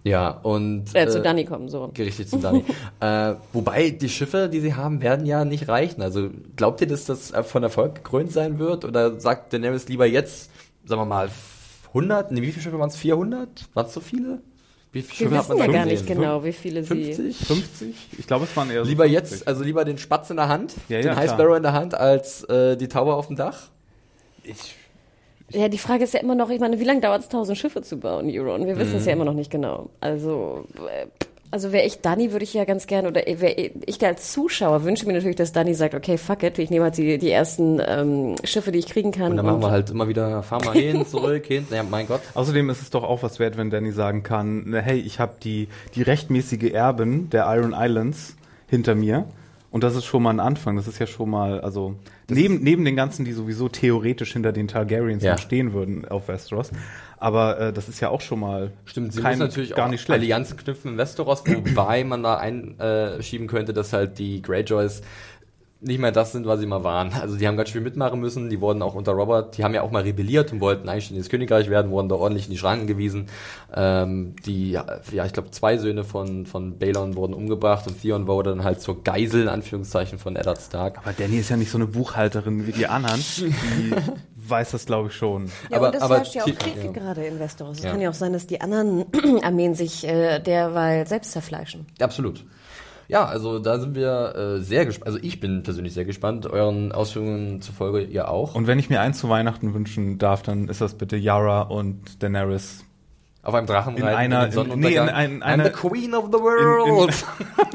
Ja, 0.03 0.31
und 0.43 0.93
Äh, 0.93 1.07
zu 1.07 1.19
äh, 1.19 1.23
Dani 1.23 1.45
kommen, 1.45 1.69
so. 1.69 1.89
gerichtet 1.93 2.29
zu 2.29 2.37
Dani. 2.37 2.65
äh, 2.99 3.35
wobei 3.53 3.89
die 3.91 4.09
Schiffe, 4.09 4.49
die 4.49 4.59
sie 4.59 4.73
haben, 4.73 5.01
werden 5.01 5.25
ja 5.25 5.45
nicht 5.45 5.69
reichen. 5.69 6.01
Also 6.01 6.29
glaubt 6.57 6.81
ihr, 6.81 6.87
dass 6.87 7.05
das 7.05 7.31
von 7.43 7.63
Erfolg 7.63 7.95
gekrönt 7.95 8.31
sein 8.33 8.59
wird? 8.59 8.83
Oder 8.83 9.19
sagt 9.21 9.53
Daenerys 9.53 9.87
lieber 9.87 10.05
jetzt, 10.05 10.51
sagen 10.85 10.99
wir 11.01 11.05
mal, 11.05 11.29
100? 11.87 12.31
Nee, 12.31 12.41
wie 12.41 12.51
viele 12.51 12.63
Schiffe 12.63 12.79
waren 12.79 12.89
es? 12.89 12.97
400? 12.97 13.47
Waren 13.73 13.85
es 13.85 13.93
so 13.93 14.01
viele? 14.01 14.41
Wie 14.91 15.01
viele 15.01 15.31
Wir 15.31 15.37
Schiffe 15.37 15.53
wissen 15.53 15.57
ja 15.57 15.67
gar 15.67 15.85
nicht 15.85 16.05
genau, 16.05 16.43
wie 16.43 16.51
viele 16.51 16.83
sie... 16.83 17.13
50? 17.13 17.37
50? 17.47 17.95
Ich 18.19 18.27
glaube, 18.27 18.43
es 18.43 18.55
waren 18.57 18.69
eher 18.69 18.83
so 18.83 18.89
Lieber 18.89 19.05
50. 19.05 19.31
jetzt, 19.31 19.47
also 19.47 19.63
lieber 19.63 19.85
den 19.85 19.97
Spatz 19.97 20.29
in 20.29 20.35
der 20.35 20.49
Hand, 20.49 20.73
Ja, 20.89 20.97
den 20.97 21.07
ja, 21.07 21.15
High 21.15 21.25
klar. 21.25 21.37
Sparrow 21.39 21.57
in 21.57 21.63
der 21.63 21.73
Hand, 21.73 21.95
als 21.95 22.43
äh, 22.43 22.75
die 22.75 22.87
Taube 22.89 23.13
auf 23.15 23.27
dem 23.27 23.37
Dach? 23.37 23.69
Ich, 24.43 24.75
Ja, 25.49 25.67
die 25.67 25.77
Frage 25.77 26.03
ist 26.03 26.13
ja 26.13 26.19
immer 26.19 26.35
noch, 26.35 26.49
ich 26.49 26.59
meine, 26.59 26.79
wie 26.79 26.83
lange 26.83 27.01
dauert 27.01 27.21
es, 27.21 27.29
tausend 27.29 27.57
Schiffe 27.57 27.81
zu 27.81 27.97
bauen, 27.97 28.29
Euron? 28.29 28.65
Wir 28.65 28.77
wissen 28.77 28.95
es 28.95 29.05
ja 29.05 29.13
immer 29.13 29.25
noch 29.25 29.33
nicht 29.33 29.51
genau. 29.51 29.89
Also, 29.99 30.65
also 31.51 31.71
wäre 31.71 31.85
ich 31.85 32.01
Dani, 32.01 32.31
würde 32.31 32.43
ich 32.43 32.53
ja 32.55 32.65
ganz 32.65 32.87
gerne, 32.87 33.09
oder 33.09 33.21
wäre 33.25 33.71
ich 33.85 34.03
als 34.03 34.31
Zuschauer 34.31 34.83
wünsche 34.83 35.05
mir 35.05 35.13
natürlich, 35.13 35.35
dass 35.35 35.51
Dani 35.51 35.75
sagt, 35.75 35.93
okay, 35.93 36.17
fuck 36.17 36.41
it, 36.41 36.57
ich 36.57 36.71
nehme 36.71 36.85
halt 36.85 36.97
die, 36.97 37.19
die 37.19 37.29
ersten 37.29 37.79
ähm, 37.85 38.35
Schiffe, 38.43 38.71
die 38.71 38.79
ich 38.79 38.87
kriegen 38.87 39.11
kann. 39.11 39.31
Und 39.31 39.37
dann 39.37 39.45
machen 39.45 39.61
wir 39.61 39.69
halt 39.69 39.91
immer 39.91 40.07
wieder, 40.07 40.41
fahren 40.41 40.63
wir 40.63 40.71
hin, 40.71 41.05
zurück, 41.07 41.45
hin. 41.45 41.67
Ja, 41.69 41.83
mein 41.83 42.07
Gott. 42.07 42.21
Außerdem 42.33 42.71
ist 42.71 42.81
es 42.81 42.89
doch 42.89 43.03
auch 43.03 43.21
was 43.21 43.37
wert, 43.37 43.55
wenn 43.55 43.69
Danny 43.69 43.91
sagen 43.91 44.23
kann, 44.23 44.73
hey, 44.73 44.99
ich 44.99 45.19
habe 45.19 45.33
die, 45.43 45.67
die 45.93 46.01
rechtmäßige 46.01 46.71
Erbin 46.73 47.29
der 47.29 47.45
Iron 47.55 47.75
Islands 47.77 48.35
hinter 48.67 48.95
mir. 48.95 49.25
Und 49.73 49.83
das 49.83 49.95
ist 49.95 50.05
schon 50.05 50.21
mal 50.21 50.29
ein 50.29 50.39
Anfang. 50.39 50.75
Das 50.75 50.87
ist 50.87 50.99
ja 50.99 51.07
schon 51.07 51.31
mal, 51.31 51.59
also 51.59 51.95
neben, 52.29 52.61
neben 52.61 52.85
den 52.85 52.95
ganzen, 52.95 53.25
die 53.25 53.31
sowieso 53.33 53.69
theoretisch 53.69 54.31
hinter 54.33 54.51
den 54.51 54.67
Targaryens 54.67 55.23
Ja. 55.23 55.35
stehen 55.39 55.73
würden 55.73 56.07
auf 56.07 56.27
Westeros. 56.27 56.69
Aber 57.17 57.59
äh, 57.59 57.73
das 57.73 57.89
ist 57.89 57.99
ja 57.99 58.09
auch 58.09 58.21
schon 58.21 58.39
mal 58.39 58.71
Stimmt, 58.85 59.13
sie 59.13 59.21
kein, 59.21 59.39
natürlich 59.39 59.73
gar 59.73 59.87
auch 59.87 59.89
nicht 59.89 60.01
schlecht. 60.01 60.19
Allianzen 60.21 60.57
knüpfen 60.57 60.91
in 60.91 60.97
Westeros, 60.99 61.43
wobei 61.47 62.03
man 62.03 62.21
da 62.21 62.37
einschieben 62.37 63.47
könnte, 63.47 63.73
dass 63.73 63.93
halt 63.93 64.19
die 64.19 64.43
Greyjoys 64.43 65.01
nicht 65.83 65.99
mehr 65.99 66.11
das 66.11 66.31
sind, 66.31 66.45
was 66.47 66.59
sie 66.59 66.65
mal 66.65 66.83
waren. 66.83 67.11
Also 67.13 67.35
die 67.37 67.47
haben 67.47 67.57
ganz 67.57 67.69
schön 67.69 67.83
mitmachen 67.83 68.19
müssen, 68.19 68.49
die 68.49 68.59
wurden 68.61 68.81
auch 68.81 68.95
unter 68.95 69.11
Robert, 69.11 69.57
die 69.57 69.63
haben 69.63 69.73
ja 69.73 69.81
auch 69.81 69.91
mal 69.91 70.03
rebelliert 70.03 70.51
und 70.51 70.61
wollten 70.61 70.87
eigentlich 70.89 71.15
ins 71.15 71.29
Königreich 71.29 71.69
werden, 71.69 71.91
wurden 71.91 72.09
da 72.09 72.15
ordentlich 72.15 72.45
in 72.45 72.51
die 72.51 72.57
Schranken 72.57 72.87
gewiesen. 72.87 73.27
Ähm, 73.75 74.35
die, 74.45 74.71
ja, 74.71 75.25
ich 75.25 75.33
glaube, 75.33 75.51
zwei 75.51 75.77
Söhne 75.77 76.03
von, 76.03 76.45
von 76.45 76.77
Balon 76.79 77.15
wurden 77.15 77.33
umgebracht 77.33 77.85
und 77.87 78.01
Theon 78.01 78.27
wurde 78.27 78.51
dann 78.51 78.63
halt 78.63 78.81
zur 78.81 79.03
Geisel, 79.03 79.43
in 79.43 79.47
Anführungszeichen, 79.49 80.19
von 80.19 80.35
Eddard 80.35 80.59
Stark. 80.61 80.97
Aber 80.99 81.13
Danny 81.13 81.37
ist 81.37 81.49
ja 81.49 81.57
nicht 81.57 81.71
so 81.71 81.77
eine 81.77 81.87
Buchhalterin 81.87 82.65
wie 82.67 82.71
die 82.71 82.87
anderen, 82.87 83.21
die 83.39 83.93
weiß 84.49 84.71
das, 84.71 84.85
glaube 84.85 85.09
ich, 85.09 85.15
schon. 85.15 85.47
Ja, 85.69 85.77
Aber- 85.77 85.87
und 85.87 85.95
es 85.95 86.01
aber 86.01 86.17
herrscht 86.17 86.35
ja 86.35 86.43
auch 86.43 86.45
Krieg 86.45 86.83
ja. 86.83 86.91
gerade 86.91 87.23
in 87.25 87.39
Westeros. 87.39 87.77
Es 87.77 87.83
Ja. 87.83 87.91
kann 87.91 88.01
ja 88.01 88.09
auch 88.09 88.13
sein, 88.13 88.33
dass 88.33 88.47
die 88.47 88.61
anderen 88.61 89.05
Armeen 89.43 89.73
sich 89.75 90.05
äh, 90.07 90.39
derweil 90.39 91.07
selbst 91.07 91.31
zerfleischen. 91.31 91.85
Absolut. 91.99 92.43
Ja, 93.13 93.25
also 93.25 93.59
da 93.59 93.77
sind 93.77 93.93
wir 93.93 94.35
äh, 94.35 94.59
sehr 94.63 94.87
gespannt. 94.87 95.05
Also 95.05 95.19
ich 95.21 95.39
bin 95.39 95.61
persönlich 95.61 95.93
sehr 95.93 96.03
gespannt. 96.03 96.47
Euren 96.47 96.91
Ausführungen 96.91 97.61
zufolge 97.61 98.01
ihr 98.01 98.27
auch. 98.27 98.55
Und 98.55 98.65
wenn 98.65 98.79
ich 98.79 98.89
mir 98.89 99.01
eins 99.01 99.19
zu 99.19 99.29
Weihnachten 99.29 99.75
wünschen 99.75 100.17
darf, 100.17 100.41
dann 100.41 100.67
ist 100.67 100.81
das 100.81 100.95
bitte 100.95 101.15
Yara 101.15 101.61
und 101.61 102.23
Daenerys 102.23 102.85
Auf 103.45 103.53
einem 103.55 103.67
Drachen 103.67 103.97
In 103.97 104.03
einer- 104.03 104.47
in- 104.53 104.79
nee, 104.79 104.93
in 104.95 104.99
ein- 105.09 105.41
I'm 105.41 105.43
einer- 105.43 105.65
the 105.65 105.71
queen 105.71 106.13
of 106.15 106.27
the 106.31 106.39
world. 106.39 107.13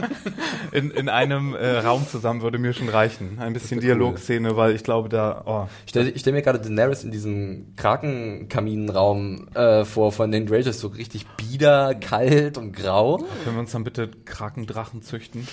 in, 0.72 0.90
in 0.92 1.10
einem 1.10 1.54
äh, 1.54 1.78
Raum 1.80 2.06
zusammen 2.08 2.40
würde 2.40 2.56
mir 2.58 2.72
schon 2.72 2.88
reichen. 2.88 3.38
Ein 3.38 3.52
bisschen 3.52 3.82
wär 3.82 3.90
cool. 3.92 3.98
Dialogszene, 3.98 4.56
weil 4.56 4.74
ich 4.74 4.82
glaube, 4.82 5.10
da, 5.10 5.42
oh, 5.44 5.66
Ich 5.84 5.90
stelle 5.90 6.18
stell 6.18 6.32
mir 6.32 6.40
gerade 6.40 6.58
Daenerys 6.58 7.04
in 7.04 7.10
diesem 7.10 7.74
Krakenkaminenraum 7.76 9.48
äh, 9.54 9.84
vor 9.84 10.10
von 10.12 10.30
den 10.32 10.46
Greyjoys 10.46 10.80
so 10.80 10.88
richtig 10.88 11.26
bieder, 11.36 11.94
kalt 11.94 12.56
und 12.56 12.72
grau. 12.72 13.18
können 13.44 13.56
wir 13.56 13.60
uns 13.60 13.72
dann 13.72 13.84
bitte 13.84 14.08
Krakendrachen 14.24 15.02
züchten? 15.02 15.46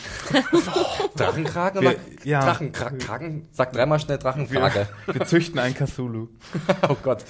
Drachenkraken 1.18 1.82
Wir- 1.82 1.96
ja. 2.24 2.40
Drachen, 2.40 2.72
Kraken, 2.72 3.48
sag 3.52 3.74
dreimal 3.74 4.00
schnell 4.00 4.18
Drachenfrage. 4.18 4.88
Wir 5.12 5.26
züchten 5.26 5.60
einen 5.60 5.76
Cthulhu. 5.76 6.28
oh 6.90 6.96
Gott, 7.04 7.24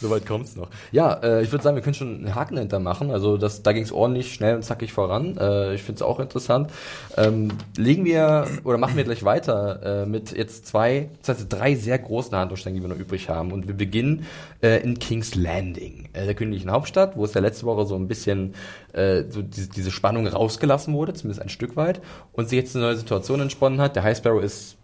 soweit 0.00 0.26
kommt's 0.26 0.56
noch. 0.56 0.68
Ja, 0.92 1.12
äh, 1.14 1.42
ich 1.42 1.52
würde 1.52 1.62
sagen, 1.64 1.76
wir 1.76 1.82
können 1.82 1.94
schon 1.94 2.16
einen 2.16 2.34
Haken 2.34 2.58
hinter 2.58 2.78
machen. 2.78 3.10
Also 3.10 3.36
das, 3.36 3.62
da 3.62 3.72
ging's 3.72 3.92
ordentlich 3.92 4.32
schnell 4.32 4.56
und 4.56 4.62
zackig 4.62 4.92
voran. 4.92 5.36
Äh, 5.38 5.74
ich 5.74 5.82
finde 5.82 5.96
es 5.96 6.02
auch 6.02 6.20
interessant. 6.20 6.70
Ähm, 7.16 7.50
legen 7.76 8.04
wir 8.04 8.46
oder 8.64 8.78
machen 8.78 8.96
wir 8.96 9.04
gleich 9.04 9.24
weiter 9.24 10.02
äh, 10.02 10.06
mit 10.06 10.36
jetzt 10.36 10.66
zwei, 10.66 11.08
das 11.22 11.38
heißt 11.38 11.52
drei 11.52 11.74
sehr 11.74 11.98
großen 11.98 12.36
Handlungsstränge, 12.36 12.76
die 12.76 12.82
wir 12.82 12.88
noch 12.88 13.00
übrig 13.00 13.28
haben. 13.28 13.52
Und 13.52 13.68
wir 13.68 13.76
beginnen 13.76 14.26
äh, 14.62 14.82
in 14.82 14.98
King's 14.98 15.34
Landing, 15.34 16.08
äh, 16.12 16.24
der 16.24 16.34
königlichen 16.34 16.70
Hauptstadt, 16.70 17.16
wo 17.16 17.24
es 17.24 17.34
ja 17.34 17.40
letzte 17.40 17.66
Woche 17.66 17.86
so 17.86 17.96
ein 17.96 18.08
bisschen 18.08 18.54
äh, 18.92 19.24
so 19.28 19.42
diese, 19.42 19.68
diese 19.68 19.90
Spannung 19.90 20.26
rausgelassen 20.26 20.94
wurde, 20.94 21.14
zumindest 21.14 21.42
ein 21.42 21.48
Stück 21.48 21.76
weit, 21.76 22.00
und 22.32 22.48
sich 22.48 22.58
jetzt 22.58 22.74
eine 22.74 22.86
neue 22.86 22.96
Situation 22.96 23.40
entsponnen 23.40 23.80
hat. 23.80 23.96
Der 23.96 24.02
High 24.02 24.16
Sparrow 24.16 24.42
ist 24.42 24.76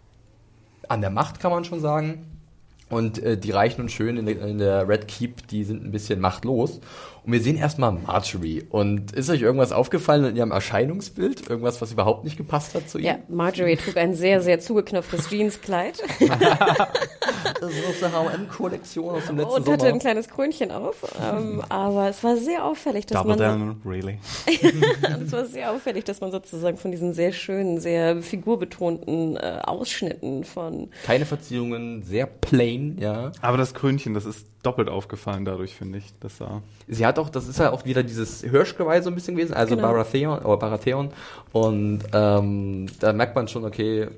an 0.89 1.01
der 1.01 1.11
Macht, 1.11 1.41
kann 1.41 1.51
man 1.51 1.65
schon 1.65 1.81
sagen. 1.81 2.34
Und 2.95 3.21
äh, 3.25 3.37
die 3.37 3.51
Reichen 3.51 3.81
und 3.81 3.91
Schönen 3.91 4.29
in 4.29 4.41
in 4.41 4.59
der 4.59 4.89
Red 4.89 5.09
Keep, 5.09 5.49
die 5.49 5.65
sind 5.65 5.85
ein 5.85 5.91
bisschen 5.91 6.21
machtlos. 6.21 6.79
Und 7.27 7.33
wir 7.33 7.41
sehen 7.41 7.57
erstmal 7.57 7.93
Marjorie. 7.93 8.65
Und 8.69 9.13
ist 9.13 9.31
euch 9.31 9.43
irgendwas 9.43 9.73
aufgefallen 9.73 10.25
in 10.25 10.37
ihrem 10.37 10.51
Erscheinungsbild? 10.51 11.49
Irgendwas, 11.49 11.81
was 11.81 11.93
überhaupt 11.93 12.25
nicht 12.25 12.37
gepasst 12.37 12.75
hat 12.75 12.89
zu 12.89 12.99
ihr? 12.99 13.05
Ja, 13.05 13.19
Marjorie 13.29 13.77
trug 13.77 13.97
ein 13.97 14.15
sehr, 14.15 14.43
sehr 14.43 14.61
zugeknöpftes 14.61 15.31
Jeanskleid 15.31 16.03
Das 17.61 17.73
ist 17.73 17.87
aus 17.87 18.01
der 18.01 18.13
H&M-Kollektion 18.13 19.15
aus 19.15 19.27
dem 19.27 19.37
letzten 19.37 19.55
und 19.55 19.69
hatte 19.69 19.85
ein 19.85 19.91
Sommer. 19.91 20.01
kleines 20.01 20.29
Krönchen 20.29 20.71
auf. 20.71 20.97
Ähm, 21.21 21.63
aber 21.69 22.09
es 22.09 22.23
war 22.23 22.37
sehr 22.37 22.65
auffällig, 22.65 23.07
dass 23.07 23.23
Double 23.23 23.37
man 23.37 23.59
down, 23.59 23.83
really? 23.85 24.19
es 25.25 25.33
war 25.33 25.47
sehr 25.47 25.73
auffällig, 25.73 26.05
dass 26.05 26.21
man 26.21 26.31
sozusagen 26.31 26.77
von 26.77 26.91
diesen 26.91 27.13
sehr 27.13 27.33
schönen, 27.33 27.81
sehr 27.81 28.23
figurbetonten 28.23 29.37
äh, 29.37 29.61
Ausschnitten 29.63 30.45
von 30.45 30.91
Keine 31.05 31.27
Verzierungen, 31.27 32.03
sehr 32.03 32.27
plain, 32.27 32.97
ja. 33.01 33.33
Aber 33.41 33.57
das 33.57 33.75
Krönchen, 33.75 34.15
das 34.15 34.27
ist 34.27 34.47
doppelt 34.63 34.89
aufgefallen 34.89 35.45
dadurch, 35.45 35.75
finde 35.75 35.99
ich. 35.99 36.07
Das 36.21 36.39
sah. 36.39 36.63
Sie 36.89 37.07
hat 37.07 37.14
auch, 37.19 37.29
das 37.31 37.49
ist 37.49 37.59
ja 37.59 37.71
auch 37.73 37.85
wieder 37.85 38.03
dieses 38.03 38.41
Hirschgeweih 38.43 39.01
so 39.03 39.11
ein 39.11 39.15
bisschen 39.15 39.37
gewesen, 39.37 39.55
also 39.55 39.77
Genau. 39.77 39.89
Baratheon, 39.89 40.39
oder 40.41 40.57
Baratheon. 40.57 41.11
Und 41.53 42.01
ähm, 42.13 42.87
da 43.01 43.13
merkt 43.13 43.35
man 43.37 43.49
schon, 43.49 43.65
okay, 43.65 44.09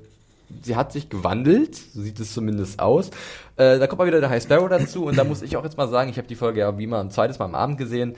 sie 0.61 0.75
hat 0.75 0.91
sich 0.93 1.09
gewandelt, 1.09 1.75
so 1.75 2.01
sieht 2.01 2.19
es 2.19 2.33
zumindest 2.33 2.79
aus. 2.79 3.09
Äh, 3.57 3.79
da 3.79 3.87
kommt 3.87 3.99
mal 3.99 4.07
wieder 4.07 4.19
der 4.19 4.29
High 4.29 4.41
Sparrow 4.43 4.69
dazu 4.69 5.05
und 5.05 5.17
da 5.17 5.23
muss 5.23 5.41
ich 5.41 5.57
auch 5.57 5.63
jetzt 5.63 5.77
mal 5.77 5.87
sagen, 5.89 6.09
ich 6.09 6.17
habe 6.17 6.27
die 6.27 6.35
Folge 6.35 6.59
ja 6.61 6.77
wie 6.77 6.83
immer 6.85 6.99
ein 6.99 7.11
zweites 7.11 7.39
Mal 7.39 7.45
am 7.45 7.55
Abend 7.55 7.77
gesehen. 7.77 8.15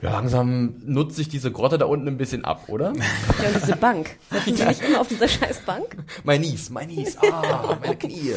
Ja, 0.00 0.12
langsam 0.12 0.76
nutzt 0.86 1.16
sich 1.16 1.28
diese 1.28 1.50
Grotte 1.50 1.76
da 1.76 1.86
unten 1.86 2.06
ein 2.06 2.18
bisschen 2.18 2.44
ab, 2.44 2.64
oder? 2.68 2.92
ja, 2.94 3.48
und 3.48 3.56
diese 3.62 3.74
Bank. 3.76 4.10
Setzen 4.30 4.54
Sie 4.56 4.64
nicht 4.64 4.82
immer 4.88 5.00
auf 5.00 5.08
dieser 5.08 5.26
scheiß 5.26 5.62
Bank? 5.66 5.96
mein 6.22 6.40
Nies, 6.40 6.70
mein 6.70 6.86
Nies, 6.88 7.18
ah, 7.18 7.76
meine 7.80 7.96
Knie. 7.96 8.34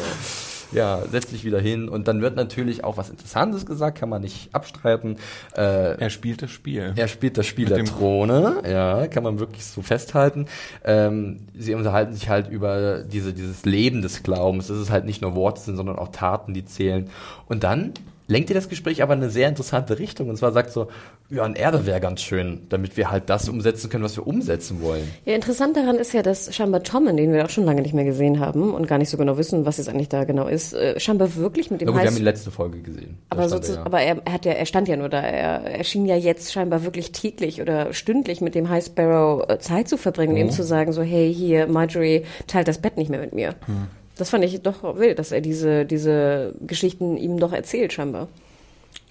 Ja, 0.72 1.02
setzt 1.10 1.30
sich 1.30 1.44
wieder 1.44 1.60
hin 1.60 1.88
und 1.88 2.08
dann 2.08 2.22
wird 2.22 2.36
natürlich 2.36 2.84
auch 2.84 2.96
was 2.96 3.10
Interessantes 3.10 3.66
gesagt, 3.66 3.98
kann 3.98 4.08
man 4.08 4.22
nicht 4.22 4.54
abstreiten. 4.54 5.16
Äh, 5.56 5.96
Er 5.98 6.10
spielt 6.10 6.42
das 6.42 6.50
Spiel. 6.50 6.92
Er 6.96 7.08
spielt 7.08 7.36
das 7.38 7.46
Spiel 7.46 7.68
Mit 7.68 7.76
der 7.76 7.84
Throne, 7.84 8.62
ja, 8.68 9.06
kann 9.06 9.22
man 9.22 9.38
wirklich 9.38 9.64
so 9.64 9.82
festhalten. 9.82 10.46
Ähm, 10.84 11.40
sie 11.56 11.74
unterhalten 11.74 12.14
sich 12.14 12.28
halt 12.28 12.48
über 12.48 13.02
diese, 13.02 13.32
dieses 13.32 13.64
Leben 13.64 14.02
des 14.02 14.22
Glaubens. 14.22 14.70
Es 14.70 14.80
ist 14.80 14.90
halt 14.90 15.04
nicht 15.04 15.22
nur 15.22 15.34
Worte 15.34 15.60
sind, 15.60 15.76
sondern 15.76 15.96
auch 15.96 16.08
Taten, 16.08 16.54
die 16.54 16.64
zählen. 16.64 17.10
Und 17.48 17.64
dann 17.64 17.92
lenkt 18.32 18.50
ihr 18.50 18.54
das 18.54 18.68
Gespräch 18.68 19.02
aber 19.02 19.14
in 19.14 19.20
eine 19.20 19.30
sehr 19.30 19.48
interessante 19.48 19.98
Richtung. 19.98 20.28
Und 20.28 20.36
zwar 20.36 20.52
sagt 20.52 20.70
so, 20.70 20.88
ja, 21.30 21.44
ein 21.44 21.54
Erbe 21.54 21.86
wäre 21.86 22.00
ganz 22.00 22.22
schön, 22.22 22.66
damit 22.70 22.96
wir 22.96 23.10
halt 23.10 23.28
das 23.28 23.48
umsetzen 23.48 23.90
können, 23.90 24.02
was 24.02 24.16
wir 24.16 24.26
umsetzen 24.26 24.80
wollen. 24.82 25.08
Ja, 25.24 25.34
interessant 25.34 25.76
daran 25.76 25.96
ist 25.96 26.12
ja, 26.14 26.22
dass 26.22 26.54
scheinbar 26.54 26.82
Tommen, 26.82 27.16
den 27.16 27.32
wir 27.32 27.44
auch 27.44 27.50
schon 27.50 27.64
lange 27.64 27.82
nicht 27.82 27.94
mehr 27.94 28.04
gesehen 28.04 28.40
haben 28.40 28.72
und 28.74 28.88
gar 28.88 28.98
nicht 28.98 29.10
so 29.10 29.16
genau 29.16 29.36
wissen, 29.36 29.66
was 29.66 29.76
jetzt 29.76 29.88
eigentlich 29.88 30.08
da 30.08 30.24
genau 30.24 30.48
ist, 30.48 30.72
äh, 30.72 30.98
scheinbar 30.98 31.36
wirklich 31.36 31.70
mit 31.70 31.80
dem 31.80 31.88
gut, 31.88 31.96
wir 31.96 32.06
haben 32.06 32.16
die 32.16 32.22
letzte 32.22 32.50
Folge 32.50 32.80
gesehen. 32.80 33.18
Aber, 33.28 33.48
so, 33.48 33.56
er, 33.56 33.74
ja. 33.74 33.84
aber 33.84 34.00
er, 34.00 34.16
er 34.24 34.32
hat 34.32 34.44
ja, 34.44 34.52
er 34.52 34.66
stand 34.66 34.88
ja 34.88 34.96
nur 34.96 35.08
da. 35.08 35.20
Er 35.20 35.78
erschien 35.78 36.06
ja 36.06 36.16
jetzt 36.16 36.52
scheinbar 36.52 36.84
wirklich 36.84 37.12
täglich 37.12 37.60
oder 37.60 37.92
stündlich 37.92 38.40
mit 38.40 38.54
dem 38.54 38.68
High 38.68 38.84
Sparrow 38.84 39.48
äh, 39.48 39.58
Zeit 39.58 39.88
zu 39.88 39.96
verbringen, 39.96 40.32
Mhm. 40.32 40.38
ihm 40.38 40.50
zu 40.50 40.62
sagen, 40.62 40.92
so, 40.92 41.02
hey, 41.02 41.32
hier, 41.32 41.66
Marjorie, 41.66 42.24
teilt 42.46 42.66
das 42.68 42.78
Bett 42.78 42.96
nicht 42.96 43.10
mehr 43.10 43.20
mit 43.20 43.34
mir. 43.34 43.54
Mhm. 43.66 43.88
Das 44.16 44.30
fand 44.30 44.44
ich 44.44 44.60
doch 44.62 44.96
wild, 44.96 45.18
dass 45.18 45.32
er 45.32 45.40
diese, 45.40 45.84
diese 45.86 46.54
Geschichten 46.66 47.16
ihm 47.16 47.38
doch 47.38 47.52
erzählt, 47.52 47.92
scheinbar. 47.92 48.28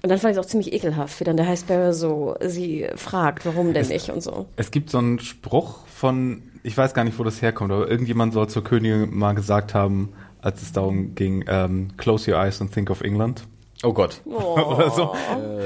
Und 0.04 0.10
dann 0.10 0.18
fand 0.20 0.32
ich 0.34 0.38
es 0.40 0.44
auch 0.46 0.50
ziemlich 0.50 0.74
ekelhaft, 0.74 1.20
wie 1.20 1.24
dann 1.24 1.38
der 1.38 1.48
High 1.48 1.60
Sparrow 1.60 1.94
so 1.94 2.36
sie 2.44 2.88
fragt, 2.96 3.46
warum 3.46 3.74
denn 3.74 3.88
nicht 3.88 4.10
und 4.10 4.22
so. 4.22 4.48
Es 4.56 4.72
gibt 4.72 4.90
so 4.90 4.98
einen 4.98 5.20
Spruch 5.20 5.86
von, 5.88 6.42
ich 6.64 6.76
weiß 6.76 6.94
gar 6.94 7.04
nicht, 7.04 7.20
wo 7.20 7.24
das 7.24 7.42
herkommt, 7.42 7.72
aber 7.72 7.88
irgendjemand 7.90 8.34
soll 8.34 8.48
zur 8.50 8.64
Königin 8.64 9.16
mal 9.16 9.34
gesagt 9.34 9.74
haben, 9.76 10.14
als 10.42 10.62
es 10.64 10.72
darum 10.72 11.14
ging, 11.14 11.46
ähm, 11.48 11.90
close 11.98 12.32
your 12.32 12.38
eyes 12.40 12.62
and 12.62 12.74
think 12.74 12.90
of 12.90 13.02
England. 13.02 13.44
oh 13.84 13.94
Gott. 13.94 14.22
Oder 14.26 14.90
so. 14.90 15.14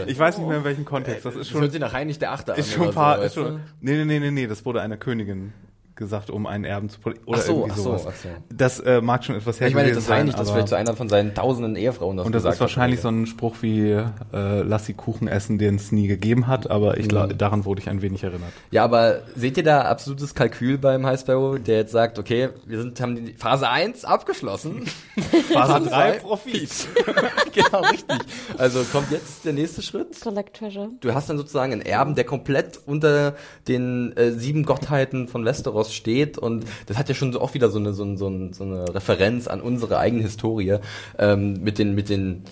Ich 0.08 0.20
weiß 0.20 0.38
nicht 0.38 0.48
mehr 0.48 0.58
in 0.58 0.64
welchem 0.66 0.84
Kontext. 0.86 1.26
Das 1.26 1.34
ist 1.36 1.40
Das 1.42 1.48
schon, 1.50 1.62
hört 1.62 1.72
sich 1.72 1.80
nach 1.80 1.94
Heinrich 1.94 2.20
der 2.20 2.34
Achte 2.34 2.54
an. 2.54 2.60
ist 2.60 2.74
schon 2.74 2.90
ein 2.90 2.94
paar, 2.94 3.18
so, 3.20 3.24
ist 3.24 3.34
schon, 3.36 3.60
nee, 3.80 3.94
nee, 3.98 4.06
nee, 4.06 4.20
nee, 4.20 4.32
nee, 4.32 4.48
das 4.48 4.66
wurde 4.66 4.82
einer 4.82 4.98
Königin 4.98 5.54
gesagt, 5.96 6.30
um 6.30 6.46
einen 6.46 6.66
Erben 6.66 6.90
zu 6.90 7.00
oder 7.04 7.16
Ach 7.32 7.38
so, 7.42 7.52
irgendwie 7.54 7.72
ach 7.72 7.78
so, 7.78 7.84
sowas. 7.84 8.06
ach 8.10 8.16
so. 8.16 8.30
Das 8.54 8.80
äh, 8.82 9.02
mag 9.02 9.24
schon 9.24 9.36
etwas 9.36 9.60
her 9.62 9.68
Ich 9.70 9.74
meine, 9.74 9.92
das 9.94 10.06
sein, 10.06 10.28
das 10.28 10.36
aber- 10.36 10.46
vielleicht 10.52 10.68
zu 10.68 10.76
einer 10.76 10.96
von 10.96 11.08
seinen 11.10 11.34
tausenden 11.34 11.76
Ehefrauen 11.76 12.18
das 12.18 12.26
Und 12.26 12.34
das 12.36 12.44
ist 12.44 12.60
wahrscheinlich 12.60 12.98
hat. 13.00 13.04
so 13.04 13.10
ein 13.10 13.26
Spruch 13.28 13.56
wie, 13.62 13.92
äh, 13.92 14.04
lass 14.34 14.86
sie 14.86 14.94
Kuchen 14.94 15.28
essen, 15.28 15.58
den 15.58 15.76
es 15.76 15.92
nie 15.92 16.08
gegeben 16.08 16.48
hat, 16.48 16.70
aber 16.70 16.98
ich 16.98 17.12
Mhm. 17.12 17.38
daran 17.38 17.66
wurde 17.66 17.82
ich 17.82 17.90
ein 17.90 18.02
wenig 18.02 18.24
erinnert. 18.24 18.52
Ja, 18.72 18.84
aber 18.84 19.22
seht 19.36 19.56
ihr 19.58 19.64
da 19.64 19.82
absolutes 19.84 20.36
Kalkül 20.36 20.78
beim 20.78 21.06
High 21.06 21.20
Sparrow, 21.20 21.58
der 21.60 21.78
jetzt 21.78 21.92
sagt, 21.92 22.20
okay, 22.20 22.50
wir 22.66 22.82
sind, 22.82 23.00
haben 23.00 23.16
die 23.26 23.34
Phase 23.34 23.70
1 23.70 24.04
abgeschlossen. 24.06 24.84
Phase 25.54 25.88
drei, 25.90 26.12
Profit. 26.14 26.70
genau, 27.54 27.82
richtig. 27.90 28.18
Also 28.58 28.84
kommt 28.92 29.12
jetzt 29.12 29.46
der 29.46 29.54
nächste 29.54 29.82
Schritt. 29.82 30.20
Collect 30.22 30.58
Treasure. 30.58 30.90
Du 31.00 31.14
hast 31.14 31.30
dann 31.30 31.38
sozusagen 31.38 31.72
einen 31.72 31.82
Erben, 31.82 32.16
der 32.16 32.26
komplett 32.26 32.80
unter 32.86 33.36
den 33.68 34.16
äh, 34.18 34.32
sieben 34.32 34.64
Gottheiten 34.66 35.28
von 35.28 35.46
Westeros 35.46 35.85
steht 35.94 36.38
und 36.38 36.66
das 36.88 36.98
hat 36.98 37.10
ja 37.10 37.16
schon 37.16 37.34
so 37.34 37.42
auch 37.42 37.54
wieder 37.54 37.70
so 37.70 37.80
eine, 37.80 37.94
so, 37.94 38.04
ein- 38.04 38.18
so, 38.18 38.28
ein- 38.28 38.54
so 38.54 38.64
eine 38.64 38.94
Referenz 38.96 39.48
an 39.48 39.62
unsere 39.62 39.98
eigene 40.00 40.24
Historie 40.24 40.78
ähm, 41.20 41.62
mit 41.64 41.78
den, 41.80 41.96
mit 41.96 42.10
den 42.10 42.44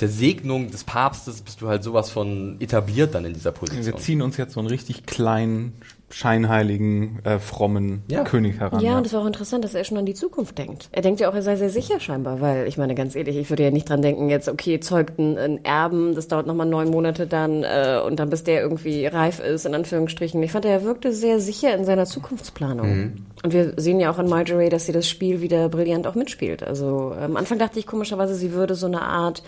der 0.00 0.08
Segnung 0.08 0.70
des 0.72 0.82
Papstes 0.82 1.42
bist 1.42 1.60
du 1.60 1.68
halt 1.68 1.84
sowas 1.84 2.10
von 2.10 2.56
etabliert 2.60 3.14
dann 3.14 3.24
in 3.24 3.34
dieser 3.34 3.52
Position. 3.52 3.86
Wir 3.86 3.96
ziehen 3.98 4.20
uns 4.22 4.36
jetzt 4.36 4.54
so 4.54 4.58
einen 4.60 4.68
richtig 4.68 5.06
kleinen, 5.06 5.74
scheinheiligen, 6.12 7.20
äh, 7.24 7.38
frommen 7.38 8.02
Ja. 8.08 8.24
König 8.24 8.60
heran. 8.60 8.80
Ja, 8.80 8.98
und 8.98 9.06
es 9.06 9.12
war 9.12 9.22
auch 9.22 9.26
interessant, 9.26 9.64
dass 9.64 9.74
er 9.74 9.84
schon 9.84 9.98
an 9.98 10.06
die 10.06 10.14
Zukunft 10.14 10.58
denkt. 10.58 10.88
Er 10.92 11.02
denkt 11.02 11.20
ja 11.20 11.30
auch, 11.30 11.34
er 11.34 11.42
sei 11.42 11.56
sehr 11.56 11.70
sicher 11.70 12.00
scheinbar, 12.00 12.40
weil 12.40 12.66
ich 12.68 12.76
meine, 12.76 12.94
ganz 12.94 13.16
ehrlich, 13.16 13.36
ich 13.36 13.50
würde 13.50 13.64
ja 13.64 13.70
nicht 13.70 13.88
dran 13.88 14.02
denken, 14.02 14.28
jetzt, 14.28 14.48
okay, 14.48 14.78
zeugt 14.80 15.18
ein, 15.18 15.38
ein 15.38 15.64
Erben, 15.64 16.14
das 16.14 16.28
dauert 16.28 16.46
nochmal 16.46 16.66
neun 16.66 16.90
Monate 16.90 17.26
dann 17.26 17.64
äh, 17.64 18.00
und 18.04 18.18
dann 18.18 18.30
bis 18.30 18.44
der 18.44 18.60
irgendwie 18.60 19.06
reif 19.06 19.40
ist, 19.40 19.66
in 19.66 19.74
Anführungsstrichen. 19.74 20.42
Ich 20.42 20.52
fand, 20.52 20.64
er 20.64 20.84
wirkte 20.84 21.12
sehr 21.12 21.40
sicher 21.40 21.74
in 21.74 21.84
seiner 21.84 22.06
Zukunftsplanung. 22.06 23.24
Und 23.42 23.52
wir 23.52 23.74
sehen 23.76 23.98
ja 23.98 24.10
auch 24.10 24.18
an 24.18 24.28
Marjorie, 24.28 24.68
dass 24.68 24.86
sie 24.86 24.92
das 24.92 25.08
Spiel 25.08 25.40
wieder 25.40 25.68
brillant 25.68 26.06
auch 26.06 26.14
mitspielt. 26.14 26.62
Also 26.62 27.14
am 27.18 27.36
Anfang 27.36 27.58
dachte 27.58 27.78
ich 27.78 27.86
komischerweise, 27.86 28.34
sie 28.34 28.52
würde 28.52 28.74
so 28.74 28.86
eine 28.86 29.02
Art 29.02 29.42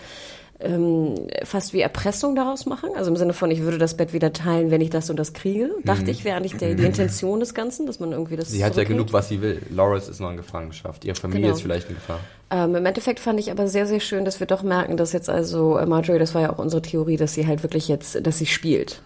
ähm, 0.59 1.15
fast 1.43 1.73
wie 1.73 1.81
Erpressung 1.81 2.35
daraus 2.35 2.65
machen. 2.65 2.89
Also 2.95 3.11
im 3.11 3.17
Sinne 3.17 3.33
von, 3.33 3.51
ich 3.51 3.61
würde 3.61 3.77
das 3.77 3.97
Bett 3.97 4.13
wieder 4.13 4.31
teilen, 4.31 4.71
wenn 4.71 4.81
ich 4.81 4.89
das 4.89 5.09
und 5.09 5.17
das 5.17 5.33
kriege. 5.33 5.69
Dachte 5.83 6.11
ich, 6.11 6.23
wäre 6.23 6.37
eigentlich 6.37 6.55
der, 6.55 6.75
die 6.75 6.85
Intention 6.85 7.39
des 7.39 7.53
Ganzen, 7.53 7.85
dass 7.85 7.99
man 7.99 8.11
irgendwie 8.11 8.35
das 8.35 8.49
Sie 8.49 8.63
hat 8.63 8.75
ja 8.75 8.83
genug, 8.85 9.11
was 9.11 9.27
sie 9.29 9.41
will. 9.41 9.61
Loris 9.69 10.07
ist 10.07 10.19
noch 10.19 10.31
in 10.31 10.37
Gefangenschaft. 10.37 11.03
Ihre 11.05 11.15
Familie 11.15 11.43
Genau. 11.43 11.55
ist 11.55 11.61
vielleicht 11.61 11.89
in 11.89 11.95
Gefahr. 11.95 12.19
Ähm, 12.51 12.75
Im 12.75 12.85
Endeffekt 12.85 13.19
fand 13.19 13.39
ich 13.39 13.51
aber 13.51 13.67
sehr, 13.67 13.85
sehr 13.87 13.99
schön, 13.99 14.23
dass 14.23 14.39
wir 14.39 14.47
doch 14.47 14.63
merken, 14.63 14.97
dass 14.97 15.11
jetzt 15.13 15.29
also 15.29 15.77
äh, 15.77 15.85
Marjorie, 15.85 16.19
das 16.19 16.33
war 16.33 16.41
ja 16.41 16.53
auch 16.53 16.59
unsere 16.59 16.81
Theorie, 16.81 17.17
dass 17.17 17.33
sie 17.33 17.45
halt 17.47 17.63
wirklich 17.63 17.87
jetzt, 17.87 18.25
dass 18.25 18.37
sie 18.37 18.45
spielt. 18.45 19.01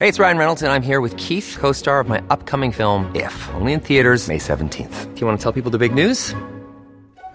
Hey, 0.00 0.08
it's 0.08 0.20
Ryan 0.20 0.38
Reynolds, 0.38 0.62
and 0.62 0.70
I'm 0.72 0.86
here 0.86 1.02
with 1.02 1.16
Keith, 1.16 1.58
co 1.60 1.72
star 1.72 2.00
of 2.00 2.06
my 2.08 2.20
upcoming 2.30 2.72
film, 2.72 3.06
If, 3.16 3.50
only 3.58 3.72
in 3.72 3.80
theaters, 3.82 4.28
May 4.28 4.38
17th. 4.38 5.08
Do 5.14 5.20
you 5.20 5.26
want 5.26 5.40
to 5.40 5.42
tell 5.42 5.52
people 5.52 5.72
the 5.72 5.78
big 5.78 5.92
news? 5.92 6.34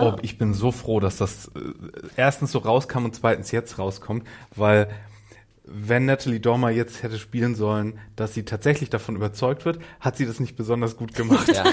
Oh, 0.00 0.16
ich 0.22 0.38
bin 0.38 0.54
so 0.54 0.72
froh, 0.72 1.00
dass 1.00 1.16
das 1.16 1.50
äh, 1.54 1.60
erstens 2.16 2.52
so 2.52 2.58
rauskam 2.58 3.04
und 3.04 3.14
zweitens 3.14 3.50
jetzt 3.52 3.78
rauskommt, 3.78 4.24
weil 4.54 4.88
wenn 5.66 6.04
Natalie 6.04 6.40
Dormer 6.40 6.70
jetzt 6.70 7.02
hätte 7.02 7.18
spielen 7.18 7.54
sollen, 7.54 7.98
dass 8.16 8.34
sie 8.34 8.44
tatsächlich 8.44 8.90
davon 8.90 9.16
überzeugt 9.16 9.64
wird, 9.64 9.78
hat 9.98 10.16
sie 10.16 10.26
das 10.26 10.38
nicht 10.38 10.56
besonders 10.56 10.96
gut 10.96 11.14
gemacht. 11.14 11.48
Ja. 11.48 11.64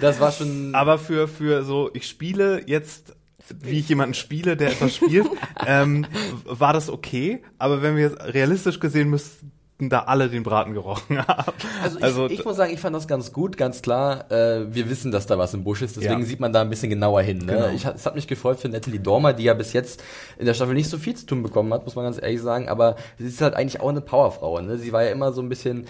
Das 0.00 0.20
war 0.20 0.30
schon. 0.30 0.74
Aber 0.74 0.98
für, 0.98 1.26
für 1.26 1.64
so, 1.64 1.90
ich 1.92 2.06
spiele 2.06 2.62
jetzt, 2.66 3.16
wie 3.60 3.80
ich 3.80 3.88
jemanden 3.88 4.14
spiele, 4.14 4.56
der 4.56 4.70
etwas 4.70 4.94
spielt, 4.94 5.26
ähm, 5.66 6.06
war 6.44 6.72
das 6.72 6.88
okay. 6.88 7.42
Aber 7.58 7.82
wenn 7.82 7.96
wir 7.96 8.04
jetzt 8.04 8.22
realistisch 8.22 8.78
gesehen 8.78 9.10
müssten, 9.10 9.50
da 9.78 10.00
alle 10.04 10.28
den 10.30 10.42
Braten 10.42 10.72
gerochen 10.72 11.18
haben. 11.28 11.52
Also 12.00 12.26
ich, 12.26 12.38
ich 12.40 12.44
muss 12.44 12.56
sagen, 12.56 12.72
ich 12.72 12.80
fand 12.80 12.96
das 12.96 13.06
ganz 13.06 13.32
gut, 13.32 13.56
ganz 13.56 13.82
klar. 13.82 14.30
Äh, 14.30 14.74
wir 14.74 14.88
wissen, 14.88 15.12
dass 15.12 15.26
da 15.26 15.36
was 15.38 15.52
im 15.54 15.64
Busch 15.64 15.82
ist, 15.82 15.96
deswegen 15.96 16.20
Ja. 16.20 16.26
sieht 16.26 16.40
man 16.40 16.52
da 16.52 16.62
ein 16.62 16.70
bisschen 16.70 16.88
genauer 16.90 17.20
hin. 17.22 17.38
Ne? 17.38 17.52
Genau. 17.52 17.68
Ich, 17.68 17.84
es 17.84 18.06
hat 18.06 18.14
mich 18.14 18.26
gefreut 18.26 18.58
für 18.58 18.68
Natalie 18.68 19.00
Dormer, 19.00 19.32
die 19.34 19.44
ja 19.44 19.54
bis 19.54 19.72
jetzt 19.74 20.02
in 20.38 20.46
der 20.46 20.54
Staffel 20.54 20.74
nicht 20.74 20.88
so 20.88 20.96
viel 20.98 21.14
zu 21.14 21.26
tun 21.26 21.42
bekommen 21.42 21.72
hat, 21.74 21.84
muss 21.84 21.94
man 21.94 22.04
ganz 22.06 22.20
ehrlich 22.20 22.40
sagen. 22.40 22.68
Aber 22.68 22.96
sie 23.18 23.26
ist 23.26 23.40
halt 23.42 23.54
eigentlich 23.54 23.80
auch 23.80 23.90
eine 23.90 24.00
Powerfrau. 24.00 24.60
Ne? 24.60 24.78
Sie 24.78 24.92
war 24.92 25.04
ja 25.04 25.10
immer 25.10 25.32
so 25.32 25.42
ein 25.42 25.48
bisschen 25.50 25.86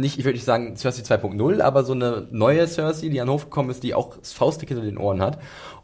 nicht, 0.00 0.16
ich 0.18 0.24
würde 0.24 0.36
nicht 0.36 0.44
sagen 0.44 0.76
Cersei 0.76 1.02
2.0, 1.02 1.60
aber 1.60 1.82
so 1.82 1.92
eine 1.92 2.28
neue 2.30 2.66
Cersei, 2.68 3.08
die 3.08 3.20
an 3.20 3.26
den 3.26 3.32
Hof 3.32 3.44
gekommen 3.44 3.68
ist, 3.68 3.82
die 3.82 3.94
auch 3.94 4.16
das 4.16 4.32
Faustdick 4.32 4.68
hinter 4.68 4.84
den 4.84 4.96
Ohren 4.96 5.20
hat. 5.20 5.38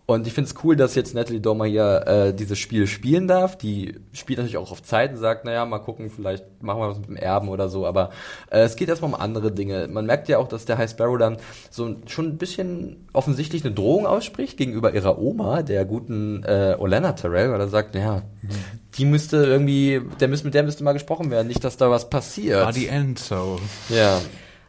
Und 0.07 0.27
ich 0.27 0.35
finde 0.35 0.51
es 0.51 0.63
cool, 0.63 0.77
dass 0.77 0.95
jetzt 0.95 1.15
Natalie 1.15 1.41
Dormer 1.41 1.65
hier 1.65 2.07
äh, 2.07 2.35
dieses 2.35 2.59
Spiel 2.59 2.87
spielen 2.87 3.27
darf. 3.27 3.57
Die 3.57 3.95
spielt 4.13 4.39
natürlich 4.39 4.59
auch 4.59 4.71
auf 4.71 4.83
Zeit 4.83 5.13
und 5.13 5.17
sagt, 5.17 5.47
naja, 5.47 5.65
mal 5.65 5.79
gucken, 5.79 6.11
vielleicht 6.11 6.45
machen 6.63 6.81
wir 6.81 6.89
was 6.89 6.99
mit 6.99 7.09
dem 7.09 7.17
Erben 7.17 7.49
oder 7.49 7.71
so. 7.71 7.87
Aber 7.87 8.11
äh, 8.51 8.61
es 8.61 8.77
geht 8.77 8.91
erstmal 8.91 9.15
um 9.15 9.19
andere 9.19 9.51
Dinge. 9.51 9.89
Man 9.89 10.05
merkt 10.05 10.29
ja 10.29 10.37
auch, 10.37 10.47
dass 10.47 10.67
der 10.67 10.77
High 10.77 10.91
Sparrow 10.91 11.17
dann 11.17 11.39
so 11.71 11.97
schon 12.07 12.27
ein 12.27 12.37
bisschen 12.37 13.09
offensichtlich 13.15 13.65
eine 13.65 13.73
Drohung 13.73 14.07
ausspricht 14.07 14.59
gegenüber 14.59 14.93
ihrer 14.93 15.19
Oma, 15.19 15.63
der 15.63 15.87
guten 15.87 16.43
äh, 16.45 16.77
Olenna 16.79 17.13
Terrell, 17.13 17.51
weil 17.51 17.61
er 17.61 17.69
sagt, 17.69 17.95
naja, 17.95 18.23
die 18.99 19.07
müsste 19.07 19.39
irgendwie, 19.39 20.03
der 20.21 20.29
müsste, 20.29 20.47
mit 20.47 20.55
der 20.55 20.65
müsste 20.65 20.85
mal 20.85 20.93
gesprochen 20.93 21.31
werden, 21.31 21.49
nicht, 21.49 21.65
dass 21.65 21.79
da 21.79 21.91
was 21.91 22.11
passiert. 22.11 22.61
die 22.73 22.89
End 22.89 23.19
so. 23.19 23.59
ja. 23.89 24.21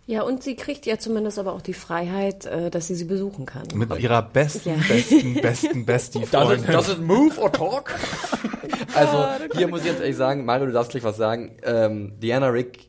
Ja, 0.08 0.22
und 0.22 0.44
sie 0.44 0.56
kriegt 0.56 0.86
ja 0.86 1.00
zumindest 1.00 1.40
aber 1.40 1.54
auch 1.54 1.62
die 1.62 1.74
Freiheit, 1.74 2.46
äh, 2.46 2.70
dass 2.70 2.88
sie 2.88 2.96
sie 2.96 3.06
besuchen 3.06 3.46
kann. 3.48 3.64
Mit 3.74 3.98
ihrer 4.00 4.22
besten, 4.22 4.70
Ja. 4.70 4.76
besten, 4.88 5.34
besten 5.42 5.86
Bestie-Freundin. 5.86 6.70
it 6.78 7.02
move 7.02 7.40
or 7.42 7.52
talk? 7.52 7.92
also, 8.94 9.26
hier 9.58 9.68
muss 9.68 9.82
ich 9.82 9.88
jetzt 9.88 10.02
ehrlich 10.02 10.16
sagen, 10.16 10.46
Mario, 10.46 10.68
du 10.68 10.74
darfst 10.74 10.92
gleich 10.92 11.04
was 11.04 11.18
sagen. 11.18 11.58
Ähm, 11.64 12.14
Diana 12.20 12.50
Rick, 12.50 12.88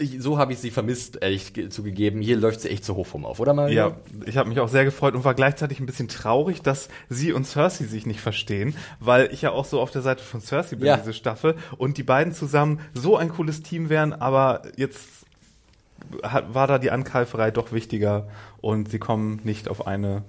ich, 0.00 0.22
so 0.22 0.38
habe 0.38 0.52
ich 0.52 0.60
sie 0.60 0.70
vermisst, 0.70 1.18
ehrlich 1.20 1.54
ge- 1.54 1.70
zugegeben. 1.70 2.20
Hier 2.20 2.36
läuft 2.36 2.60
sie 2.60 2.68
echt 2.68 2.84
zu 2.84 2.94
hoch 2.94 3.06
vom 3.08 3.24
auf, 3.24 3.40
oder 3.40 3.52
Mario? 3.52 3.74
Ja, 3.76 3.96
ich 4.26 4.36
habe 4.36 4.48
mich 4.48 4.60
auch 4.60 4.68
sehr 4.68 4.84
gefreut 4.84 5.16
und 5.16 5.24
war 5.24 5.34
gleichzeitig 5.34 5.80
ein 5.80 5.86
bisschen 5.86 6.06
traurig, 6.06 6.62
dass 6.62 6.88
sie 7.08 7.32
und 7.32 7.46
Cersei 7.48 7.84
sich 7.86 8.06
nicht 8.06 8.20
verstehen, 8.20 8.76
weil 9.00 9.28
ich 9.32 9.42
ja 9.42 9.50
auch 9.50 9.64
so 9.64 9.80
auf 9.80 9.90
der 9.90 10.02
Seite 10.02 10.22
von 10.22 10.40
Cersei 10.40 10.76
bin, 10.76 10.86
Ja. 10.86 10.98
diese 10.98 11.12
Staffel, 11.14 11.56
und 11.78 11.98
die 11.98 12.04
beiden 12.04 12.32
zusammen 12.32 12.78
so 12.94 13.16
ein 13.16 13.30
cooles 13.30 13.62
Team 13.64 13.88
wären, 13.88 14.12
aber 14.12 14.62
jetzt 14.76 15.17
hat, 16.22 16.54
war 16.54 16.66
da 16.66 16.78
die 16.78 16.90
Ankeiferei 16.90 17.50
doch 17.50 17.72
wichtiger 17.72 18.28
und 18.60 18.90
sie 18.90 18.98
kommen 18.98 19.40
nicht 19.44 19.68
auf 19.68 19.86
eine, 19.86 20.24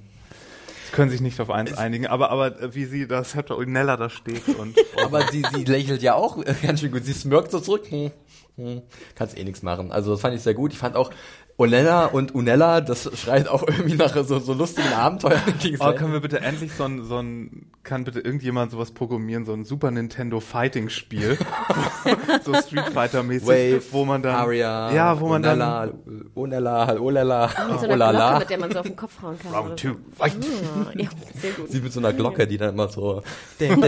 sie 0.86 0.92
können 0.92 1.10
sich 1.10 1.22
nicht 1.22 1.40
auf 1.40 1.50
eins 1.50 1.78
einigen, 1.78 2.08
aber, 2.08 2.30
aber 2.32 2.62
äh, 2.62 2.76
wie 2.76 2.86
sie 2.86 3.08
da 3.08 3.24
Scepter 3.24 3.58
Unella 3.58 3.98
da 3.98 4.10
steht 4.10 4.48
und, 4.50 4.76
Aber 5.04 5.28
sie, 5.32 5.44
sie 5.54 5.64
lächelt 5.64 6.02
ja 6.02 6.16
auch 6.16 6.38
ganz 6.62 6.82
schön 6.82 6.92
gut. 6.92 7.06
Sie 7.06 7.14
smirkt 7.14 7.52
so 7.52 7.60
zurück. 7.60 7.90
Hm, 7.90 8.12
hm, 8.58 8.82
kannst 9.16 9.38
eh 9.38 9.44
nichts 9.44 9.64
machen. 9.64 9.92
Also 9.92 10.12
das 10.12 10.22
fand 10.22 10.36
ich 10.36 10.42
sehr 10.42 10.54
gut. 10.54 10.74
Ich 10.74 10.80
fand 10.80 10.96
auch 10.96 11.12
Olenna 11.60 12.06
und 12.06 12.34
Unella, 12.34 12.80
das 12.80 13.10
schreit 13.20 13.50
auch 13.50 13.68
irgendwie 13.68 13.96
nach 13.96 14.16
so, 14.24 14.40
so 14.40 14.54
lustigen 14.54 14.94
Abenteuern. 14.94 15.42
Oh, 15.80 15.94
können 15.94 16.14
wir 16.14 16.22
bitte 16.22 16.40
endlich 16.40 16.72
so 16.74 16.86
ein, 16.86 17.04
so 17.04 17.18
ein, 17.18 17.70
kann 17.84 18.06
bitte 18.06 18.22
irgendjemand 18.22 18.72
sowas 18.72 18.92
programmieren, 18.92 19.46
so 19.46 19.54
ein 19.54 19.66
Super 19.66 19.92
Nintendo 19.92 20.40
Fighting 20.40 20.90
Spiel, 20.90 21.38
so 22.44 22.54
Street 22.54 22.88
Fighter 22.94 23.24
mäßig, 23.24 23.48
Wave, 23.48 23.82
wo 23.92 24.06
man 24.06 24.22
dann, 24.22 24.36
Aria, 24.36 24.94
ja, 24.94 25.20
wo 25.20 25.28
man 25.28 25.44
Unella, 25.44 25.88
dann, 25.88 26.32
Unella, 26.34 26.98
Olala, 27.00 27.48
Mit 27.48 27.80
so 27.80 27.86
einer 27.86 27.94
Olala. 27.94 28.30
Glocke, 28.30 28.40
mit 28.40 28.50
der 28.50 28.60
man 28.60 28.72
so 28.72 28.80
auf 28.80 28.86
den 28.86 28.96
Kopf 28.96 29.22
hauen 29.22 29.38
kann. 29.40 29.54
Round 29.54 29.80
so. 29.80 29.90
two, 29.90 29.96
fight. 30.18 30.34
Ah, 30.34 30.92
ja, 30.96 31.10
sehr 31.42 31.52
gut. 31.52 31.72
Sie 31.72 31.82
mit 31.82 31.92
so 31.92 32.00
einer 32.00 32.14
Glocke, 32.14 32.48
die 32.48 32.58
dann 32.58 32.74
immer 32.74 32.88
so. 32.88 33.22
Shame! 33.60 33.80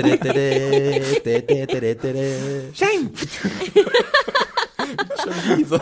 Schon 5.23 5.57
wie 5.57 5.63
so. 5.63 5.79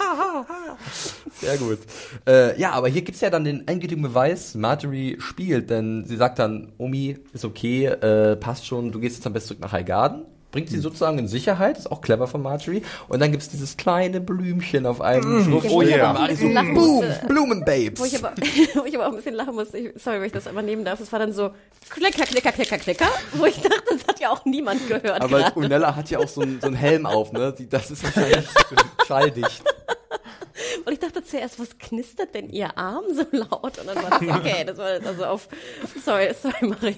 Sehr 1.32 1.56
gut. 1.58 1.78
Äh, 2.26 2.58
ja, 2.60 2.72
aber 2.72 2.88
hier 2.88 3.02
gibt's 3.02 3.20
ja 3.20 3.30
dann 3.30 3.44
den 3.44 3.66
endgültigen 3.66 4.02
Beweis, 4.02 4.54
Marjorie 4.54 5.16
spielt, 5.20 5.70
denn 5.70 6.04
sie 6.04 6.16
sagt 6.16 6.38
dann, 6.38 6.72
Omi, 6.78 7.18
ist 7.32 7.44
okay, 7.44 7.86
äh, 7.86 8.36
passt 8.36 8.66
schon, 8.66 8.92
du 8.92 9.00
gehst 9.00 9.16
jetzt 9.16 9.26
am 9.26 9.32
besten 9.32 9.48
zurück 9.48 9.62
nach 9.62 9.72
Highgarden. 9.72 10.26
Bringt 10.52 10.68
sie 10.68 10.78
sozusagen 10.78 11.18
in 11.18 11.28
Sicherheit, 11.28 11.78
ist 11.78 11.90
auch 11.90 12.00
clever 12.00 12.26
von 12.26 12.42
Marjorie. 12.42 12.82
Und 13.08 13.20
dann 13.20 13.30
gibt's 13.30 13.48
dieses 13.48 13.76
kleine 13.76 14.20
Blümchen 14.20 14.84
auf 14.86 15.00
einem 15.00 15.44
Schnuff. 15.44 15.64
Ja, 15.64 15.70
wo 15.70 15.82
ich 15.82 15.90
yeah. 15.90 16.62
Boom. 16.74 17.04
Blumenbabes. 17.28 18.00
Wo 18.00 18.04
ich, 18.04 18.16
aber, 18.18 18.32
wo 18.74 18.84
ich 18.84 18.94
aber 18.96 19.06
auch 19.06 19.10
ein 19.10 19.16
bisschen 19.16 19.34
lachen 19.34 19.54
musste, 19.54 19.78
ich, 19.78 19.92
sorry, 20.02 20.18
wenn 20.18 20.26
ich 20.26 20.32
das 20.32 20.46
einmal 20.46 20.64
nehmen 20.64 20.84
darf, 20.84 21.00
es 21.00 21.12
war 21.12 21.18
dann 21.18 21.32
so 21.32 21.50
Klicker, 21.88 22.24
Klicker, 22.24 22.52
Klicker, 22.52 22.78
Klicker, 22.78 23.08
wo 23.34 23.46
ich 23.46 23.60
dachte, 23.60 23.82
das 23.90 24.06
hat 24.06 24.20
ja 24.20 24.30
auch 24.30 24.44
niemand 24.44 24.86
gehört 24.88 25.20
aber 25.20 25.38
gerade. 25.40 25.58
Unella 25.58 25.94
hat 25.96 26.10
ja 26.10 26.18
auch 26.18 26.28
so 26.28 26.40
einen 26.40 26.60
so 26.60 26.66
einen 26.66 26.76
Helm 26.76 27.06
auf, 27.06 27.32
ne? 27.32 27.54
Die, 27.56 27.68
das 27.68 27.90
ist 27.90 28.02
wahrscheinlich 28.04 28.46
schalldicht. 29.06 29.62
Und 30.84 30.92
ich 30.92 30.98
dachte 30.98 31.22
zuerst, 31.22 31.58
was 31.58 31.78
knistert 31.78 32.34
denn 32.34 32.48
ihr 32.50 32.76
Arm 32.76 33.04
so 33.12 33.24
laut? 33.32 33.78
Und 33.78 33.86
dann 33.86 33.96
war 33.96 34.10
das 34.10 34.22
okay, 34.22 34.64
das 34.64 34.78
war 34.78 34.86
also 34.86 35.24
auf, 35.24 35.48
sorry, 36.04 36.34
sorry 36.40 36.66
Mario. 36.66 36.96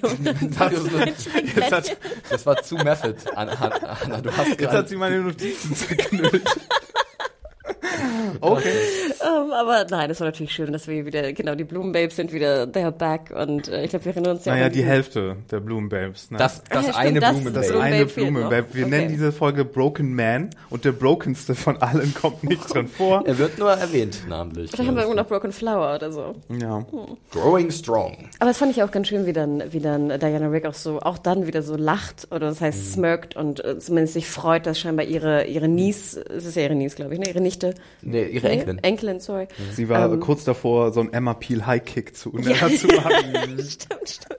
Mario, 0.59 0.81
Ein 0.99 1.15
Schminkplättchen. 1.17 1.97
Das 2.31 2.47
war 2.47 2.63
zu 2.63 2.77
Method, 2.77 3.17
Anna. 3.35 3.53
Anna 3.53 4.21
du 4.21 4.37
hast 4.37 4.61
Jetzt 4.61 4.73
hat 4.73 4.89
sie 4.89 4.97
meine 4.97 5.21
Notizen 5.21 5.75
zerknüllt. 5.75 6.43
okay. 8.41 8.75
Ähm, 9.23 9.53
aber 9.53 9.87
nein, 9.91 10.11
es 10.11 10.20
war 10.20 10.27
natürlich 10.27 10.53
schön, 10.53 10.73
dass 10.73 10.89
wir 10.89 11.07
wieder, 11.07 11.33
genau, 11.33 11.55
die 11.55 11.64
Blumenbabes 11.64 12.16
sind 12.16 12.33
wieder, 12.33 12.64
they're 12.64 12.91
back 12.91 13.31
und 13.31 13.68
äh, 13.68 13.85
ich 13.85 13.91
glaube, 13.91 14.05
wir 14.07 14.12
erinnern 14.12 14.37
uns 14.37 14.45
ja 14.45 14.55
Naja, 14.55 14.68
die 14.68 14.83
Hälfte 14.83 15.37
der 15.51 15.61
Blumenbabes. 15.61 16.31
Ne? 16.31 16.39
das, 16.39 16.62
das 16.64 16.89
Ah, 16.89 16.91
ja, 16.91 16.97
eine 16.97 17.20
stimmt, 17.20 17.23
das- 17.23 17.31
Blumenbabe. 17.33 17.55
das 17.55 17.68
Blumenbabe 17.68 17.95
eine. 17.97 18.07
Blumenbabe. 18.07 18.66
Wir 18.75 18.87
Okay. 18.87 18.91
nennen 18.91 19.09
diese 19.09 19.33
Folge 19.33 19.64
Broken 19.64 20.14
Man 20.14 20.51
und 20.70 20.85
der 20.85 20.93
brokenste 20.93 21.55
von 21.55 21.77
allen 21.81 22.14
kommt 22.14 22.43
nicht 22.45 22.73
drin 22.75 22.89
vor. 22.89 23.23
Er 23.27 23.39
wird 23.39 23.59
nur 23.59 23.70
erwähnt, 23.70 24.25
namentlich. 24.29 24.70
Vielleicht 24.70 24.89
haben 24.89 24.97
wir 24.97 25.03
irgendwo 25.03 25.20
noch 25.20 25.29
Broken 25.29 25.53
Flower 25.53 25.95
oder 25.95 26.11
so. 26.11 26.35
Ja. 26.49 26.85
Growing 27.31 27.70
Strong. 27.70 28.29
Aber 28.41 28.49
das 28.51 28.59
fand 28.59 28.73
ich 28.73 28.83
auch 28.83 28.91
ganz 28.91 29.09
schön, 29.09 29.27
wie 29.27 29.33
dann, 29.33 29.62
wie 29.73 29.81
dann 29.81 30.09
Diana 30.09 30.49
Rick 30.49 30.66
auch 30.66 30.75
so, 30.75 31.01
auch 31.01 31.18
dann 31.18 31.47
wieder 31.47 31.62
so 31.62 31.77
lacht 31.77 32.29
oder 32.31 32.49
das 32.49 32.61
heißt 32.61 32.93
smirkt 32.95 33.37
und 33.37 33.64
äh, 33.64 33.79
zumindest 33.79 34.14
sich 34.14 34.27
freut, 34.29 34.66
dass 34.66 34.79
scheinbar 34.81 35.07
ihre, 35.07 35.45
ihre 35.45 35.68
Niece, 35.68 36.16
es 36.16 36.45
ist 36.47 36.57
ja 36.57 36.62
ihre 36.62 36.75
Niece, 36.75 36.97
glaube 36.97 37.14
ich, 37.14 37.20
ne? 37.20 37.29
Ihre 37.29 37.41
Nichte. 37.41 37.75
Nee, 38.03 38.25
ihre 38.25 38.49
Enkelin. 38.49 38.79
Enkelin, 38.83 39.12
sorry. 39.21 39.49
Sie 39.73 39.89
war 39.89 40.13
Ähm, 40.13 40.21
kurz 40.21 40.45
davor, 40.45 40.93
so 40.93 41.01
ein 41.01 41.13
Emma 41.13 41.35
Peel 41.35 41.67
High 41.67 41.85
Kick 41.85 42.17
zu 42.17 42.31
Unella 42.35 42.69
zu 42.77 42.87
machen. 42.89 43.59
Stimmt, 43.59 44.09
stimmt. 44.09 44.39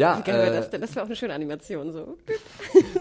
Ja, 0.00 0.16
Wie 0.16 0.22
geil 0.22 0.38
wäre 0.38 0.54
äh, 0.54 0.56
das 0.56 0.70
denn? 0.70 0.80
Das 0.80 0.94
wäre 0.94 1.02
auch 1.04 1.08
eine 1.08 1.14
schöne 1.14 1.34
Animation, 1.34 1.92
so. 1.92 2.16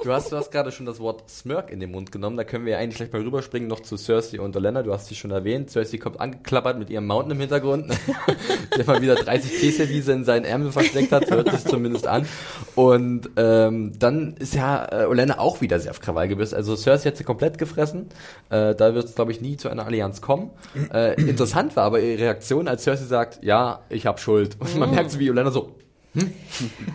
du 0.03 0.11
hast, 0.11 0.33
du 0.33 0.35
hast 0.35 0.51
gerade 0.51 0.69
schon 0.73 0.85
das 0.85 0.99
Wort 0.99 1.29
Smirk 1.29 1.71
in 1.71 1.79
den 1.79 1.91
Mund 1.91 2.11
genommen. 2.11 2.35
Da 2.35 2.43
können 2.43 2.65
wir 2.65 2.73
ja 2.73 2.79
eigentlich 2.79 2.97
gleich 2.97 3.13
mal 3.13 3.21
rüberspringen 3.21 3.69
noch 3.69 3.79
zu 3.79 3.95
Cersei 3.95 4.41
und 4.41 4.53
Olenna. 4.57 4.83
Du 4.83 4.91
hast 4.91 5.07
sie 5.07 5.15
schon 5.15 5.31
erwähnt. 5.31 5.69
Cersei 5.69 5.97
kommt 5.97 6.19
angeklappert 6.19 6.77
mit 6.77 6.89
ihrem 6.89 7.07
Mountain 7.07 7.31
im 7.31 7.39
Hintergrund, 7.39 7.85
der 8.77 8.85
mal 8.85 9.01
wieder 9.01 9.15
30 9.15 9.61
Teeservice 9.61 10.09
in 10.09 10.25
seinen 10.25 10.43
Ärmel 10.43 10.73
versteckt 10.73 11.13
hat, 11.13 11.31
hört 11.31 11.49
sich 11.49 11.63
zumindest 11.63 12.05
an. 12.05 12.25
Und 12.75 13.29
ähm, 13.37 13.97
dann 13.97 14.35
ist 14.35 14.55
ja 14.55 15.03
äh, 15.03 15.05
Olenna 15.05 15.39
auch 15.39 15.61
wieder 15.61 15.79
sehr 15.79 15.91
auf 15.91 16.01
Krawall 16.01 16.27
gebürstet. 16.27 16.57
Also 16.57 16.75
Cersei 16.75 17.11
hat 17.11 17.17
sie 17.17 17.23
komplett 17.23 17.57
gefressen. 17.57 18.09
Äh, 18.49 18.75
da 18.75 18.93
wird 18.93 19.05
es, 19.05 19.15
glaube 19.15 19.31
ich, 19.31 19.39
nie 19.39 19.55
zu 19.55 19.69
einer 19.69 19.85
Allianz 19.85 20.19
kommen. 20.19 20.49
Äh, 20.93 21.13
interessant 21.21 21.77
war 21.77 21.85
aber 21.85 22.01
ihre 22.01 22.23
Reaktion, 22.23 22.67
als 22.67 22.83
Cersei 22.83 23.05
sagt, 23.05 23.41
ja, 23.41 23.83
ich 23.87 24.05
habe 24.05 24.19
Schuld. 24.19 24.57
Und 24.59 24.75
man 24.75 24.91
merkt 24.91 25.11
so, 25.11 25.19
wie 25.19 25.29
Olenna 25.31 25.51
so, 25.51 25.77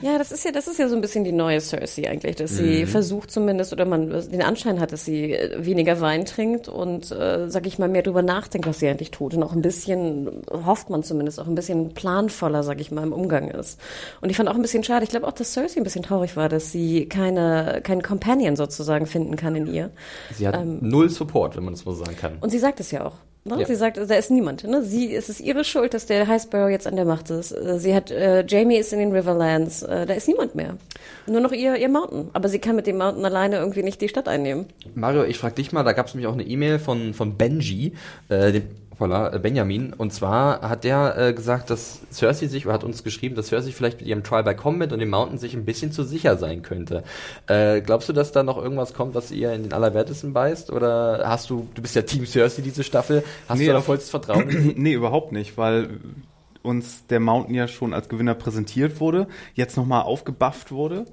Ja, 0.02 0.18
das 0.18 0.32
ist 0.32 0.44
ja, 0.44 0.50
das 0.50 0.66
ist 0.66 0.78
ja 0.78 0.88
so 0.88 0.96
ein 0.96 1.00
bisschen 1.00 1.22
die 1.22 1.32
neue 1.32 1.60
Cersei 1.60 2.10
eigentlich, 2.10 2.36
dass 2.36 2.56
sie 2.56 2.84
versucht 2.86 3.30
zumindest 3.30 3.72
oder 3.72 3.84
man 3.84 4.10
den 4.10 4.42
Anschein 4.42 4.80
hat, 4.80 4.92
dass 4.92 5.04
sie 5.04 5.32
äh, 5.32 5.64
weniger 5.64 6.00
Wein 6.00 6.24
trinkt 6.24 6.68
und, 6.68 7.12
äh, 7.12 7.48
sag 7.48 7.66
ich 7.66 7.78
mal, 7.78 7.88
mehr 7.88 8.02
drüber 8.02 8.22
nachdenkt, 8.22 8.66
was 8.66 8.80
sie 8.80 8.88
eigentlich 8.88 9.12
tut 9.12 9.34
und 9.34 9.42
auch 9.42 9.52
ein 9.52 9.62
bisschen, 9.62 10.42
hofft 10.50 10.90
man 10.90 11.04
zumindest, 11.04 11.38
auch 11.38 11.46
ein 11.46 11.54
bisschen 11.54 11.94
planvoller, 11.94 12.64
sag 12.64 12.80
ich 12.80 12.90
mal, 12.90 13.04
im 13.04 13.12
Umgang 13.12 13.50
ist. 13.50 13.78
Und 14.20 14.30
ich 14.30 14.36
fand 14.36 14.48
auch 14.48 14.56
ein 14.56 14.62
bisschen 14.62 14.82
schade, 14.82 15.04
ich 15.04 15.10
glaube 15.10 15.26
auch, 15.28 15.32
dass 15.32 15.52
Cersei 15.52 15.80
ein 15.80 15.84
bisschen 15.84 16.02
traurig 16.02 16.36
war, 16.36 16.48
dass 16.48 16.72
sie 16.72 17.06
keine, 17.08 17.80
keinen 17.84 18.02
Companion 18.02 18.56
sozusagen 18.56 19.06
finden 19.06 19.36
kann 19.36 19.54
in 19.54 19.72
ihr. 19.72 19.90
Sie 20.32 20.46
hat 20.46 20.64
null 20.64 21.08
Support, 21.08 21.56
wenn 21.56 21.64
man 21.64 21.74
das 21.74 21.82
so 21.82 21.92
sagen 21.92 22.16
kann. 22.16 22.38
Und 22.40 22.50
sie 22.50 22.58
sagt 22.58 22.80
es 22.80 22.90
ja 22.90 23.04
auch. 23.06 23.14
Ne? 23.46 23.60
Ja. 23.60 23.66
Sie 23.66 23.74
sagt, 23.74 23.98
da 23.98 24.14
ist 24.14 24.30
niemand. 24.30 24.64
Ne? 24.64 24.82
Sie, 24.82 25.14
es 25.14 25.28
ist 25.28 25.40
ihre 25.40 25.64
Schuld, 25.64 25.92
dass 25.92 26.06
der 26.06 26.26
High 26.26 26.42
Sparrow 26.42 26.70
jetzt 26.70 26.86
an 26.86 26.96
der 26.96 27.04
Macht 27.04 27.28
ist. 27.28 27.52
Äh, 27.52 27.78
Sie 27.78 27.94
hat, 27.94 28.10
äh, 28.10 28.42
Jamie 28.46 28.78
ist 28.78 28.92
in 28.94 28.98
den 28.98 29.12
Riverlands. 29.12 29.82
Äh, 29.82 30.06
da 30.06 30.14
ist 30.14 30.26
niemand 30.28 30.54
mehr. 30.54 30.78
Nur 31.26 31.40
noch 31.40 31.52
ihr, 31.52 31.76
ihr 31.76 31.90
Mountain. 31.90 32.30
Aber 32.32 32.48
sie 32.48 32.58
kann 32.58 32.74
mit 32.74 32.86
dem 32.86 32.96
Mountain 32.96 33.22
alleine 33.22 33.56
irgendwie 33.56 33.82
nicht 33.82 34.00
die 34.00 34.08
Stadt 34.08 34.28
einnehmen. 34.28 34.66
Mario, 34.94 35.24
ich 35.24 35.36
frage 35.36 35.56
dich 35.56 35.72
mal, 35.72 35.82
da 35.82 35.92
gab 35.92 36.06
es 36.06 36.14
nämlich 36.14 36.26
auch 36.26 36.32
eine 36.32 36.44
E-Mail 36.44 36.78
von, 36.78 37.12
von 37.12 37.36
Benji, 37.36 37.92
äh, 38.30 38.52
dem 38.52 38.62
hoppala, 38.94 39.32
äh, 39.32 39.38
Benjamin, 39.38 39.92
und 39.92 40.12
zwar 40.12 40.60
hat 40.62 40.84
der 40.84 41.16
äh, 41.18 41.32
gesagt, 41.32 41.70
dass 41.70 42.00
Cersei 42.10 42.46
sich, 42.46 42.64
oder 42.66 42.74
hat 42.74 42.84
uns 42.84 43.02
geschrieben, 43.04 43.34
dass 43.34 43.48
Cersei 43.48 43.72
vielleicht 43.72 44.00
mit 44.00 44.08
ihrem 44.08 44.22
Trial 44.22 44.44
by 44.44 44.54
Combat 44.54 44.92
und 44.92 45.00
dem 45.00 45.10
Mountain 45.10 45.38
sich 45.38 45.54
ein 45.54 45.64
bisschen 45.64 45.92
zu 45.92 46.04
sicher 46.04 46.36
sein 46.36 46.62
könnte. 46.62 47.02
Äh, 47.46 47.80
glaubst 47.80 48.08
du, 48.08 48.12
dass 48.12 48.32
da 48.32 48.42
noch 48.42 48.56
irgendwas 48.56 48.94
kommt, 48.94 49.14
was 49.14 49.30
ihr 49.30 49.52
in 49.52 49.64
den 49.64 49.72
Allerwertesten 49.72 50.32
beißt? 50.32 50.70
Oder 50.70 51.24
hast 51.26 51.50
du, 51.50 51.68
du 51.74 51.82
bist 51.82 51.94
ja 51.96 52.02
Team 52.02 52.26
Cersei 52.26 52.62
diese 52.62 52.84
Staffel, 52.84 53.24
hast 53.48 53.58
Nee, 53.58 53.66
du 53.66 53.72
da 53.72 53.80
vollstes 53.80 54.10
Vertrauen? 54.10 54.46
nee, 54.76 54.92
überhaupt 54.92 55.32
nicht, 55.32 55.58
weil 55.58 56.00
uns 56.62 57.06
der 57.06 57.20
Mountain 57.20 57.54
ja 57.54 57.68
schon 57.68 57.92
als 57.92 58.08
Gewinner 58.08 58.34
präsentiert 58.34 59.00
wurde, 59.00 59.26
jetzt 59.54 59.76
nochmal 59.76 60.02
aufgebufft 60.02 60.72
wurde 60.72 61.04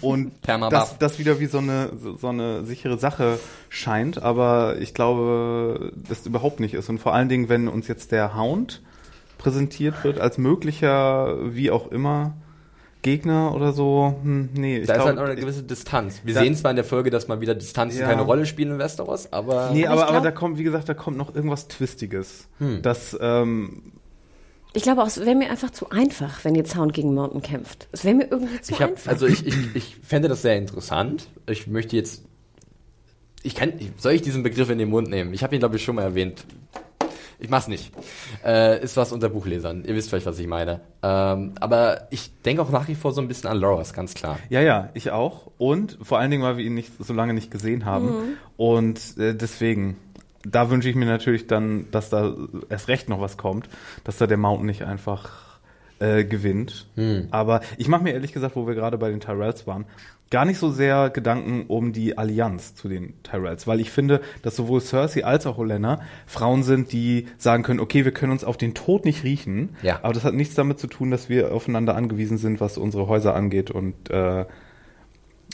und 0.00 0.32
das, 0.70 0.98
das 0.98 1.18
wieder 1.18 1.40
wie 1.40 1.46
so 1.46 1.58
eine, 1.58 1.90
so, 2.18 2.28
eine 2.28 2.64
sichere 2.64 2.98
Sache 2.98 3.38
scheint, 3.68 4.22
aber 4.22 4.76
ich 4.78 4.94
glaube, 4.94 5.92
das 6.08 6.26
überhaupt 6.26 6.60
nicht 6.60 6.74
ist. 6.74 6.88
Und 6.88 6.98
vor 6.98 7.14
allen 7.14 7.28
Dingen, 7.28 7.48
wenn 7.48 7.68
uns 7.68 7.88
jetzt 7.88 8.12
der 8.12 8.36
Hound 8.36 8.82
präsentiert 9.38 10.04
wird 10.04 10.20
als 10.20 10.38
möglicher, 10.38 11.36
wie 11.54 11.70
auch 11.70 11.90
immer, 11.90 12.34
Gegner 13.02 13.54
oder 13.54 13.72
so, 13.72 14.14
hm, 14.22 14.50
nee, 14.52 14.78
ich 14.80 14.86
Da 14.86 14.92
ist 14.92 14.96
glaube, 14.98 15.08
halt 15.08 15.16
noch 15.16 15.24
eine 15.24 15.36
gewisse 15.40 15.62
Distanz. 15.62 16.20
Wir 16.22 16.34
sehen 16.34 16.54
zwar 16.54 16.70
in 16.70 16.76
der 16.76 16.84
Folge, 16.84 17.08
dass 17.08 17.28
mal 17.28 17.40
wieder 17.40 17.54
Distanzen 17.54 18.00
Ja. 18.00 18.06
keine 18.08 18.22
Rolle 18.22 18.44
spielen 18.44 18.72
in 18.72 18.78
Westeros, 18.78 19.32
aber 19.32 19.70
Nee, 19.72 19.86
Aber 19.86 20.02
aber, 20.02 20.10
glaub- 20.12 20.24
da 20.24 20.30
kommt, 20.32 20.58
wie 20.58 20.64
gesagt, 20.64 20.88
da 20.90 20.94
kommt 20.94 21.16
noch 21.16 21.34
irgendwas 21.34 21.66
Twistiges. 21.68 22.46
Hm. 22.58 22.82
Das, 22.82 23.16
ähm, 23.18 23.92
Ich 24.72 24.82
glaube 24.82 25.02
auch, 25.02 25.06
es 25.06 25.18
wäre 25.18 25.34
mir 25.34 25.50
einfach 25.50 25.70
zu 25.70 25.90
einfach, 25.90 26.44
wenn 26.44 26.54
jetzt 26.54 26.76
Hound 26.76 26.92
gegen 26.92 27.14
Mountain 27.14 27.42
kämpft. 27.42 27.88
Es 27.92 28.04
wäre 28.04 28.14
mir 28.14 28.28
irgendwie 28.30 28.60
zu 28.60 28.72
Ich 28.72 28.80
hab, 28.80 28.90
einfach. 28.90 29.10
also 29.10 29.26
ich, 29.26 29.46
ich, 29.46 29.56
ich 29.74 29.96
fände 30.02 30.28
das 30.28 30.42
sehr 30.42 30.56
interessant. 30.56 31.28
Ich 31.48 31.66
möchte 31.66 31.96
jetzt, 31.96 32.24
ich 33.42 33.54
kann, 33.54 33.72
soll 33.96 34.12
ich 34.12 34.22
diesen 34.22 34.42
Begriff 34.42 34.70
in 34.70 34.78
den 34.78 34.88
Mund 34.88 35.08
nehmen? 35.08 35.34
Ich 35.34 35.42
habe 35.42 35.54
ihn 35.56 35.58
glaube 35.58 35.76
ich 35.76 35.84
schon 35.84 35.96
mal 35.96 36.02
erwähnt. 36.02 36.44
Ich 37.42 37.48
mach's 37.48 37.68
nicht. 37.68 37.90
Äh, 38.44 38.82
ist 38.84 38.98
was 38.98 39.12
unter 39.12 39.30
Buchlesern. 39.30 39.82
Ihr 39.86 39.94
wisst 39.94 40.10
vielleicht, 40.10 40.26
was 40.26 40.38
ich 40.38 40.46
meine. 40.46 40.82
Ähm, 41.02 41.54
aber 41.58 42.06
ich 42.10 42.30
denke 42.42 42.60
auch 42.60 42.70
nach 42.70 42.86
wie 42.86 42.94
vor 42.94 43.12
so 43.12 43.22
ein 43.22 43.28
bisschen 43.28 43.48
an 43.48 43.56
Loras, 43.56 43.94
ganz 43.94 44.12
klar. 44.12 44.38
Ja, 44.50 44.60
ja, 44.60 44.90
ich 44.92 45.10
auch. 45.10 45.50
Und 45.56 45.96
vor 46.02 46.18
allen 46.18 46.30
Dingen, 46.30 46.42
weil 46.42 46.58
wir 46.58 46.64
ihn 46.64 46.74
nicht 46.74 46.92
so 46.98 47.14
lange 47.14 47.32
nicht 47.32 47.50
gesehen 47.50 47.86
haben. 47.86 48.36
Und 48.58 49.16
äh, 49.16 49.34
deswegen, 49.34 49.96
da 50.44 50.70
wünsche 50.70 50.88
ich 50.88 50.96
mir 50.96 51.04
natürlich 51.06 51.46
dann, 51.46 51.86
dass 51.90 52.10
da 52.10 52.34
erst 52.68 52.88
recht 52.88 53.08
noch 53.08 53.20
was 53.20 53.36
kommt, 53.36 53.68
dass 54.04 54.18
da 54.18 54.26
der 54.26 54.38
Mountain 54.38 54.66
nicht 54.66 54.82
einfach 54.84 55.58
äh, 55.98 56.24
gewinnt. 56.24 56.86
Aber 57.30 57.60
ich 57.76 57.88
mache 57.88 58.02
mir 58.04 58.12
ehrlich 58.14 58.32
gesagt, 58.32 58.56
wo 58.56 58.66
wir 58.66 58.74
gerade 58.74 58.96
bei 58.98 59.10
den 59.10 59.20
Tyrells 59.20 59.66
waren, 59.66 59.84
gar 60.30 60.44
nicht 60.44 60.58
so 60.58 60.70
sehr 60.70 61.10
Gedanken 61.10 61.64
um 61.66 61.92
die 61.92 62.16
Allianz 62.16 62.74
zu 62.76 62.88
den 62.88 63.20
Tyrells, 63.24 63.66
weil 63.66 63.80
ich 63.80 63.90
finde, 63.90 64.20
dass 64.42 64.54
sowohl 64.56 64.80
Cersei 64.80 65.24
als 65.24 65.44
auch 65.44 65.58
Olenna 65.58 66.00
Frauen 66.26 66.62
sind, 66.62 66.92
die 66.92 67.26
sagen 67.36 67.64
können, 67.64 67.80
okay, 67.80 68.04
wir 68.04 68.12
können 68.12 68.30
uns 68.32 68.44
auf 68.44 68.56
den 68.56 68.72
Tod 68.72 69.04
nicht 69.04 69.24
riechen, 69.24 69.70
Ja. 69.82 69.98
aber 70.04 70.12
das 70.14 70.22
hat 70.24 70.34
nichts 70.34 70.54
damit 70.54 70.78
zu 70.78 70.86
tun, 70.86 71.10
dass 71.10 71.28
wir 71.28 71.52
aufeinander 71.52 71.96
angewiesen 71.96 72.38
sind, 72.38 72.60
was 72.60 72.78
unsere 72.78 73.08
Häuser 73.08 73.34
angeht 73.34 73.70
und 73.72 74.08
äh, 74.08 74.46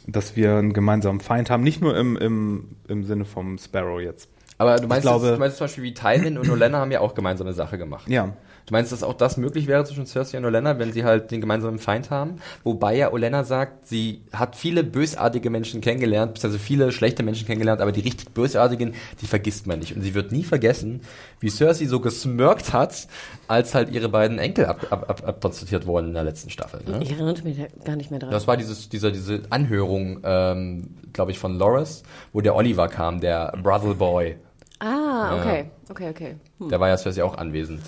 dass 0.06 0.36
wir 0.36 0.56
einen 0.56 0.72
gemeinsamen 0.74 1.20
Feind 1.20 1.50
haben, 1.50 1.64
nicht 1.64 1.80
nur 1.80 1.96
im, 1.96 2.16
im, 2.16 2.64
im 2.86 3.02
Sinne 3.04 3.24
vom 3.24 3.58
Sparrow 3.58 4.00
jetzt. 4.00 4.28
Aber 4.58 4.76
du 4.76 4.86
meinst, 4.86 5.02
glaube- 5.02 5.26
jetzt, 5.26 5.36
du 5.36 5.40
meinst 5.40 5.56
zum 5.58 5.64
Beispiel, 5.66 5.84
wie 5.84 5.94
Tywin 5.94 6.38
und 6.38 6.48
Olenna 6.50 6.78
haben 6.78 6.90
ja 6.90 7.00
auch 7.00 7.14
gemeinsame 7.14 7.52
Sache 7.52 7.78
gemacht. 7.78 8.08
Ja. 8.08 8.32
Du 8.66 8.72
meinst, 8.72 8.90
dass 8.90 9.04
auch 9.04 9.14
das 9.14 9.36
möglich 9.36 9.68
wäre 9.68 9.84
zwischen 9.84 10.06
Cersei 10.06 10.38
und 10.38 10.44
Olenna, 10.44 10.76
wenn 10.80 10.92
sie 10.92 11.04
halt 11.04 11.30
den 11.30 11.40
gemeinsamen 11.40 11.78
Feind 11.78 12.10
haben? 12.10 12.38
Wobei 12.64 12.96
ja 12.96 13.12
Olenna 13.12 13.44
sagt, 13.44 13.86
sie 13.86 14.22
hat 14.32 14.56
viele 14.56 14.82
bösartige 14.82 15.50
Menschen 15.50 15.80
kennengelernt, 15.80 16.42
also 16.42 16.58
viele 16.58 16.90
schlechte 16.90 17.22
Menschen 17.22 17.46
kennengelernt, 17.46 17.80
aber 17.80 17.92
die 17.92 18.00
richtig 18.00 18.30
bösartigen, 18.34 18.94
die 19.20 19.26
vergisst 19.26 19.68
man 19.68 19.78
nicht. 19.78 19.94
Und 19.94 20.02
sie 20.02 20.14
wird 20.14 20.32
nie 20.32 20.42
vergessen, 20.42 21.02
wie 21.38 21.48
Cersei 21.48 21.86
so 21.86 22.00
gesmirkt 22.00 22.72
hat, 22.72 23.06
als 23.46 23.72
halt 23.72 23.88
ihre 23.90 24.08
beiden 24.08 24.40
Enkel 24.40 24.66
ab, 24.66 24.84
ab, 24.90 25.08
ab, 25.10 25.22
abtransportiert 25.24 25.86
wurden 25.86 26.08
in 26.08 26.14
der 26.14 26.24
letzten 26.24 26.50
Staffel. 26.50 26.80
Ne? 26.84 26.98
ich 27.04 27.12
erinnere 27.12 27.40
mich 27.44 27.58
gar 27.84 27.94
nicht 27.94 28.10
mehr 28.10 28.18
dran. 28.18 28.32
Das 28.32 28.48
war 28.48 28.56
dieses, 28.56 28.88
dieser, 28.88 29.12
diese 29.12 29.42
Anhörung, 29.50 30.22
ähm, 30.24 30.88
glaube 31.12 31.30
ich, 31.30 31.38
von 31.38 31.56
Loris, 31.56 32.02
wo 32.32 32.40
der 32.40 32.56
Oliver 32.56 32.88
kam, 32.88 33.20
der 33.20 33.52
Brother 33.62 33.94
Boy. 33.94 34.38
Ah, 34.80 35.38
okay, 35.38 35.70
okay, 35.88 36.10
okay. 36.10 36.36
Hm. 36.58 36.68
Der 36.68 36.80
war 36.80 36.88
ja 36.88 36.96
Cersei 36.96 37.24
auch 37.24 37.36
anwesend. 37.36 37.82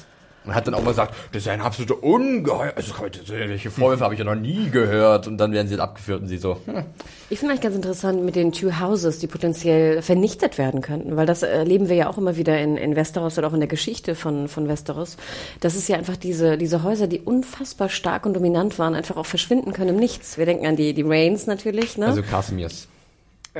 Und 0.48 0.54
hat 0.54 0.66
dann 0.66 0.72
auch 0.72 0.82
mal 0.82 0.92
gesagt, 0.92 1.14
das 1.32 1.42
ist 1.42 1.46
ja 1.46 1.52
ein 1.52 1.60
absoluter 1.60 2.02
Ungeheuer. 2.02 2.72
Also, 2.74 2.94
solche 3.26 3.70
Vorwürfe 3.70 4.02
habe 4.02 4.14
ich 4.14 4.18
ja 4.18 4.24
noch 4.24 4.34
nie 4.34 4.70
gehört. 4.70 5.26
Und 5.26 5.36
dann 5.36 5.52
werden 5.52 5.66
sie 5.66 5.74
halt 5.74 5.82
abgeführt 5.82 6.22
und 6.22 6.28
sie 6.28 6.38
so, 6.38 6.56
hm, 6.64 6.84
Ich 7.28 7.38
finde 7.38 7.52
eigentlich 7.52 7.64
ganz 7.64 7.76
interessant 7.76 8.24
mit 8.24 8.34
den 8.34 8.52
Two 8.52 8.80
Houses, 8.80 9.18
die 9.18 9.26
potenziell 9.26 10.00
vernichtet 10.00 10.56
werden 10.56 10.80
könnten, 10.80 11.16
weil 11.16 11.26
das 11.26 11.42
erleben 11.42 11.90
wir 11.90 11.96
ja 11.96 12.08
auch 12.08 12.16
immer 12.16 12.36
wieder 12.36 12.58
in, 12.58 12.78
in 12.78 12.96
Westeros 12.96 13.36
oder 13.36 13.48
auch 13.48 13.52
in 13.52 13.60
der 13.60 13.68
Geschichte 13.68 14.14
von, 14.14 14.48
von 14.48 14.68
Westeros. 14.68 15.18
Das 15.60 15.74
ist 15.74 15.86
ja 15.86 15.98
einfach 15.98 16.16
diese, 16.16 16.56
diese 16.56 16.82
Häuser, 16.82 17.08
die 17.08 17.20
unfassbar 17.20 17.90
stark 17.90 18.24
und 18.24 18.32
dominant 18.32 18.78
waren, 18.78 18.94
einfach 18.94 19.18
auch 19.18 19.26
verschwinden 19.26 19.74
können 19.74 19.90
im 19.90 19.96
Nichts. 19.96 20.38
Wir 20.38 20.46
denken 20.46 20.66
an 20.66 20.76
die, 20.76 20.94
die 20.94 21.02
Reigns 21.02 21.46
natürlich, 21.46 21.98
ne? 21.98 22.06
also 22.06 22.22
Casimirs. 22.22 22.88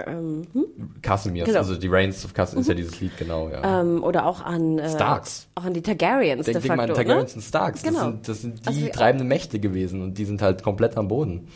Ähm, 0.07 0.43
hm? 0.53 0.65
Casimirs, 1.03 1.47
Genau. 1.47 1.59
also 1.59 1.77
die 1.77 1.89
Reigns 1.89 2.25
of 2.25 2.35
Casimir 2.35 2.61
ist 2.61 2.69
ja 2.69 2.75
dieses 2.75 3.01
Lied, 3.01 3.17
genau, 3.19 3.49
ja. 3.49 3.81
ähm, 3.81 4.03
oder 4.03 4.27
auch 4.27 4.41
an 4.43 4.79
äh, 4.79 4.89
Starks. 4.89 5.49
auch 5.55 5.65
an 5.65 5.75
die 5.75 5.83
Targaryens 5.83 6.45
Denk, 6.47 6.59
de 6.59 6.63
denk 6.69 6.77
mal 6.77 6.83
an 6.85 6.89
facto. 6.89 6.95
Targaryens 7.03 7.33
ne? 7.35 7.37
und 7.37 7.43
Starks. 7.43 7.83
Das, 7.83 7.91
Genau. 7.93 8.05
sind, 8.05 8.29
das 8.29 8.41
sind 8.43 8.65
die 8.65 8.69
Also 8.69 8.87
treibenden 8.93 9.29
Mächte 9.29 9.59
gewesen 9.59 10.03
und 10.03 10.19
die 10.19 10.25
sind 10.25 10.43
halt 10.43 10.63
komplett 10.63 10.97
am 10.97 11.09
Boden. 11.09 11.49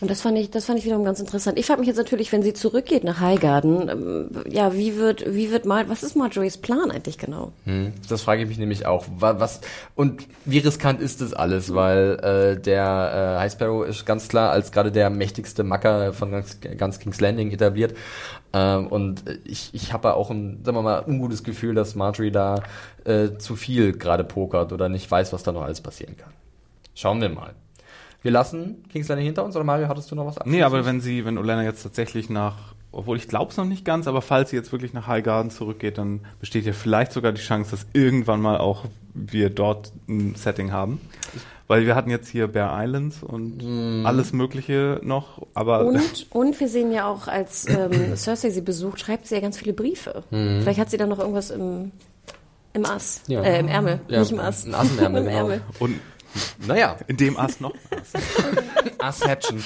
Und 0.00 0.08
das 0.10 0.20
fand 0.20 0.38
ich, 0.38 0.50
das 0.50 0.64
fand 0.66 0.78
ich 0.78 0.84
wiederum 0.84 1.04
ganz 1.04 1.18
interessant. 1.18 1.58
Ich 1.58 1.66
frage 1.66 1.80
mich 1.80 1.88
jetzt 1.88 1.96
natürlich, 1.96 2.30
wenn 2.30 2.42
sie 2.44 2.52
zurückgeht 2.52 3.02
nach 3.02 3.18
Highgarden, 3.20 3.88
ähm, 3.88 4.30
ja, 4.48 4.72
wie 4.74 4.96
wird, 4.96 5.34
wie 5.34 5.50
wird 5.50 5.64
mal, 5.66 5.88
was 5.88 6.02
ist 6.04 6.14
Marjorie's 6.14 6.56
Plan 6.58 6.90
eigentlich 6.92 7.18
genau? 7.18 7.52
Hm, 7.64 7.92
Das 8.08 8.22
frage 8.22 8.42
ich 8.42 8.48
mich 8.48 8.58
nämlich 8.58 8.86
auch. 8.86 9.06
Wa- 9.18 9.40
Was 9.40 9.60
und 9.96 10.26
wie 10.44 10.58
riskant 10.58 11.00
ist 11.00 11.20
das 11.20 11.32
alles? 11.34 11.74
Weil 11.74 12.18
äh, 12.56 12.60
der 12.60 13.36
äh, 13.36 13.40
High 13.40 13.52
Sparrow 13.52 13.84
ist 13.86 14.06
ganz 14.06 14.28
klar 14.28 14.50
als 14.52 14.70
gerade 14.70 14.92
der 14.92 15.10
mächtigste 15.10 15.64
Macker 15.64 16.12
von 16.12 16.30
ganz, 16.30 16.58
ganz 16.60 16.98
King's 17.00 17.20
Landing 17.20 17.50
etabliert. 17.50 17.96
Ähm, 18.52 18.86
und 18.86 19.24
ich, 19.44 19.70
ich 19.72 19.92
habe 19.92 20.14
auch 20.14 20.30
ein, 20.30 20.60
sagen 20.64 20.76
wir 20.78 20.82
mal, 20.82 21.04
ungutes 21.06 21.42
Gefühl, 21.42 21.74
dass 21.74 21.96
Marjorie 21.96 22.30
da 22.30 22.62
äh, 23.04 23.30
zu 23.38 23.56
viel 23.56 23.92
gerade 23.98 24.22
pokert 24.24 24.72
oder 24.72 24.88
nicht 24.88 25.10
weiß, 25.10 25.32
was 25.32 25.42
da 25.42 25.50
noch 25.52 25.62
alles 25.62 25.80
passieren 25.80 26.16
kann. 26.16 26.32
Schauen 26.94 27.20
wir 27.20 27.28
mal. 27.30 27.54
Wir 28.22 28.30
lassen 28.32 28.82
King's 28.90 29.08
Landing 29.08 29.26
hinter 29.26 29.44
uns 29.44 29.54
oder 29.54 29.64
Mario, 29.64 29.88
hattest 29.88 30.10
du 30.10 30.14
noch 30.14 30.26
was 30.26 30.36
Nee, 30.44 30.62
aber 30.62 30.84
wenn 30.84 31.00
sie, 31.00 31.24
wenn 31.24 31.38
Olenna 31.38 31.62
jetzt 31.62 31.82
tatsächlich 31.82 32.28
nach, 32.28 32.74
obwohl 32.90 33.16
ich 33.16 33.28
glaube 33.28 33.50
es 33.52 33.56
noch 33.56 33.64
nicht 33.64 33.84
ganz, 33.84 34.06
aber 34.08 34.22
falls 34.22 34.50
sie 34.50 34.56
jetzt 34.56 34.72
wirklich 34.72 34.92
nach 34.92 35.06
Highgarden 35.06 35.50
zurückgeht, 35.50 35.98
dann 35.98 36.20
besteht 36.40 36.64
ja 36.66 36.72
vielleicht 36.72 37.12
sogar 37.12 37.32
die 37.32 37.40
Chance, 37.40 37.70
dass 37.72 37.86
irgendwann 37.92 38.40
mal 38.40 38.58
auch 38.58 38.86
wir 39.14 39.50
dort 39.50 39.92
ein 40.08 40.34
Setting 40.34 40.72
haben. 40.72 41.00
Weil 41.68 41.84
wir 41.84 41.94
hatten 41.94 42.08
jetzt 42.08 42.28
hier 42.28 42.48
Bear 42.48 42.82
Islands 42.82 43.22
und 43.22 43.62
alles 44.06 44.32
Mögliche 44.32 45.00
noch, 45.04 45.46
aber 45.52 45.84
Und, 45.84 46.26
und 46.30 46.58
wir 46.58 46.66
sehen 46.68 46.90
ja 46.92 47.06
auch, 47.06 47.28
als 47.28 47.68
ähm, 47.68 47.92
Cersei 48.16 48.48
sie 48.50 48.62
besucht, 48.62 49.00
schreibt 49.00 49.26
sie 49.26 49.34
ja 49.34 49.42
ganz 49.42 49.58
viele 49.58 49.74
Briefe. 49.74 50.24
Vielleicht 50.30 50.80
hat 50.80 50.88
sie 50.90 50.96
da 50.96 51.06
noch 51.06 51.18
irgendwas 51.18 51.50
im, 51.50 51.90
im 52.72 52.86
Ass, 52.86 53.20
Ja. 53.26 53.42
äh, 53.42 53.60
im 53.60 53.68
Ärmel, 53.68 54.00
Ja, 54.08 54.20
nicht 54.20 54.32
im 54.32 54.40
Ass. 54.40 54.64
ein 54.64 54.74
Ass 54.74 54.90
im 54.92 54.98
Ärmel, 54.98 55.22
genau. 55.24 55.36
Ärmel. 55.36 55.60
und 55.78 56.00
Naja, 56.66 56.96
in 57.06 57.16
dem 57.16 57.38
Ast 57.38 57.60
noch. 57.60 57.74
was. 57.90 58.12
Asshatchen. 58.98 59.62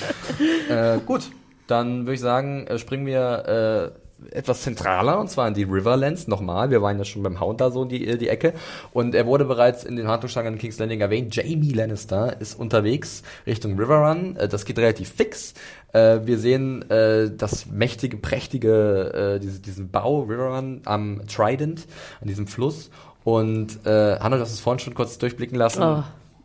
äh, 0.69 0.99
gut, 1.05 1.31
dann 1.67 2.01
würde 2.01 2.15
ich 2.15 2.21
sagen, 2.21 2.67
äh, 2.67 2.79
springen 2.79 3.07
wir 3.07 3.93
äh, 3.93 4.03
etwas 4.31 4.63
zentraler, 4.63 5.19
und 5.19 5.29
zwar 5.29 5.49
in 5.49 5.55
die 5.55 5.65
Riverlands 5.65 6.29
nochmal. 6.29 6.71
Wir 6.71 6.83
waren 6.83 6.99
ja 6.99 7.05
schon 7.05 7.23
beim 7.23 7.41
Hound 7.41 7.61
da 7.61 7.71
so 7.71 7.85
die, 7.85 8.07
äh, 8.07 8.17
die 8.17 8.29
Ecke. 8.29 8.53
Und 8.93 9.15
er 9.15 9.27
wurde 9.27 9.45
bereits 9.45 9.85
in 9.85 9.97
den 9.97 10.09
Handlungsstangen 10.09 10.55
in 10.55 10.59
King's 10.59 10.79
Landing 10.79 11.01
erwähnt. 11.01 11.35
Jamie 11.35 11.73
Lannister 11.73 12.41
ist 12.41 12.59
unterwegs 12.59 13.23
Richtung 13.47 13.79
Riverrun. 13.79 14.37
Äh, 14.37 14.49
das 14.49 14.65
geht 14.65 14.79
relativ 14.79 15.11
fix. 15.11 15.55
Äh, 15.93 16.21
wir 16.25 16.39
sehen 16.39 16.89
äh, 16.91 17.31
das 17.37 17.67
mächtige, 17.67 18.17
prächtige, 18.17 19.37
äh, 19.37 19.41
diese, 19.41 19.61
diesen 19.61 19.91
Bau 19.91 20.23
Riverrun 20.23 20.83
am 20.85 21.23
Trident, 21.27 21.87
an 22.21 22.29
diesem 22.29 22.47
Fluss. 22.47 22.91
Und 23.25 23.87
äh, 23.87 24.19
Hanno, 24.19 24.37
du 24.37 24.43
hast 24.43 24.53
es 24.53 24.61
vorhin 24.61 24.81
schon 24.81 24.95
kurz 24.95 25.19
durchblicken 25.19 25.57
lassen. 25.57 25.83
Oh. 25.83 26.03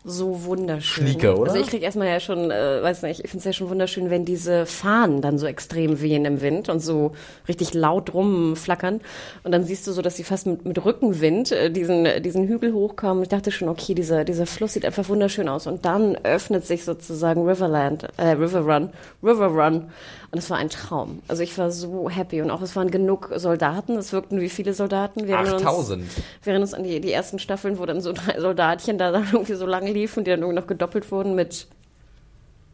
So 0.08 0.46
wunderschön. 0.46 1.08
Schnieke, 1.08 1.36
oder? 1.36 1.52
Also 1.52 1.62
ich 1.62 1.68
krieg 1.68 1.84
erstmal 1.84 2.08
ja 2.08 2.20
schon, 2.20 2.50
äh, 2.50 2.82
weiß 2.82 3.02
nicht, 3.04 3.24
ich 3.24 3.30
finde 3.30 3.40
es 3.40 3.44
ja 3.44 3.54
schon 3.54 3.70
wunderschön, 3.70 4.10
wenn 4.10 4.24
diese 4.24 4.66
Fahnen 4.66 5.22
dann 5.22 5.38
so 5.38 5.46
extrem 5.46 6.02
wehen 6.02 6.24
im 6.24 6.42
Wind 6.42 6.70
und 6.70 6.80
so 6.80 7.12
richtig 7.48 7.74
laut 7.74 8.14
rumflackern. 8.14 9.02
Und 9.44 9.52
dann 9.52 9.66
siehst 9.66 9.86
du 9.86 9.92
so, 9.92 10.02
dass 10.02 10.16
sie 10.16 10.24
fast 10.24 10.48
mit, 10.48 10.66
mit 10.66 10.84
Rückenwind 10.84 11.52
äh, 11.52 11.70
diesen, 11.70 12.08
diesen 12.24 12.48
Hügel 12.48 12.74
hochkommen. 12.74 13.24
Ich 13.24 13.30
dachte 13.30 13.52
schon, 13.52 13.68
okay, 13.68 13.94
dieser, 13.94 14.24
dieser 14.24 14.46
Fluss 14.46 14.74
sieht 14.74 14.86
einfach 14.86 15.10
wunderschön 15.10 15.50
aus. 15.50 15.68
Und 15.68 15.86
dann 15.86 16.16
öffnet 16.24 16.66
sich 16.66 16.86
sozusagen 16.86 17.48
Riverland, 17.48 18.08
äh, 18.16 18.30
River 18.30 18.62
Run, 18.62 18.90
River 19.22 19.48
Run. 19.48 19.92
Und 20.32 20.40
es 20.40 20.50
war 20.50 20.58
ein 20.58 20.70
Traum. 20.70 21.22
Also 21.30 21.42
ich 21.44 21.58
war 21.58 21.72
so 21.72 22.10
happy. 22.10 22.42
Und 22.42 22.52
auch 22.52 22.62
es 22.62 22.76
waren 22.76 22.92
genug 22.92 23.32
Soldaten. 23.36 23.96
Es 23.98 24.12
wirkten 24.12 24.42
wie 24.42 24.50
viele 24.50 24.74
Soldaten. 24.74 25.26
Wir 25.28 25.36
erinnern 25.36 25.54
uns- 25.54 25.64
8000. 25.64 26.04
wir 26.44 26.52
erinnern 26.52 26.62
uns 26.64 26.74
an 26.74 26.84
die, 26.84 27.00
die 27.00 27.12
ersten 27.14 27.40
Staffeln, 27.40 27.80
wo 27.80 27.86
dann 27.86 28.02
so 28.02 28.12
drei 28.14 28.40
Soldatchen 28.40 28.98
da 28.98 29.12
dann 29.12 29.24
irgendwie 29.32 29.54
so 29.54 29.66
lange 29.66 29.92
liefen, 29.92 30.24
die 30.26 30.32
dann 30.32 30.42
irgendwie 30.42 30.60
noch 30.60 30.68
gedoppelt 30.68 31.12
wurden 31.12 31.34
mit 31.36 31.68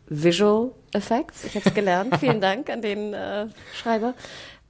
Visual 0.08 0.72
Effects. 0.94 1.44
Ich 1.46 1.56
habe 1.56 1.68
es 1.70 1.74
gelernt. 1.74 2.16
Vielen 2.20 2.42
Dank 2.42 2.70
an 2.70 2.82
den 2.82 3.14
äh, 3.14 3.48
Schreiber. 3.76 4.14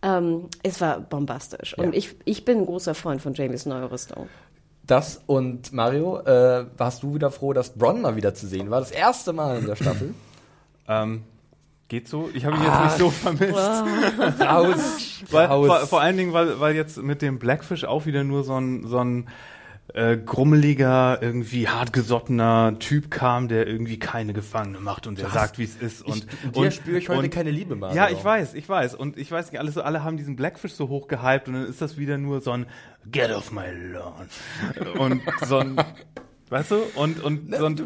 Ähm, 0.01 0.49
es 0.63 0.81
war 0.81 0.99
bombastisch. 0.99 1.77
Und 1.77 1.85
Ja. 1.85 1.91
ich, 1.93 2.15
ich 2.25 2.45
bin 2.45 2.59
ein 2.59 2.65
großer 2.65 2.93
Freund 2.95 3.21
von 3.21 3.33
Jamies 3.33 3.65
neue 3.65 3.89
Rüstung. 3.89 4.27
Das 4.85 5.21
und 5.27 5.71
Mario, 5.71 6.19
äh, 6.19 6.65
warst 6.77 7.03
du 7.03 7.15
wieder 7.15 7.31
froh, 7.31 7.53
dass 7.53 7.69
Bronn 7.69 8.01
mal 8.01 8.17
wieder 8.17 8.33
zu 8.33 8.45
sehen 8.47 8.69
war? 8.69 8.81
Das 8.81 8.91
erste 8.91 9.31
Mal 9.31 9.59
in 9.59 9.65
der 9.67 9.77
Staffel. 9.77 10.13
Ähm, 10.89 11.23
geht 11.87 12.07
so? 12.07 12.29
Ich 12.33 12.45
habe 12.45 12.55
ihn 12.57 12.63
jetzt 12.63 12.83
nicht 12.83 12.97
so 12.97 13.09
vermisst. 13.09 13.53
Raus, 14.39 15.23
Weil, 15.31 15.45
raus. 15.47 15.67
vor, 15.67 15.87
vor 15.87 16.01
allen 16.01 16.17
Dingen, 16.17 16.33
weil, 16.33 16.59
weil 16.59 16.75
jetzt 16.75 16.97
mit 17.01 17.21
dem 17.21 17.39
Blackfish 17.39 17.83
auch 17.83 18.05
wieder 18.05 18.23
nur 18.23 18.43
so 18.43 18.59
ein, 18.59 18.87
so 18.87 18.99
ein 18.99 19.27
äh, 19.93 20.17
grummeliger, 20.17 21.21
irgendwie 21.21 21.67
hartgesottener 21.67 22.77
Typ 22.79 23.11
kam, 23.11 23.47
der 23.47 23.67
irgendwie 23.67 23.99
keine 23.99 24.33
Gefangene 24.33 24.79
macht 24.79 25.07
und 25.07 25.19
der 25.19 25.29
sagt, 25.29 25.59
wie 25.59 25.65
es 25.65 25.75
ist. 25.75 26.01
Und, 26.01 26.25
ich, 26.25 26.45
und 26.45 26.55
dir 26.55 26.71
spüre 26.71 26.97
ich 26.97 27.09
heute 27.09 27.29
keine 27.29 27.51
Liebe, 27.51 27.75
Mario. 27.75 27.95
Ja, 27.95 28.09
ich 28.09 28.23
weiß, 28.23 28.53
ich 28.55 28.67
weiß. 28.67 28.95
Und 28.95 29.17
ich 29.17 29.31
weiß 29.31 29.51
nicht, 29.51 29.59
alle, 29.59 29.71
so, 29.71 29.81
alle 29.81 30.03
haben 30.03 30.17
diesen 30.17 30.35
Blackfish 30.35 30.73
so 30.73 30.89
hoch 30.89 31.07
gehypt 31.07 31.47
und 31.47 31.53
dann 31.55 31.65
ist 31.65 31.81
das 31.81 31.97
wieder 31.97 32.17
nur 32.17 32.41
so 32.41 32.51
ein 32.51 32.65
Get 33.05 33.31
off 33.31 33.51
my 33.51 33.65
lawn. 33.91 34.29
und 34.97 35.21
so 35.45 35.59
ein, 35.59 35.75
weißt 36.49 36.71
du? 36.71 36.77
Und, 36.95 37.21
und 37.23 37.53
so 37.55 37.65
ein, 37.65 37.77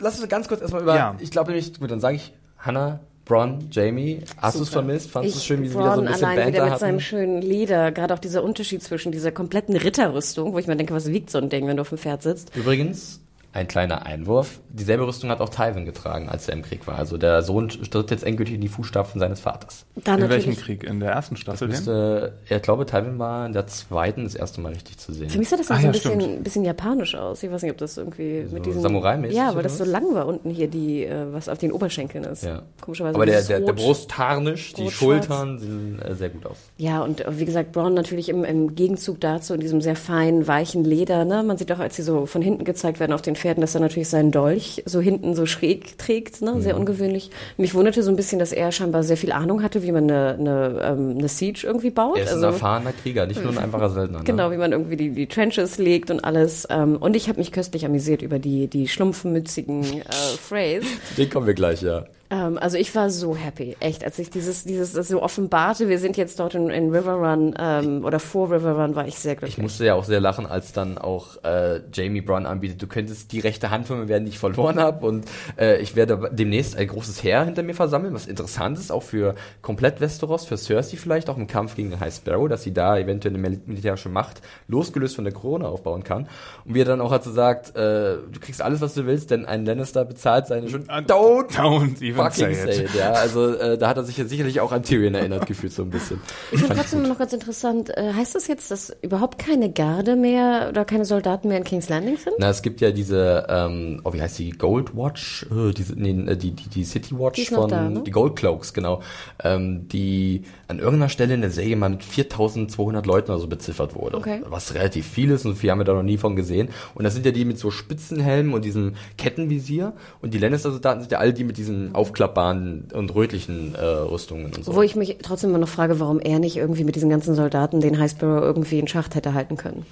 Lass 0.00 0.20
uns 0.20 0.28
ganz 0.28 0.48
kurz 0.48 0.60
erstmal 0.60 0.82
über. 0.82 0.96
Ja. 0.96 1.16
Ich 1.20 1.30
glaube 1.30 1.52
nämlich, 1.52 1.78
gut, 1.78 1.90
dann 1.90 2.00
sage 2.00 2.16
ich 2.16 2.34
Hannah, 2.58 3.00
Bronn, 3.26 3.68
Jamie. 3.72 4.20
Hast 4.38 4.58
du 4.58 4.62
es 4.62 4.68
vermisst? 4.70 5.10
Fandest 5.10 5.34
du 5.34 5.38
es 5.40 5.44
schön, 5.44 5.62
wie 5.62 5.68
sie 5.68 5.74
wieder 5.74 5.96
so 5.96 6.00
ein 6.00 6.06
bisschen 6.06 6.24
allein 6.24 6.48
wieder 6.48 6.60
Banter 6.60 6.70
mit 6.70 6.80
seinem 6.80 6.90
hatten? 6.94 7.00
schönen 7.00 7.42
Leder, 7.42 7.90
gerade 7.92 8.14
auch 8.14 8.18
dieser 8.20 8.42
Unterschied 8.44 8.82
zwischen 8.82 9.10
dieser 9.12 9.32
kompletten 9.32 9.76
Ritterrüstung, 9.76 10.52
wo 10.52 10.58
ich 10.58 10.68
mir 10.68 10.76
denke, 10.76 10.94
was 10.94 11.08
wiegt 11.08 11.30
so 11.30 11.38
ein 11.38 11.48
Ding, 11.50 11.66
wenn 11.66 11.76
du 11.76 11.82
auf 11.82 11.88
dem 11.90 11.98
Pferd 11.98 12.22
sitzt, 12.22 12.54
Übrigens, 12.54 13.20
ein 13.52 13.68
kleiner 13.68 14.04
Einwurf. 14.04 14.60
Dieselbe 14.68 15.06
Rüstung 15.06 15.30
hat 15.30 15.40
auch 15.40 15.48
Tywin 15.48 15.86
getragen, 15.86 16.28
als 16.28 16.48
er 16.48 16.54
im 16.54 16.62
Krieg 16.62 16.86
war. 16.86 16.98
Also 16.98 17.16
der 17.16 17.42
Sohn 17.42 17.68
tritt 17.68 18.10
jetzt 18.10 18.24
endgültig 18.24 18.54
in 18.56 18.60
die 18.60 18.68
Fußstapfen 18.68 19.18
seines 19.18 19.40
Vaters. 19.40 19.86
Dann 19.96 20.20
in 20.22 20.28
welchem. 20.28 20.56
Krieg? 20.56 20.84
In 20.84 21.00
der 21.00 21.12
ersten 21.12 21.36
Staffel? 21.36 21.68
Müsste, 21.68 22.34
ich 22.48 22.62
glaube, 22.62 22.84
Tywin 22.86 23.18
war 23.18 23.46
in 23.46 23.52
der 23.52 23.66
zweiten 23.66 24.24
das 24.24 24.34
erste 24.34 24.60
Mal 24.60 24.72
richtig 24.72 24.98
zu 24.98 25.12
sehen. 25.12 25.30
Für 25.30 25.38
mich 25.38 25.48
sah 25.48 25.56
das 25.56 25.70
Ah, 25.70 25.74
so 25.74 25.80
ein 25.80 25.84
ja, 25.86 25.92
bisschen, 25.92 26.20
stimmt. 26.20 26.44
bisschen 26.44 26.64
japanisch 26.64 27.14
aus. 27.14 27.42
Ich 27.42 27.50
weiß 27.50 27.62
nicht, 27.62 27.72
ob 27.72 27.78
das 27.78 27.96
irgendwie 27.96 28.46
mit 28.50 28.66
diesen 28.66 28.82
Samurai-mäßig 28.82 29.36
Ja, 29.36 29.54
weil 29.54 29.62
das 29.62 29.78
so 29.78 29.84
lang 29.84 30.14
war 30.14 30.26
unten 30.26 30.50
hier 30.50 30.68
die, 30.68 31.04
äh, 31.04 31.32
was 31.32 31.48
auf 31.48 31.58
den 31.58 31.72
Oberschenkeln 31.72 32.24
ist. 32.24 32.44
Ja. 32.44 32.62
Komischerweise. 32.80 33.14
Aber 33.14 33.26
der, 33.26 33.42
der, 33.42 33.60
der 33.60 33.72
Brustharnisch, 33.72 34.74
die. 34.74 34.90
Schultern 34.90 35.58
sehen 35.58 36.00
äh, 36.00 36.14
sehr 36.14 36.30
gut 36.30 36.46
aus. 36.46 36.56
Ja, 36.78 37.02
und 37.02 37.20
äh, 37.20 37.38
wie 37.38 37.44
gesagt, 37.44 37.72
Braun 37.72 37.94
natürlich 37.94 38.28
im, 38.28 38.44
im 38.44 38.74
Gegenzug 38.74 39.20
dazu 39.20 39.54
in 39.54 39.60
diesem 39.60 39.80
sehr 39.80 39.96
feinen, 39.96 40.46
weichen 40.46 40.84
Leder. 40.84 41.24
Ne? 41.24 41.42
Man 41.42 41.58
sieht 41.58 41.70
auch, 41.72 41.78
als 41.78 41.96
sie 41.96 42.02
so 42.02 42.26
von 42.26 42.42
hinten 42.42 42.64
gezeigt 42.64 43.00
werden 43.00 43.12
auf 43.12 43.22
den 43.22 43.36
Pferden, 43.46 43.60
dass 43.60 43.76
er 43.76 43.80
natürlich 43.80 44.08
seinen 44.08 44.32
Dolch 44.32 44.82
so 44.86 45.00
hinten 45.00 45.36
so 45.36 45.46
schräg 45.46 45.98
trägt. 45.98 46.42
Ne? 46.42 46.60
Sehr 46.60 46.76
ungewöhnlich. 46.76 47.30
Mich 47.56 47.74
wunderte 47.74 48.02
so 48.02 48.10
ein 48.10 48.16
bisschen, 48.16 48.40
dass 48.40 48.50
er 48.50 48.72
scheinbar 48.72 49.04
sehr 49.04 49.16
viel 49.16 49.30
Ahnung 49.30 49.62
hatte, 49.62 49.84
wie 49.84 49.92
man 49.92 50.10
eine, 50.10 50.34
eine, 50.34 50.80
ähm, 50.82 51.14
eine 51.16 51.28
Siege 51.28 51.64
irgendwie 51.64 51.90
baut. 51.90 52.18
Er 52.18 52.24
ist 52.24 52.32
ein 52.32 52.42
erfahrener 52.42 52.92
Krieger, 52.92 53.24
nicht 53.26 53.40
nur 53.40 53.52
ein 53.52 53.58
einfacher 53.58 53.90
Söldner. 53.90 54.18
Ne? 54.18 54.24
Also 54.24 54.32
Genau, 54.32 54.50
wie 54.50 54.56
man 54.56 54.72
irgendwie 54.72 54.96
die, 54.96 55.10
die 55.10 55.28
Trenches 55.28 55.78
legt 55.78 56.10
und 56.10 56.24
alles. 56.24 56.66
Ähm, 56.70 56.96
und 56.96 57.14
ich 57.14 57.28
habe 57.28 57.38
mich 57.38 57.52
köstlich 57.52 57.86
amüsiert 57.86 58.20
über 58.22 58.40
die, 58.40 58.66
die 58.66 58.88
schlumpfmützigen 58.88 59.84
äh, 59.84 60.02
Phrase. 60.40 60.86
Den 61.16 61.30
kommen 61.30 61.46
wir 61.46 61.54
gleich, 61.54 61.82
ja. 61.82 62.04
Ähm, 62.30 62.58
also 62.58 62.76
ich 62.76 62.94
war 62.94 63.08
so 63.10 63.36
happy, 63.36 63.76
echt, 63.78 64.04
als 64.04 64.18
ich 64.18 64.30
dieses, 64.30 64.64
dieses 64.64 64.92
das 64.94 65.08
so 65.08 65.22
offenbarte, 65.22 65.88
wir 65.88 65.98
sind 66.00 66.16
jetzt 66.16 66.40
dort 66.40 66.54
in, 66.56 66.70
in 66.70 66.90
River 66.94 67.14
Run 67.14 67.54
ähm, 67.58 68.04
oder 68.04 68.18
vor 68.18 68.50
River 68.50 68.72
Run, 68.72 68.96
war 68.96 69.06
ich 69.06 69.18
sehr 69.18 69.34
Ich 69.34 69.38
glücklich. 69.38 69.58
musste 69.58 69.84
ja 69.86 69.94
auch 69.94 70.04
sehr 70.04 70.20
lachen, 70.20 70.44
als 70.46 70.72
dann 70.72 70.98
auch 70.98 71.42
äh, 71.44 71.80
Jamie 71.92 72.22
Brown 72.22 72.46
anbietet, 72.46 72.82
du 72.82 72.88
könntest 72.88 73.30
die 73.30 73.38
rechte 73.40 73.70
Hand 73.70 73.86
von 73.86 74.00
mir 74.00 74.08
werden, 74.08 74.24
die 74.24 74.30
ich 74.30 74.38
verloren 74.38 74.80
habe 74.80 75.06
und 75.06 75.26
äh, 75.56 75.80
ich 75.80 75.94
werde 75.94 76.30
demnächst 76.32 76.76
ein 76.76 76.88
großes 76.88 77.22
Heer 77.22 77.44
hinter 77.44 77.62
mir 77.62 77.74
versammeln, 77.74 78.12
was 78.12 78.26
interessant 78.26 78.78
ist, 78.78 78.90
auch 78.90 79.04
für 79.04 79.36
komplett 79.62 80.00
Westeros, 80.00 80.46
für 80.46 80.56
Cersei 80.56 80.96
vielleicht, 80.96 81.30
auch 81.30 81.36
im 81.36 81.46
Kampf 81.46 81.76
gegen 81.76 81.98
High 82.00 82.14
Sparrow, 82.14 82.48
dass 82.48 82.62
sie 82.64 82.72
da 82.72 82.98
eventuell 82.98 83.34
eine 83.34 83.48
mil- 83.48 83.60
militärische 83.66 84.08
Macht 84.08 84.42
losgelöst 84.66 85.14
von 85.14 85.24
der 85.24 85.32
Krone 85.32 85.68
aufbauen 85.68 86.02
kann. 86.02 86.28
Und 86.64 86.74
wie 86.74 86.80
er 86.80 86.86
dann 86.86 87.00
auch 87.00 87.12
hat 87.12 87.22
so 87.22 87.30
sagt, 87.30 87.76
äh, 87.76 88.16
du 88.30 88.40
kriegst 88.40 88.62
alles, 88.62 88.80
was 88.80 88.94
du 88.94 89.06
willst, 89.06 89.30
denn 89.30 89.44
ein 89.46 89.64
Lannister 89.64 90.04
bezahlt 90.04 90.46
seine 90.48 90.68
schon 90.68 90.84
Don't 90.86 91.52
Don't 91.56 92.02
even 92.02 92.15
fucking 92.16 92.54
say 92.54 92.72
say 92.72 92.84
it. 92.84 92.90
it. 92.90 92.94
Ja, 92.94 93.12
also 93.12 93.54
äh, 93.54 93.78
da 93.78 93.88
hat 93.88 93.96
er 93.96 94.04
sich 94.04 94.16
ja 94.16 94.24
sicherlich 94.24 94.60
auch 94.60 94.72
an 94.72 94.82
Tyrion 94.82 95.14
erinnert 95.14 95.46
gefühlt 95.46 95.72
so 95.72 95.82
ein 95.82 95.90
bisschen. 95.90 96.20
Ich 96.50 96.58
finde 96.58 96.74
Fand 96.74 96.80
trotzdem 96.80 97.02
noch 97.02 97.18
ganz 97.18 97.32
interessant, 97.32 97.96
äh, 97.96 98.12
heißt 98.12 98.34
das 98.34 98.46
jetzt, 98.48 98.70
dass 98.70 98.94
überhaupt 99.02 99.38
keine 99.38 99.70
Garde 99.70 100.16
mehr 100.16 100.68
oder 100.70 100.84
keine 100.84 101.04
Soldaten 101.04 101.48
mehr 101.48 101.58
in 101.58 101.64
King's 101.64 101.88
Landing 101.88 102.16
sind? 102.16 102.34
Na, 102.38 102.50
es 102.50 102.62
gibt 102.62 102.80
ja 102.80 102.90
diese, 102.90 103.46
ähm, 103.48 104.00
oh, 104.04 104.12
wie 104.12 104.20
heißt 104.20 104.38
die, 104.38 104.50
Gold 104.50 104.96
Watch? 104.96 105.46
Äh, 105.50 105.72
diese, 105.72 105.94
nee, 105.94 106.10
äh, 106.30 106.36
die, 106.36 106.52
die, 106.52 106.68
die 106.68 106.84
City 106.84 107.18
Watch 107.18 107.36
Die 107.36 107.54
von, 107.54 107.68
da, 107.68 107.88
ne? 107.88 108.02
die 108.02 108.10
Gold 108.10 108.36
Cloaks, 108.36 108.72
genau. 108.72 109.02
Ähm, 109.42 109.88
die 109.88 110.44
an 110.68 110.78
irgendeiner 110.78 111.08
Stelle 111.08 111.34
in 111.34 111.40
der 111.40 111.50
Serie 111.50 111.76
mal 111.76 111.90
mit 111.90 112.02
4200 112.02 113.06
Leuten 113.06 113.30
oder 113.30 113.40
so 113.40 113.46
beziffert 113.46 113.94
wurde. 113.94 114.16
Okay. 114.16 114.42
Was 114.48 114.74
relativ 114.74 115.06
viel 115.06 115.30
ist 115.30 115.44
und 115.44 115.52
so 115.52 115.56
viel 115.56 115.70
haben 115.70 115.78
wir 115.78 115.84
da 115.84 115.94
noch 115.94 116.02
nie 116.02 116.18
von 116.18 116.36
gesehen. 116.36 116.68
Und 116.94 117.04
das 117.04 117.14
sind 117.14 117.24
ja 117.24 117.32
die 117.32 117.44
mit 117.44 117.58
so 117.58 117.70
Spitzenhelmen 117.70 118.54
und 118.54 118.64
diesem 118.64 118.94
Kettenvisier. 119.16 119.92
Und 120.22 120.34
die 120.34 120.38
Lannister-Soldaten 120.38 121.00
sind 121.00 121.12
ja 121.12 121.18
alle 121.18 121.32
die 121.32 121.44
mit 121.44 121.56
diesen 121.56 121.94
aufklappbaren 122.06 122.88
und 122.92 123.14
rötlichen 123.14 123.74
äh, 123.74 123.84
Rüstungen 123.84 124.46
und 124.46 124.64
so. 124.64 124.74
Wo 124.74 124.82
ich 124.82 124.96
mich 124.96 125.18
trotzdem 125.22 125.50
immer 125.50 125.58
noch 125.58 125.68
frage, 125.68 126.00
warum 126.00 126.20
er 126.20 126.38
nicht 126.38 126.56
irgendwie 126.56 126.84
mit 126.84 126.96
diesen 126.96 127.10
ganzen 127.10 127.34
Soldaten 127.34 127.80
den 127.80 127.98
High 127.98 128.10
Sparrow 128.10 128.42
irgendwie 128.42 128.78
in 128.78 128.88
Schacht 128.88 129.14
hätte 129.14 129.34
halten 129.34 129.56
können. 129.56 129.84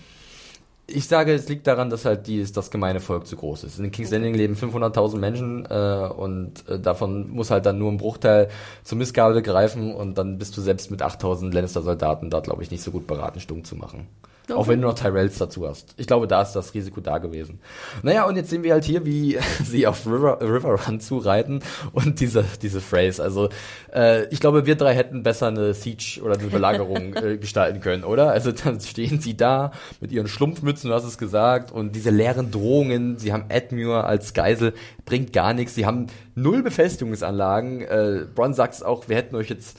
Ich 0.86 1.08
sage, 1.08 1.32
es 1.32 1.48
liegt 1.48 1.66
daran, 1.66 1.88
dass 1.88 2.04
halt 2.04 2.26
die, 2.26 2.44
das 2.44 2.70
gemeine 2.70 3.00
Volk 3.00 3.26
zu 3.26 3.36
groß 3.36 3.64
ist. 3.64 3.78
In 3.78 3.90
King's 3.90 4.10
Landing 4.10 4.34
leben 4.34 4.54
500.000 4.54 5.16
Menschen 5.16 5.64
äh, 5.64 6.08
und 6.14 6.68
äh, 6.68 6.78
davon 6.78 7.30
muss 7.30 7.50
halt 7.50 7.64
dann 7.64 7.78
nur 7.78 7.90
ein 7.90 7.96
Bruchteil 7.96 8.48
zur 8.82 8.98
Missgabe 8.98 9.40
greifen 9.40 9.94
und 9.94 10.18
dann 10.18 10.36
bist 10.36 10.54
du 10.56 10.60
selbst 10.60 10.90
mit 10.90 11.02
8.000 11.02 11.54
Lannister-Soldaten 11.54 12.28
da, 12.28 12.40
glaube 12.40 12.62
ich, 12.62 12.70
nicht 12.70 12.82
so 12.82 12.90
gut 12.90 13.06
beraten, 13.06 13.40
stumm 13.40 13.64
zu 13.64 13.76
machen. 13.76 14.08
Auch 14.52 14.68
wenn 14.68 14.82
du 14.82 14.88
noch 14.88 14.94
Tyrells 14.94 15.38
dazu 15.38 15.66
hast. 15.66 15.94
Ich 15.96 16.06
glaube, 16.06 16.26
da 16.26 16.42
ist 16.42 16.52
das 16.52 16.74
Risiko 16.74 17.00
da 17.00 17.16
gewesen. 17.16 17.60
Naja, 18.02 18.26
und 18.26 18.36
jetzt 18.36 18.50
sehen 18.50 18.62
wir 18.62 18.74
halt 18.74 18.84
hier, 18.84 19.06
wie 19.06 19.38
sie 19.64 19.86
auf 19.86 20.06
River, 20.06 20.38
River 20.42 20.86
Run 20.86 21.00
zureiten 21.00 21.60
und 21.92 22.20
diese, 22.20 22.44
diese 22.60 22.82
Phrase. 22.82 23.22
Also, 23.22 23.48
äh, 23.94 24.26
ich 24.28 24.40
glaube, 24.40 24.66
wir 24.66 24.74
drei 24.74 24.94
hätten 24.94 25.22
besser 25.22 25.46
eine 25.46 25.72
Siege 25.72 26.20
oder 26.22 26.38
eine 26.38 26.48
Belagerung 26.48 27.14
äh, 27.14 27.38
gestalten 27.38 27.80
können, 27.80 28.04
oder? 28.04 28.32
Also, 28.32 28.52
dann 28.52 28.80
stehen 28.80 29.18
sie 29.18 29.34
da 29.34 29.72
mit 30.00 30.12
ihren 30.12 30.28
Schlumpfmützen, 30.28 30.90
du 30.90 30.94
hast 30.94 31.04
es 31.04 31.16
gesagt, 31.16 31.72
und 31.72 31.96
diese 31.96 32.10
leeren 32.10 32.50
Drohungen. 32.50 33.16
Sie 33.16 33.32
haben 33.32 33.46
Edmure 33.48 34.04
als 34.04 34.34
Geisel, 34.34 34.74
bringt 35.06 35.32
gar 35.32 35.54
nichts. 35.54 35.74
Sie 35.74 35.86
haben 35.86 36.08
null 36.34 36.62
Befestigungsanlagen. 36.62 37.80
Äh, 37.80 38.26
Bronn 38.34 38.52
sagt 38.52 38.74
es 38.74 38.82
auch, 38.82 39.08
wir 39.08 39.16
hätten 39.16 39.36
euch 39.36 39.48
jetzt 39.48 39.78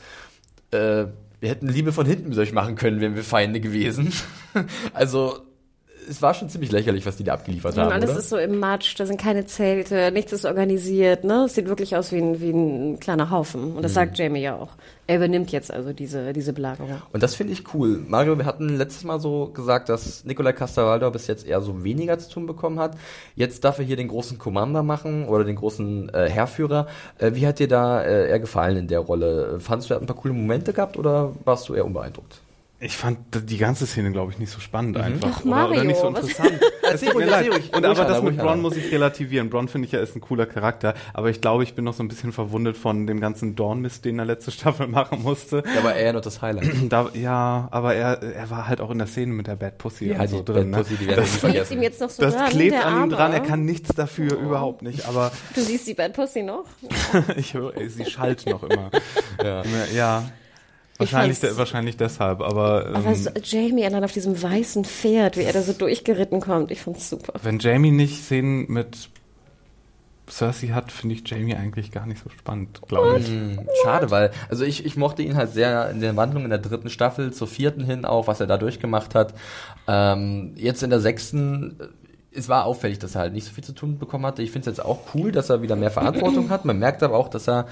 äh, 0.71 1.05
wir 1.45 1.51
hätten 1.51 1.67
Liebe 1.67 1.93
von 1.93 2.07
hinten 2.07 2.29
mit 2.29 2.39
euch 2.39 2.53
machen 2.53 2.73
können, 2.73 3.01
wären 3.01 3.13
wir 3.13 3.23
Feinde 3.23 3.59
gewesen. 3.59 4.11
also, 4.93 5.44
es 6.09 6.21
war 6.21 6.33
schon 6.33 6.49
ziemlich 6.49 6.71
lächerlich, 6.71 7.05
was 7.05 7.17
die 7.17 7.23
da 7.23 7.33
abgeliefert 7.33 7.75
Und 7.75 7.81
haben, 7.83 7.91
alles 7.91 8.09
oder? 8.11 8.19
ist 8.19 8.29
so 8.29 8.37
im 8.37 8.59
Matsch, 8.59 8.95
da 8.99 9.05
sind 9.05 9.19
keine 9.19 9.45
Zelte, 9.45 10.11
nichts 10.11 10.31
ist 10.33 10.45
organisiert, 10.45 11.23
ne? 11.23 11.43
Es 11.45 11.55
sieht 11.55 11.67
wirklich 11.67 11.95
aus 11.95 12.11
wie 12.11 12.17
ein, 12.17 12.39
wie 12.41 12.51
ein 12.51 12.99
kleiner 12.99 13.29
Haufen. 13.31 13.75
Und 13.75 13.81
das 13.83 13.91
Mhm. 13.91 13.95
sagt 13.95 14.17
Jamie 14.17 14.41
ja 14.41 14.55
auch. 14.55 14.69
Er 15.07 15.17
übernimmt 15.17 15.51
jetzt 15.51 15.71
also 15.71 15.93
diese, 15.93 16.33
diese 16.33 16.51
Belagerung. 16.51 16.89
Und 17.13 17.21
das 17.21 17.35
finde 17.35 17.53
ich 17.53 17.73
cool. 17.75 18.03
Mario, 18.07 18.37
wir 18.37 18.45
hatten 18.45 18.69
letztes 18.77 19.03
Mal 19.03 19.19
so 19.19 19.47
gesagt, 19.53 19.87
dass 19.89 20.25
Nikolai 20.25 20.51
Castavaldor 20.53 21.11
bis 21.11 21.27
jetzt 21.27 21.45
eher 21.45 21.61
so 21.61 21.83
weniger 21.83 22.17
zu 22.17 22.29
tun 22.31 22.47
bekommen 22.47 22.79
hat. 22.79 22.97
Jetzt 23.35 23.63
darf 23.63 23.77
er 23.77 23.85
hier 23.85 23.97
den 23.97 24.07
großen 24.07 24.39
Commander 24.39 24.81
machen 24.81 25.27
oder 25.27 25.43
den 25.43 25.55
großen 25.57 26.09
äh, 26.13 26.27
Heerführer. 26.29 26.87
Äh, 27.19 27.31
wie 27.35 27.45
hat 27.45 27.59
dir 27.59 27.67
da 27.67 28.01
äh, 28.01 28.29
eher 28.29 28.39
gefallen 28.39 28.77
in 28.77 28.87
der 28.87 28.99
Rolle? 28.99 29.59
Fandest 29.59 29.89
du, 29.89 29.93
er 29.93 29.97
hat 29.97 30.03
ein 30.03 30.07
paar 30.07 30.15
coole 30.15 30.33
Momente 30.33 30.73
gehabt 30.73 30.97
oder 30.97 31.33
warst 31.45 31.69
du 31.69 31.75
eher 31.75 31.85
unbeeindruckt? 31.85 32.41
Ich 32.77 32.97
fand 32.97 33.19
die 33.49 33.57
ganze 33.57 33.87
Szene, 33.87 34.11
glaube 34.11 34.33
ich, 34.33 34.37
nicht 34.37 34.51
so 34.51 34.59
spannend 34.59 34.97
einfach. 34.97 35.29
Ach, 35.33 35.41
oder, 35.41 35.49
Mario, 35.49 35.73
oder 35.75 35.83
nicht 35.85 35.99
so 35.99 36.07
interessant. 36.09 36.59
es 36.93 37.01
tut 37.01 37.15
mir 37.15 37.25
leid. 37.25 37.49
Und 37.73 37.85
aber 37.85 38.03
das 38.03 38.21
mit 38.21 38.37
Bron 38.37 38.61
muss 38.61 38.75
ich 38.75 38.91
relativieren. 38.91 39.49
Bron 39.49 39.69
finde 39.69 39.85
ich 39.85 39.93
ja 39.93 40.01
ist 40.01 40.13
ein 40.13 40.19
cooler 40.19 40.45
Charakter, 40.45 40.93
aber 41.13 41.29
ich 41.29 41.39
glaube, 41.39 41.63
ich 41.63 41.73
bin 41.73 41.85
noch 41.85 41.93
so 41.93 42.03
ein 42.03 42.09
bisschen 42.09 42.33
verwundet 42.33 42.75
von 42.75 43.07
dem 43.07 43.21
ganzen 43.21 43.55
Dornmist, 43.55 44.03
den 44.03 44.19
er 44.19 44.25
letzte 44.25 44.51
Staffel 44.51 44.87
machen 44.87 45.23
musste. 45.23 45.63
Da 45.63 45.83
war 45.85 45.95
er 45.95 46.11
noch 46.13 46.21
das 46.21 46.41
Highlight. 46.41 46.65
Da, 46.89 47.09
ja, 47.13 47.69
aber 47.71 47.95
er, 47.95 48.21
er 48.21 48.49
war 48.49 48.67
halt 48.67 48.81
auch 48.81 48.91
in 48.91 48.97
der 48.97 49.07
Szene 49.07 49.31
mit 49.31 49.47
der 49.47 49.55
Bad 49.55 49.77
Pussy 49.77 50.09
Ja, 50.09 50.19
und 50.19 50.27
so 50.27 50.39
die 50.41 50.45
drin. 50.53 50.71
Bad 50.71 50.81
Pussy, 50.83 50.95
die 50.97 51.05
ne? 51.05 51.09
werden 51.11 51.17
wir 51.17 51.23
das, 51.23 51.29
Klebt 51.31 51.39
vergessen. 51.53 51.73
ihm 51.73 51.81
jetzt 51.81 52.01
noch 52.01 52.09
so 52.09 52.21
das 52.23 52.35
dran, 52.35 52.49
klebt 52.49 52.85
an 52.85 53.03
ihm 53.03 53.09
dran, 53.09 53.31
er 53.33 53.39
kann 53.39 53.63
nichts 53.65 53.89
dafür, 53.95 54.37
überhaupt 54.37 54.81
nicht. 54.81 55.07
Aber 55.07 55.31
Du 55.55 55.61
siehst 55.61 55.87
die 55.87 55.93
Bad 55.93 56.13
Pussy 56.13 56.43
noch? 56.43 56.65
ich 57.37 57.53
höre, 57.53 57.75
ey, 57.77 57.89
sie 57.89 58.05
schallt 58.05 58.45
noch 58.45 58.63
immer. 58.63 58.91
Ja. 59.41 59.63
Ja. 59.95 60.23
Wahrscheinlich, 60.97 61.39
de, 61.39 61.57
wahrscheinlich 61.57 61.97
deshalb, 61.97 62.41
aber, 62.41 62.87
ähm, 62.87 62.95
Aber 62.95 63.15
so, 63.15 63.29
Jamie 63.43 63.85
allein 63.85 64.03
auf 64.03 64.13
diesem 64.13 64.41
weißen 64.41 64.85
Pferd, 64.85 65.35
wie 65.37 65.43
er 65.43 65.51
da 65.51 65.61
so 65.61 65.73
durchgeritten 65.73 66.39
kommt, 66.39 66.71
ich 66.71 66.81
fand's 66.81 67.09
super. 67.09 67.33
wenn 67.43 67.59
Jamie 67.59 67.91
nicht 67.91 68.23
Szenen 68.23 68.65
mit 68.71 69.09
Cersei 70.29 70.67
hat, 70.69 70.91
finde 70.91 71.15
ich 71.15 71.29
Jamie 71.29 71.55
eigentlich 71.55 71.91
gar 71.91 72.05
nicht 72.05 72.23
so 72.23 72.29
spannend, 72.29 72.81
glaube 72.87 73.19
ich. 73.19 73.27
Hm, 73.27 73.59
Schade, 73.83 74.09
weil, 74.09 74.31
also 74.49 74.63
ich, 74.63 74.85
ich 74.85 74.97
mochte 74.97 75.21
ihn 75.21 75.35
halt 75.35 75.51
sehr 75.51 75.89
in 75.91 76.01
der 76.01 76.15
Wandlung 76.15 76.43
in 76.45 76.49
der 76.49 76.59
dritten 76.59 76.89
Staffel, 76.89 77.31
zur 77.31 77.47
vierten 77.47 77.83
hin 77.83 78.05
auch, 78.05 78.27
was 78.27 78.39
er 78.39 78.47
da 78.47 78.57
durchgemacht 78.57 79.15
hat. 79.15 79.33
Ähm, 79.87 80.53
jetzt 80.55 80.81
in 80.81 80.89
der 80.89 80.99
sechsten, 80.99 81.77
äh, 81.79 82.37
es 82.37 82.49
war 82.49 82.65
auffällig, 82.65 82.99
dass 82.99 83.15
er 83.15 83.21
halt 83.21 83.33
nicht 83.33 83.45
so 83.45 83.53
viel 83.53 83.63
zu 83.63 83.73
tun 83.73 83.99
bekommen 83.99 84.25
hatte. 84.25 84.41
Ich 84.41 84.51
finde 84.51 84.69
es 84.69 84.77
jetzt 84.77 84.85
auch 84.85 84.99
cool, 85.13 85.31
dass 85.31 85.49
er 85.49 85.61
wieder 85.61 85.75
mehr 85.75 85.91
Verantwortung 85.91 86.49
hat. 86.49 86.65
Man 86.65 86.79
merkt 86.79 87.03
aber 87.03 87.17
auch, 87.17 87.29
dass 87.29 87.47
er 87.47 87.67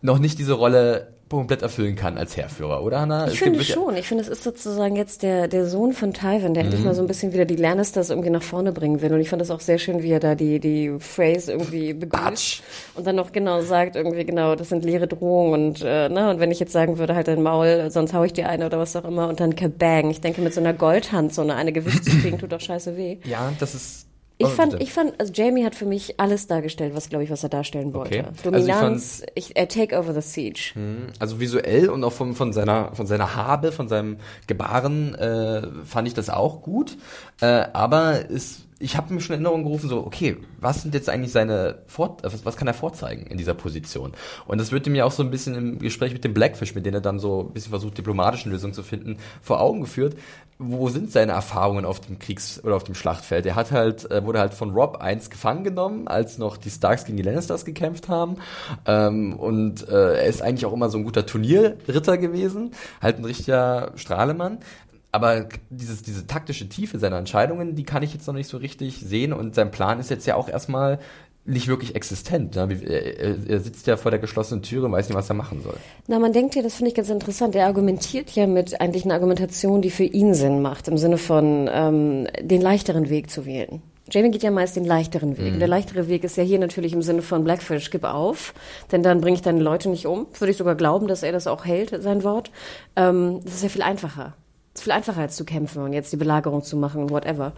noch 0.00 0.18
nicht 0.18 0.38
diese 0.38 0.52
Rolle 0.52 1.15
komplett 1.28 1.62
erfüllen 1.62 1.96
kann 1.96 2.16
als 2.18 2.36
Heerführer, 2.36 2.82
oder 2.82 3.00
Hannah? 3.00 3.26
Ich 3.26 3.32
Es 3.34 3.38
finde 3.40 3.64
schon. 3.64 3.96
Ich 3.96 4.06
finde, 4.06 4.22
es 4.22 4.28
ist 4.28 4.44
sozusagen 4.44 4.94
jetzt 4.94 5.22
der, 5.22 5.48
der 5.48 5.66
Sohn 5.66 5.92
von 5.92 6.12
Tywin, 6.12 6.54
der 6.54 6.62
Mhm. 6.64 6.70
endlich 6.70 6.84
mal 6.84 6.94
so 6.94 7.02
ein 7.02 7.08
bisschen 7.08 7.32
wieder 7.32 7.44
die 7.44 7.56
Lannisters 7.56 8.10
irgendwie 8.10 8.30
nach 8.30 8.42
vorne 8.42 8.72
bringen 8.72 9.00
will. 9.02 9.12
Und 9.12 9.20
ich 9.20 9.28
fand 9.28 9.42
das 9.42 9.50
auch 9.50 9.60
sehr 9.60 9.78
schön, 9.78 10.02
wie 10.02 10.10
er 10.10 10.20
da 10.20 10.34
die, 10.34 10.60
die 10.60 10.92
Phrase 11.00 11.52
irgendwie 11.52 11.92
begrüßt. 11.94 12.62
Und 12.94 13.06
dann 13.06 13.16
noch 13.16 13.32
genau 13.32 13.60
sagt, 13.62 13.96
irgendwie 13.96 14.24
genau, 14.24 14.54
das 14.54 14.68
sind 14.68 14.84
leere 14.84 15.06
Drohungen. 15.08 15.52
Und, 15.68 15.82
äh, 15.84 16.08
ne, 16.08 16.30
und 16.30 16.38
wenn 16.40 16.50
ich 16.52 16.60
jetzt 16.60 16.72
sagen 16.72 16.98
würde, 16.98 17.14
halt 17.14 17.26
dein 17.28 17.42
Maul, 17.42 17.90
sonst 17.90 18.14
hau 18.14 18.22
ich 18.24 18.32
dir 18.32 18.48
eine 18.48 18.66
oder 18.66 18.78
was 18.78 18.94
auch 18.94 19.04
immer. 19.04 19.28
Und 19.28 19.40
dann 19.40 19.56
kabang. 19.56 20.10
Ich 20.10 20.20
denke, 20.20 20.40
mit 20.42 20.54
so 20.54 20.60
einer 20.60 20.72
Goldhand 20.74 21.34
so 21.34 21.42
eine, 21.42 21.56
eine 21.56 21.72
Gewicht 21.72 22.04
zu 22.04 22.10
kriegen, 22.20 22.38
tut 22.40 22.52
doch 22.52 22.60
scheiße 22.60 22.96
weh. 22.96 23.18
Ja, 23.24 23.52
das 23.58 23.74
ist. 23.74 24.06
Ich 24.38 24.46
Oh, 24.46 24.50
fand, 24.50 24.72
bitte. 24.72 24.82
ich 24.84 24.92
fand, 24.92 25.18
also 25.18 25.32
Jamie 25.32 25.64
hat 25.64 25.74
für 25.74 25.86
mich 25.86 26.20
alles 26.20 26.46
dargestellt, 26.46 26.94
was, 26.94 27.08
glaube 27.08 27.24
ich, 27.24 27.30
was 27.30 27.42
er 27.42 27.48
darstellen 27.48 27.94
wollte. 27.94 28.18
Okay. 28.18 28.24
Also 28.26 28.34
ich 28.36 28.42
Dominanz, 28.66 29.22
ich, 29.34 29.56
er 29.56 29.66
take 29.66 29.98
over 29.98 30.12
the 30.12 30.20
siege. 30.20 30.74
Also 31.18 31.40
visuell 31.40 31.88
und 31.88 32.04
auch 32.04 32.12
von, 32.12 32.34
von 32.34 32.52
seiner 32.52 32.94
von 32.94 33.06
seiner 33.06 33.34
Habe, 33.34 33.72
von 33.72 33.88
seinem 33.88 34.18
Gebaren 34.46 35.14
äh, 35.14 35.62
fand 35.86 36.06
ich 36.06 36.12
das 36.12 36.28
auch 36.28 36.60
gut. 36.60 36.98
Äh, 37.40 37.46
aber 37.72 38.30
es, 38.30 38.65
ich 38.78 38.96
habe 38.96 39.12
mir 39.14 39.20
schon 39.20 39.34
in 39.36 39.44
Erinnerung 39.44 39.64
gerufen, 39.64 39.88
so, 39.88 40.04
okay, 40.04 40.36
was 40.60 40.82
sind 40.82 40.94
jetzt 40.94 41.08
eigentlich 41.08 41.32
seine 41.32 41.78
Vor 41.86 42.18
äh, 42.22 42.24
was, 42.24 42.44
was 42.44 42.56
kann 42.56 42.68
er 42.68 42.74
vorzeigen 42.74 43.26
in 43.26 43.38
dieser 43.38 43.54
Position? 43.54 44.12
Und 44.46 44.60
das 44.60 44.70
wird 44.70 44.86
mir 44.86 45.06
auch 45.06 45.12
so 45.12 45.22
ein 45.22 45.30
bisschen 45.30 45.54
im 45.54 45.78
Gespräch 45.78 46.12
mit 46.12 46.24
dem 46.24 46.34
Blackfish, 46.34 46.74
mit 46.74 46.84
dem 46.84 46.94
er 46.94 47.00
dann 47.00 47.18
so 47.18 47.40
ein 47.40 47.52
bisschen 47.52 47.70
versucht, 47.70 47.96
diplomatischen 47.96 48.52
Lösungen 48.52 48.74
zu 48.74 48.82
finden, 48.82 49.16
vor 49.40 49.60
Augen 49.60 49.80
geführt. 49.80 50.16
Wo 50.58 50.88
sind 50.88 51.12
seine 51.12 51.32
Erfahrungen 51.32 51.84
auf 51.84 52.00
dem 52.00 52.18
Kriegs- 52.18 52.62
oder 52.64 52.76
auf 52.76 52.84
dem 52.84 52.94
Schlachtfeld? 52.94 53.44
Er 53.44 53.56
hat 53.56 53.72
halt, 53.72 54.10
äh, 54.10 54.24
wurde 54.24 54.40
halt 54.40 54.54
von 54.54 54.70
Rob 54.70 54.96
1 54.96 55.28
gefangen 55.30 55.64
genommen, 55.64 56.08
als 56.08 56.38
noch 56.38 56.56
die 56.56 56.70
Starks 56.70 57.04
gegen 57.04 57.16
die 57.16 57.22
Lannisters 57.22 57.64
gekämpft 57.66 58.08
haben. 58.08 58.36
Ähm, 58.86 59.34
und 59.34 59.88
äh, 59.88 60.16
er 60.16 60.26
ist 60.26 60.42
eigentlich 60.42 60.64
auch 60.66 60.72
immer 60.72 60.88
so 60.88 60.98
ein 60.98 61.04
guter 61.04 61.26
Turnierritter 61.26 62.16
gewesen, 62.16 62.72
halt 63.02 63.18
ein 63.18 63.24
richtiger 63.24 63.92
Strahlemann. 63.96 64.58
Aber 65.16 65.46
dieses, 65.70 66.02
diese 66.02 66.26
taktische 66.26 66.68
Tiefe 66.68 66.98
seiner 66.98 67.16
Entscheidungen, 67.16 67.74
die 67.74 67.84
kann 67.84 68.02
ich 68.02 68.12
jetzt 68.12 68.26
noch 68.26 68.34
nicht 68.34 68.48
so 68.48 68.58
richtig 68.58 69.00
sehen. 69.00 69.32
Und 69.32 69.54
sein 69.54 69.70
Plan 69.70 69.98
ist 69.98 70.10
jetzt 70.10 70.26
ja 70.26 70.34
auch 70.34 70.46
erstmal 70.46 70.98
nicht 71.46 71.68
wirklich 71.68 71.94
existent. 71.94 72.54
Ne? 72.54 72.68
Er, 73.48 73.60
sitzt 73.60 73.86
ja 73.86 73.96
vor 73.96 74.10
der 74.10 74.20
geschlossenen 74.20 74.62
Türe 74.62 74.84
und 74.84 74.92
weiß 74.92 75.08
nicht, 75.08 75.16
was 75.16 75.30
er 75.30 75.34
machen 75.34 75.62
soll. 75.62 75.76
Na, 76.06 76.18
man 76.18 76.34
denkt 76.34 76.54
ja, 76.54 76.60
das 76.60 76.74
finde 76.74 76.90
ich 76.90 76.94
ganz 76.94 77.08
interessant. 77.08 77.54
Er 77.54 77.64
argumentiert 77.64 78.32
ja 78.32 78.46
mit 78.46 78.78
eigentlich 78.78 79.06
einer 79.06 79.14
Argumentation, 79.14 79.80
die 79.80 79.88
für 79.88 80.04
ihn 80.04 80.34
Sinn 80.34 80.60
macht, 80.60 80.86
im 80.88 80.98
Sinne 80.98 81.16
von 81.16 81.70
ähm, 81.72 82.26
den 82.42 82.60
leichteren 82.60 83.08
Weg 83.08 83.30
zu 83.30 83.46
wählen. 83.46 83.80
Jamie 84.10 84.30
geht 84.30 84.42
ja 84.42 84.50
meist 84.50 84.76
den 84.76 84.84
leichteren 84.84 85.38
Weg. 85.38 85.54
Und 85.54 85.60
der 85.60 85.68
leichtere 85.68 86.08
Weg 86.08 86.24
ist 86.24 86.36
ja 86.36 86.42
hier 86.42 86.58
natürlich 86.58 86.92
im 86.92 87.00
Sinne 87.00 87.22
von 87.22 87.42
Blackfish, 87.42 87.90
gib 87.90 88.04
auf, 88.04 88.52
denn 88.92 89.02
dann 89.02 89.22
bringe 89.22 89.36
ich 89.36 89.42
deine 89.42 89.62
Leute 89.62 89.88
nicht 89.88 90.04
um. 90.04 90.26
Würde 90.38 90.50
ich 90.50 90.58
sogar 90.58 90.74
glauben, 90.74 91.08
dass 91.08 91.22
er 91.22 91.32
das 91.32 91.46
auch 91.46 91.64
hält, 91.64 92.02
sein 92.02 92.22
Wort. 92.22 92.50
Ähm, 92.96 93.40
das 93.44 93.54
ist 93.54 93.62
ja 93.62 93.70
viel 93.70 93.82
einfacher. 93.82 94.34
Es 94.76 94.80
ist 94.80 94.84
viel 94.84 94.92
einfacher 94.92 95.22
als 95.22 95.36
zu 95.36 95.46
kämpfen 95.46 95.82
und 95.82 95.94
jetzt 95.94 96.12
die 96.12 96.18
Belagerung 96.18 96.62
zu 96.62 96.76
machen, 96.76 97.08
whatever. 97.08 97.52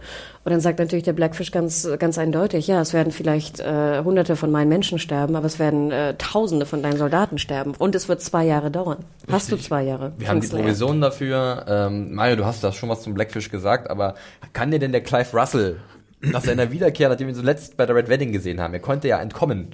Und 0.45 0.53
dann 0.53 0.61
sagt 0.61 0.79
natürlich 0.79 1.03
der 1.03 1.11
Blackfish 1.11 1.51
ganz, 1.51 1.85
ganz 1.99 2.17
eindeutig, 2.17 2.67
ja, 2.67 2.79
es 2.79 2.93
werden 2.93 3.11
vielleicht 3.11 3.59
äh, 3.59 4.01
hunderte 4.05 4.37
von 4.37 4.51
meinen 4.51 4.69
Menschen 4.69 4.99
sterben, 4.99 5.35
aber 5.35 5.45
es 5.45 5.59
werden 5.59 5.91
äh, 5.91 6.15
tausende 6.17 6.65
von 6.65 6.81
deinen 6.81 6.97
Soldaten 6.97 7.37
sterben. 7.37 7.73
Und 7.77 7.93
es 7.93 8.07
wird 8.07 8.21
zwei 8.21 8.45
Jahre 8.45 8.71
dauern. 8.71 8.99
Hast 9.29 9.51
du 9.51 9.57
zwei 9.57 9.83
Jahre? 9.83 10.13
Wir 10.17 10.29
haben 10.29 10.39
die. 10.39 10.47
Provision 10.47 11.01
dafür. 11.01 11.65
Ähm, 11.67 12.15
Mario, 12.15 12.37
du 12.37 12.45
hast 12.45 12.63
da 12.63 12.71
schon 12.71 12.87
was 12.87 13.01
zum 13.01 13.13
Blackfish 13.13 13.51
gesagt, 13.51 13.89
aber 13.89 14.15
kann 14.53 14.71
dir 14.71 14.79
denn 14.79 14.93
der 14.93 15.01
Clive 15.01 15.37
Russell 15.37 15.75
nach 16.21 16.41
seiner 16.43 16.71
Wiederkehr, 16.71 17.07
nachdem 17.09 17.27
wir 17.27 17.33
ihn 17.33 17.39
zuletzt 17.39 17.77
bei 17.77 17.85
der 17.85 17.95
Red 17.95 18.09
Wedding 18.09 18.31
gesehen 18.31 18.59
haben, 18.59 18.73
er 18.73 18.81
konnte 18.81 19.07
ja 19.07 19.21
entkommen, 19.21 19.69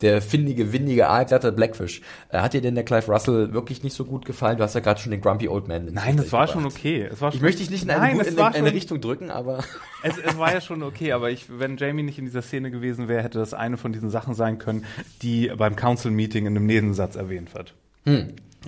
der 0.00 0.22
findige, 0.22 0.72
windige, 0.72 1.08
aalglatte 1.08 1.52
Blackfish. 1.52 2.00
Äh, 2.30 2.38
hat 2.38 2.54
dir 2.54 2.62
denn 2.62 2.74
der 2.74 2.84
Clive 2.84 3.12
Russell 3.12 3.52
wirklich 3.52 3.82
nicht 3.82 3.94
so 3.94 4.06
gut 4.06 4.24
gefallen? 4.24 4.56
Du 4.56 4.62
hast 4.64 4.74
ja 4.74 4.80
gerade 4.80 4.98
schon 4.98 5.10
den 5.10 5.20
Grumpy 5.20 5.48
Old 5.48 5.68
Man. 5.68 5.90
Nein, 5.92 6.16
das 6.16 6.32
war 6.32 6.46
gebracht. 6.46 6.52
schon 6.52 6.64
okay. 6.64 7.02
Es 7.12 7.20
war 7.20 7.28
Ich 7.28 7.34
schon, 7.34 7.42
möchte 7.42 7.60
dich 7.60 7.70
nicht 7.70 7.82
in 7.82 7.90
eine, 7.90 8.16
Nein, 8.16 8.26
in 8.26 8.36
war 8.38 8.54
eine, 8.54 8.72
Richtung 8.72 9.00
drücken, 9.02 9.30
aber 9.30 9.62
Es, 10.02 10.16
es 10.16 10.38
war 10.38 10.52
ja 10.54 10.62
schon 10.62 10.82
okay, 10.82 11.12
aber 11.12 11.30
ich, 11.30 11.46
wenn 11.58 11.76
Jamie 11.76 12.02
nicht 12.02 12.18
in 12.18 12.24
dieser 12.24 12.40
Szene 12.40 12.70
gewesen 12.70 13.08
wäre, 13.08 13.22
hätte 13.22 13.38
das 13.38 13.52
eine 13.52 13.76
von 13.76 13.92
diesen 13.92 14.08
Sachen 14.08 14.32
sein 14.34 14.56
können, 14.58 14.86
die 15.20 15.52
beim 15.54 15.76
Council 15.76 16.10
Meeting 16.10 16.46
in 16.46 16.56
einem 16.56 16.64
Nebensatz 16.66 17.16
erwähnt 17.16 17.52
wird. 17.54 17.74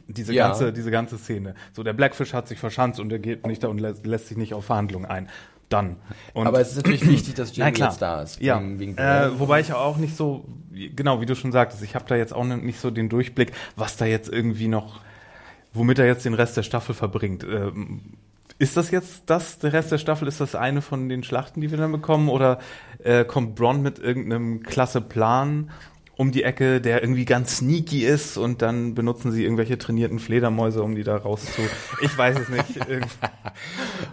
Diese, 0.09 0.33
Ja. 0.35 0.49
ganze, 0.49 0.73
diese 0.73 0.91
ganze 0.91 1.17
Szene. 1.19 1.55
So, 1.73 1.83
der 1.83 1.93
Blackfish 1.95 2.33
hat 2.35 2.49
sich 2.49 2.59
verschanzt 2.59 3.01
und 3.01 3.11
er 3.13 3.19
geht 3.19 3.47
nicht 3.47 3.63
da 3.63 3.69
und 3.69 3.79
lässt, 3.81 4.07
lässt 4.07 4.29
sich 4.29 4.37
nicht 4.37 4.53
auf 4.55 4.65
Verhandlungen 4.67 5.07
ein. 5.07 5.29
Dann. 5.73 5.97
Und 6.35 6.47
aber 6.47 6.61
es 6.61 6.71
ist 6.71 6.77
natürlich 6.77 7.07
wichtig, 7.09 7.35
dass 7.35 7.53
klar. 7.55 7.69
jetzt 7.71 8.01
da 8.03 8.23
ist. 8.23 8.41
Ja, 8.41 8.59
wegen- 8.61 8.79
wegen 8.79 8.99
äh, 8.99 9.31
wobei 9.39 9.61
ich 9.61 9.73
auch 9.73 9.97
nicht 9.97 10.17
so, 10.17 10.45
genau 10.95 11.21
wie 11.21 11.27
du 11.27 11.35
schon 11.35 11.53
sagtest, 11.53 11.83
ich 11.83 11.95
habe 11.95 12.05
da 12.09 12.17
jetzt 12.17 12.33
auch 12.35 12.45
nicht 12.45 12.79
so 12.81 12.91
den 12.91 13.09
Durchblick, 13.09 13.53
was 13.77 13.97
da 13.97 14.05
jetzt 14.05 14.29
irgendwie 14.33 14.69
noch, 14.69 15.01
womit 15.73 15.99
er 15.99 16.07
jetzt 16.07 16.25
den 16.25 16.35
Rest 16.35 16.57
der 16.57 16.63
Staffel 16.63 16.95
verbringt. 16.95 17.45
Ähm, 17.45 18.01
ist 18.59 18.77
das 18.77 18.91
jetzt 18.91 19.25
das, 19.27 19.59
der 19.59 19.73
Rest 19.73 19.91
der 19.91 19.99
Staffel, 19.99 20.29
ist 20.29 20.41
das 20.41 20.55
eine 20.55 20.83
von 20.83 21.09
den 21.09 21.25
Schlachten, 21.25 21.61
die 21.61 21.71
wir 21.71 21.79
dann 21.79 21.91
bekommen? 21.91 22.29
Oder 22.29 22.59
äh, 23.03 23.25
kommt 23.25 23.57
Bronn 23.57 23.83
mit 23.83 23.99
irgendeinem 23.99 24.63
klasse 24.63 25.01
Plan 25.01 25.71
um 26.23 26.31
die 26.31 26.45
Ecke, 26.45 26.81
der 26.81 27.03
irgendwie 27.03 27.25
ganz 27.25 27.57
sneaky 27.59 28.05
ist 28.07 28.37
und 28.39 28.63
dann 28.63 28.95
benutzen 28.95 29.33
sie 29.33 29.43
irgendwelche 29.43 29.77
trainierten 29.77 30.21
Fledermäuse, 30.21 30.81
um 30.83 30.95
die 30.95 31.03
da 31.03 31.17
raus 31.17 31.45
zu. 31.45 31.63
Ich 32.01 32.17
weiß 32.17 32.37
es 32.39 32.49
nicht. 32.49 32.65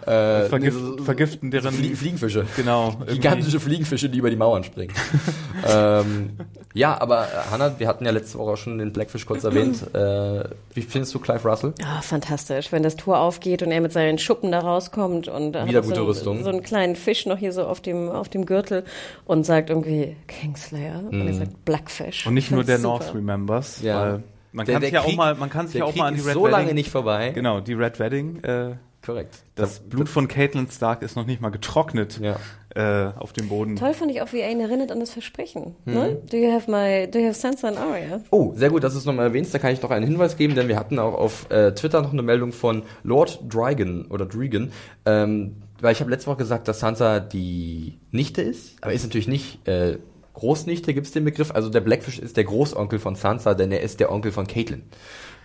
Äh, 0.05 0.45
vergift, 0.49 0.77
so- 0.77 0.97
so- 0.97 1.03
vergiften 1.03 1.51
deren. 1.51 1.73
Flie 1.73 1.95
Fliegenfische. 1.95 2.45
Genau. 2.55 2.89
irgendwie. 2.99 3.13
Gigantische 3.15 3.59
Fliegenfische, 3.59 4.09
die 4.09 4.17
über 4.19 4.29
die 4.29 4.35
Mauern 4.35 4.63
springen. 4.63 4.93
ähm, 5.67 6.31
ja, 6.73 6.99
aber 6.99 7.23
äh, 7.25 7.51
Hannah, 7.51 7.79
wir 7.79 7.87
hatten 7.87 8.05
ja 8.05 8.11
letzte 8.11 8.37
Woche 8.37 8.51
auch 8.51 8.57
schon 8.57 8.77
den 8.77 8.91
Blackfish 8.93 9.25
kurz 9.25 9.43
erwähnt. 9.43 9.83
Äh, 9.99 10.43
wie 10.73 10.81
findest 10.81 11.13
du 11.15 11.19
Clive 11.19 11.47
Russell? 11.47 11.73
Ah, 11.83 12.01
fantastisch, 12.01 12.71
wenn 12.71 12.83
das 12.83 12.95
Tor 12.95 13.19
aufgeht 13.19 13.61
und 13.63 13.71
er 13.71 13.81
mit 13.81 13.91
seinen 13.91 14.17
Schuppen 14.17 14.51
da 14.51 14.59
rauskommt 14.59 15.27
und 15.27 15.53
da 15.53 15.65
Wieder 15.67 15.79
er 15.79 15.83
gute 15.83 15.95
so, 15.95 16.05
Rüstung. 16.05 16.43
so 16.43 16.49
einen 16.49 16.61
kleinen 16.63 16.95
Fisch 16.95 17.25
noch 17.25 17.37
hier 17.37 17.51
so 17.51 17.63
auf 17.65 17.81
dem 17.81 18.09
auf 18.09 18.29
dem 18.29 18.45
Gürtel 18.45 18.83
und 19.25 19.45
sagt 19.45 19.69
irgendwie 19.69 20.15
Kingslayer 20.27 21.03
und 21.11 21.27
er 21.27 21.33
sagt 21.33 21.65
Blackfish. 21.65 21.98
Und 22.25 22.33
nicht 22.33 22.45
Ich 22.45 22.51
nur 22.51 22.63
der 22.63 22.77
super. 22.77 22.89
North 22.89 23.15
Remembers, 23.15 23.81
Ja. 23.81 24.01
weil 24.01 24.23
man 24.51 24.65
Der- 24.65 24.73
kann 24.75 24.81
sich 24.83 24.91
ja 24.93 25.01
auch 25.01 25.15
mal, 25.15 25.35
man 25.35 25.49
kann 25.49 25.67
sich 25.67 25.75
ja 25.77 25.85
auch 25.85 25.91
Krieg 25.91 25.99
mal 25.99 26.07
an 26.07 26.13
die 26.15 26.19
ist 26.21 26.27
Red 26.27 26.33
so 26.33 26.47
lange 26.47 26.63
Wedding, 26.65 26.75
nicht 26.75 26.89
vorbei. 26.91 27.31
genau, 27.33 27.59
die 27.59 27.73
Red 27.73 27.99
Wedding, 27.99 28.43
äh, 28.43 28.71
Korrekt. 29.05 29.35
das 29.55 29.79
Blut 29.79 30.09
von 30.09 30.27
Caitlin 30.27 30.67
Stark 30.69 31.01
ist 31.03 31.15
noch 31.15 31.25
nicht 31.25 31.39
mal 31.41 31.49
getrocknet 31.49 32.19
Ja. 32.21 32.35
äh, 32.75 33.11
auf 33.17 33.31
dem 33.33 33.47
Boden. 33.47 33.75
Toll 33.75 33.93
fand 33.93 34.11
ich 34.11 34.21
auch, 34.21 34.33
wie 34.33 34.39
er 34.39 34.51
ihn 34.51 34.59
erinnert 34.59 34.91
an 34.91 34.99
das 34.99 35.11
Versprechen. 35.11 35.75
Mhm. 35.85 35.93
Ne? 35.93 36.17
Do 36.29 36.37
you 36.37 36.51
have 36.51 36.69
my, 36.69 37.09
do 37.09 37.19
you 37.19 37.25
have 37.27 37.35
Sansa 37.35 37.67
and 37.69 37.77
Arya? 37.77 38.21
Oh, 38.31 38.53
sehr 38.55 38.69
gut, 38.69 38.83
dass 38.83 38.93
du 38.93 38.99
es 38.99 39.05
nochmal 39.05 39.27
erwähnst. 39.27 39.53
Da 39.53 39.59
kann 39.59 39.71
ich 39.71 39.81
noch 39.81 39.91
einen 39.91 40.05
Hinweis 40.05 40.35
geben, 40.35 40.53
denn 40.55 40.67
wir 40.67 40.77
hatten 40.77 40.99
auch 40.99 41.13
auf 41.13 41.49
äh, 41.51 41.73
Twitter 41.73 42.01
noch 42.01 42.11
eine 42.13 42.21
Meldung 42.23 42.51
von 42.51 42.83
Lord 43.03 43.39
Dragon 43.47 44.05
oder 44.09 44.25
Dragon. 44.25 44.71
Ähm, 45.05 45.55
weil 45.81 45.93
ich 45.93 46.01
habe 46.01 46.11
letzte 46.11 46.27
Woche 46.27 46.37
gesagt, 46.39 46.67
dass 46.67 46.81
Sansa 46.81 47.21
die 47.21 47.97
Nichte 48.11 48.41
ist, 48.41 48.75
aber 48.83 48.91
ist 48.91 49.03
natürlich 49.03 49.29
nicht 49.29 49.65
äh, 49.67 49.97
Großnichte, 50.39 50.93
gibt's 50.93 51.11
den 51.11 51.25
Begriff. 51.25 51.51
Also 51.51 51.69
der 51.69 51.81
Blackfish 51.81 52.19
ist 52.19 52.37
der 52.37 52.45
Großonkel 52.45 52.99
von 52.99 53.15
Sansa, 53.15 53.53
denn 53.53 53.71
er 53.71 53.81
ist 53.81 53.99
der 53.99 54.11
Onkel 54.11 54.31
von 54.31 54.47
Caitlyn. 54.47 54.83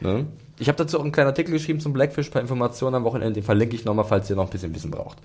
Ne? 0.01 0.27
Ich 0.59 0.69
habe 0.69 0.79
dazu 0.79 0.99
auch 0.99 1.03
einen 1.03 1.13
kleinen 1.13 1.29
Artikel 1.29 1.53
geschrieben 1.53 1.81
zum 1.81 1.93
Blackfish, 1.93 2.29
ein 2.29 2.33
paar 2.33 2.43
Informationen 2.43 2.95
am 2.97 3.05
Wochenende, 3.05 3.35
den 3.35 3.45
verlinke 3.45 3.77
ich 3.77 3.85
nochmal, 3.85 4.05
falls 4.05 4.31
ihr 4.31 4.37
noch 4.37 4.45
ein 4.45 4.51
bisschen 4.51 4.75
Wissen 4.75 4.91
braucht. 4.91 5.19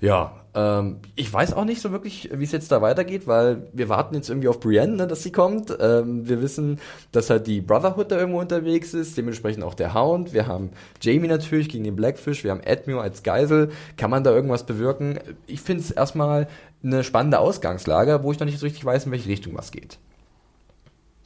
Ja, 0.00 0.32
ähm, 0.54 0.98
ich 1.16 1.32
weiß 1.32 1.54
auch 1.54 1.64
nicht 1.64 1.80
so 1.80 1.90
wirklich, 1.90 2.28
wie 2.32 2.44
es 2.44 2.52
jetzt 2.52 2.70
da 2.70 2.82
weitergeht, 2.82 3.26
weil 3.26 3.68
wir 3.72 3.88
warten 3.88 4.14
jetzt 4.14 4.28
irgendwie 4.28 4.48
auf 4.48 4.60
Brienne, 4.60 4.96
ne, 4.96 5.06
dass 5.06 5.22
sie 5.22 5.32
kommt. 5.32 5.74
Ähm, 5.80 6.28
wir 6.28 6.42
wissen, 6.42 6.78
dass 7.12 7.30
halt 7.30 7.46
die 7.46 7.62
Brotherhood 7.62 8.10
da 8.10 8.18
irgendwo 8.18 8.40
unterwegs 8.40 8.92
ist, 8.92 9.16
dementsprechend 9.16 9.64
auch 9.64 9.72
der 9.72 9.94
Hound. 9.94 10.34
Wir 10.34 10.46
haben 10.46 10.70
Jamie 11.00 11.28
natürlich 11.28 11.70
gegen 11.70 11.84
den 11.84 11.96
Blackfish, 11.96 12.44
wir 12.44 12.50
haben 12.50 12.60
Edmure 12.60 13.00
als 13.00 13.22
Geisel. 13.22 13.70
Kann 13.96 14.10
man 14.10 14.24
da 14.24 14.32
irgendwas 14.32 14.66
bewirken? 14.66 15.18
Ich 15.46 15.62
finde 15.62 15.82
es 15.82 15.90
erstmal 15.90 16.48
eine 16.84 17.02
spannende 17.02 17.38
Ausgangslage, 17.38 18.22
wo 18.22 18.32
ich 18.32 18.38
noch 18.38 18.46
nicht 18.46 18.58
so 18.58 18.66
richtig 18.66 18.84
weiß, 18.84 19.06
in 19.06 19.12
welche 19.12 19.28
Richtung 19.28 19.56
was 19.56 19.72
geht. 19.72 19.98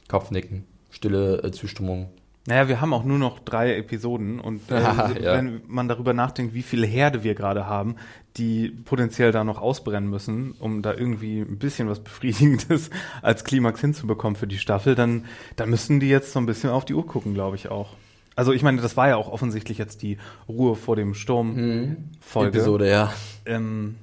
Kopfnicken, 0.07 0.65
stille 0.89 1.43
äh, 1.43 1.51
Zustimmung. 1.51 2.09
Naja, 2.47 2.67
wir 2.67 2.81
haben 2.81 2.93
auch 2.93 3.03
nur 3.03 3.19
noch 3.19 3.39
drei 3.39 3.75
Episoden 3.75 4.39
und 4.39 4.71
äh, 4.71 4.81
ja. 4.81 5.33
wenn 5.37 5.61
man 5.67 5.87
darüber 5.87 6.13
nachdenkt, 6.13 6.53
wie 6.53 6.63
viele 6.63 6.87
Herde 6.87 7.23
wir 7.23 7.35
gerade 7.35 7.67
haben, 7.67 7.97
die 8.37 8.69
potenziell 8.69 9.31
da 9.31 9.43
noch 9.43 9.61
ausbrennen 9.61 10.09
müssen, 10.09 10.53
um 10.59 10.81
da 10.81 10.93
irgendwie 10.93 11.41
ein 11.41 11.59
bisschen 11.59 11.89
was 11.89 11.99
Befriedigendes 11.99 12.89
als 13.21 13.43
Klimax 13.43 13.81
hinzubekommen 13.81 14.35
für 14.35 14.47
die 14.47 14.57
Staffel, 14.57 14.95
dann, 14.95 15.25
dann 15.57 15.69
müssten 15.69 15.99
die 15.99 16.09
jetzt 16.09 16.31
so 16.31 16.39
ein 16.39 16.45
bisschen 16.45 16.69
auf 16.69 16.85
die 16.85 16.93
Uhr 16.93 17.05
gucken, 17.05 17.33
glaube 17.33 17.55
ich 17.55 17.69
auch. 17.69 17.95
Also 18.35 18.53
ich 18.53 18.63
meine, 18.63 18.81
das 18.81 18.95
war 18.95 19.09
ja 19.09 19.17
auch 19.17 19.29
offensichtlich 19.29 19.77
jetzt 19.77 20.01
die 20.01 20.17
Ruhe 20.47 20.75
vor 20.75 20.95
dem 20.95 21.13
Sturm 21.13 21.97
Folge. 22.21 22.57
Episode, 22.57 22.89
ja. 22.89 23.13
Ähm, 23.45 23.97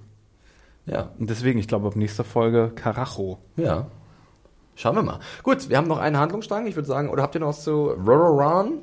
Ja. 0.87 1.11
und 1.19 1.29
deswegen, 1.29 1.59
ich 1.59 1.67
glaube, 1.69 1.89
ab 1.89 1.97
nächster 1.97 2.25
Folge 2.25 2.71
Karacho. 2.75 3.39
Ja. 3.57 3.87
Schauen 4.77 4.95
wir 4.95 5.03
mal. 5.03 5.21
Gut, 5.43 5.69
wir 5.69 5.77
haben 5.79 5.89
noch 5.89 5.99
einen 5.99 6.19
Handlungsstrang. 6.19 6.67
Ich 6.67 6.77
würde 6.77 6.87
sagen, 6.87 7.09
oder 7.09 7.23
habt 7.23 7.35
ihr 7.35 7.41
noch 7.41 7.49
was 7.49 7.65
zu 7.65 7.87
Rororan? 7.87 8.83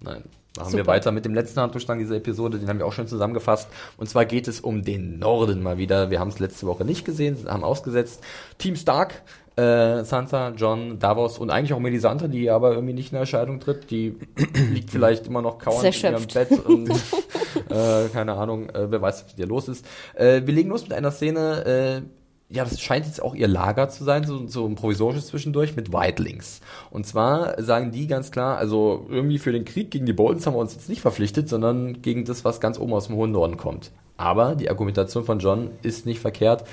Nein. 0.00 0.24
Machen 0.56 0.72
wir 0.72 0.80
Super. 0.80 0.92
weiter 0.92 1.12
mit 1.12 1.24
dem 1.24 1.34
letzten 1.34 1.60
Handlungsstrang 1.60 1.98
dieser 1.98 2.16
Episode. 2.16 2.58
Den 2.58 2.68
haben 2.68 2.78
wir 2.78 2.86
auch 2.86 2.92
schon 2.92 3.08
zusammengefasst. 3.08 3.68
Und 3.96 4.08
zwar 4.08 4.24
geht 4.24 4.48
es 4.48 4.60
um 4.60 4.84
den 4.84 5.18
Norden 5.18 5.62
mal 5.62 5.78
wieder. 5.78 6.10
Wir 6.10 6.20
haben 6.20 6.28
es 6.28 6.38
letzte 6.38 6.66
Woche 6.66 6.84
nicht 6.84 7.04
gesehen, 7.04 7.36
haben 7.46 7.64
ausgesetzt. 7.64 8.22
Team 8.58 8.76
Stark, 8.76 9.22
äh, 9.56 10.04
Sansa, 10.04 10.50
John, 10.56 10.98
Davos 10.98 11.38
und 11.38 11.50
eigentlich 11.50 11.72
auch 11.72 11.80
Melisandre, 11.80 12.28
die 12.28 12.50
aber 12.50 12.72
irgendwie 12.72 12.94
nicht 12.94 13.12
in 13.12 13.18
Erscheinung 13.18 13.60
tritt. 13.60 13.90
Die 13.90 14.16
liegt 14.72 14.90
vielleicht 14.90 15.26
immer 15.26 15.42
noch 15.42 15.58
kauernd 15.58 15.84
in 15.96 16.12
ihrem. 16.12 16.26
Bett 16.26 16.50
und 16.64 16.90
äh, 17.70 18.08
keine 18.12 18.34
Ahnung, 18.34 18.68
äh, 18.70 18.90
wer 18.90 19.00
weiß, 19.00 19.24
was 19.24 19.32
mit 19.32 19.38
ihr 19.38 19.46
los 19.46 19.68
ist. 19.68 19.86
Äh, 20.14 20.42
wir 20.44 20.54
legen 20.54 20.70
los 20.70 20.82
mit 20.82 20.92
einer 20.92 21.10
Szene, 21.10 22.02
äh, 22.04 22.15
ja, 22.48 22.62
das 22.62 22.80
scheint 22.80 23.06
jetzt 23.06 23.20
auch 23.20 23.34
ihr 23.34 23.48
Lager 23.48 23.88
zu 23.88 24.04
sein, 24.04 24.24
so, 24.24 24.46
so 24.46 24.66
ein 24.66 24.76
provisorisches 24.76 25.26
zwischendurch 25.26 25.74
mit 25.74 25.92
Whitelings. 25.92 26.60
Und 26.90 27.04
zwar 27.04 27.60
sagen 27.60 27.90
die 27.90 28.06
ganz 28.06 28.30
klar, 28.30 28.56
also 28.56 29.06
irgendwie 29.08 29.38
für 29.38 29.50
den 29.50 29.64
Krieg 29.64 29.90
gegen 29.90 30.06
die 30.06 30.12
Boltons 30.12 30.46
haben 30.46 30.54
wir 30.54 30.60
uns 30.60 30.74
jetzt 30.74 30.88
nicht 30.88 31.00
verpflichtet, 31.00 31.48
sondern 31.48 32.02
gegen 32.02 32.24
das, 32.24 32.44
was 32.44 32.60
ganz 32.60 32.78
oben 32.78 32.92
aus 32.92 33.08
dem 33.08 33.16
hohen 33.16 33.32
Norden 33.32 33.56
kommt. 33.56 33.90
Aber 34.16 34.54
die 34.54 34.70
Argumentation 34.70 35.24
von 35.24 35.40
John 35.40 35.70
ist 35.82 36.06
nicht 36.06 36.20
verkehrt. 36.20 36.64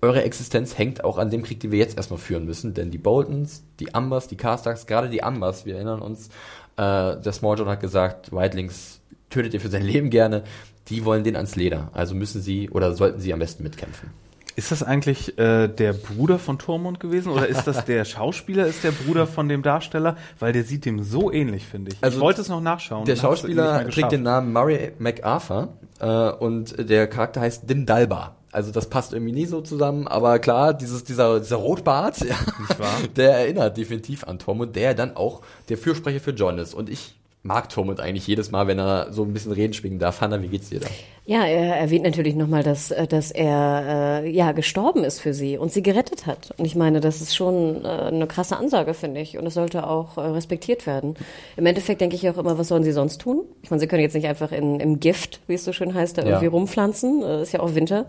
Eure 0.00 0.22
Existenz 0.22 0.78
hängt 0.78 1.04
auch 1.04 1.18
an 1.18 1.30
dem 1.30 1.42
Krieg, 1.42 1.60
den 1.60 1.70
wir 1.70 1.78
jetzt 1.78 1.96
erstmal 1.96 2.18
führen 2.18 2.46
müssen, 2.46 2.72
denn 2.72 2.90
die 2.90 2.98
Boltons, 2.98 3.64
die 3.80 3.94
Ambers, 3.94 4.26
die 4.26 4.36
Carstacks, 4.36 4.86
gerade 4.86 5.10
die 5.10 5.22
Ambers, 5.22 5.66
wir 5.66 5.74
erinnern 5.74 6.00
uns, 6.00 6.28
äh, 6.76 7.20
der 7.20 7.32
Small 7.32 7.58
John 7.58 7.68
hat 7.68 7.80
gesagt, 7.80 8.32
Whitelings 8.32 9.00
tötet 9.28 9.52
ihr 9.52 9.60
für 9.60 9.68
sein 9.68 9.82
Leben 9.82 10.08
gerne, 10.08 10.44
die 10.88 11.04
wollen 11.04 11.24
den 11.24 11.36
ans 11.36 11.56
Leder. 11.56 11.90
Also 11.92 12.14
müssen 12.14 12.40
sie 12.40 12.70
oder 12.70 12.94
sollten 12.94 13.20
sie 13.20 13.32
am 13.34 13.40
besten 13.40 13.64
mitkämpfen. 13.64 14.10
Ist 14.58 14.72
das 14.72 14.82
eigentlich 14.82 15.38
äh, 15.38 15.68
der 15.68 15.92
Bruder 15.92 16.40
von 16.40 16.58
Tormund 16.58 16.98
gewesen 16.98 17.30
oder 17.30 17.46
ist 17.46 17.68
das 17.68 17.84
der 17.84 18.04
Schauspieler, 18.04 18.66
ist 18.66 18.82
der 18.82 18.90
Bruder 18.90 19.28
von 19.28 19.48
dem 19.48 19.62
Darsteller? 19.62 20.16
Weil 20.40 20.52
der 20.52 20.64
sieht 20.64 20.84
dem 20.84 21.04
so 21.04 21.30
ähnlich, 21.30 21.64
finde 21.64 21.92
ich. 21.92 21.98
Also 22.00 22.16
ich 22.16 22.20
wollte 22.20 22.40
es 22.40 22.48
noch 22.48 22.60
nachschauen. 22.60 23.04
Der 23.04 23.14
Schauspieler 23.14 23.84
nicht 23.84 23.94
trägt 23.94 24.10
den 24.10 24.24
Namen 24.24 24.52
Murray 24.52 24.90
MacArthur 24.98 25.68
äh, 26.00 26.30
und 26.30 26.90
der 26.90 27.06
Charakter 27.06 27.40
heißt 27.40 27.70
Dim 27.70 27.86
Dalba. 27.86 28.34
Also 28.50 28.72
das 28.72 28.90
passt 28.90 29.12
irgendwie 29.12 29.30
nie 29.30 29.46
so 29.46 29.60
zusammen, 29.60 30.08
aber 30.08 30.40
klar, 30.40 30.74
dieses, 30.74 31.04
dieser, 31.04 31.38
dieser 31.38 31.56
Rotbart, 31.56 32.18
ja, 32.28 32.34
wahr? 32.78 32.96
der 33.14 33.34
erinnert 33.34 33.76
definitiv 33.76 34.24
an 34.24 34.40
Tormund, 34.40 34.74
der 34.74 34.94
dann 34.94 35.14
auch 35.14 35.42
der 35.68 35.78
Fürsprecher 35.78 36.18
für 36.18 36.32
John 36.32 36.58
ist. 36.58 36.74
Und 36.74 36.90
ich 36.90 37.17
mag 37.48 37.68
Tormund 37.70 37.98
eigentlich 37.98 38.26
jedes 38.28 38.52
Mal, 38.52 38.66
wenn 38.68 38.78
er 38.78 39.08
so 39.12 39.24
ein 39.24 39.32
bisschen 39.32 39.50
reden 39.52 39.72
schwingen 39.72 39.98
darf. 39.98 40.20
Hanna, 40.20 40.40
wie 40.40 40.46
geht's 40.48 40.68
dir 40.68 40.78
da? 40.80 40.86
Ja, 41.26 41.44
er 41.44 41.76
erwähnt 41.76 42.04
natürlich 42.04 42.36
nochmal, 42.36 42.62
dass, 42.62 42.90
äh, 42.90 43.06
dass 43.06 43.30
er 43.32 44.22
äh, 44.24 44.30
ja 44.30 44.52
gestorben 44.52 45.02
ist 45.04 45.20
für 45.20 45.34
sie 45.34 45.58
und 45.58 45.72
sie 45.72 45.82
gerettet 45.82 46.26
hat. 46.26 46.52
Und 46.58 46.64
ich 46.64 46.76
meine, 46.76 47.00
das 47.00 47.20
ist 47.20 47.34
schon 47.34 47.84
äh, 47.84 47.88
eine 47.88 48.26
krasse 48.26 48.56
Ansage, 48.56 48.94
finde 48.94 49.20
ich. 49.20 49.36
Und 49.36 49.46
es 49.46 49.54
sollte 49.54 49.86
auch 49.86 50.16
äh, 50.16 50.20
respektiert 50.20 50.86
werden. 50.86 51.16
Im 51.56 51.66
Endeffekt 51.66 52.00
denke 52.00 52.14
ich 52.16 52.28
auch 52.30 52.38
immer, 52.38 52.56
was 52.58 52.68
sollen 52.68 52.84
sie 52.84 52.92
sonst 52.92 53.20
tun? 53.20 53.42
Ich 53.62 53.70
meine, 53.70 53.80
sie 53.80 53.88
können 53.88 54.02
jetzt 54.02 54.14
nicht 54.14 54.26
einfach 54.28 54.52
in, 54.52 54.78
im 54.80 55.00
Gift, 55.00 55.40
wie 55.48 55.54
es 55.54 55.64
so 55.64 55.72
schön 55.72 55.92
heißt, 55.94 56.16
da 56.18 56.22
Ja. 56.22 56.28
irgendwie 56.28 56.46
rumpflanzen. 56.46 57.22
Äh, 57.22 57.42
ist 57.42 57.52
ja 57.52 57.60
auch 57.60 57.74
Winter. 57.74 58.06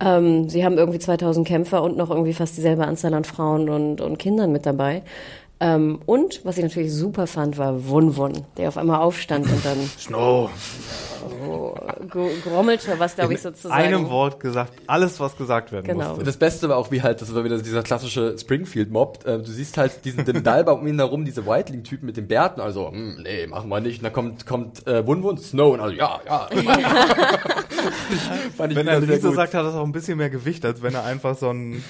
Ähm, 0.00 0.48
sie 0.48 0.64
haben 0.64 0.78
irgendwie 0.78 1.00
2000 1.00 1.46
Kämpfer 1.46 1.82
und 1.82 1.96
noch 1.96 2.10
irgendwie 2.10 2.32
fast 2.32 2.56
dieselbe 2.56 2.86
Anzahl 2.86 3.14
an 3.14 3.24
Frauen 3.24 3.68
und, 3.68 4.00
und 4.00 4.16
Kindern 4.18 4.52
mit 4.52 4.64
dabei. 4.64 5.02
Ähm, 5.60 5.98
und 6.06 6.40
was 6.44 6.56
ich 6.56 6.62
natürlich 6.62 6.94
super 6.94 7.26
fand, 7.26 7.58
war 7.58 7.88
Wun 7.88 8.16
Wun, 8.16 8.44
der 8.56 8.68
auf 8.68 8.76
einmal 8.78 9.00
aufstand 9.00 9.44
und 9.50 9.64
dann 9.64 9.76
Snow. 9.98 10.50
so 11.42 11.76
ge- 12.12 12.30
grommelte, 12.44 12.94
was 12.98 13.16
glaube 13.16 13.34
ich 13.34 13.42
sozusagen. 13.42 13.74
Einem 13.74 14.08
Wort 14.08 14.38
gesagt, 14.38 14.72
alles, 14.86 15.18
was 15.18 15.36
gesagt 15.36 15.72
werden 15.72 15.84
Genau. 15.84 16.10
musste. 16.10 16.22
Das 16.24 16.36
Beste 16.36 16.68
war 16.68 16.76
auch, 16.76 16.92
wie 16.92 17.02
halt, 17.02 17.20
das 17.22 17.34
war 17.34 17.42
wieder 17.42 17.58
dieser 17.58 17.82
klassische 17.82 18.38
Springfield-Mob. 18.38 19.26
Äh, 19.26 19.38
du 19.38 19.46
siehst 19.50 19.76
halt 19.78 20.04
diesen 20.04 20.24
Dim 20.24 20.44
Dalba 20.44 20.70
um 20.72 20.86
ihn 20.86 20.94
herum, 20.96 21.24
diese 21.24 21.44
Whiteling-Typen 21.44 22.06
mit 22.06 22.16
den 22.16 22.28
Bärten. 22.28 22.60
Also, 22.60 22.92
hm, 22.92 23.22
nee, 23.24 23.48
machen 23.48 23.68
wir 23.68 23.80
nicht. 23.80 23.98
Und 23.98 24.04
dann 24.04 24.12
kommt, 24.12 24.46
kommt 24.46 24.86
äh, 24.86 25.04
Wun 25.04 25.24
Wun, 25.24 25.38
Snow 25.38 25.74
und 25.74 25.80
also, 25.80 25.92
ja, 25.96 26.20
ja. 26.24 26.46
Fand 28.56 28.72
ich 28.72 28.76
Wenn 28.78 28.88
er 28.88 29.02
Riese 29.02 29.20
gut. 29.28 29.34
sagt, 29.34 29.54
hat 29.54 29.64
das 29.64 29.74
auch 29.74 29.84
ein 29.84 29.92
bisschen 29.92 30.18
mehr 30.18 30.30
Gewicht, 30.30 30.64
als 30.64 30.82
wenn 30.82 30.94
er 30.94 31.04
einfach 31.04 31.36
so 31.36 31.50
ein 31.50 31.82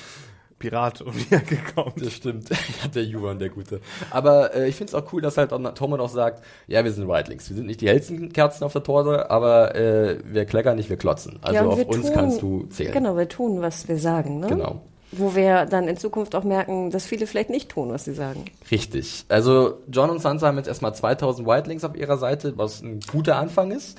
Pirat 0.59 1.01
um 1.03 1.13
die 1.13 1.35
Ecke 1.35 1.59
kommt. 1.75 2.01
Das 2.05 2.13
stimmt. 2.13 2.49
Ja, 2.83 2.89
der 2.95 3.05
Juan, 3.05 3.39
der 3.39 3.49
Gute. 3.49 3.81
Aber 4.11 4.55
äh, 4.55 4.69
ich 4.69 4.77
finde 4.77 4.91
es 4.91 4.95
auch 4.95 5.13
cool, 5.13 5.21
dass 5.23 5.37
halt 5.37 5.53
auch 5.53 5.75
Tormund 5.75 6.01
auch 6.01 6.09
sagt, 6.09 6.45
ja, 6.67 6.85
wir 6.85 6.93
sind 6.93 7.09
Whitelings. 7.09 7.49
Wir 7.49 7.57
sind 7.57 7.67
nicht 7.67 7.81
die 7.81 7.89
hellsten 7.89 8.33
Kerzen 8.33 8.65
auf 8.65 8.73
der 8.73 8.83
Torte, 8.83 9.31
aber 9.31 9.75
äh, 9.75 10.19
wir 10.25 10.45
kleckern 10.45 10.77
nicht, 10.77 10.89
wir 10.91 10.97
klotzen. 10.97 11.39
Also 11.43 11.55
Ja, 11.55 11.67
auf 11.67 11.85
uns 11.85 12.07
tun- 12.07 12.15
kannst 12.15 12.43
du 12.43 12.65
zählen. 12.67 12.93
Genau, 12.93 13.17
wir 13.17 13.29
tun, 13.29 13.61
was 13.63 13.89
wir 13.89 13.99
sagen. 13.99 14.41
Ne? 14.41 14.49
Genau. 14.49 14.83
Wo 15.11 15.35
wir 15.35 15.65
dann 15.65 15.89
in 15.89 15.97
Zukunft 15.97 16.35
auch 16.35 16.45
merken, 16.45 16.91
dass 16.91 17.07
viele 17.07 17.27
vielleicht 17.27 17.49
nicht 17.49 17.71
tun, 17.71 17.91
was 17.91 18.05
sie 18.05 18.13
sagen. 18.13 18.45
Richtig. 18.71 19.25
Also 19.31 19.79
John 19.91 20.11
und 20.11 20.21
Sansa 20.21 20.49
haben 20.49 20.59
jetzt 20.59 20.69
erstmal 20.69 20.95
2000 20.95 21.49
Whitelings 21.49 21.83
auf 21.85 21.97
ihrer 21.97 22.19
Seite, 22.19 22.59
was 22.59 22.83
ein 22.83 23.01
guter 23.11 23.37
Anfang 23.37 23.71
ist. 23.71 23.97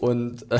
Und 0.00 0.42
äh, 0.52 0.58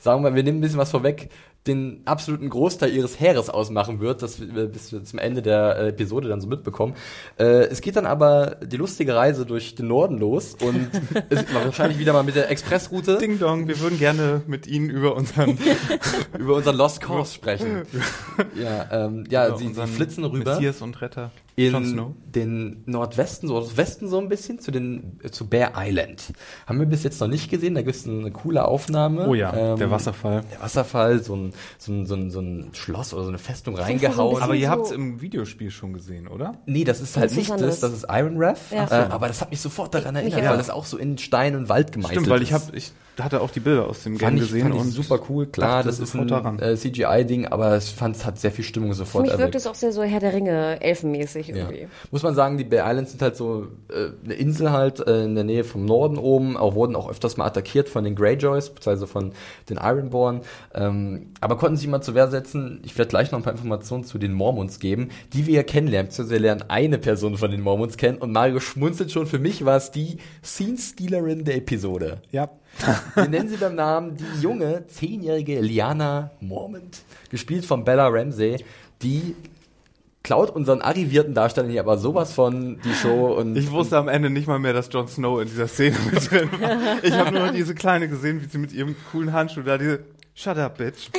sagen 0.00 0.22
wir, 0.22 0.34
wir 0.34 0.42
nehmen 0.42 0.58
ein 0.58 0.60
bisschen 0.60 0.78
was 0.78 0.90
vorweg, 0.90 1.30
den 1.66 2.02
absoluten 2.06 2.48
Großteil 2.48 2.92
ihres 2.94 3.20
Heeres 3.20 3.50
ausmachen 3.50 4.00
wird, 4.00 4.22
das 4.22 4.40
wir 4.40 4.66
bis 4.66 4.88
zum 4.88 5.18
Ende 5.18 5.42
der 5.42 5.76
äh, 5.76 5.88
Episode 5.88 6.28
dann 6.28 6.40
so 6.40 6.46
mitbekommen. 6.46 6.94
Äh, 7.38 7.66
es 7.66 7.80
geht 7.80 7.96
dann 7.96 8.06
aber 8.06 8.56
die 8.62 8.76
lustige 8.76 9.14
Reise 9.14 9.44
durch 9.44 9.74
den 9.74 9.88
Norden 9.88 10.18
los 10.18 10.56
und 10.62 10.88
es 11.28 11.42
ist 11.42 11.54
wahrscheinlich 11.54 11.98
wieder 11.98 12.12
mal 12.12 12.22
mit 12.22 12.36
der 12.36 12.50
Expressroute 12.50 13.18
Ding 13.18 13.38
Dong, 13.38 13.68
wir 13.68 13.78
würden 13.80 13.98
gerne 13.98 14.42
mit 14.46 14.66
Ihnen 14.66 14.88
über 14.88 15.14
unseren, 15.14 15.58
über 16.38 16.54
unseren 16.56 16.76
Lost 16.76 17.00
Cause 17.02 17.34
sprechen. 17.34 17.82
ja, 18.54 18.88
ähm, 18.90 19.24
ja, 19.28 19.56
sie, 19.56 19.72
sie 19.72 19.86
flitzen 19.86 20.24
rüber. 20.24 20.54
Messias 20.54 20.80
und 20.80 21.00
Retter. 21.02 21.30
In 21.58 22.14
den 22.24 22.82
Nordwesten, 22.86 23.48
so 23.48 23.56
aus 23.56 23.76
Westen 23.76 24.08
so 24.08 24.18
ein 24.18 24.28
bisschen, 24.28 24.60
zu 24.60 24.70
den 24.70 25.18
äh, 25.24 25.30
zu 25.30 25.48
Bear 25.48 25.72
Island. 25.76 26.32
Haben 26.66 26.78
wir 26.78 26.86
bis 26.86 27.02
jetzt 27.02 27.20
noch 27.20 27.26
nicht 27.26 27.50
gesehen, 27.50 27.74
da 27.74 27.82
gibt 27.82 27.96
es 27.96 28.06
eine 28.06 28.30
coole 28.30 28.64
Aufnahme. 28.64 29.26
Oh 29.26 29.34
ja, 29.34 29.52
Ähm, 29.52 29.78
der 29.78 29.90
Wasserfall. 29.90 30.44
Der 30.52 30.60
Wasserfall, 30.60 31.22
so 31.22 31.34
ein, 31.34 31.52
so 31.78 31.92
ein, 31.92 32.06
so 32.06 32.14
ein, 32.14 32.30
so 32.30 32.40
ein 32.40 32.70
Schloss 32.74 33.12
oder 33.12 33.24
so 33.24 33.28
eine 33.30 33.38
Festung 33.38 33.74
so 33.74 33.82
ein 33.82 33.88
reingehauen. 33.88 34.40
Aber 34.40 34.54
ihr 34.54 34.70
habt 34.70 34.86
es 34.86 34.92
im 34.92 35.20
Videospiel 35.20 35.70
schon 35.70 35.92
gesehen, 35.92 36.28
oder? 36.28 36.54
Nee, 36.66 36.84
das 36.84 37.00
ist 37.00 37.16
halt 37.16 37.32
ist 37.32 37.36
nicht 37.36 37.50
das, 37.50 37.80
das 37.80 37.92
ist 37.92 38.06
Iron 38.08 38.38
Wrath. 38.38 38.60
Ja. 38.70 38.86
Äh, 38.86 39.08
aber 39.10 39.26
das 39.26 39.40
hat 39.40 39.50
mich 39.50 39.60
sofort 39.60 39.92
daran 39.94 40.14
erinnert, 40.14 40.42
auch. 40.44 40.50
weil 40.50 40.58
das 40.58 40.70
auch 40.70 40.84
so 40.84 40.96
in 40.96 41.18
Stein 41.18 41.56
und 41.56 41.68
Wald 41.68 41.92
gemeißelt 41.92 42.20
Stimmt, 42.20 42.30
weil 42.30 42.42
ich 42.42 42.50
ist. 42.50 42.54
habe, 42.54 42.76
ich 42.76 42.92
hatte 43.20 43.40
auch 43.40 43.50
die 43.50 43.60
Bilder 43.60 43.86
aus 43.88 44.02
dem 44.02 44.16
Game 44.18 44.36
gesehen 44.36 44.62
fand 44.62 44.74
ich 44.74 44.80
und 44.80 44.90
super 44.90 45.20
cool, 45.28 45.46
klar, 45.46 45.82
das 45.82 45.98
ist 45.98 46.14
ein 46.14 46.58
äh, 46.60 46.76
CGI-Ding, 46.76 47.46
aber 47.46 47.76
ich 47.76 47.92
fand, 47.94 48.16
es 48.16 48.24
hat 48.24 48.38
sehr 48.38 48.52
viel 48.52 48.64
Stimmung 48.64 48.90
Für 48.90 48.96
sofort 48.96 49.22
mich 49.22 49.30
wirkt 49.32 49.40
erweckt. 49.40 49.54
es 49.56 49.66
auch 49.66 49.74
sehr 49.74 49.92
so 49.92 50.02
Herr 50.02 50.20
der 50.20 50.32
Ringe, 50.32 50.80
elfenmäßig 50.80 51.48
Ja. 51.48 51.56
irgendwie. 51.56 51.88
Muss 52.10 52.22
man 52.22 52.34
sagen, 52.34 52.58
die 52.58 52.64
Bear 52.64 52.88
Islands 52.90 53.10
sind 53.12 53.22
halt 53.22 53.36
so 53.36 53.66
äh, 53.90 54.10
eine 54.24 54.34
Insel 54.34 54.70
halt 54.70 55.00
äh, 55.06 55.24
in 55.24 55.34
der 55.34 55.44
Nähe 55.44 55.64
vom 55.64 55.84
Norden 55.84 56.16
oben, 56.18 56.56
auch 56.56 56.74
wurden 56.74 56.94
auch 56.96 57.10
öfters 57.10 57.36
mal 57.36 57.46
attackiert 57.46 57.88
von 57.88 58.04
den 58.04 58.14
Greyjoys, 58.14 58.70
beziehungsweise 58.70 59.06
von 59.06 59.32
den 59.68 59.78
Ironborn, 59.78 60.42
ähm, 60.74 61.32
aber 61.40 61.56
konnten 61.56 61.76
sich 61.76 61.88
mal 61.88 62.00
zur 62.02 62.14
Wehr 62.14 62.28
setzen. 62.28 62.80
Ich 62.84 62.96
werde 62.98 63.08
gleich 63.08 63.32
noch 63.32 63.38
ein 63.40 63.44
paar 63.44 63.52
Informationen 63.52 64.04
zu 64.04 64.18
den 64.18 64.32
Mormons 64.32 64.78
geben, 64.80 65.08
die 65.32 65.46
wir 65.46 65.54
ja 65.54 65.62
kennenlernen, 65.62 66.08
beziehungsweise 66.08 66.34
wir 66.34 66.40
lernen 66.40 66.64
eine 66.68 66.98
Person 66.98 67.36
von 67.36 67.50
den 67.50 67.60
Mormons 67.62 67.96
kennen 67.96 68.18
und 68.18 68.32
Mario 68.32 68.60
schmunzelt 68.60 69.10
schon, 69.10 69.26
für 69.26 69.38
mich 69.38 69.64
war 69.64 69.76
es 69.76 69.90
die 69.90 70.18
Scene-Stealerin 70.44 71.44
der 71.44 71.56
Episode. 71.56 72.22
ja. 72.30 72.48
Wir 73.14 73.28
nennen 73.28 73.48
sie 73.48 73.56
beim 73.56 73.74
Namen 73.74 74.16
die 74.16 74.40
junge, 74.40 74.86
zehnjährige 74.86 75.60
Liana 75.60 76.30
Mormont, 76.40 77.00
gespielt 77.30 77.64
von 77.64 77.84
Bella 77.84 78.08
Ramsey, 78.08 78.64
die 79.02 79.34
klaut 80.22 80.50
unseren 80.50 80.82
arrivierten 80.82 81.34
Darsteller 81.34 81.68
hier 81.68 81.80
aber 81.80 81.96
sowas 81.96 82.32
von 82.32 82.78
die 82.84 82.92
Show 82.92 83.32
und 83.38 83.56
Ich 83.56 83.70
wusste 83.70 83.96
am 83.96 84.08
Ende 84.08 84.30
nicht 84.30 84.46
mal 84.46 84.58
mehr, 84.58 84.74
dass 84.74 84.88
Jon 84.92 85.08
Snow 85.08 85.40
in 85.40 85.48
dieser 85.48 85.68
Szene 85.68 85.96
mit 86.10 86.30
drin 86.30 86.50
war. 86.60 87.02
Ich 87.02 87.14
habe 87.14 87.32
nur 87.32 87.48
diese 87.50 87.74
Kleine 87.74 88.08
gesehen, 88.08 88.42
wie 88.42 88.46
sie 88.46 88.58
mit 88.58 88.72
ihrem 88.72 88.94
coolen 89.10 89.32
Handschuh 89.32 89.62
da 89.62 89.78
diese 89.78 90.00
Shut 90.38 90.56
up, 90.56 90.78
bitch. 90.78 91.10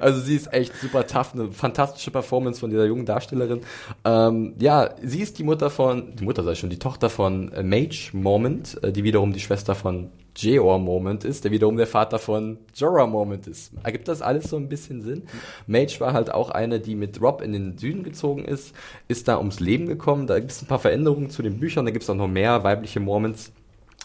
Also 0.00 0.20
sie 0.22 0.36
ist 0.36 0.50
echt 0.54 0.74
super 0.80 1.06
tough, 1.06 1.34
eine 1.34 1.50
fantastische 1.50 2.10
Performance 2.10 2.60
von 2.60 2.70
dieser 2.70 2.86
jungen 2.86 3.04
Darstellerin. 3.04 3.60
Ähm, 4.06 4.54
ja, 4.58 4.94
sie 5.02 5.20
ist 5.20 5.38
die 5.38 5.44
Mutter 5.44 5.68
von, 5.68 6.16
die 6.16 6.24
Mutter 6.24 6.42
sei 6.44 6.54
schon, 6.54 6.70
die 6.70 6.78
Tochter 6.78 7.10
von 7.10 7.52
äh, 7.52 7.62
Mage 7.62 8.10
Moment, 8.12 8.82
äh, 8.82 8.90
die 8.90 9.04
wiederum 9.04 9.34
die 9.34 9.40
Schwester 9.40 9.74
von 9.74 10.10
Jeor 10.34 10.78
Moment 10.78 11.24
ist, 11.24 11.44
der 11.44 11.50
wiederum 11.50 11.76
der 11.76 11.86
Vater 11.86 12.18
von 12.18 12.58
Jorah 12.74 13.06
Moment 13.06 13.46
ist. 13.46 13.72
Ergibt 13.82 14.08
das 14.08 14.22
alles 14.22 14.44
so 14.44 14.56
ein 14.56 14.70
bisschen 14.70 15.02
Sinn? 15.02 15.24
Mage 15.66 15.96
war 15.98 16.14
halt 16.14 16.32
auch 16.32 16.48
eine, 16.48 16.80
die 16.80 16.94
mit 16.94 17.20
Rob 17.20 17.42
in 17.42 17.52
den 17.52 17.76
Süden 17.76 18.04
gezogen 18.04 18.44
ist, 18.44 18.74
ist 19.08 19.28
da 19.28 19.36
ums 19.36 19.60
Leben 19.60 19.86
gekommen. 19.86 20.26
Da 20.26 20.38
gibt 20.38 20.52
es 20.52 20.62
ein 20.62 20.68
paar 20.68 20.78
Veränderungen 20.78 21.28
zu 21.28 21.42
den 21.42 21.58
Büchern, 21.58 21.84
da 21.84 21.90
gibt 21.90 22.04
es 22.04 22.10
auch 22.10 22.14
noch 22.14 22.28
mehr 22.28 22.64
weibliche 22.64 23.00
Mormons. 23.00 23.52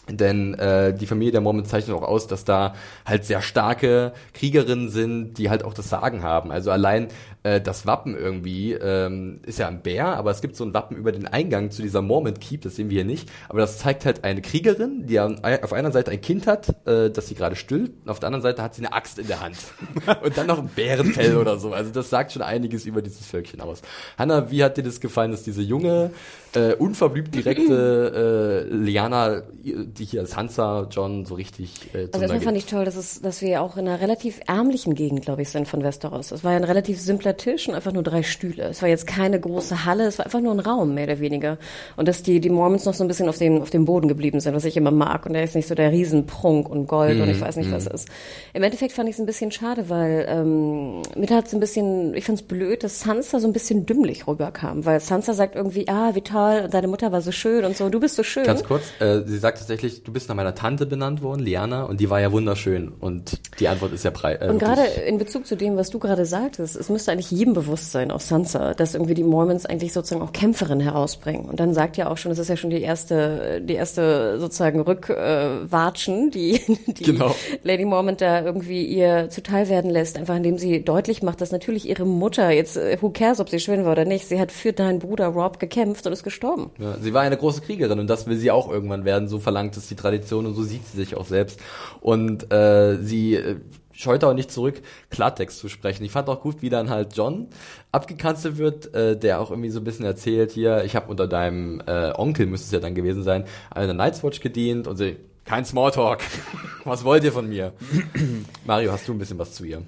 Denn 0.08 0.54
äh, 0.54 0.92
die 0.92 1.06
Familie 1.06 1.32
der 1.32 1.40
Mormons 1.40 1.68
zeichnet 1.68 1.96
auch 1.96 2.02
aus, 2.02 2.26
dass 2.26 2.44
da 2.44 2.74
halt 3.06 3.24
sehr 3.24 3.40
starke 3.40 4.12
Kriegerinnen 4.34 4.90
sind, 4.90 5.34
die 5.38 5.48
halt 5.48 5.64
auch 5.64 5.72
das 5.72 5.88
Sagen 5.88 6.22
haben. 6.22 6.50
Also 6.50 6.70
allein 6.70 7.08
äh, 7.44 7.60
das 7.60 7.86
Wappen 7.86 8.16
irgendwie 8.16 8.72
ähm, 8.72 9.40
ist 9.46 9.58
ja 9.58 9.68
ein 9.68 9.82
Bär, 9.82 10.06
aber 10.06 10.30
es 10.30 10.40
gibt 10.40 10.56
so 10.56 10.64
ein 10.64 10.74
Wappen 10.74 10.96
über 10.96 11.12
den 11.12 11.28
Eingang 11.28 11.70
zu 11.70 11.82
dieser 11.82 12.02
Mormon 12.02 12.34
Keep, 12.40 12.62
das 12.62 12.76
sehen 12.76 12.90
wir 12.90 12.96
hier 12.96 13.04
nicht. 13.04 13.30
Aber 13.48 13.60
das 13.60 13.78
zeigt 13.78 14.06
halt 14.06 14.24
eine 14.24 14.40
Kriegerin, 14.40 15.06
die 15.06 15.20
auf 15.20 15.72
einer 15.72 15.92
Seite 15.92 16.10
ein 16.10 16.20
Kind 16.20 16.46
hat, 16.46 16.70
äh, 16.86 17.10
das 17.10 17.28
sie 17.28 17.34
gerade 17.34 17.54
stillt, 17.54 17.92
und 18.02 18.10
auf 18.10 18.18
der 18.18 18.28
anderen 18.28 18.42
Seite 18.42 18.62
hat 18.62 18.74
sie 18.74 18.80
eine 18.84 18.94
Axt 18.94 19.18
in 19.18 19.26
der 19.26 19.40
Hand. 19.40 19.58
und 20.22 20.36
dann 20.36 20.46
noch 20.46 20.58
ein 20.58 20.68
Bärenfell 20.74 21.36
oder 21.36 21.58
so. 21.58 21.72
Also 21.72 21.90
das 21.90 22.10
sagt 22.10 22.32
schon 22.32 22.42
einiges 22.42 22.86
über 22.86 23.02
dieses 23.02 23.26
Völkchen 23.26 23.60
aus. 23.60 23.82
Hanna, 24.18 24.50
wie 24.50 24.64
hat 24.64 24.78
dir 24.78 24.82
das 24.82 25.00
gefallen, 25.00 25.30
dass 25.30 25.42
diese 25.42 25.62
junge, 25.62 26.10
äh, 26.54 26.74
unverblümt 26.74 27.34
direkte 27.34 28.64
äh, 28.70 28.74
Liana, 28.74 29.42
die 29.62 30.04
hier 30.04 30.22
als 30.22 30.30
Sansa 30.30 30.88
John 30.90 31.26
so 31.26 31.34
richtig 31.34 31.94
äh, 31.94 32.08
Also 32.10 32.22
erstmal 32.22 32.40
fand 32.40 32.56
ich 32.56 32.66
toll, 32.66 32.86
dass, 32.86 32.96
es, 32.96 33.20
dass 33.20 33.42
wir 33.42 33.60
auch 33.60 33.76
in 33.76 33.86
einer 33.86 34.00
relativ 34.00 34.40
ärmlichen 34.46 34.94
Gegend, 34.94 35.22
glaube 35.22 35.42
ich, 35.42 35.50
sind 35.50 35.68
von 35.68 35.82
Westeros. 35.82 36.32
Es 36.32 36.42
war 36.42 36.52
ja 36.52 36.56
ein 36.56 36.64
relativ 36.64 37.00
simpler 37.00 37.33
Tisch 37.36 37.68
und 37.68 37.74
einfach 37.74 37.92
nur 37.92 38.02
drei 38.02 38.22
Stühle. 38.22 38.64
Es 38.64 38.82
war 38.82 38.88
jetzt 38.88 39.06
keine 39.06 39.38
große 39.38 39.84
Halle, 39.84 40.06
es 40.06 40.18
war 40.18 40.26
einfach 40.26 40.40
nur 40.40 40.52
ein 40.52 40.60
Raum, 40.60 40.94
mehr 40.94 41.04
oder 41.04 41.20
weniger. 41.20 41.58
Und 41.96 42.08
dass 42.08 42.22
die, 42.22 42.40
die 42.40 42.50
Mormons 42.50 42.84
noch 42.84 42.94
so 42.94 43.04
ein 43.04 43.08
bisschen 43.08 43.28
auf, 43.28 43.38
den, 43.38 43.60
auf 43.60 43.70
dem 43.70 43.84
Boden 43.84 44.08
geblieben 44.08 44.40
sind, 44.40 44.54
was 44.54 44.64
ich 44.64 44.76
immer 44.76 44.90
mag. 44.90 45.26
Und 45.26 45.32
der 45.34 45.44
ist 45.44 45.54
nicht 45.54 45.68
so 45.68 45.74
der 45.74 45.90
Riesenprunk 45.92 46.68
und 46.68 46.86
Gold 46.86 47.20
und 47.20 47.28
ich 47.28 47.40
weiß 47.40 47.56
nicht, 47.56 47.70
was 47.72 47.86
ist. 47.86 48.08
Im 48.52 48.62
Endeffekt 48.62 48.92
fand 48.92 49.08
ich 49.08 49.14
es 49.14 49.20
ein 49.20 49.26
bisschen 49.26 49.50
schade, 49.50 49.88
weil 49.88 50.26
ähm, 50.28 51.02
mir 51.16 51.28
hat 51.30 51.46
es 51.46 51.54
ein 51.54 51.60
bisschen, 51.60 52.14
ich 52.14 52.24
fand 52.24 52.40
es 52.40 52.46
blöd, 52.46 52.84
dass 52.84 53.00
Sansa 53.00 53.40
so 53.40 53.46
ein 53.46 53.52
bisschen 53.52 53.86
dümmlich 53.86 54.26
rüberkam. 54.26 54.84
Weil 54.84 55.00
Sansa 55.00 55.34
sagt 55.34 55.56
irgendwie, 55.56 55.88
ah, 55.88 56.14
wie 56.14 56.20
toll, 56.20 56.68
deine 56.70 56.88
Mutter 56.88 57.12
war 57.12 57.20
so 57.20 57.32
schön 57.32 57.64
und 57.64 57.76
so, 57.76 57.88
du 57.88 58.00
bist 58.00 58.16
so 58.16 58.22
schön. 58.22 58.44
Ganz 58.44 58.64
kurz, 58.64 58.84
äh, 59.00 59.22
sie 59.26 59.38
sagt 59.38 59.58
tatsächlich, 59.58 60.02
du 60.02 60.12
bist 60.12 60.28
nach 60.28 60.36
meiner 60.36 60.54
Tante 60.54 60.86
benannt 60.86 61.22
worden, 61.22 61.42
Liana, 61.42 61.84
und 61.84 62.00
die 62.00 62.10
war 62.10 62.20
ja 62.20 62.32
wunderschön. 62.32 62.88
Und 62.88 63.40
die 63.60 63.68
Antwort 63.68 63.92
ist 63.92 64.04
ja 64.04 64.10
breit. 64.10 64.42
Äh, 64.42 64.48
Und 64.48 64.58
gerade 64.58 64.82
in 65.06 65.18
Bezug 65.18 65.46
zu 65.46 65.56
dem, 65.56 65.76
was 65.76 65.90
du 65.90 65.98
gerade 65.98 66.26
sagtest, 66.26 66.76
es 66.76 66.88
müsste 66.88 67.12
eigentlich 67.12 67.23
jedem 67.30 67.54
bewusst 67.54 67.92
sein, 67.92 68.10
auch 68.10 68.20
Sansa, 68.20 68.74
dass 68.74 68.94
irgendwie 68.94 69.14
die 69.14 69.22
Mormons 69.22 69.66
eigentlich 69.66 69.92
sozusagen 69.92 70.22
auch 70.22 70.32
Kämpferinnen 70.32 70.80
herausbringen. 70.80 71.46
Und 71.46 71.60
dann 71.60 71.74
sagt 71.74 71.96
ja 71.96 72.10
auch 72.10 72.16
schon, 72.16 72.30
das 72.30 72.38
ist 72.38 72.48
ja 72.48 72.56
schon 72.56 72.70
die 72.70 72.82
erste, 72.82 73.60
die 73.62 73.74
erste 73.74 74.38
sozusagen 74.38 74.80
Rückwatschen, 74.80 76.28
äh, 76.28 76.30
die, 76.30 76.60
die 76.86 77.04
Genau. 77.04 77.34
Lady 77.62 77.84
Mormont 77.84 78.20
da 78.20 78.44
irgendwie 78.44 78.84
ihr 78.84 79.28
zuteil 79.30 79.68
werden 79.68 79.90
lässt, 79.90 80.16
einfach 80.18 80.36
indem 80.36 80.58
sie 80.58 80.84
deutlich 80.84 81.22
macht, 81.22 81.40
dass 81.40 81.52
natürlich 81.52 81.88
ihre 81.88 82.06
Mutter, 82.06 82.50
jetzt 82.50 82.76
äh, 82.76 82.98
who 83.00 83.10
cares, 83.10 83.40
ob 83.40 83.48
sie 83.48 83.60
schön 83.60 83.84
war 83.84 83.92
oder 83.92 84.04
nicht, 84.04 84.26
sie 84.26 84.40
hat 84.40 84.52
für 84.52 84.72
deinen 84.72 84.98
Bruder 84.98 85.28
Rob 85.28 85.58
gekämpft 85.58 86.06
und 86.06 86.12
ist 86.12 86.24
gestorben. 86.24 86.70
Ja, 86.78 86.96
sie 87.00 87.14
war 87.14 87.22
eine 87.22 87.36
große 87.36 87.60
Kriegerin 87.60 87.98
und 87.98 88.08
das 88.08 88.26
will 88.26 88.36
sie 88.36 88.50
auch 88.50 88.70
irgendwann 88.70 89.04
werden. 89.04 89.28
So 89.28 89.38
verlangt 89.38 89.76
es 89.76 89.88
die 89.88 89.96
Tradition 89.96 90.46
und 90.46 90.54
so 90.54 90.62
sieht 90.62 90.86
sie 90.86 90.96
sich 90.96 91.16
auch 91.16 91.26
selbst. 91.26 91.60
Und 92.00 92.52
äh, 92.52 92.96
sie 93.02 93.34
äh, 93.34 93.56
scheut 93.94 94.24
auch 94.24 94.34
nicht 94.34 94.50
zurück, 94.50 94.82
Klartext 95.10 95.58
zu 95.58 95.68
sprechen. 95.68 96.04
Ich 96.04 96.12
fand 96.12 96.28
auch 96.28 96.40
gut, 96.40 96.60
wie 96.60 96.68
dann 96.68 96.90
halt 96.90 97.16
John 97.16 97.48
abgekanzelt 97.92 98.58
wird, 98.58 98.94
äh, 98.94 99.16
der 99.16 99.40
auch 99.40 99.50
irgendwie 99.50 99.70
so 99.70 99.80
ein 99.80 99.84
bisschen 99.84 100.04
erzählt, 100.04 100.52
hier, 100.52 100.84
ich 100.84 100.96
habe 100.96 101.08
unter 101.08 101.26
deinem 101.26 101.80
äh, 101.86 102.12
Onkel, 102.14 102.46
müsste 102.46 102.66
es 102.66 102.72
ja 102.72 102.80
dann 102.80 102.94
gewesen 102.94 103.22
sein, 103.22 103.44
an 103.70 103.86
der 103.86 103.94
Night's 103.94 104.22
Watch 104.22 104.40
gedient 104.40 104.86
und 104.86 104.96
sie, 104.96 105.16
kein 105.44 105.64
Smalltalk. 105.64 106.20
was 106.84 107.04
wollt 107.04 107.24
ihr 107.24 107.32
von 107.32 107.48
mir? 107.48 107.72
Mario, 108.66 108.92
hast 108.92 109.08
du 109.08 109.12
ein 109.12 109.18
bisschen 109.18 109.38
was 109.38 109.54
zu 109.54 109.64
ihr? 109.64 109.82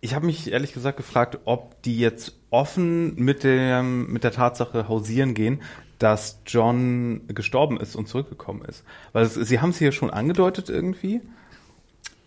Ich 0.00 0.14
habe 0.14 0.26
mich 0.26 0.52
ehrlich 0.52 0.72
gesagt 0.72 0.96
gefragt, 0.96 1.38
ob 1.44 1.82
die 1.82 1.98
jetzt 1.98 2.34
offen 2.50 3.14
mit, 3.16 3.44
dem, 3.44 4.12
mit 4.12 4.24
der 4.24 4.32
Tatsache 4.32 4.88
hausieren 4.88 5.34
gehen, 5.34 5.62
dass 5.98 6.40
John 6.46 7.22
gestorben 7.28 7.80
ist 7.80 7.96
und 7.96 8.06
zurückgekommen 8.06 8.62
ist. 8.66 8.84
Weil 9.12 9.24
es, 9.24 9.34
sie 9.34 9.60
haben 9.60 9.70
es 9.70 9.78
hier 9.78 9.92
schon 9.92 10.10
angedeutet 10.10 10.68
irgendwie. 10.68 11.22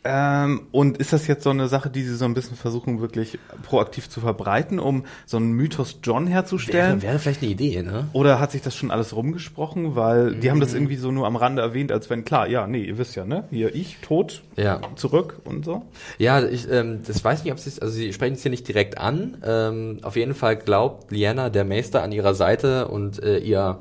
Ähm, 0.06 0.68
und 0.72 0.98
ist 0.98 1.12
das 1.12 1.28
jetzt 1.28 1.44
so 1.44 1.50
eine 1.50 1.68
Sache, 1.68 1.90
die 1.90 2.04
sie 2.04 2.16
so 2.16 2.26
ein 2.26 2.34
bisschen 2.34 2.56
versuchen, 2.56 3.02
wirklich 3.02 3.38
proaktiv 3.64 4.10
zu 4.10 4.22
verbreiten, 4.22 4.80
um 4.80 5.04
so 5.26 5.38
einen 5.38 5.52
Mythos 5.52 6.00
John 6.04 6.26
herzustellen? 6.26 7.02
wäre 7.02 7.20
vielleicht 7.20 7.42
eine 7.42 7.52
Idee, 7.52 7.84
ne? 7.84 8.08
Oder 8.14 8.40
hat 8.40 8.52
sich 8.52 8.62
das 8.62 8.76
schon 8.76 8.92
alles 8.92 9.14
rumgesprochen? 9.16 9.96
Weil 9.96 10.36
die 10.36 10.50
haben 10.50 10.62
das 10.62 10.74
irgendwie 10.74 10.96
so 10.96 11.12
nur 11.12 11.28
am 11.28 11.36
Rande 11.36 11.62
erwähnt, 11.62 11.92
als 11.92 12.10
wenn, 12.10 12.24
klar, 12.24 12.48
ja, 12.48 12.66
nee, 12.66 12.84
ihr 12.84 12.98
wisst 12.98 13.16
ja, 13.16 13.26
ne? 13.26 13.44
Hier, 13.50 13.76
ich, 13.76 13.98
tot, 14.02 14.42
Ja. 14.56 14.80
zurück 14.96 15.42
und 15.44 15.66
so. 15.66 15.84
Ja, 16.18 16.44
ich 16.44 16.70
ähm, 16.72 17.02
das 17.06 17.24
weiß 17.24 17.44
nicht, 17.44 17.52
ob 17.52 17.60
sie 17.60 17.70
es, 17.70 17.80
also 17.80 17.94
sie 17.94 18.14
sprechen 18.14 18.34
es 18.34 18.42
hier 18.42 18.52
nicht 18.52 18.68
direkt 18.68 18.98
an. 18.98 19.38
Ähm, 19.46 20.00
auf 20.04 20.16
jeden 20.16 20.34
Fall 20.34 20.56
glaubt 20.56 21.12
Liana 21.12 21.50
der 21.50 21.66
Meister 21.66 22.04
an 22.04 22.12
ihrer 22.14 22.34
Seite 22.36 22.88
und 22.88 23.22
äh, 23.22 23.40
ihr 23.40 23.80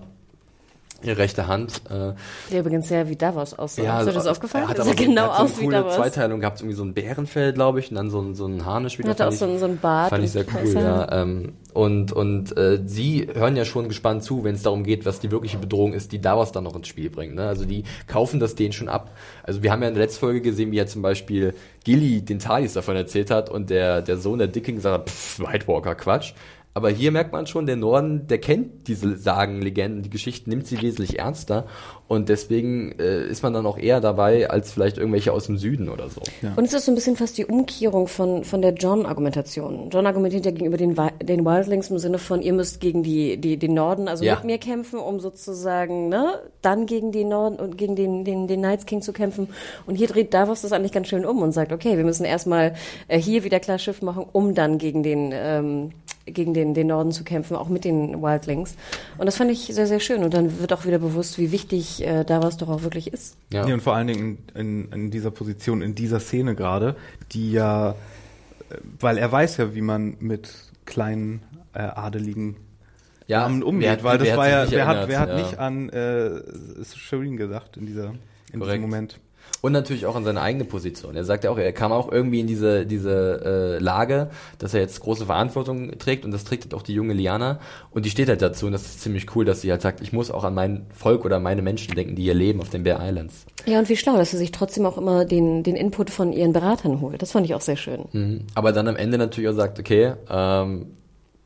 rechte 1.04 1.46
Hand. 1.46 1.82
Äh, 1.88 2.12
Der 2.50 2.60
übrigens 2.60 2.88
sehr 2.88 3.08
wie 3.08 3.14
Davos 3.16 3.54
aussah. 3.54 4.00
ist 4.00 4.06
dir 4.08 4.12
das 4.12 4.24
so- 4.24 4.30
aufgefallen? 4.30 4.64
Er 4.64 4.68
hat 4.70 4.80
aber 4.80 4.90
so, 4.90 4.96
genau 4.96 5.22
hat 5.30 5.36
so 5.36 5.42
aus 5.44 5.60
wie 5.60 5.64
coole 5.64 5.76
Davos. 5.76 5.94
Zweiteilung 5.94 6.40
gehabt, 6.40 6.60
irgendwie 6.60 6.74
so 6.76 6.82
ein 6.84 6.92
Bärenfell, 6.94 7.52
glaube 7.52 7.78
ich, 7.80 7.90
und 7.90 7.96
dann 7.96 8.10
so 8.10 8.20
ein, 8.20 8.34
so 8.34 8.46
ein 8.46 8.64
Harnisch 8.64 8.98
wieder. 8.98 9.10
Hat 9.10 9.20
er 9.20 9.28
auch 9.28 9.32
fand 9.32 9.38
so 9.38 9.46
ich- 9.46 9.52
ein- 9.52 9.58
so 9.60 9.66
ein 9.66 9.78
Bart 9.78 10.10
Fand 10.10 10.24
ich 10.24 10.32
sehr 10.32 10.44
cool, 10.52 10.72
ja. 10.74 11.22
Ähm, 11.22 11.52
und 11.72 12.12
und 12.12 12.56
äh, 12.56 12.80
sie 12.84 13.28
hören 13.32 13.54
ja 13.54 13.64
schon 13.64 13.86
gespannt 13.88 14.24
zu, 14.24 14.42
wenn 14.42 14.56
es 14.56 14.62
darum 14.62 14.82
geht, 14.82 15.06
was 15.06 15.20
die 15.20 15.30
wirkliche 15.30 15.58
Bedrohung 15.58 15.92
ist, 15.92 16.10
die 16.10 16.20
Davos 16.20 16.50
dann 16.50 16.64
noch 16.64 16.74
ins 16.74 16.88
Spiel 16.88 17.10
bringt. 17.10 17.34
Ne? 17.36 17.46
Also 17.46 17.64
die 17.64 17.84
kaufen 18.08 18.40
das 18.40 18.56
denen 18.56 18.72
schon 18.72 18.88
ab. 18.88 19.12
Also 19.44 19.62
wir 19.62 19.70
haben 19.70 19.82
ja 19.82 19.88
in 19.88 19.94
der 19.94 20.02
letzten 20.02 20.20
Folge 20.20 20.40
gesehen, 20.40 20.72
wie 20.72 20.76
ja 20.78 20.86
zum 20.86 21.02
Beispiel 21.02 21.54
Gilly 21.84 22.22
den 22.22 22.40
Talis 22.40 22.72
davon 22.72 22.96
erzählt 22.96 23.30
hat 23.30 23.48
und 23.50 23.70
der, 23.70 24.02
der 24.02 24.16
Sohn 24.16 24.38
der 24.38 24.48
Dicking 24.48 24.74
gesagt 24.76 24.98
hat, 24.98 25.08
pff, 25.10 25.38
White 25.40 25.68
Walker, 25.68 25.94
Quatsch. 25.94 26.32
Aber 26.78 26.90
hier 26.90 27.10
merkt 27.10 27.32
man 27.32 27.48
schon, 27.48 27.66
der 27.66 27.74
Norden, 27.74 28.28
der 28.28 28.38
kennt 28.38 28.86
diese 28.86 29.16
Sagen, 29.16 29.60
Legenden, 29.60 30.04
die 30.04 30.10
Geschichten, 30.10 30.48
nimmt 30.48 30.68
sie 30.68 30.80
wesentlich 30.80 31.18
ernster. 31.18 31.66
Und 32.08 32.30
deswegen 32.30 32.92
äh, 32.98 33.26
ist 33.26 33.42
man 33.42 33.52
dann 33.52 33.66
auch 33.66 33.76
eher 33.76 34.00
dabei, 34.00 34.48
als 34.48 34.72
vielleicht 34.72 34.96
irgendwelche 34.96 35.30
aus 35.30 35.44
dem 35.44 35.58
Süden 35.58 35.90
oder 35.90 36.08
so. 36.08 36.22
Und 36.56 36.64
es 36.64 36.72
ist 36.72 36.86
so 36.86 36.92
ein 36.92 36.94
bisschen 36.94 37.16
fast 37.16 37.36
die 37.36 37.44
Umkehrung 37.44 38.08
von, 38.08 38.44
von 38.44 38.62
der 38.62 38.72
John-Argumentation. 38.72 39.90
John 39.90 40.06
argumentiert 40.06 40.46
ja 40.46 40.50
gegenüber 40.52 40.78
den, 40.78 40.96
den 41.22 41.44
Wildlings 41.44 41.90
im 41.90 41.98
Sinne 41.98 42.16
von, 42.18 42.40
ihr 42.40 42.54
müsst 42.54 42.80
gegen 42.80 43.02
die, 43.02 43.36
die, 43.36 43.58
den 43.58 43.74
Norden, 43.74 44.08
also 44.08 44.24
Ja. 44.24 44.36
mit 44.36 44.44
mir 44.44 44.58
kämpfen, 44.58 44.98
um 44.98 45.20
sozusagen, 45.20 46.08
ne, 46.08 46.40
dann 46.62 46.86
gegen 46.86 47.12
den 47.12 47.28
Norden 47.28 47.56
und 47.56 47.76
gegen 47.76 47.94
den, 47.94 48.24
den, 48.24 48.48
den 48.48 48.60
Knights 48.60 48.86
King 48.86 49.02
zu 49.02 49.12
kämpfen. 49.12 49.48
Und 49.86 49.96
hier 49.96 50.08
dreht 50.08 50.32
Davos 50.32 50.62
das 50.62 50.72
eigentlich 50.72 50.92
ganz 50.92 51.08
schön 51.08 51.26
um 51.26 51.42
und 51.42 51.52
sagt, 51.52 51.72
okay, 51.72 51.98
wir 51.98 52.04
müssen 52.04 52.24
erstmal 52.24 52.74
äh, 53.08 53.18
hier 53.20 53.44
wieder 53.44 53.60
klar 53.60 53.78
Schiff 53.78 54.00
machen, 54.00 54.24
um 54.32 54.54
dann 54.54 54.78
gegen 54.78 55.02
den, 55.02 55.30
ähm, 55.34 55.90
gegen 56.26 56.52
den, 56.52 56.74
den 56.74 56.88
Norden 56.88 57.10
zu 57.10 57.24
kämpfen, 57.24 57.56
auch 57.56 57.68
mit 57.68 57.84
den 57.84 58.20
Wildlings. 58.22 58.74
Und 59.16 59.26
das 59.26 59.36
fand 59.36 59.50
ich 59.50 59.70
sehr, 59.74 59.86
sehr 59.86 60.00
schön. 60.00 60.22
Und 60.24 60.34
dann 60.34 60.60
wird 60.60 60.72
auch 60.74 60.84
wieder 60.84 60.98
bewusst, 60.98 61.38
wie 61.38 61.52
wichtig 61.52 61.97
äh, 62.04 62.24
Davos 62.24 62.56
doch 62.56 62.68
auch 62.68 62.82
wirklich 62.82 63.12
ist. 63.12 63.36
Ja. 63.52 63.64
Nee, 63.66 63.72
und 63.72 63.82
vor 63.82 63.94
allen 63.94 64.06
Dingen 64.08 64.38
in, 64.54 64.84
in, 64.84 64.92
in 64.92 65.10
dieser 65.10 65.30
Position, 65.30 65.82
in 65.82 65.94
dieser 65.94 66.20
Szene 66.20 66.54
gerade, 66.54 66.96
die 67.32 67.52
ja, 67.52 67.90
äh, 67.90 67.94
weil 69.00 69.18
er 69.18 69.30
weiß 69.30 69.56
ja, 69.58 69.74
wie 69.74 69.80
man 69.82 70.16
mit 70.20 70.52
kleinen 70.84 71.42
äh, 71.74 71.80
adeligen 71.80 72.56
Ja, 73.26 73.40
Namen 73.42 73.62
umgeht, 73.62 73.84
wer 73.84 73.92
hat- 73.92 74.04
weil 74.04 74.18
das 74.18 74.28
wer 74.28 74.36
war 74.36 74.48
ja, 74.48 74.62
nicht 74.62 74.72
wer 74.72 74.86
hat, 74.86 74.96
erinnert? 74.96 75.08
wer 75.10 75.20
hat 75.20 75.28
Ja. 75.28 75.36
nicht 75.36 75.58
an 75.58 75.88
äh, 75.90 76.84
Shireen 76.96 77.36
gedacht 77.36 77.76
in 77.76 77.86
dieser 77.86 78.14
in 78.52 78.60
Korrekt. 78.60 78.76
diesem 78.78 78.80
Moment. 78.90 79.20
Und 79.60 79.72
natürlich 79.72 80.06
auch 80.06 80.14
an 80.14 80.24
seine 80.24 80.40
eigene 80.40 80.64
Position. 80.64 81.16
Er 81.16 81.24
sagt 81.24 81.42
ja 81.44 81.50
auch, 81.50 81.58
er 81.58 81.72
kam 81.72 81.90
auch 81.90 82.12
irgendwie 82.12 82.40
in 82.40 82.46
diese, 82.46 82.86
diese 82.86 83.78
äh, 83.78 83.82
Lage, 83.82 84.30
dass 84.58 84.72
er 84.72 84.80
jetzt 84.80 85.00
große 85.00 85.26
Verantwortung 85.26 85.98
trägt 85.98 86.24
und 86.24 86.30
das 86.30 86.44
trägt 86.44 86.64
halt 86.64 86.74
auch 86.74 86.82
die 86.82 86.94
junge 86.94 87.12
Liana 87.12 87.58
und 87.90 88.04
die 88.04 88.10
steht 88.10 88.28
halt 88.28 88.40
dazu 88.40 88.66
und 88.66 88.72
das 88.72 88.82
ist 88.82 89.00
ziemlich 89.00 89.34
cool, 89.34 89.44
dass 89.44 89.60
sie 89.60 89.72
halt 89.72 89.82
sagt, 89.82 90.00
ich 90.00 90.12
muss 90.12 90.30
auch 90.30 90.44
an 90.44 90.54
mein 90.54 90.86
Volk 90.94 91.24
oder 91.24 91.40
meine 91.40 91.62
Menschen 91.62 91.94
denken, 91.94 92.14
die 92.14 92.22
hier 92.22 92.34
leben 92.34 92.60
auf 92.60 92.70
den 92.70 92.84
Bear 92.84 93.00
Islands. 93.04 93.46
Ja, 93.66 93.80
und 93.80 93.88
wie 93.88 93.96
schlau, 93.96 94.16
dass 94.16 94.30
sie 94.30 94.38
sich 94.38 94.52
trotzdem 94.52 94.86
auch 94.86 94.96
immer 94.96 95.24
den, 95.24 95.64
den 95.64 95.74
Input 95.74 96.10
von 96.10 96.32
ihren 96.32 96.52
Beratern 96.52 97.00
holt. 97.00 97.20
Das 97.20 97.32
fand 97.32 97.44
ich 97.44 97.54
auch 97.54 97.60
sehr 97.60 97.76
schön. 97.76 98.04
Mhm. 98.12 98.46
Aber 98.54 98.72
dann 98.72 98.86
am 98.86 98.96
Ende 98.96 99.18
natürlich 99.18 99.50
auch 99.50 99.56
sagt, 99.56 99.80
okay, 99.80 100.12
ähm, 100.30 100.86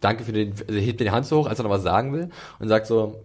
danke 0.00 0.24
für 0.24 0.32
den, 0.32 0.52
also 0.52 0.74
er 0.74 0.80
hebt 0.80 1.00
die 1.00 1.10
Hand 1.10 1.24
so 1.24 1.38
hoch, 1.38 1.46
als 1.46 1.58
er 1.58 1.62
noch 1.62 1.70
was 1.70 1.82
sagen 1.82 2.12
will 2.12 2.28
und 2.58 2.68
sagt 2.68 2.86
so, 2.86 3.22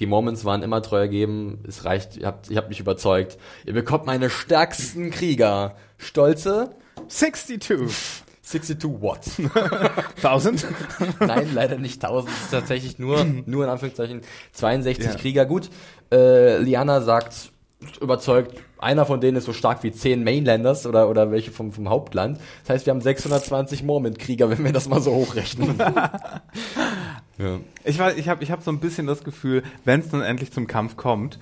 die 0.00 0.06
Moments 0.06 0.44
waren 0.44 0.62
immer 0.62 0.82
treu 0.82 0.98
ergeben, 0.98 1.64
es 1.66 1.84
reicht, 1.84 2.16
ihr 2.16 2.26
habt, 2.26 2.50
ihr 2.50 2.56
habt 2.56 2.68
mich 2.68 2.80
überzeugt, 2.80 3.38
ihr 3.64 3.72
bekommt 3.72 4.06
meine 4.06 4.30
stärksten 4.30 5.10
Krieger, 5.10 5.76
stolze 5.98 6.70
62 7.08 7.94
62 8.42 8.90
Watts. 9.02 9.40
1000. 10.22 10.66
Nein, 11.20 11.48
leider 11.52 11.78
nicht 11.78 12.02
1000. 12.04 12.32
Es 12.32 12.42
ist 12.44 12.50
tatsächlich 12.52 12.98
nur, 12.98 13.24
nur 13.46 13.64
in 13.64 13.70
Anführungszeichen 13.70 14.20
62 14.52 15.04
Ja. 15.04 15.14
Krieger. 15.14 15.46
Gut, 15.46 15.68
äh, 16.12 16.58
Liana 16.58 17.00
sagt, 17.00 17.50
überzeugt, 18.00 18.56
einer 18.78 19.04
von 19.04 19.20
denen 19.20 19.36
ist 19.36 19.44
so 19.44 19.52
stark 19.52 19.82
wie 19.82 19.90
zehn 19.90 20.22
Mainlanders 20.22 20.86
oder, 20.86 21.08
oder 21.08 21.30
welche 21.30 21.50
vom, 21.50 21.72
vom 21.72 21.88
Hauptland. 21.88 22.38
Das 22.62 22.74
heißt, 22.74 22.86
wir 22.86 22.92
haben 22.92 23.00
620 23.00 23.82
Mormon-Krieger, 23.82 24.48
wenn 24.48 24.64
wir 24.64 24.72
das 24.72 24.88
mal 24.88 25.00
so 25.00 25.12
hochrechnen. 25.12 25.78
ja. 27.38 27.60
Ich, 27.84 27.98
weiß, 27.98 28.16
ich 28.16 28.28
habe 28.28 28.42
ich 28.42 28.50
hab 28.50 28.62
so 28.62 28.70
ein 28.70 28.80
bisschen 28.80 29.06
das 29.06 29.24
Gefühl, 29.24 29.62
wenn 29.84 30.00
es 30.00 30.08
dann 30.08 30.22
endlich 30.22 30.52
zum 30.52 30.66
Kampf 30.66 30.96
kommt, 30.96 31.38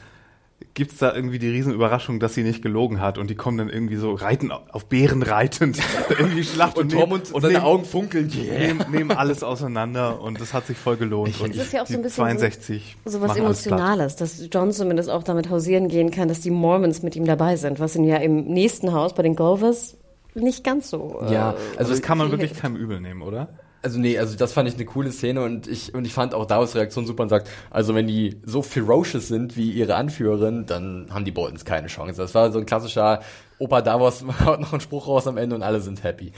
gibt's 0.72 0.98
da 0.98 1.14
irgendwie 1.14 1.38
die 1.38 1.48
Riesenüberraschung, 1.48 2.20
dass 2.20 2.34
sie 2.34 2.42
nicht 2.42 2.62
gelogen 2.62 3.00
hat 3.00 3.18
und 3.18 3.28
die 3.28 3.34
kommen 3.34 3.58
dann 3.58 3.68
irgendwie 3.68 3.96
so 3.96 4.12
reiten 4.12 4.50
auf 4.50 4.86
Bären 4.86 5.22
reitend 5.22 5.78
irgendwie 6.08 6.42
Schlacht 6.42 6.78
und, 6.78 6.92
und 6.92 7.00
Tom 7.00 7.12
und, 7.12 7.32
und 7.32 7.42
seine 7.42 7.54
nehmen, 7.54 7.64
Augen 7.64 7.84
funkeln 7.84 8.32
yeah. 8.34 8.58
nehmen, 8.58 8.84
nehmen 8.90 9.10
alles 9.12 9.42
auseinander 9.42 10.20
und 10.20 10.40
das 10.40 10.52
hat 10.52 10.66
sich 10.66 10.76
voll 10.76 10.96
gelohnt 10.96 11.28
ich, 11.28 11.40
und 11.40 11.54
das 11.54 11.66
ist 11.66 11.72
ja 11.72 11.82
auch 11.82 11.86
so 11.86 11.94
ein 11.94 12.02
bisschen 12.02 12.24
62 12.24 12.96
so, 13.04 13.10
so 13.10 13.20
was 13.20 13.36
emotionales, 13.36 14.16
dass 14.16 14.48
John 14.50 14.72
zumindest 14.72 15.10
auch 15.10 15.22
damit 15.22 15.50
hausieren 15.50 15.88
gehen 15.88 16.10
kann, 16.10 16.28
dass 16.28 16.40
die 16.40 16.50
Mormons 16.50 17.02
mit 17.02 17.14
ihm 17.14 17.24
dabei 17.24 17.56
sind, 17.56 17.78
was 17.78 17.94
ihn 17.94 18.04
ja 18.04 18.16
im 18.16 18.44
nächsten 18.44 18.92
Haus 18.92 19.14
bei 19.14 19.22
den 19.22 19.36
Glovers 19.36 19.96
nicht 20.34 20.64
ganz 20.64 20.90
so 20.90 21.22
ja, 21.30 21.52
äh, 21.52 21.56
also 21.76 21.92
das 21.92 22.02
kann 22.02 22.18
man 22.18 22.30
wirklich 22.30 22.54
keinem 22.54 22.76
übel 22.76 23.00
nehmen, 23.00 23.22
oder? 23.22 23.48
Also 23.84 24.00
nee, 24.00 24.18
also 24.18 24.36
das 24.36 24.54
fand 24.54 24.68
ich 24.68 24.74
eine 24.74 24.86
coole 24.86 25.12
Szene 25.12 25.42
und 25.42 25.66
ich 25.66 25.94
und 25.94 26.06
ich 26.06 26.14
fand 26.14 26.34
auch 26.34 26.46
Davos 26.46 26.74
Reaktion 26.74 27.06
super 27.06 27.22
und 27.22 27.28
sagt, 27.28 27.48
also 27.70 27.94
wenn 27.94 28.06
die 28.06 28.40
so 28.44 28.62
ferocious 28.62 29.28
sind 29.28 29.56
wie 29.58 29.70
ihre 29.70 29.94
Anführerin, 29.96 30.64
dann 30.66 31.08
haben 31.10 31.26
die 31.26 31.30
Boltons 31.30 31.66
keine 31.66 31.88
Chance. 31.88 32.20
Das 32.20 32.34
war 32.34 32.50
so 32.50 32.58
ein 32.58 32.66
klassischer 32.66 33.20
Opa 33.58 33.82
Davos 33.82 34.24
haut 34.44 34.60
noch 34.60 34.72
einen 34.72 34.80
Spruch 34.80 35.06
raus 35.06 35.26
am 35.26 35.36
Ende 35.36 35.54
und 35.54 35.62
alle 35.62 35.80
sind 35.80 36.02
happy. 36.02 36.32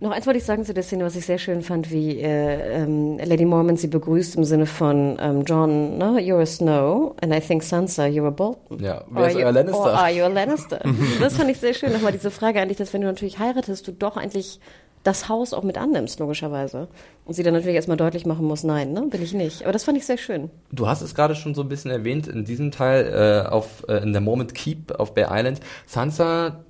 Noch 0.00 0.10
eins 0.10 0.26
wollte 0.26 0.38
ich 0.38 0.44
sagen 0.44 0.64
zu 0.64 0.74
der 0.74 0.82
Szene, 0.82 1.04
was 1.04 1.16
ich 1.16 1.26
sehr 1.26 1.38
schön 1.38 1.62
fand, 1.62 1.90
wie 1.90 2.20
äh, 2.20 2.82
ähm, 2.82 3.18
Lady 3.18 3.44
Mormon 3.44 3.76
sie 3.76 3.88
begrüßt 3.88 4.36
im 4.36 4.44
Sinne 4.44 4.66
von 4.66 5.16
ähm, 5.20 5.44
John, 5.44 5.96
no, 5.96 6.16
you're 6.16 6.42
a 6.42 6.46
Snow 6.46 7.14
and 7.22 7.34
I 7.34 7.40
think 7.40 7.62
Sansa, 7.62 8.04
you're 8.04 8.26
a 8.26 8.30
Bolton. 8.30 8.78
Ja, 8.78 9.04
wer 9.10 9.28
ist 9.28 9.36
euer 9.36 9.52
Lannister? 9.52 9.80
Or 9.80 9.92
are 9.92 10.10
you 10.10 10.24
a 10.24 10.28
Lannister? 10.28 10.80
das 11.20 11.34
fand 11.34 11.50
ich 11.50 11.58
sehr 11.58 11.72
schön. 11.72 11.92
Nochmal 11.92 12.12
diese 12.12 12.30
Frage 12.30 12.60
eigentlich, 12.60 12.78
dass 12.78 12.92
wenn 12.92 13.00
du 13.00 13.06
natürlich 13.06 13.38
heiratest, 13.38 13.88
du 13.88 13.92
doch 13.92 14.16
eigentlich 14.16 14.60
das 15.02 15.28
Haus 15.28 15.52
auch 15.52 15.62
mit 15.62 15.78
annimmst, 15.78 16.20
logischerweise. 16.20 16.88
Und 17.24 17.34
sie 17.34 17.42
dann 17.42 17.54
natürlich 17.54 17.76
erstmal 17.76 17.96
deutlich 17.96 18.26
machen 18.26 18.46
muss, 18.46 18.64
nein, 18.64 18.92
ne, 18.92 19.02
bin 19.02 19.22
ich 19.22 19.32
nicht. 19.32 19.62
Aber 19.62 19.72
das 19.72 19.84
fand 19.84 19.96
ich 19.96 20.04
sehr 20.04 20.18
schön. 20.18 20.50
Du 20.72 20.88
hast 20.88 21.00
es 21.00 21.14
gerade 21.14 21.34
schon 21.34 21.54
so 21.54 21.62
ein 21.62 21.68
bisschen 21.68 21.90
erwähnt, 21.90 22.26
in 22.26 22.44
diesem 22.44 22.70
Teil 22.70 23.44
äh, 23.46 23.48
auf 23.48 23.84
äh, 23.88 24.02
in 24.02 24.12
der 24.12 24.20
Moment 24.20 24.54
Keep 24.54 24.92
auf 24.98 25.14
Bear 25.14 25.30
Island. 25.32 25.60
Sansa 25.86 26.60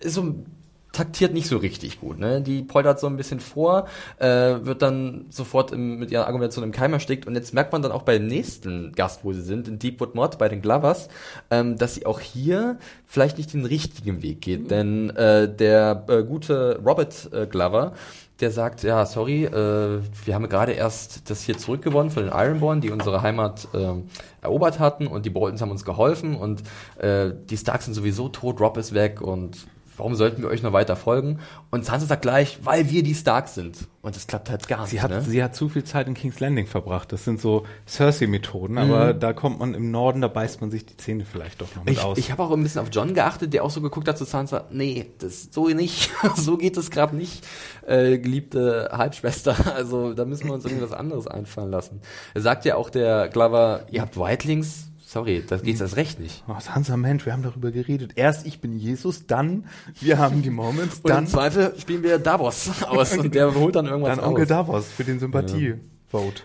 ist 0.00 0.14
so 0.14 0.22
ein 0.22 0.55
taktiert 0.96 1.34
nicht 1.34 1.46
so 1.46 1.58
richtig 1.58 2.00
gut. 2.00 2.18
Ne? 2.18 2.40
Die 2.40 2.62
poltert 2.62 2.98
so 2.98 3.06
ein 3.06 3.16
bisschen 3.16 3.40
vor, 3.40 3.86
äh, 4.18 4.26
wird 4.26 4.80
dann 4.80 5.26
sofort 5.28 5.70
im, 5.70 5.98
mit 5.98 6.10
ihrer 6.10 6.26
Argumentation 6.26 6.64
im 6.64 6.72
Keim 6.72 6.94
erstickt 6.94 7.26
und 7.26 7.34
jetzt 7.34 7.52
merkt 7.52 7.72
man 7.72 7.82
dann 7.82 7.92
auch 7.92 8.02
bei 8.02 8.16
dem 8.16 8.26
nächsten 8.26 8.92
Gast, 8.92 9.22
wo 9.22 9.32
sie 9.32 9.42
sind, 9.42 9.68
in 9.68 9.78
Deepwood 9.78 10.14
Mod 10.14 10.38
bei 10.38 10.48
den 10.48 10.62
Glovers, 10.62 11.08
ähm, 11.50 11.76
dass 11.76 11.94
sie 11.94 12.06
auch 12.06 12.20
hier 12.20 12.78
vielleicht 13.06 13.36
nicht 13.36 13.52
den 13.52 13.66
richtigen 13.66 14.22
Weg 14.22 14.40
geht, 14.40 14.62
mhm. 14.62 14.68
denn 14.68 15.10
äh, 15.10 15.54
der 15.54 16.04
äh, 16.08 16.22
gute 16.22 16.80
Robert 16.82 17.30
äh, 17.32 17.46
Glover, 17.46 17.92
der 18.40 18.50
sagt, 18.50 18.82
ja, 18.82 19.04
sorry, 19.04 19.44
äh, 19.44 20.00
wir 20.24 20.34
haben 20.34 20.48
gerade 20.48 20.72
erst 20.72 21.28
das 21.30 21.42
hier 21.42 21.58
zurückgewonnen 21.58 22.10
von 22.10 22.24
den 22.24 22.32
Ironborn, 22.32 22.80
die 22.80 22.90
unsere 22.90 23.20
Heimat 23.20 23.68
äh, 23.74 23.94
erobert 24.40 24.78
hatten 24.78 25.06
und 25.06 25.26
die 25.26 25.30
Boltons 25.30 25.60
haben 25.60 25.70
uns 25.70 25.84
geholfen 25.84 26.36
und 26.36 26.62
äh, 26.98 27.32
die 27.50 27.56
Starks 27.56 27.84
sind 27.84 27.94
sowieso 27.94 28.28
tot, 28.28 28.60
Rob 28.60 28.76
ist 28.78 28.94
weg 28.94 29.20
und 29.20 29.66
warum 29.96 30.14
sollten 30.14 30.42
wir 30.42 30.48
euch 30.48 30.62
noch 30.62 30.72
weiter 30.72 30.96
folgen? 30.96 31.40
Und 31.70 31.84
Sansa 31.84 32.06
sagt 32.06 32.22
gleich, 32.22 32.58
weil 32.62 32.90
wir 32.90 33.02
die 33.02 33.14
Stark 33.14 33.48
sind. 33.48 33.88
Und 34.02 34.14
das 34.14 34.26
klappt 34.26 34.50
halt 34.50 34.68
gar 34.68 34.86
sie 34.86 34.96
nicht. 34.96 35.02
Hat, 35.02 35.10
ne? 35.10 35.22
Sie 35.22 35.42
hat 35.42 35.56
zu 35.56 35.68
viel 35.68 35.82
Zeit 35.82 36.06
in 36.06 36.14
King's 36.14 36.38
Landing 36.38 36.66
verbracht. 36.66 37.12
Das 37.12 37.24
sind 37.24 37.40
so 37.40 37.66
Cersei-Methoden, 37.88 38.74
mhm. 38.74 38.78
aber 38.78 39.14
da 39.14 39.32
kommt 39.32 39.58
man 39.58 39.74
im 39.74 39.90
Norden, 39.90 40.20
da 40.20 40.28
beißt 40.28 40.60
man 40.60 40.70
sich 40.70 40.86
die 40.86 40.96
Zähne 40.96 41.24
vielleicht 41.24 41.60
doch 41.60 41.74
noch 41.74 41.84
mit 41.84 41.94
ich, 41.94 42.04
aus. 42.04 42.16
Ich 42.16 42.30
habe 42.30 42.42
auch 42.42 42.52
ein 42.52 42.62
bisschen 42.62 42.80
auf 42.80 42.88
John 42.92 43.14
geachtet, 43.14 43.52
der 43.52 43.64
auch 43.64 43.70
so 43.70 43.80
geguckt 43.80 44.06
hat 44.06 44.16
zu 44.16 44.24
Sansa, 44.24 44.66
nee, 44.70 45.12
das 45.18 45.48
so 45.50 45.68
nicht, 45.68 46.10
so 46.36 46.56
geht 46.56 46.76
es 46.76 46.90
gerade 46.90 47.16
nicht, 47.16 47.46
äh, 47.86 48.18
geliebte 48.18 48.90
Halbschwester. 48.92 49.56
Also 49.76 50.14
da 50.14 50.24
müssen 50.24 50.46
wir 50.46 50.54
uns 50.54 50.64
irgendwas 50.64 50.92
anderes 50.92 51.26
einfallen 51.26 51.70
lassen. 51.70 52.00
Er 52.34 52.40
sagt 52.40 52.64
ja 52.64 52.76
auch 52.76 52.88
der 52.88 53.28
Glover, 53.28 53.86
ihr 53.90 54.00
habt 54.00 54.16
Whitelings, 54.18 54.90
Sorry, 55.08 55.44
das 55.46 55.62
geht 55.62 55.80
das 55.80 55.94
recht 55.94 56.18
nicht. 56.18 56.42
Oh, 56.48 56.56
Sansa, 56.58 56.96
Mensch, 56.96 57.24
wir 57.26 57.32
haben 57.32 57.44
darüber 57.44 57.70
geredet. 57.70 58.14
Erst 58.16 58.44
ich 58.44 58.60
bin 58.60 58.76
Jesus, 58.76 59.28
dann 59.28 59.66
wir 60.00 60.18
haben 60.18 60.42
die 60.42 60.50
Moments, 60.50 61.00
dann... 61.00 61.18
Und 61.18 61.24
im 61.24 61.26
Zweifel 61.28 61.74
spielen 61.78 62.02
wir 62.02 62.18
Davos 62.18 62.82
aus 62.88 63.16
und 63.16 63.32
der 63.32 63.54
holt 63.54 63.76
dann 63.76 63.86
irgendwas 63.86 64.16
Dann 64.16 64.24
Onkel 64.24 64.42
aus. 64.42 64.48
Davos 64.48 64.88
für 64.88 65.04
den 65.04 65.20
Sympathie-Vote. 65.20 66.42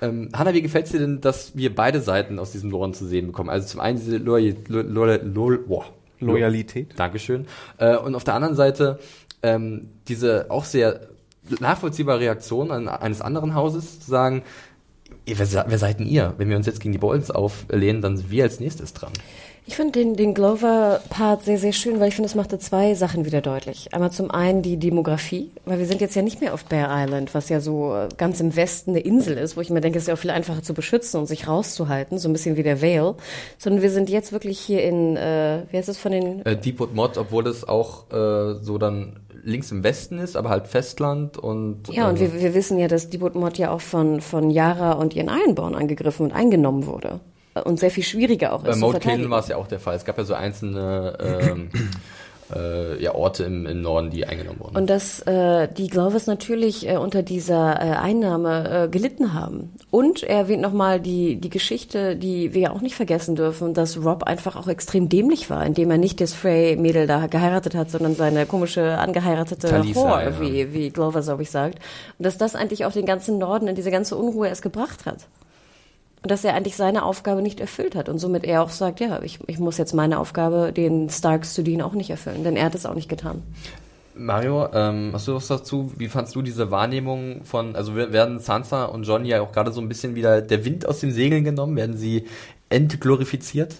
Ja. 0.00 0.08
Ähm, 0.08 0.28
Hanna, 0.32 0.52
wie 0.52 0.60
gefällt 0.60 0.86
es 0.86 0.92
dir 0.92 0.98
denn, 0.98 1.20
dass 1.20 1.56
wir 1.56 1.72
beide 1.72 2.00
Seiten 2.00 2.40
aus 2.40 2.50
diesem 2.50 2.72
Loren 2.72 2.94
zu 2.94 3.06
sehen 3.06 3.28
bekommen? 3.28 3.48
Also 3.48 3.68
zum 3.68 3.78
einen 3.78 4.00
diese 4.00 4.16
Loyal, 4.16 4.56
Loyal, 4.66 5.20
Loyal, 5.24 5.58
boah, 5.58 5.84
Loyalität. 6.18 6.98
Dankeschön. 6.98 7.46
Äh, 7.78 7.96
und 7.96 8.16
auf 8.16 8.24
der 8.24 8.34
anderen 8.34 8.56
Seite 8.56 8.98
ähm, 9.44 9.88
diese 10.08 10.50
auch 10.50 10.64
sehr 10.64 11.00
nachvollziehbare 11.60 12.18
Reaktion 12.18 12.72
an, 12.72 12.88
eines 12.88 13.20
anderen 13.20 13.54
Hauses 13.54 14.00
zu 14.00 14.10
sagen, 14.10 14.42
wer, 15.26 15.64
wer 15.68 15.78
seid 15.78 16.00
denn 16.00 16.06
ihr? 16.06 16.34
Wenn 16.38 16.48
wir 16.48 16.56
uns 16.56 16.66
jetzt 16.66 16.80
gegen 16.80 16.92
die 16.92 16.98
Boltons 16.98 17.30
auflehnen, 17.30 18.02
dann 18.02 18.16
sind 18.16 18.30
wir 18.30 18.44
als 18.44 18.60
nächstes 18.60 18.92
dran. 18.92 19.12
Ich 19.66 19.76
finde 19.76 19.92
den, 19.92 20.16
den 20.16 20.34
Glover-Part 20.34 21.44
sehr, 21.44 21.58
sehr 21.58 21.72
schön, 21.72 22.00
weil 22.00 22.08
ich 22.08 22.14
finde, 22.14 22.28
es 22.28 22.34
machte 22.34 22.58
zwei 22.58 22.94
Sachen 22.94 23.24
wieder 23.24 23.40
deutlich. 23.40 23.92
Einmal 23.92 24.10
zum 24.10 24.30
einen 24.30 24.62
die 24.62 24.78
Demografie, 24.78 25.50
weil 25.64 25.78
wir 25.78 25.86
sind 25.86 26.00
jetzt 26.00 26.16
ja 26.16 26.22
nicht 26.22 26.40
mehr 26.40 26.54
auf 26.54 26.64
Bear 26.64 26.88
Island, 26.90 27.34
was 27.34 27.50
ja 27.50 27.60
so 27.60 27.94
äh, 27.94 28.08
ganz 28.16 28.40
im 28.40 28.56
Westen 28.56 28.90
eine 28.90 29.00
Insel 29.00 29.36
ist, 29.36 29.56
wo 29.56 29.60
ich 29.60 29.70
mir 29.70 29.80
denke, 29.80 29.98
es 29.98 30.04
ist 30.04 30.08
ja 30.08 30.14
auch 30.14 30.18
viel 30.18 30.30
einfacher 30.30 30.62
zu 30.62 30.74
beschützen 30.74 31.20
und 31.20 31.26
sich 31.26 31.46
rauszuhalten, 31.46 32.18
so 32.18 32.28
ein 32.28 32.32
bisschen 32.32 32.56
wie 32.56 32.62
der 32.62 32.82
Vale, 32.82 33.14
sondern 33.58 33.82
wir 33.82 33.90
sind 33.90 34.10
jetzt 34.10 34.32
wirklich 34.32 34.58
hier 34.58 34.82
in, 34.82 35.16
äh, 35.16 35.62
wie 35.70 35.76
heißt 35.76 35.88
es 35.88 35.98
von 35.98 36.12
den... 36.12 36.44
Äh, 36.44 36.56
Deepwood 36.56 36.94
Mod, 36.94 37.16
obwohl 37.18 37.46
es 37.46 37.68
auch 37.68 38.10
äh, 38.10 38.54
so 38.60 38.78
dann 38.78 39.20
links 39.42 39.70
im 39.70 39.82
Westen 39.82 40.18
ist, 40.18 40.36
aber 40.36 40.50
halt 40.50 40.66
Festland 40.66 41.36
und. 41.36 41.88
Ja, 41.88 42.08
und 42.08 42.20
wir, 42.20 42.32
wir 42.34 42.54
wissen 42.54 42.78
ja, 42.78 42.88
dass 42.88 43.10
die 43.10 43.18
Mod 43.18 43.58
ja 43.58 43.70
auch 43.70 43.80
von, 43.80 44.20
von 44.20 44.50
Yara 44.50 44.92
und 44.92 45.14
ihren 45.14 45.28
Ironborn 45.28 45.74
angegriffen 45.74 46.26
und 46.26 46.32
eingenommen 46.32 46.86
wurde. 46.86 47.20
Und 47.64 47.80
sehr 47.80 47.90
viel 47.90 48.04
schwieriger 48.04 48.52
auch 48.52 48.64
ist. 48.64 48.70
Bei 48.70 48.76
Mode 48.76 49.30
war 49.30 49.40
es 49.40 49.48
ja 49.48 49.56
auch 49.56 49.66
der 49.66 49.80
Fall. 49.80 49.96
Es 49.96 50.04
gab 50.04 50.16
ja 50.18 50.24
so 50.24 50.34
einzelne 50.34 51.18
ähm, 51.20 51.70
äh, 52.54 53.02
ja, 53.02 53.14
Orte 53.14 53.44
im, 53.44 53.66
im 53.66 53.82
Norden, 53.82 54.10
die 54.10 54.26
eingenommen 54.26 54.60
wurden. 54.60 54.76
Und 54.76 54.90
dass 54.90 55.20
äh, 55.20 55.68
die 55.68 55.88
Glovers 55.88 56.26
natürlich 56.26 56.88
äh, 56.88 56.96
unter 56.96 57.22
dieser 57.22 57.76
äh, 57.76 57.96
Einnahme 57.96 58.84
äh, 58.84 58.88
gelitten 58.88 59.34
haben. 59.34 59.72
Und 59.90 60.22
er 60.22 60.38
erwähnt 60.38 60.62
nochmal 60.62 61.00
die, 61.00 61.36
die 61.36 61.50
Geschichte, 61.50 62.16
die 62.16 62.54
wir 62.54 62.60
ja 62.60 62.70
auch 62.70 62.80
nicht 62.80 62.94
vergessen 62.94 63.36
dürfen, 63.36 63.74
dass 63.74 64.02
Rob 64.02 64.24
einfach 64.24 64.56
auch 64.56 64.68
extrem 64.68 65.08
dämlich 65.08 65.50
war, 65.50 65.64
indem 65.64 65.90
er 65.90 65.98
nicht 65.98 66.20
das 66.20 66.34
Frey-Mädel 66.34 67.06
da 67.06 67.26
geheiratet 67.26 67.74
hat, 67.74 67.90
sondern 67.90 68.14
seine 68.14 68.46
komische 68.46 68.98
angeheiratete 68.98 69.68
Talisa, 69.68 70.00
Whore, 70.00 70.24
ja. 70.24 70.40
wie, 70.40 70.72
wie 70.72 70.90
Glover, 70.90 71.22
glaube 71.22 71.42
ich, 71.42 71.50
sagt. 71.50 71.78
Und 72.18 72.24
dass 72.26 72.38
das 72.38 72.54
eigentlich 72.54 72.84
auch 72.84 72.92
den 72.92 73.06
ganzen 73.06 73.38
Norden 73.38 73.68
in 73.68 73.74
diese 73.74 73.90
ganze 73.90 74.16
Unruhe 74.16 74.48
erst 74.48 74.62
gebracht 74.62 75.06
hat. 75.06 75.26
Und 76.22 76.30
dass 76.30 76.44
er 76.44 76.54
eigentlich 76.54 76.76
seine 76.76 77.04
Aufgabe 77.04 77.40
nicht 77.40 77.60
erfüllt 77.60 77.94
hat 77.94 78.08
und 78.08 78.18
somit 78.18 78.44
er 78.44 78.62
auch 78.62 78.68
sagt, 78.68 79.00
ja, 79.00 79.22
ich, 79.22 79.38
ich 79.46 79.58
muss 79.58 79.78
jetzt 79.78 79.94
meine 79.94 80.18
Aufgabe, 80.18 80.72
den 80.72 81.08
Starks 81.08 81.54
zu 81.54 81.62
dienen, 81.62 81.82
auch 81.82 81.94
nicht 81.94 82.10
erfüllen, 82.10 82.44
denn 82.44 82.56
er 82.56 82.66
hat 82.66 82.74
es 82.74 82.84
auch 82.84 82.94
nicht 82.94 83.08
getan. 83.08 83.42
Mario, 84.14 84.68
ähm, 84.74 85.10
hast 85.14 85.28
du 85.28 85.34
was 85.34 85.46
dazu? 85.46 85.92
Wie 85.96 86.08
fandst 86.08 86.34
du 86.34 86.42
diese 86.42 86.70
Wahrnehmung 86.70 87.44
von, 87.44 87.74
also 87.74 87.94
werden 87.96 88.38
Sansa 88.38 88.84
und 88.84 89.04
John 89.04 89.24
ja 89.24 89.40
auch 89.40 89.52
gerade 89.52 89.72
so 89.72 89.80
ein 89.80 89.88
bisschen 89.88 90.14
wieder 90.14 90.42
der 90.42 90.64
Wind 90.66 90.86
aus 90.86 91.00
den 91.00 91.10
Segeln 91.10 91.42
genommen? 91.42 91.74
Werden 91.76 91.96
sie 91.96 92.26
entglorifiziert? 92.68 93.76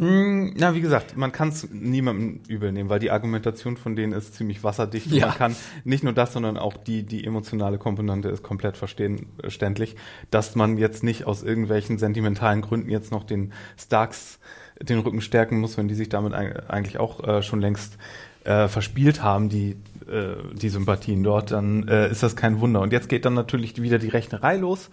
Mm, 0.00 0.54
na, 0.56 0.74
wie 0.74 0.80
gesagt, 0.80 1.18
man 1.18 1.30
kann 1.30 1.50
es 1.50 1.68
niemandem 1.70 2.40
übel 2.48 2.72
nehmen, 2.72 2.88
weil 2.88 3.00
die 3.00 3.10
Argumentation 3.10 3.76
von 3.76 3.96
denen 3.96 4.14
ist 4.14 4.34
ziemlich 4.34 4.64
wasserdicht. 4.64 5.08
Ja. 5.08 5.26
Man 5.26 5.36
kann 5.36 5.56
nicht 5.84 6.02
nur 6.02 6.14
das, 6.14 6.32
sondern 6.32 6.56
auch 6.56 6.78
die, 6.78 7.02
die 7.02 7.22
emotionale 7.22 7.76
Komponente 7.76 8.30
ist 8.30 8.42
komplett 8.42 8.78
verständlich, 8.78 9.96
dass 10.30 10.56
man 10.56 10.78
jetzt 10.78 11.04
nicht 11.04 11.26
aus 11.26 11.42
irgendwelchen 11.42 11.98
sentimentalen 11.98 12.62
Gründen 12.62 12.88
jetzt 12.88 13.12
noch 13.12 13.24
den 13.24 13.52
Starks 13.76 14.38
den 14.80 15.00
Rücken 15.00 15.20
stärken 15.20 15.60
muss, 15.60 15.76
wenn 15.76 15.88
die 15.88 15.94
sich 15.94 16.08
damit 16.08 16.32
eigentlich 16.32 16.98
auch 16.98 17.22
äh, 17.22 17.42
schon 17.42 17.60
längst 17.60 17.98
äh, 18.44 18.68
verspielt 18.68 19.22
haben, 19.22 19.48
die 19.48 19.76
äh, 20.10 20.36
die 20.54 20.70
Sympathien 20.70 21.22
dort, 21.22 21.52
dann 21.52 21.86
äh, 21.86 22.10
ist 22.10 22.22
das 22.22 22.34
kein 22.34 22.60
Wunder. 22.60 22.80
Und 22.80 22.92
jetzt 22.92 23.08
geht 23.08 23.24
dann 23.24 23.34
natürlich 23.34 23.80
wieder 23.80 23.98
die 23.98 24.08
Rechnerei 24.08 24.56
los. 24.56 24.90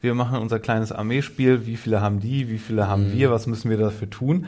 Wir 0.00 0.14
machen 0.14 0.38
unser 0.38 0.60
kleines 0.60 0.92
Armeespiel. 0.92 1.66
Wie 1.66 1.76
viele 1.76 2.00
haben 2.00 2.20
die? 2.20 2.48
Wie 2.48 2.58
viele 2.58 2.86
haben 2.86 3.08
mhm. 3.08 3.12
wir? 3.12 3.30
Was 3.30 3.46
müssen 3.48 3.68
wir 3.68 3.78
dafür 3.78 4.08
tun? 4.08 4.46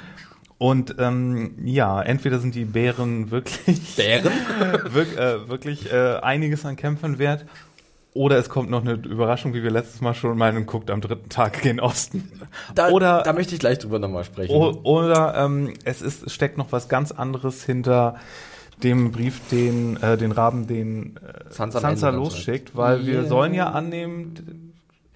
Und 0.59 0.95
ähm, 1.01 1.55
ja, 1.65 2.01
entweder 2.01 2.39
sind 2.39 2.55
die 2.55 2.65
Bären 2.65 3.33
wirklich 3.33 3.97
Bären 3.97 4.31
wirk, 4.93 5.17
äh, 5.17 5.49
wirklich 5.49 5.93
äh, 5.93 6.19
einiges 6.23 6.65
an 6.65 6.77
Kämpfern 6.77 7.19
wert, 7.19 7.45
oder 8.15 8.37
es 8.37 8.49
kommt 8.49 8.71
noch 8.71 8.83
eine 8.83 8.93
Überraschung, 8.93 9.55
wie 9.55 9.63
wir 9.63 9.71
letztes 9.71 10.01
Mal 10.01 10.15
schon 10.15 10.37
meinen, 10.37 10.67
guckt 10.67 10.91
am 10.91 11.01
dritten 11.01 11.29
Tag 11.29 11.63
gen 11.63 11.81
Osten. 11.81 12.31
Da, 12.75 12.91
oder 12.91 13.23
da 13.23 13.33
möchte 13.33 13.55
ich 13.55 13.61
gleich 13.61 13.79
drüber 13.79 13.99
nochmal 13.99 14.25
sprechen. 14.25 14.55
Oder 14.55 15.35
ähm, 15.37 15.73
es 15.85 16.03
ist 16.03 16.31
steckt 16.31 16.59
noch 16.59 16.73
was 16.73 16.89
ganz 16.89 17.13
anderes 17.13 17.65
hinter 17.65 18.17
dem 18.83 19.13
Brief, 19.13 19.41
den, 19.51 19.97
äh, 20.03 20.17
den 20.17 20.33
Raben, 20.33 20.67
den 20.67 21.17
äh, 21.17 21.51
Sansa, 21.51 21.81
Sansa 21.81 22.11
losschickt, 22.11 22.77
weil 22.77 22.99
yeah. 22.99 23.07
wir 23.07 23.25
sollen 23.25 23.55
ja 23.55 23.71
annehmen, 23.71 24.72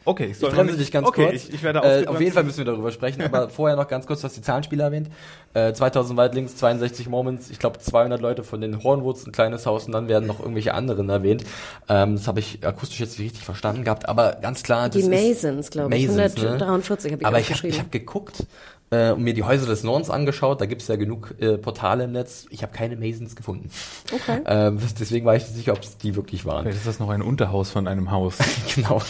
Okay, 0.06 0.26
ich 0.30 0.38
soll 0.38 0.50
Ich 0.50 0.54
bremse 0.54 0.76
dich 0.76 0.92
ganz 0.92 1.08
okay, 1.08 1.24
kurz. 1.24 1.34
Ich, 1.34 1.54
ich 1.54 1.62
werde 1.62 1.80
äh, 1.80 2.06
Auf 2.06 2.20
jeden 2.20 2.32
Fall 2.32 2.44
müssen 2.44 2.58
wir 2.58 2.64
darüber 2.64 2.92
sprechen, 2.92 3.22
aber 3.22 3.48
vorher 3.50 3.76
noch 3.76 3.88
ganz 3.88 4.06
kurz, 4.06 4.20
du 4.20 4.26
hast 4.26 4.36
die 4.36 4.42
Zahlenspiele 4.42 4.82
erwähnt. 4.82 5.10
Äh, 5.52 5.72
2000 5.72 6.18
Whitelinks, 6.18 6.56
62 6.56 7.08
Moments, 7.08 7.50
ich 7.50 7.58
glaube 7.58 7.80
200 7.80 8.20
Leute 8.20 8.44
von 8.44 8.60
den 8.60 8.82
Hornwoods, 8.82 9.26
ein 9.26 9.32
kleines 9.32 9.66
Haus 9.66 9.86
und 9.86 9.92
dann 9.92 10.08
werden 10.08 10.26
noch 10.26 10.38
irgendwelche 10.38 10.74
anderen 10.74 11.08
erwähnt. 11.08 11.44
Ähm, 11.88 12.16
das 12.16 12.28
habe 12.28 12.38
ich 12.38 12.64
akustisch 12.64 13.00
jetzt 13.00 13.18
nicht 13.18 13.26
richtig 13.26 13.44
verstanden 13.44 13.84
gehabt, 13.84 14.08
aber 14.08 14.38
ganz 14.40 14.62
klar, 14.62 14.88
das 14.88 15.02
Die 15.02 15.08
Masons, 15.08 15.70
glaube 15.70 15.94
ich. 15.96 16.06
Masons, 16.06 16.36
ne? 16.36 16.42
143 16.50 17.12
habe 17.12 17.22
ich 17.22 17.26
Aber 17.26 17.40
ich 17.40 17.52
habe 17.52 17.72
hab 17.72 17.92
geguckt 17.92 18.46
äh, 18.90 19.10
und 19.10 19.22
mir 19.22 19.34
die 19.34 19.42
Häuser 19.42 19.66
des 19.66 19.82
Nordens 19.82 20.10
angeschaut, 20.10 20.60
da 20.60 20.66
gibt's 20.66 20.86
ja 20.88 20.96
genug 20.96 21.34
äh, 21.40 21.58
Portale 21.58 22.04
im 22.04 22.12
Netz. 22.12 22.46
Ich 22.50 22.62
habe 22.62 22.72
keine 22.72 22.96
Masons 22.96 23.34
gefunden. 23.34 23.70
Okay. 24.12 24.40
Ähm, 24.46 24.78
deswegen 25.00 25.26
war 25.26 25.34
ich 25.34 25.42
nicht 25.42 25.56
sicher, 25.56 25.72
ob 25.72 25.82
es 25.82 25.96
die 25.98 26.14
wirklich 26.14 26.44
waren. 26.44 26.62
Vielleicht 26.62 26.78
ist 26.78 26.86
das 26.86 27.00
noch 27.00 27.10
ein 27.10 27.22
Unterhaus 27.22 27.70
von 27.70 27.88
einem 27.88 28.10
Haus. 28.10 28.38
genau. 28.74 29.02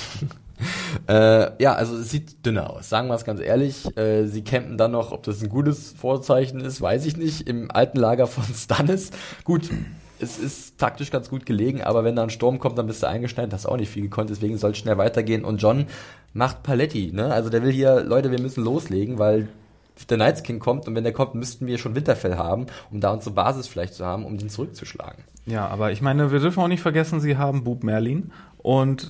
äh, 1.09 1.63
ja, 1.63 1.75
also 1.75 1.97
es 1.97 2.11
sieht 2.11 2.45
dünner 2.45 2.71
aus, 2.71 2.89
sagen 2.89 3.09
wir 3.09 3.15
es 3.15 3.25
ganz 3.25 3.41
ehrlich. 3.41 3.97
Äh, 3.97 4.27
sie 4.27 4.43
campen 4.43 4.79
dann 4.79 4.93
noch, 4.93 5.13
ob 5.13 5.23
das 5.23 5.43
ein 5.43 5.49
gutes 5.49 5.93
Vorzeichen 5.93 6.61
ist, 6.61 6.81
weiß 6.81 7.07
ich 7.07 7.17
nicht, 7.17 7.49
im 7.49 7.71
alten 7.71 7.99
Lager 7.99 8.27
von 8.27 8.45
Stannis. 8.55 9.11
Gut, 9.45 9.71
es 10.19 10.39
ist 10.39 10.79
taktisch 10.79 11.11
ganz 11.11 11.29
gut 11.29 11.47
gelegen, 11.47 11.83
aber 11.83 12.05
wenn 12.05 12.17
da 12.17 12.23
ein 12.23 12.31
Sturm 12.31 12.59
kommt, 12.59 12.79
dann 12.79 12.87
bist 12.87 13.03
du 13.03 13.09
eingeschneit, 13.09 13.53
hast 13.53 13.67
auch 13.67 13.77
nicht 13.77 13.91
viel 13.91 14.03
gekonnt, 14.03 14.31
deswegen 14.31 14.57
soll 14.57 14.71
es 14.73 14.79
schnell 14.79 14.99
weitergehen. 14.99 15.45
Und 15.45 15.61
John 15.61 15.87
macht 16.33 16.63
Paletti, 16.63 17.13
ne? 17.13 17.33
Also 17.33 17.51
der 17.51 17.63
will 17.63 17.73
hier, 17.73 18.03
Leute, 18.03 18.31
wir 18.31 18.41
müssen 18.41 18.65
loslegen, 18.65 19.19
weil 19.19 19.49
der 20.11 20.19
Night's 20.19 20.43
King 20.43 20.59
kommt 20.59 20.87
und 20.87 20.95
wenn 20.95 21.05
der 21.05 21.13
kommt, 21.13 21.35
müssten 21.35 21.67
wir 21.67 21.79
schon 21.79 21.95
Winterfell 21.95 22.37
haben, 22.37 22.67
um 22.91 23.01
da 23.01 23.13
unsere 23.13 23.35
Basis 23.35 23.67
vielleicht 23.67 23.95
zu 23.95 24.05
haben, 24.05 24.27
um 24.27 24.37
den 24.37 24.51
zurückzuschlagen. 24.51 25.25
ja, 25.47 25.67
aber 25.67 25.91
ich 25.93 26.03
meine, 26.03 26.31
wir 26.31 26.41
dürfen 26.41 26.63
auch 26.63 26.69
nicht 26.69 26.83
vergessen, 26.83 27.21
sie 27.21 27.39
haben 27.39 27.65
Bub 27.65 27.83
Merlin 27.83 28.31
und 28.59 29.09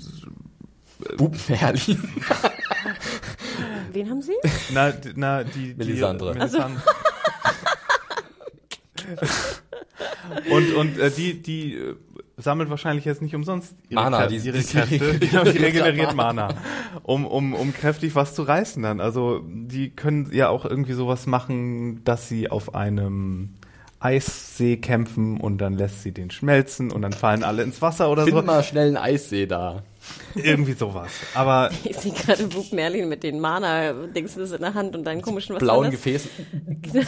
Bub 1.17 1.35
Merlin. 1.49 2.03
Wen 3.93 4.11
haben 4.11 4.23
Sie? 4.23 4.33
na, 4.73 4.93
na 5.15 5.45
die, 5.45 5.73
die 5.73 5.75
Melisandre. 5.75 6.35
Melisandre. 6.35 6.83
und 10.51 10.75
und 10.75 10.99
äh, 10.99 11.11
die 11.11 11.41
die 11.43 11.75
äh, 11.75 11.95
sammelt 12.39 12.69
wahrscheinlich 12.71 13.05
jetzt 13.05 13.23
nicht 13.23 13.35
umsonst 13.35 13.75
ihre, 13.89 14.03
Mana, 14.03 14.25
Krä- 14.25 14.29
die- 14.29 14.37
ihre 14.37 14.59
die- 14.59 14.65
Kräfte, 14.67 14.99
die- 15.19 15.27
genau, 15.29 15.45
die 15.45 15.53
die- 15.53 15.59
regeneriert 15.59 16.15
Mana, 16.15 16.49
um 17.03 17.25
um 17.27 17.55
um 17.55 17.73
kräftig 17.73 18.15
was 18.15 18.35
zu 18.35 18.43
reißen 18.43 18.83
dann. 18.83 19.01
Also 19.01 19.43
die 19.47 19.91
können 19.91 20.31
ja 20.33 20.49
auch 20.49 20.65
irgendwie 20.65 20.93
sowas 20.93 21.27
machen, 21.27 22.03
dass 22.05 22.29
sie 22.29 22.51
auf 22.51 22.75
einem 22.75 23.55
Eissee 24.01 24.77
kämpfen 24.77 25.41
und 25.41 25.59
dann 25.59 25.73
lässt 25.75 26.03
sie 26.03 26.13
den 26.13 26.31
schmelzen 26.31 26.91
und 26.93 27.01
dann 27.03 27.13
fallen 27.13 27.43
alle 27.43 27.63
ins 27.63 27.81
Wasser 27.81 28.11
oder 28.11 28.25
Find 28.25 28.37
so. 28.37 28.43
mal 28.43 28.63
schnell 28.63 28.89
einen 28.89 28.97
Eissee 28.99 29.47
da. 29.47 29.83
Irgendwie 30.37 30.73
sowas. 30.73 31.11
Aber 31.35 31.71
Ich 31.85 31.97
sehe 31.97 32.13
gerade 32.13 32.47
Bub 32.47 32.73
Merlin 32.73 33.09
mit 33.09 33.23
den 33.23 33.41
Mana-Dingsens 33.41 34.53
in 34.53 34.61
der 34.61 34.75
Hand 34.75 34.95
und 34.95 35.05
deinen 35.05 35.23
komischen 35.23 35.55
was 35.57 35.61
blauen? 35.61 35.91
Gefäßen. 35.91 36.31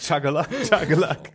Chagalak, 0.00 0.48
Chagalak. 0.68 1.30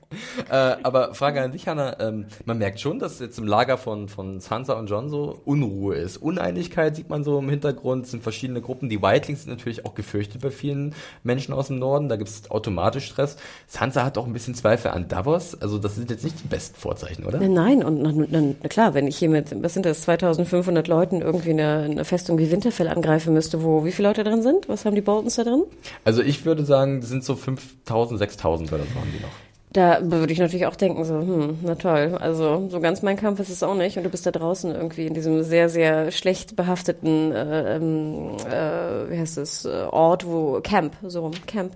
Äh, 0.49 0.55
aber 0.83 1.13
Frage 1.13 1.41
an 1.41 1.51
dich, 1.51 1.67
Hanna. 1.67 1.99
Ähm, 1.99 2.25
man 2.45 2.57
merkt 2.57 2.79
schon, 2.79 2.99
dass 2.99 3.19
jetzt 3.19 3.37
im 3.39 3.47
Lager 3.47 3.77
von, 3.77 4.09
von 4.09 4.39
Sansa 4.39 4.73
und 4.73 4.89
John 4.89 5.09
so 5.09 5.41
Unruhe 5.45 5.95
ist. 5.95 6.17
Uneinigkeit 6.17 6.95
sieht 6.95 7.09
man 7.09 7.23
so 7.23 7.39
im 7.39 7.49
Hintergrund, 7.49 8.05
es 8.05 8.11
sind 8.11 8.23
verschiedene 8.23 8.61
Gruppen. 8.61 8.89
Die 8.89 9.01
Whitelings 9.01 9.43
sind 9.43 9.51
natürlich 9.51 9.85
auch 9.85 9.95
gefürchtet 9.95 10.41
bei 10.41 10.51
vielen 10.51 10.93
Menschen 11.23 11.53
aus 11.53 11.67
dem 11.67 11.79
Norden. 11.79 12.09
Da 12.09 12.15
gibt 12.15 12.29
es 12.29 12.49
automatisch 12.51 13.05
Stress. 13.05 13.37
Sansa 13.67 14.03
hat 14.05 14.17
auch 14.17 14.25
ein 14.25 14.33
bisschen 14.33 14.55
Zweifel 14.55 14.91
an 14.91 15.07
Davos. 15.07 15.59
Also 15.59 15.77
das 15.77 15.95
sind 15.95 16.09
jetzt 16.09 16.23
nicht 16.23 16.43
die 16.43 16.47
besten 16.47 16.75
Vorzeichen, 16.75 17.25
oder? 17.25 17.39
Nein, 17.39 17.83
und 17.83 18.01
na, 18.01 18.11
na, 18.13 18.53
na 18.61 18.69
klar, 18.69 18.93
wenn 18.93 19.07
ich 19.07 19.17
hier 19.17 19.29
mit, 19.29 19.53
was 19.63 19.73
sind 19.73 19.85
das, 19.85 20.07
2500 20.45 20.87
Leuten 20.87 21.21
irgendwie 21.21 21.51
eine, 21.51 21.83
eine 21.83 22.05
Festung 22.05 22.37
wie 22.37 22.51
Winterfell 22.51 22.87
angreifen 22.87 23.33
müsste, 23.33 23.63
wo 23.63 23.85
wie 23.85 23.91
viele 23.91 24.09
Leute 24.09 24.23
drin 24.23 24.41
sind? 24.41 24.69
Was 24.69 24.85
haben 24.85 24.95
die 24.95 25.01
Boltons 25.01 25.35
da 25.35 25.43
drin? 25.43 25.63
Also 26.05 26.21
ich 26.21 26.45
würde 26.45 26.65
sagen, 26.65 27.01
das 27.01 27.09
sind 27.09 27.23
so 27.23 27.35
5000, 27.35 28.19
6000 28.19 28.73
oder 28.73 28.83
so 28.83 28.99
haben 28.99 29.11
die 29.15 29.21
noch. 29.21 29.29
Da 29.73 29.99
würde 30.03 30.31
ich 30.31 30.37
natürlich 30.37 30.67
auch 30.67 30.75
denken, 30.75 31.03
so, 31.03 31.15
hm, 31.15 31.57
na 31.63 31.73
toll. 31.73 32.15
Also 32.19 32.69
so 32.69 32.79
ganz 32.79 33.01
mein 33.01 33.17
Kampf 33.17 33.39
ist 33.39 33.49
es 33.49 33.63
auch 33.63 33.73
nicht. 33.73 33.97
Und 33.97 34.03
du 34.03 34.09
bist 34.09 34.23
da 34.23 34.29
draußen 34.29 34.73
irgendwie 34.73 35.07
in 35.07 35.15
diesem 35.15 35.41
sehr, 35.41 35.67
sehr 35.67 36.11
schlecht 36.11 36.55
behafteten, 36.55 37.31
äh, 37.31 37.77
ähm, 37.77 38.37
äh, 38.47 39.09
wie 39.09 39.17
heißt 39.17 39.39
es, 39.39 39.65
äh, 39.65 39.87
Ort, 39.89 40.27
wo 40.27 40.61
Camp, 40.61 40.95
so 41.01 41.21
rum, 41.21 41.31
Camp. 41.47 41.73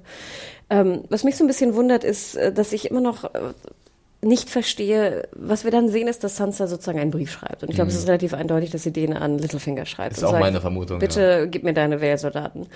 Ähm, 0.69 1.05
was 1.09 1.23
mich 1.23 1.37
so 1.37 1.43
ein 1.43 1.47
bisschen 1.47 1.73
wundert, 1.73 2.03
ist, 2.03 2.35
äh, 2.35 2.53
dass 2.53 2.71
ich 2.71 2.91
immer 2.91 3.01
noch 3.01 3.23
äh, 3.23 3.53
nicht 4.21 4.49
verstehe, 4.49 5.27
was 5.33 5.63
wir 5.63 5.71
dann 5.71 5.89
sehen, 5.89 6.07
ist, 6.07 6.23
dass 6.23 6.37
Sansa 6.37 6.67
sozusagen 6.67 6.99
einen 6.99 7.11
Brief 7.11 7.31
schreibt. 7.31 7.61
Und 7.63 7.69
ich 7.69 7.75
glaube, 7.75 7.91
es 7.91 7.97
ist 7.97 8.07
relativ 8.07 8.33
eindeutig, 8.33 8.71
dass 8.71 8.83
sie 8.83 8.91
den 8.91 9.13
an 9.13 9.37
Littlefinger 9.37 9.85
schreibt. 9.85 10.13
Mhm. 10.13 10.23
Ist 10.23 10.29
und 10.29 10.35
auch 10.35 10.39
meine 10.39 10.59
Vermutung, 10.59 10.99
Bitte 10.99 11.47
gib 11.49 11.63
mir 11.63 11.73
deine 11.73 12.01
Wählsoldaten. 12.01 12.67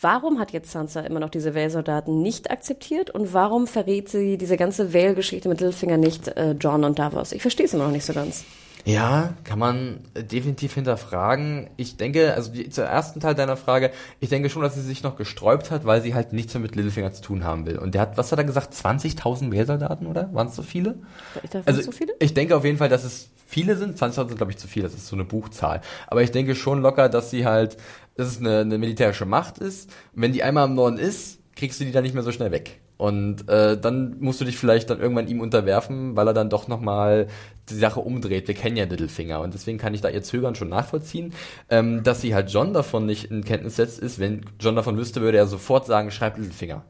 Warum 0.00 0.38
hat 0.38 0.52
jetzt 0.52 0.70
Sansa 0.70 1.00
immer 1.00 1.20
noch 1.20 1.30
diese 1.30 1.54
Wählsoldaten 1.54 2.20
nicht 2.22 2.50
akzeptiert 2.50 3.10
und 3.10 3.32
warum 3.32 3.66
verrät 3.66 4.08
sie 4.08 4.38
diese 4.38 4.56
ganze 4.56 4.92
Wählgeschichte 4.92 5.48
mit 5.48 5.60
Littlefinger 5.60 5.96
nicht 5.96 6.28
äh, 6.28 6.52
John 6.52 6.84
und 6.84 6.98
Davos? 6.98 7.32
Ich 7.32 7.42
verstehe 7.42 7.66
es 7.66 7.74
immer 7.74 7.84
noch 7.84 7.92
nicht 7.92 8.04
so 8.04 8.12
ganz. 8.12 8.44
Ja, 8.88 9.34
kann 9.44 9.58
man 9.58 10.00
äh, 10.14 10.24
definitiv 10.24 10.72
hinterfragen. 10.72 11.68
Ich 11.76 11.98
denke, 11.98 12.32
also 12.32 12.50
die, 12.50 12.70
zur 12.70 12.86
ersten 12.86 13.20
Teil 13.20 13.34
deiner 13.34 13.58
Frage, 13.58 13.90
ich 14.18 14.30
denke 14.30 14.48
schon, 14.48 14.62
dass 14.62 14.76
sie 14.76 14.80
sich 14.80 15.02
noch 15.02 15.16
gesträubt 15.16 15.70
hat, 15.70 15.84
weil 15.84 16.00
sie 16.00 16.14
halt 16.14 16.32
nichts 16.32 16.54
mehr 16.54 16.62
mit 16.62 16.74
Littlefinger 16.74 17.12
zu 17.12 17.20
tun 17.20 17.44
haben 17.44 17.66
will. 17.66 17.78
Und 17.78 17.94
der 17.94 18.00
hat, 18.00 18.16
was 18.16 18.32
hat 18.32 18.38
er 18.38 18.46
gesagt, 18.46 18.72
20.000 18.72 19.52
Wehrsoldaten, 19.52 20.06
oder? 20.06 20.32
Waren 20.32 20.46
es 20.46 20.56
so 20.56 20.62
viele? 20.62 20.94
Dachte, 21.34 21.62
Also 21.66 21.82
so 21.82 21.92
viele? 21.92 22.14
ich 22.18 22.32
denke 22.32 22.56
auf 22.56 22.64
jeden 22.64 22.78
Fall, 22.78 22.88
dass 22.88 23.04
es 23.04 23.28
viele 23.46 23.76
sind. 23.76 23.98
20.000 23.98 24.28
sind, 24.28 24.36
glaube 24.38 24.52
ich, 24.52 24.58
zu 24.58 24.68
viel. 24.68 24.84
Das 24.84 24.94
ist 24.94 25.06
so 25.06 25.16
eine 25.16 25.26
Buchzahl. 25.26 25.82
Aber 26.06 26.22
ich 26.22 26.30
denke 26.30 26.54
schon 26.54 26.80
locker, 26.80 27.10
dass 27.10 27.28
sie 27.30 27.44
halt, 27.44 27.76
dass 28.16 28.28
es 28.28 28.38
eine, 28.38 28.60
eine 28.60 28.78
militärische 28.78 29.26
Macht 29.26 29.58
ist. 29.58 29.90
Und 30.16 30.22
wenn 30.22 30.32
die 30.32 30.42
einmal 30.42 30.66
im 30.66 30.74
Norden 30.74 30.96
ist, 30.96 31.40
kriegst 31.56 31.78
du 31.78 31.84
die 31.84 31.92
dann 31.92 32.04
nicht 32.04 32.14
mehr 32.14 32.22
so 32.22 32.32
schnell 32.32 32.52
weg. 32.52 32.80
Und 32.96 33.48
äh, 33.48 33.78
dann 33.78 34.16
musst 34.18 34.40
du 34.40 34.44
dich 34.44 34.58
vielleicht 34.58 34.90
dann 34.90 34.98
irgendwann 34.98 35.28
ihm 35.28 35.40
unterwerfen, 35.40 36.16
weil 36.16 36.26
er 36.26 36.34
dann 36.34 36.50
doch 36.50 36.66
nochmal 36.66 37.28
die 37.70 37.74
Sache 37.74 38.00
umdreht. 38.00 38.48
Wir 38.48 38.54
kennen 38.54 38.76
ja 38.76 38.84
Littlefinger 38.84 39.40
und 39.40 39.54
deswegen 39.54 39.78
kann 39.78 39.94
ich 39.94 40.00
da 40.00 40.08
ihr 40.08 40.22
Zögern 40.22 40.54
schon 40.54 40.68
nachvollziehen. 40.68 41.32
Ähm, 41.68 42.02
dass 42.02 42.20
sie 42.20 42.34
halt 42.34 42.50
John 42.50 42.72
davon 42.72 43.06
nicht 43.06 43.30
in 43.30 43.44
Kenntnis 43.44 43.76
setzt, 43.76 43.98
ist, 43.98 44.18
wenn 44.18 44.44
John 44.60 44.76
davon 44.76 44.96
wüsste, 44.96 45.20
würde 45.20 45.38
er 45.38 45.46
sofort 45.46 45.86
sagen, 45.86 46.10
schreib 46.10 46.38
Littlefinger. 46.38 46.84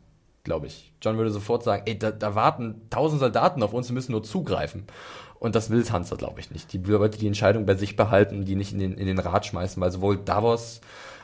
Glaube 0.45 0.67
ich. 0.67 0.93
John 1.03 1.17
würde 1.17 1.31
sofort 1.31 1.63
sagen, 1.63 1.83
ey, 1.87 1.99
da, 1.99 2.11
da 2.11 2.35
warten 2.35 2.83
tausend 2.91 3.21
Soldaten 3.21 3.63
auf 3.63 3.75
uns, 3.75 3.89
wir 3.89 3.95
müssen 3.95 4.13
nur 4.13 4.23
zugreifen. 4.23 4.85
Und 5.39 5.55
das 5.55 5.71
will 5.71 5.85
Sansa, 5.85 6.17
glaube 6.17 6.41
ich, 6.41 6.51
nicht. 6.51 6.73
Die 6.73 6.89
wollte 6.89 7.19
die 7.19 7.27
Entscheidung 7.27 7.67
bei 7.67 7.75
sich 7.75 7.97
behalten 7.97 8.39
und 8.39 8.45
die 8.47 8.57
nicht 8.57 8.73
in 8.73 8.79
den, 8.79 8.95
in 8.95 9.07
den 9.07 9.19
Rat 9.19 9.47
schmeißen, 9.47 9.81
weil 9.81 9.91
sowohl 9.91 10.17
Davos 10.17 10.81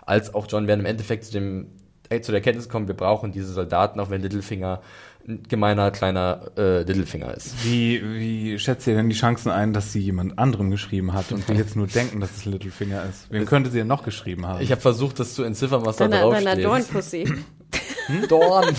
als 0.07 0.35
auch 0.35 0.47
John 0.49 0.67
werden 0.67 0.81
im 0.81 0.87
Endeffekt 0.87 1.25
zu 1.25 1.33
dem 1.33 1.69
äh, 2.11 2.21
zu 2.21 2.33
der 2.33 2.41
Kenntnis 2.41 2.69
kommen, 2.69 2.89
wir 2.89 2.97
brauchen 2.97 3.33
diese 3.33 3.53
Soldaten, 3.53 3.99
auch 4.01 4.11
wenn 4.11 4.23
Littlefinger 4.23 4.83
ein 5.27 5.43
gemeiner 5.49 5.91
kleiner 5.91 6.51
äh, 6.57 6.83
Littlefinger 6.83 7.33
ist. 7.35 7.65
Wie, 7.65 8.03
wie 8.03 8.59
schätzt 8.59 8.87
ihr 8.87 8.95
denn 8.95 9.09
die 9.09 9.15
Chancen 9.15 9.51
ein, 9.51 9.73
dass 9.73 9.93
sie 9.93 10.01
jemand 10.01 10.39
anderem 10.39 10.71
geschrieben 10.71 11.13
hat 11.15 11.33
und 11.33 11.49
wir 11.49 11.55
jetzt 11.57 11.77
nur 11.77 11.87
denken, 11.87 12.21
dass 12.21 12.37
es 12.37 12.45
Littlefinger 12.45 13.05
ist? 13.05 13.31
Wem 13.31 13.47
könnte 13.47 13.71
sie 13.71 13.79
denn 13.79 13.87
noch 13.87 14.03
geschrieben 14.03 14.47
haben? 14.47 14.61
Ich 14.61 14.71
habe 14.71 14.81
versucht, 14.81 15.21
das 15.21 15.35
zu 15.35 15.43
entziffern, 15.43 15.87
was 15.87 15.97
da 15.97 16.09
Deiner, 16.09 16.23
drauf 16.23 16.35
deiner 16.35 16.53
steht. 16.53 16.65
Dornpussy. 16.65 17.25
Dorn. 18.29 18.67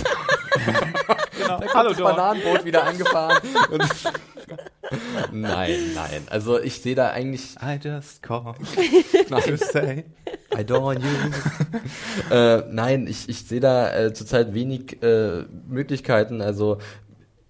genau. 1.38 1.60
Da 1.60 1.68
kommt 1.68 1.90
das 1.92 1.98
Bananenboot 1.98 2.66
wieder 2.66 2.84
angefahren. 2.86 3.38
Nein, 5.32 5.94
nein. 5.96 6.24
Also 6.30 6.60
ich 6.60 6.82
sehe 6.82 6.96
da 6.96 7.10
eigentlich 7.12 7.56
I 7.62 7.80
just 7.82 8.22
call 8.22 8.54
to 9.30 9.58
say. 9.58 10.06
I 10.54 10.64
don't 10.64 10.84
you. 11.02 12.34
äh, 12.36 12.64
nein, 12.70 13.08
ich, 13.08 13.28
ich 13.28 13.46
sehe 13.46 13.60
da 13.60 13.94
äh, 13.96 14.14
zurzeit 14.14 14.54
wenig 14.54 15.02
äh, 15.04 15.44
Möglichkeiten. 15.68 16.42
Also 16.42 16.78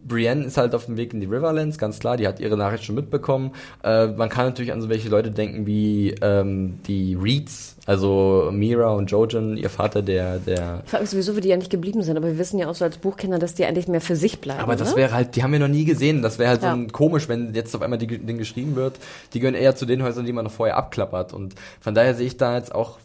Brienne 0.08 0.46
ist 0.46 0.58
halt 0.58 0.76
auf 0.76 0.86
dem 0.86 0.98
Weg 0.98 1.14
in 1.14 1.20
die 1.20 1.26
Riverlands, 1.26 1.78
ganz 1.78 2.00
klar, 2.00 2.16
die 2.18 2.28
hat 2.28 2.40
ihre 2.40 2.58
Nachricht 2.58 2.84
schon 2.84 2.96
mitbekommen. 2.96 3.52
Äh, 3.84 4.08
man 4.08 4.30
kann 4.30 4.46
natürlich 4.46 4.72
an 4.72 4.82
so 4.82 4.90
welche 4.90 5.10
Leute 5.10 5.32
denken 5.32 5.66
wie 5.66 6.16
ähm, 6.22 6.80
die 6.88 7.16
Reeds, 7.16 7.76
also 7.86 8.50
Mira 8.52 8.92
und 8.94 9.10
Jojen, 9.12 9.58
ihr 9.58 9.70
Vater, 9.70 10.02
der, 10.02 10.38
der 10.40 10.82
Ich 10.86 10.92
frage 10.92 11.04
mich 11.04 11.12
sowieso, 11.12 11.36
wie 11.36 11.42
die 11.42 11.50
ja 11.50 11.58
nicht 11.58 11.72
geblieben 11.72 12.04
sind, 12.04 12.18
aber 12.18 12.28
wir 12.28 12.38
wissen 12.38 12.60
ja 12.60 12.68
auch 12.68 12.76
so 12.76 12.86
als 12.86 12.98
Buchkenner, 12.98 13.40
dass 13.40 13.56
die 13.56 13.66
eigentlich 13.66 13.88
mehr 13.88 14.02
für 14.02 14.16
sich 14.16 14.40
bleiben. 14.42 14.62
Aber 14.62 14.76
das 14.76 14.92
ne? 14.92 14.98
wäre 14.98 15.14
halt, 15.14 15.36
die 15.36 15.44
haben 15.44 15.52
wir 15.52 15.60
noch 15.60 15.68
nie 15.68 15.86
gesehen. 15.86 16.22
Das 16.22 16.40
wäre 16.40 16.50
halt 16.50 16.64
Ja. 16.64 16.76
so 16.76 16.88
komisch, 16.92 17.28
wenn 17.28 17.54
jetzt 17.54 17.76
auf 17.76 17.82
einmal 17.82 18.00
die, 18.00 18.08
Ding 18.08 18.38
geschrieben 18.38 18.76
wird. 18.76 18.96
Die 19.34 19.40
gehören 19.40 19.56
eher 19.56 19.76
zu 19.76 19.86
den 19.86 20.04
Häusern, 20.04 20.26
die 20.26 20.34
man 20.34 20.46
noch 20.46 20.52
vorher 20.52 20.78
abklappert. 20.78 21.34
Und 21.34 21.56
von 21.80 21.94
daher 21.96 22.16
sehe 22.16 22.28
ich 22.28 22.38
da 22.38 22.56
jetzt 22.56 22.74
auch 22.74 22.98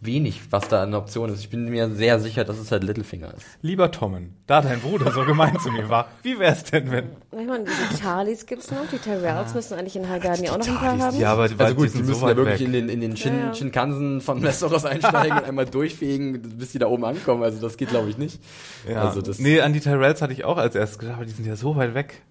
wenig, 0.00 0.42
was 0.50 0.68
da 0.68 0.82
eine 0.82 0.96
Option 0.98 1.30
ist. 1.32 1.40
Ich 1.40 1.48
bin 1.48 1.64
mir 1.70 1.88
sehr 1.90 2.20
sicher, 2.20 2.44
dass 2.44 2.58
es 2.58 2.70
halt 2.70 2.84
Littlefinger 2.84 3.32
ist. 3.34 3.46
Lieber 3.62 3.90
Tommen, 3.90 4.34
da 4.46 4.60
dein 4.60 4.80
Bruder 4.80 5.10
so 5.10 5.24
gemein 5.24 5.58
zu 5.58 5.70
mir 5.70 5.88
war, 5.88 6.08
wie 6.22 6.38
wär's 6.38 6.64
denn, 6.64 6.90
wenn... 6.90 7.04
Ich 7.32 7.46
meine, 7.46 7.64
die 7.64 7.96
Charlies 8.02 8.44
gibt's 8.46 8.70
noch, 8.70 8.86
die 8.92 8.98
Tyrells 8.98 9.54
müssen 9.54 9.74
eigentlich 9.74 9.96
in 9.96 10.08
Highgarden 10.08 10.44
ja 10.44 10.52
auch 10.52 10.58
noch 10.58 10.68
ein 10.68 10.74
paar 10.76 10.98
haben. 10.98 11.18
Ja, 11.18 11.32
aber 11.32 11.48
Also 11.58 11.74
gut, 11.74 11.94
die 11.94 12.02
müssen 12.02 12.14
so 12.20 12.28
ja 12.28 12.36
wirklich 12.36 12.60
weg. 12.60 12.66
in 12.66 12.72
den, 12.72 12.88
in 12.90 13.00
den 13.00 13.16
Shin, 13.16 13.38
Ja, 13.38 13.46
ja. 13.46 13.54
Shinkansen 13.54 14.20
von 14.20 14.42
Westeros 14.42 14.84
einsteigen 14.84 15.38
und 15.38 15.44
einmal 15.44 15.66
durchfegen, 15.66 16.42
bis 16.58 16.72
die 16.72 16.78
da 16.78 16.86
oben 16.88 17.04
ankommen. 17.04 17.42
Also 17.42 17.58
das 17.60 17.76
geht, 17.78 17.88
glaube 17.88 18.10
ich, 18.10 18.18
nicht. 18.18 18.40
Ja. 18.88 19.02
Also 19.02 19.22
das, 19.22 19.38
nee, 19.38 19.60
an 19.60 19.72
die 19.72 19.80
Tyrells 19.80 20.20
hatte 20.20 20.32
ich 20.34 20.44
auch 20.44 20.58
als 20.58 20.74
erstes 20.74 20.98
gedacht, 20.98 21.16
aber 21.16 21.24
die 21.26 21.32
sind 21.32 21.46
ja 21.46 21.56
so 21.56 21.74
weit 21.76 21.94
weg. 21.94 22.22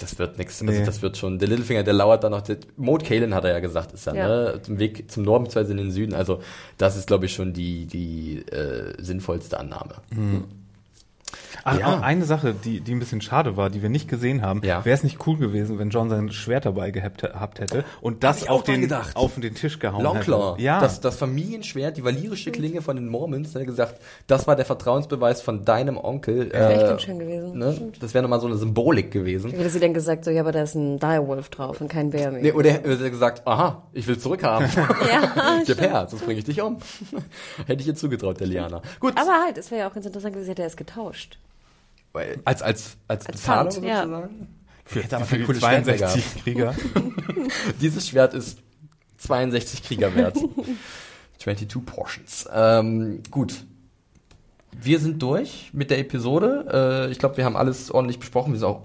Das 0.00 0.18
wird 0.18 0.38
nix. 0.38 0.60
Nee. 0.62 0.70
Also 0.70 0.84
das 0.84 1.02
wird 1.02 1.16
schon, 1.16 1.38
der 1.38 1.48
Littlefinger, 1.48 1.82
der 1.82 1.94
lauert 1.94 2.24
dann 2.24 2.32
noch, 2.32 2.40
der, 2.42 2.56
Maud 2.76 3.04
Kalen 3.04 3.34
hat 3.34 3.44
er 3.44 3.52
ja 3.52 3.60
gesagt, 3.60 3.92
ist 3.92 4.06
ja, 4.06 4.14
Ja. 4.14 4.28
ne, 4.28 4.60
zum 4.62 4.78
Weg 4.78 5.10
zum 5.10 5.22
Norden 5.24 5.44
bzw. 5.44 5.70
in 5.70 5.76
den 5.76 5.90
Süden. 5.90 6.14
Also 6.14 6.40
das 6.78 6.96
ist, 6.96 7.06
glaube 7.06 7.26
ich, 7.26 7.32
schon 7.34 7.52
die, 7.52 7.86
die 7.86 8.38
äh, 8.50 8.94
sinnvollste 9.02 9.58
Annahme. 9.60 9.94
Ach, 11.64 11.78
Ja. 11.78 12.00
eine 12.00 12.24
Sache, 12.24 12.54
die, 12.54 12.80
die 12.80 12.92
ein 12.92 12.98
bisschen 12.98 13.20
schade 13.20 13.56
war, 13.56 13.70
die 13.70 13.82
wir 13.82 13.88
nicht 13.88 14.08
gesehen 14.08 14.42
haben. 14.42 14.62
Ja. 14.64 14.84
Wäre 14.84 14.94
es 14.94 15.02
nicht 15.02 15.26
cool 15.26 15.36
gewesen, 15.36 15.78
wenn 15.78 15.90
John 15.90 16.08
sein 16.10 16.30
Schwert 16.30 16.66
dabei 16.66 16.90
gehabt, 16.90 17.22
gehabt 17.22 17.60
hätte 17.60 17.84
und 18.00 18.24
das 18.24 18.48
auf 18.48 18.62
den, 18.64 18.92
auf 19.14 19.34
den 19.34 19.54
Tisch 19.54 19.78
gehauen 19.78 20.02
Longclaw, 20.02 20.52
hätte. 20.52 20.62
Ja, 20.62 20.80
das, 20.80 21.00
das 21.00 21.16
Familienschwert, 21.16 21.96
die 21.96 22.04
valyrische 22.04 22.50
Klinge 22.50 22.82
von 22.82 22.96
den 22.96 23.08
Mormons, 23.08 23.52
der 23.52 23.64
gesagt, 23.64 24.00
das 24.26 24.46
war 24.46 24.56
der 24.56 24.64
Vertrauensbeweis 24.64 25.42
von 25.42 25.64
deinem 25.64 25.96
Onkel. 25.96 26.52
Wäre 26.52 26.72
echt 26.72 26.82
äh, 26.82 26.86
ganz 26.86 27.02
schön 27.02 27.18
gewesen. 27.18 27.58
Ne? 27.58 27.92
Das 28.00 28.14
wäre 28.14 28.22
nochmal 28.22 28.40
so 28.40 28.46
eine 28.46 28.56
Symbolik 28.56 29.10
gewesen. 29.10 29.52
Wie 29.52 29.56
hätte 29.56 29.70
sie 29.70 29.80
denn 29.80 29.94
gesagt, 29.94 30.24
so, 30.24 30.30
ja, 30.30 30.40
aber 30.42 30.52
da 30.52 30.62
ist 30.62 30.74
ein 30.74 30.98
Direwolf 30.98 31.48
drauf 31.50 31.80
und 31.80 31.88
kein 31.88 32.10
Bär 32.10 32.30
mehr. 32.30 32.42
Nee, 32.42 32.52
oder 32.52 32.68
er 32.70 32.74
hätte 32.74 33.10
gesagt, 33.10 33.46
aha, 33.46 33.82
ich 33.92 34.06
will 34.06 34.18
zurückhaben. 34.18 34.68
Ja, 35.10 35.60
ich 35.62 35.70
hab 35.70 35.80
Herz, 35.80 36.10
sonst 36.12 36.24
bringe 36.24 36.38
ich 36.38 36.44
dich 36.44 36.60
um. 36.60 36.78
hätte 37.66 37.80
ich 37.82 37.88
ihr 37.88 37.94
zugetraut, 37.94 38.38
der 38.40 38.46
Liana. 38.46 38.82
Gut, 39.00 39.14
Aber 39.16 39.32
halt, 39.44 39.58
es 39.58 39.70
wäre 39.70 39.82
ja 39.82 39.88
auch 39.88 39.94
ganz 39.94 40.06
interessant 40.06 40.34
gewesen, 40.34 40.48
hätte 40.50 40.62
er 40.62 40.68
es 40.68 40.76
getauscht. 40.76 41.38
Als, 42.12 42.62
als, 42.62 42.62
als, 42.62 43.26
Als 43.26 43.26
Bezahlung 43.26 43.72
Pfand, 43.72 43.86
ja. 43.86 44.02
sozusagen. 44.02 44.48
für, 44.84 45.02
Hätte 45.02 45.16
aber 45.16 45.24
für 45.24 45.34
ein 45.36 45.40
die 45.40 45.46
cooles 45.46 45.60
Schwert 45.60 45.84
62 45.84 46.42
Krieger. 46.42 46.74
Dieses 47.80 48.08
Schwert 48.08 48.34
ist 48.34 48.58
62 49.18 49.82
Krieger 49.82 50.14
wert. 50.14 50.38
22 51.38 51.84
Portions. 51.86 52.48
Ähm, 52.52 53.22
gut. 53.30 53.64
Wir 54.72 54.98
sind 54.98 55.20
durch 55.22 55.70
mit 55.72 55.90
der 55.90 55.98
Episode. 55.98 57.06
Äh, 57.08 57.12
ich 57.12 57.18
glaube, 57.18 57.36
wir 57.36 57.44
haben 57.44 57.56
alles 57.56 57.90
ordentlich 57.90 58.18
besprochen. 58.18 58.52
Wir 58.52 58.60
sind 58.60 58.68
auch 58.68 58.82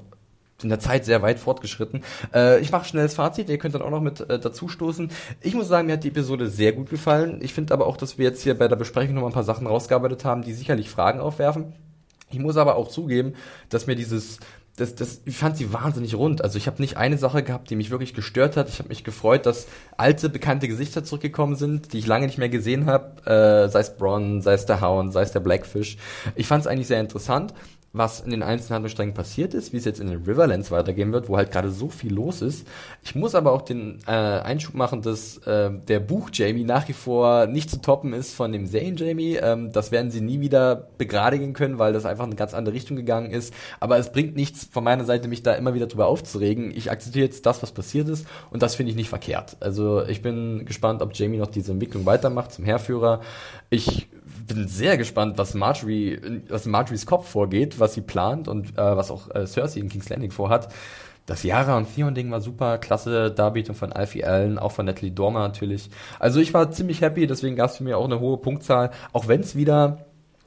in 0.63 0.69
der 0.69 0.79
Zeit 0.79 1.05
sehr 1.05 1.21
weit 1.21 1.39
fortgeschritten. 1.39 2.01
Äh, 2.33 2.59
ich 2.59 2.71
mache 2.71 2.85
schnelles 2.85 3.13
Fazit, 3.13 3.49
ihr 3.49 3.57
könnt 3.57 3.75
dann 3.75 3.81
auch 3.81 3.89
noch 3.89 4.01
mit 4.01 4.21
äh, 4.21 4.39
dazu 4.39 4.67
stoßen. 4.67 5.11
Ich 5.41 5.53
muss 5.53 5.67
sagen, 5.67 5.87
mir 5.87 5.93
hat 5.93 6.03
die 6.03 6.09
Episode 6.09 6.49
sehr 6.49 6.71
gut 6.73 6.89
gefallen. 6.89 7.39
Ich 7.41 7.53
finde 7.53 7.73
aber 7.73 7.85
auch, 7.87 7.97
dass 7.97 8.17
wir 8.17 8.25
jetzt 8.25 8.41
hier 8.41 8.57
bei 8.57 8.67
der 8.67 8.77
Besprechung 8.77 9.15
noch 9.15 9.21
mal 9.21 9.27
ein 9.27 9.33
paar 9.33 9.43
Sachen 9.43 9.67
rausgearbeitet 9.67 10.23
haben, 10.23 10.43
die 10.43 10.53
sicherlich 10.53 10.89
Fragen 10.89 11.19
aufwerfen. 11.19 11.73
Ich 12.35 12.41
muss 12.41 12.57
aber 12.57 12.75
auch 12.75 12.89
zugeben, 12.89 13.33
dass 13.69 13.87
mir 13.87 13.95
dieses 13.95 14.39
das, 14.77 14.93
das, 14.93 15.21
ich 15.23 15.37
fand 15.37 15.55
sie 15.55 15.71
wahnsinnig 15.71 16.15
rund. 16.15 16.43
Also 16.43 16.57
ich 16.57 16.67
habe 16.67 16.81
nicht 16.81 16.97
eine 16.97 17.17
Sache 17.17 17.43
gehabt, 17.43 17.69
die 17.69 17.77
mich 17.77 17.91
wirklich 17.91 18.13
gestört 18.13 18.57
hat. 18.57 18.67
Ich 18.67 18.79
habe 18.79 18.89
mich 18.89 19.05
gefreut, 19.05 19.45
dass 19.45 19.67
alte, 19.95 20.27
bekannte 20.27 20.67
Gesichter 20.67 21.01
zurückgekommen 21.05 21.55
sind, 21.55 21.93
die 21.93 21.99
ich 21.99 22.07
lange 22.07 22.25
nicht 22.25 22.37
mehr 22.37 22.49
gesehen 22.49 22.85
habe. 22.85 23.21
Äh, 23.25 23.69
sei 23.69 23.79
es 23.79 23.95
Bronn, 23.95 24.41
sei 24.41 24.51
es 24.51 24.65
der 24.65 24.81
Hound, 24.81 25.13
sei 25.13 25.21
es 25.21 25.31
der 25.31 25.39
Blackfish. 25.39 25.95
Ich 26.35 26.47
fand 26.47 26.59
es 26.59 26.67
eigentlich 26.67 26.87
sehr 26.87 26.99
interessant, 26.99 27.53
was 27.97 28.19
in 28.19 28.31
den 28.31 28.43
einzelnen 28.43 28.75
Handlungssträngen 28.75 29.13
passiert 29.13 29.53
ist, 29.53 29.71
wie 29.71 29.77
es 29.77 29.85
jetzt 29.85 29.99
in 29.99 30.07
den 30.07 30.23
Riverlands 30.23 30.69
weitergehen 30.69 31.13
wird, 31.13 31.29
wo 31.29 31.37
halt 31.37 31.51
gerade 31.51 31.71
so 31.71 31.87
viel 31.87 32.13
los 32.13 32.41
ist. 32.41 32.67
Ich 33.03 33.15
muss 33.15 33.35
aber 33.35 33.51
auch 33.51 33.61
den 33.61 33.99
äh, 34.05 34.11
Einschub 34.11 34.75
machen, 34.75 35.01
dass 35.01 35.37
äh, 35.39 35.71
der 35.87 35.99
Buch 36.01 36.29
Jamie 36.33 36.65
nach 36.65 36.87
wie 36.87 36.93
vor 36.93 37.47
nicht 37.47 37.69
zu 37.69 37.81
toppen 37.81 38.13
ist 38.13 38.33
von 38.33 38.51
dem 38.51 38.65
Serien 38.65 38.97
Jamie. 38.97 39.37
Ähm, 39.37 39.71
das 39.71 39.91
werden 39.91 40.11
sie 40.11 40.21
nie 40.21 40.41
wieder 40.41 40.87
begradigen 40.97 41.53
können, 41.53 41.79
weil 41.79 41.93
das 41.93 42.05
einfach 42.05 42.25
in 42.25 42.31
eine 42.31 42.37
ganz 42.37 42.53
andere 42.53 42.75
Richtung 42.75 42.97
gegangen 42.97 43.31
ist. 43.31 43.53
Aber 43.79 43.97
es 43.97 44.11
bringt 44.11 44.35
nichts 44.35 44.67
von 44.69 44.83
meiner 44.83 45.05
Seite, 45.05 45.27
mich 45.27 45.43
da 45.43 45.53
immer 45.53 45.73
wieder 45.73 45.87
drüber 45.87 46.07
aufzuregen. 46.07 46.71
Ich 46.75 46.91
akzeptiere 46.91 47.25
jetzt 47.25 47.45
das, 47.45 47.63
was 47.63 47.71
passiert 47.71 48.09
ist 48.09 48.27
und 48.51 48.61
das 48.61 48.75
finde 48.75 48.89
ich 48.89 48.95
nicht 48.95 49.09
verkehrt. 49.09 49.57
Also 49.61 50.03
ich 50.05 50.21
bin 50.21 50.65
gespannt, 50.65 51.01
ob 51.01 51.15
Jamie 51.15 51.37
noch 51.37 51.47
diese 51.47 51.71
Entwicklung 51.71 52.05
weitermacht 52.05 52.51
zum 52.51 52.65
Heerführer. 52.65 53.21
Ich 53.69 54.07
bin 54.47 54.67
sehr 54.67 54.97
gespannt, 54.97 55.37
was 55.37 55.53
Marjorie, 55.53 56.19
was 56.49 56.65
in 56.65 56.71
Marjories 56.71 57.05
Kopf 57.05 57.29
vorgeht, 57.29 57.79
was 57.79 57.93
sie 57.93 58.01
plant 58.01 58.47
und 58.47 58.77
äh, 58.77 58.97
was 58.97 59.11
auch 59.11 59.33
äh, 59.33 59.45
Cersei 59.45 59.79
in 59.79 59.89
King's 59.89 60.09
Landing 60.09 60.31
vorhat. 60.31 60.69
Das 61.25 61.41
Yara 61.41 61.75
und 61.77 61.93
Theon-Ding 61.93 62.29
war 62.29 62.39
super, 62.39 62.77
klasse 62.77 63.31
Darbietung 63.31 63.75
von 63.75 63.91
Alfie 63.91 64.23
Allen, 64.23 64.59
auch 64.59 64.71
von 64.71 64.85
Natalie 64.85 65.11
Dormer 65.11 65.39
natürlich. 65.39 65.89
Also 66.19 66.39
ich 66.39 66.53
war 66.53 66.69
ziemlich 66.69 67.01
happy, 67.01 67.25
deswegen 67.25 67.55
gab 67.55 67.71
es 67.71 67.77
für 67.77 67.83
mich 67.83 67.95
auch 67.95 68.05
eine 68.05 68.19
hohe 68.19 68.37
Punktzahl, 68.37 68.91
auch 69.11 69.27
wenn 69.27 69.41
es 69.41 69.55
wieder 69.55 70.05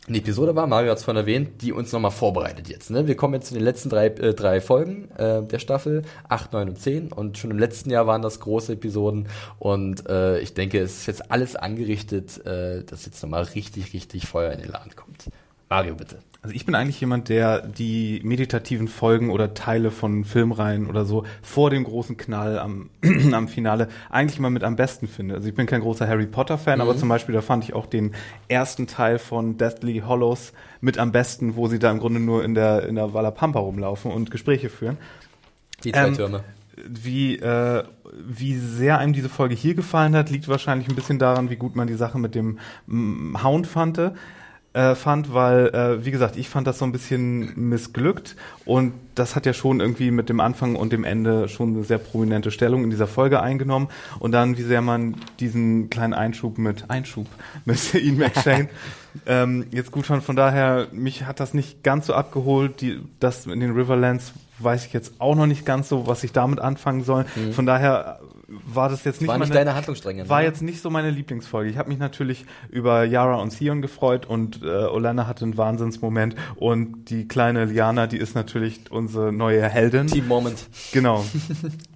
eine 0.08 0.18
Episode 0.18 0.54
war, 0.54 0.66
Mario 0.66 0.90
hat 0.90 0.98
es 0.98 1.04
vorhin 1.04 1.20
erwähnt, 1.20 1.62
die 1.62 1.72
uns 1.72 1.92
nochmal 1.92 2.10
vorbereitet 2.10 2.68
jetzt. 2.68 2.90
Ne? 2.90 3.06
Wir 3.06 3.16
kommen 3.16 3.34
jetzt 3.34 3.48
zu 3.48 3.54
den 3.54 3.62
letzten 3.62 3.90
drei, 3.90 4.06
äh, 4.06 4.34
drei 4.34 4.60
Folgen 4.60 5.10
äh, 5.16 5.42
der 5.42 5.58
Staffel, 5.58 6.02
8, 6.28 6.52
9 6.52 6.68
und 6.70 6.78
10 6.78 7.12
und 7.12 7.38
schon 7.38 7.50
im 7.50 7.58
letzten 7.58 7.90
Jahr 7.90 8.06
waren 8.06 8.22
das 8.22 8.40
große 8.40 8.72
Episoden 8.74 9.28
und 9.58 10.08
äh, 10.08 10.40
ich 10.40 10.54
denke, 10.54 10.80
es 10.80 10.98
ist 10.98 11.06
jetzt 11.06 11.30
alles 11.30 11.56
angerichtet, 11.56 12.44
äh, 12.46 12.84
dass 12.84 13.06
jetzt 13.06 13.22
nochmal 13.22 13.44
richtig, 13.44 13.92
richtig 13.92 14.26
Feuer 14.26 14.52
in 14.52 14.60
den 14.60 14.70
Laden 14.70 14.94
kommt. 14.96 15.30
Mario, 15.68 15.94
bitte. 15.94 16.18
Also 16.40 16.54
ich 16.54 16.64
bin 16.64 16.76
eigentlich 16.76 17.00
jemand, 17.00 17.28
der 17.28 17.60
die 17.66 18.20
meditativen 18.22 18.86
Folgen 18.86 19.30
oder 19.30 19.54
Teile 19.54 19.90
von 19.90 20.24
Filmreihen 20.24 20.86
oder 20.86 21.04
so 21.04 21.24
vor 21.42 21.68
dem 21.70 21.82
großen 21.82 22.16
Knall 22.16 22.60
am, 22.60 22.90
am 23.32 23.48
Finale 23.48 23.88
eigentlich 24.08 24.38
mal 24.38 24.48
mit 24.50 24.62
am 24.62 24.76
besten 24.76 25.08
finde. 25.08 25.34
Also 25.34 25.48
ich 25.48 25.54
bin 25.54 25.66
kein 25.66 25.80
großer 25.80 26.06
Harry 26.06 26.26
Potter 26.26 26.56
Fan, 26.56 26.80
aber 26.80 26.96
zum 26.96 27.08
Beispiel 27.08 27.34
da 27.34 27.42
fand 27.42 27.64
ich 27.64 27.74
auch 27.74 27.86
den 27.86 28.12
ersten 28.46 28.86
Teil 28.86 29.18
von 29.18 29.56
Deathly 29.56 30.04
Hollows 30.06 30.52
mit 30.80 30.96
am 30.96 31.10
besten, 31.10 31.56
wo 31.56 31.66
sie 31.66 31.80
da 31.80 31.90
im 31.90 31.98
Grunde 31.98 32.20
nur 32.20 32.44
in 32.44 32.54
der 32.54 32.86
in 32.86 32.94
der 32.94 33.12
Valapampa 33.12 33.58
rumlaufen 33.58 34.12
und 34.12 34.30
Gespräche 34.30 34.68
führen. 34.70 34.96
Die 35.82 35.90
zwei 35.90 36.06
Ähm, 36.06 36.14
Türme. 36.14 36.44
Wie, 36.86 37.36
äh, 37.36 37.82
wie 38.24 38.56
sehr 38.56 38.98
einem 38.98 39.12
diese 39.12 39.28
Folge 39.28 39.56
hier 39.56 39.74
gefallen 39.74 40.14
hat, 40.14 40.30
liegt 40.30 40.46
wahrscheinlich 40.46 40.88
ein 40.88 40.94
bisschen 40.94 41.18
daran, 41.18 41.50
wie 41.50 41.56
gut 41.56 41.74
man 41.74 41.88
die 41.88 41.94
Sache 41.94 42.20
mit 42.20 42.36
dem 42.36 42.58
Hound 43.42 43.66
fand, 43.66 43.98
äh, 44.78 44.94
fand, 44.94 45.34
weil, 45.34 45.74
äh, 45.74 46.04
wie 46.04 46.12
gesagt, 46.12 46.36
ich 46.36 46.48
fand 46.48 46.68
das 46.68 46.78
so 46.78 46.84
ein 46.84 46.92
bisschen 46.92 47.52
missglückt 47.56 48.36
und 48.64 48.92
das 49.16 49.34
hat 49.34 49.44
ja 49.44 49.52
schon 49.52 49.80
irgendwie 49.80 50.12
mit 50.12 50.28
dem 50.28 50.38
Anfang 50.38 50.76
und 50.76 50.92
dem 50.92 51.02
Ende 51.02 51.48
schon 51.48 51.74
eine 51.74 51.82
sehr 51.82 51.98
prominente 51.98 52.52
Stellung 52.52 52.84
in 52.84 52.90
dieser 52.90 53.08
Folge 53.08 53.42
eingenommen 53.42 53.88
und 54.20 54.30
dann, 54.30 54.56
wie 54.56 54.62
sehr 54.62 54.80
man 54.80 55.16
diesen 55.40 55.90
kleinen 55.90 56.14
Einschub 56.14 56.58
mit 56.58 56.90
Einschub 56.90 57.26
mit 57.64 57.92
Ian 57.92 58.18
McShane 58.18 58.68
ähm, 59.26 59.66
jetzt 59.72 59.90
gut 59.90 60.06
fand. 60.06 60.22
Von 60.22 60.36
daher, 60.36 60.86
mich 60.92 61.24
hat 61.24 61.40
das 61.40 61.54
nicht 61.54 61.82
ganz 61.82 62.06
so 62.06 62.14
abgeholt. 62.14 62.80
Die, 62.80 63.00
das 63.18 63.46
in 63.46 63.58
den 63.58 63.72
Riverlands 63.72 64.32
weiß 64.60 64.86
ich 64.86 64.92
jetzt 64.92 65.14
auch 65.18 65.34
noch 65.34 65.46
nicht 65.46 65.66
ganz 65.66 65.88
so, 65.88 66.06
was 66.06 66.22
ich 66.22 66.30
damit 66.30 66.60
anfangen 66.60 67.02
soll. 67.02 67.24
Von 67.52 67.66
daher 67.66 68.20
war 68.48 68.88
das 68.88 69.04
jetzt 69.04 69.20
nicht. 69.20 69.28
War 69.28 69.36
nicht 69.38 69.48
meine, 69.50 69.58
deine 69.60 69.74
Handlungsstränge. 69.74 70.22
ne? 70.22 70.28
war 70.28 70.42
jetzt 70.42 70.62
nicht 70.62 70.80
so 70.80 70.88
meine 70.88 71.10
Lieblingsfolge. 71.10 71.70
Ich 71.70 71.76
habe 71.76 71.90
mich 71.90 71.98
natürlich 71.98 72.46
über 72.70 73.04
Yara 73.04 73.36
und 73.36 73.50
Theon 73.56 73.82
gefreut 73.82 74.24
und 74.26 74.62
äh, 74.62 74.66
Olenna 74.66 75.26
hatte 75.26 75.44
einen 75.44 75.56
Wahnsinnsmoment 75.58 76.34
und 76.56 77.10
die 77.10 77.28
kleine 77.28 77.66
Liana, 77.66 78.06
die 78.06 78.16
ist 78.16 78.34
natürlich 78.34 78.80
unsere 78.90 79.32
neue 79.32 79.68
Heldin. 79.68 80.06
Team 80.06 80.26
Moment. 80.28 80.66
Genau. 80.92 81.24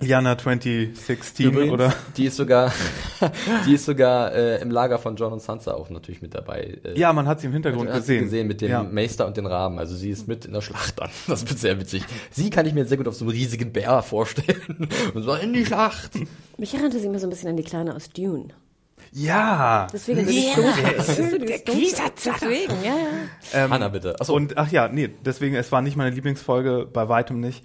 Liana 0.01 0.37
2016 0.37 1.47
Übrigens, 1.47 1.73
oder 1.73 1.95
die 2.16 2.27
ist 2.27 2.37
sogar, 2.37 2.70
die 3.66 3.74
ist 3.74 3.87
sogar 3.87 4.33
äh, 4.35 4.61
im 4.61 4.70
Lager 4.70 4.99
von 4.99 5.16
John 5.16 5.33
und 5.33 5.41
Sansa 5.41 5.73
auch 5.73 5.89
natürlich 5.91 6.20
mit 6.20 6.35
dabei. 6.35 6.79
Äh, 6.85 6.99
Ja, 6.99 7.12
man 7.12 7.27
hat 7.27 7.41
sie 7.41 7.47
im 7.47 7.53
Hintergrund 7.55 7.89
Hast 7.89 7.97
du 7.97 8.01
gesehen. 8.01 8.24
gesehen 8.24 8.47
mit 8.49 8.61
dem 8.61 8.70
ja. 8.70 8.83
Meister 8.83 9.27
und 9.27 9.37
den 9.37 9.47
Raben. 9.47 9.79
Also 9.79 9.97
sie 9.97 10.11
ist 10.11 10.29
mit 10.29 10.45
in 10.45 10.53
der 10.53 10.61
Schlacht 10.61 11.01
dann. 11.01 11.11
Das 11.27 11.49
wird 11.49 11.59
sehr 11.59 11.81
witzig. 11.81 12.05
Sie 12.31 12.51
kann 12.51 12.66
ich 12.66 12.74
mir 12.74 12.85
sehr 12.85 12.99
gut 12.99 13.09
auf 13.09 13.15
so 13.15 13.24
einem 13.24 13.31
riesigen 13.33 13.73
Bär 13.73 14.03
vorstellen. 14.03 14.89
Und 15.15 15.23
so 15.23 15.35
in 15.35 15.53
die 15.53 15.65
Schlacht. 15.65 16.12
Mich 16.62 16.74
erinnerte 16.74 17.01
sie 17.01 17.09
immer 17.09 17.18
so 17.18 17.26
ein 17.26 17.30
bisschen 17.30 17.48
an 17.48 17.56
die 17.56 17.64
Kleine 17.64 17.93
aus 17.93 18.09
Dune. 18.09 18.47
Ja. 19.10 19.89
Deswegen, 19.93 20.20
du, 20.20 20.26
dieses 20.26 20.55
Dunkle. 20.55 20.94
Deswegen, 22.24 22.84
ja, 22.84 22.94
ja. 23.52 23.68
Hanna, 23.68 23.89
bitte. 23.89 24.14
Achso, 24.20 24.32
Und 24.32 24.56
ach 24.56 24.70
ja, 24.70 24.86
nee, 24.86 25.10
deswegen, 25.24 25.56
es 25.56 25.72
war 25.72 25.82
nicht 25.82 25.97
meine 25.97 26.14
Lieblingsfolge, 26.14 26.86
bei 26.93 27.09
weitem 27.09 27.40
nicht. 27.40 27.64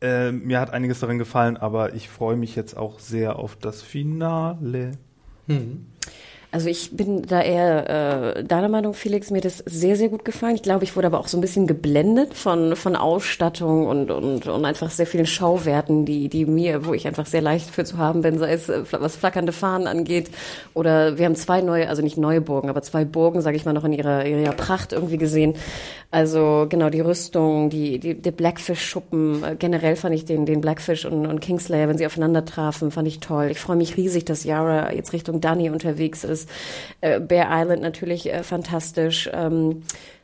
Äh, 0.00 0.32
mir 0.32 0.60
hat 0.60 0.70
einiges 0.70 0.98
darin 0.98 1.18
gefallen, 1.18 1.58
aber 1.58 1.92
ich 1.92 2.08
freue 2.08 2.36
mich 2.36 2.56
jetzt 2.56 2.74
auch 2.74 3.00
sehr 3.00 3.38
auf 3.38 3.54
das 3.54 3.82
Finale. 3.82 4.92
Also 6.50 6.70
ich 6.70 6.96
bin 6.96 7.22
da 7.22 7.42
eher 7.42 8.36
äh, 8.36 8.44
deiner 8.44 8.70
Meinung, 8.70 8.94
Felix. 8.94 9.30
Mir 9.30 9.42
das 9.42 9.58
sehr, 9.58 9.96
sehr 9.96 10.08
gut 10.08 10.24
gefallen. 10.24 10.54
Ich 10.54 10.62
glaube, 10.62 10.82
ich 10.82 10.96
wurde 10.96 11.08
aber 11.08 11.20
auch 11.20 11.28
so 11.28 11.36
ein 11.36 11.42
bisschen 11.42 11.66
geblendet 11.66 12.32
von, 12.32 12.74
von 12.74 12.96
Ausstattung 12.96 13.86
und, 13.86 14.10
und, 14.10 14.46
und 14.46 14.64
einfach 14.64 14.90
sehr 14.90 15.06
vielen 15.06 15.26
Schauwerten, 15.26 16.06
die, 16.06 16.30
die 16.30 16.46
mir, 16.46 16.86
wo 16.86 16.94
ich 16.94 17.06
einfach 17.06 17.26
sehr 17.26 17.42
leicht 17.42 17.68
für 17.68 17.84
zu 17.84 17.98
haben 17.98 18.22
bin, 18.22 18.38
sei 18.38 18.52
es 18.54 18.70
äh, 18.70 18.82
was 18.92 19.16
flackernde 19.16 19.52
Fahnen 19.52 19.86
angeht. 19.86 20.30
Oder 20.72 21.18
wir 21.18 21.26
haben 21.26 21.36
zwei 21.36 21.60
neue, 21.60 21.86
also 21.86 22.00
nicht 22.00 22.16
neue 22.16 22.40
Burgen, 22.40 22.70
aber 22.70 22.80
zwei 22.80 23.04
Burgen, 23.04 23.42
sage 23.42 23.58
ich 23.58 23.66
mal, 23.66 23.74
noch 23.74 23.84
in 23.84 23.92
ihrer, 23.92 24.24
ihrer 24.24 24.52
Pracht 24.52 24.94
irgendwie 24.94 25.18
gesehen. 25.18 25.54
Also 26.10 26.66
genau, 26.70 26.88
die 26.88 27.00
Rüstung, 27.00 27.68
die, 27.68 27.98
die, 27.98 28.14
der 28.14 28.30
Blackfish-Schuppen. 28.30 29.44
Äh, 29.44 29.56
generell 29.58 29.94
fand 29.94 30.14
ich 30.14 30.24
den, 30.24 30.46
den 30.46 30.62
Blackfish 30.62 31.04
und, 31.04 31.26
und 31.26 31.40
Kingslayer, 31.40 31.86
wenn 31.86 31.98
sie 31.98 32.06
aufeinander 32.06 32.46
trafen, 32.46 32.90
fand 32.90 33.06
ich 33.06 33.20
toll. 33.20 33.48
Ich 33.50 33.60
freue 33.60 33.76
mich 33.76 33.98
riesig, 33.98 34.24
dass 34.24 34.44
Yara 34.44 34.92
jetzt 34.94 35.12
Richtung 35.12 35.42
Dani 35.42 35.68
unterwegs 35.68 36.24
ist. 36.24 36.48
Äh, 37.02 37.20
Bear 37.20 37.48
Island 37.50 37.82
natürlich 37.82 38.32
äh, 38.32 38.42
fantastisch. 38.42 39.28
Ähm, 39.34 39.82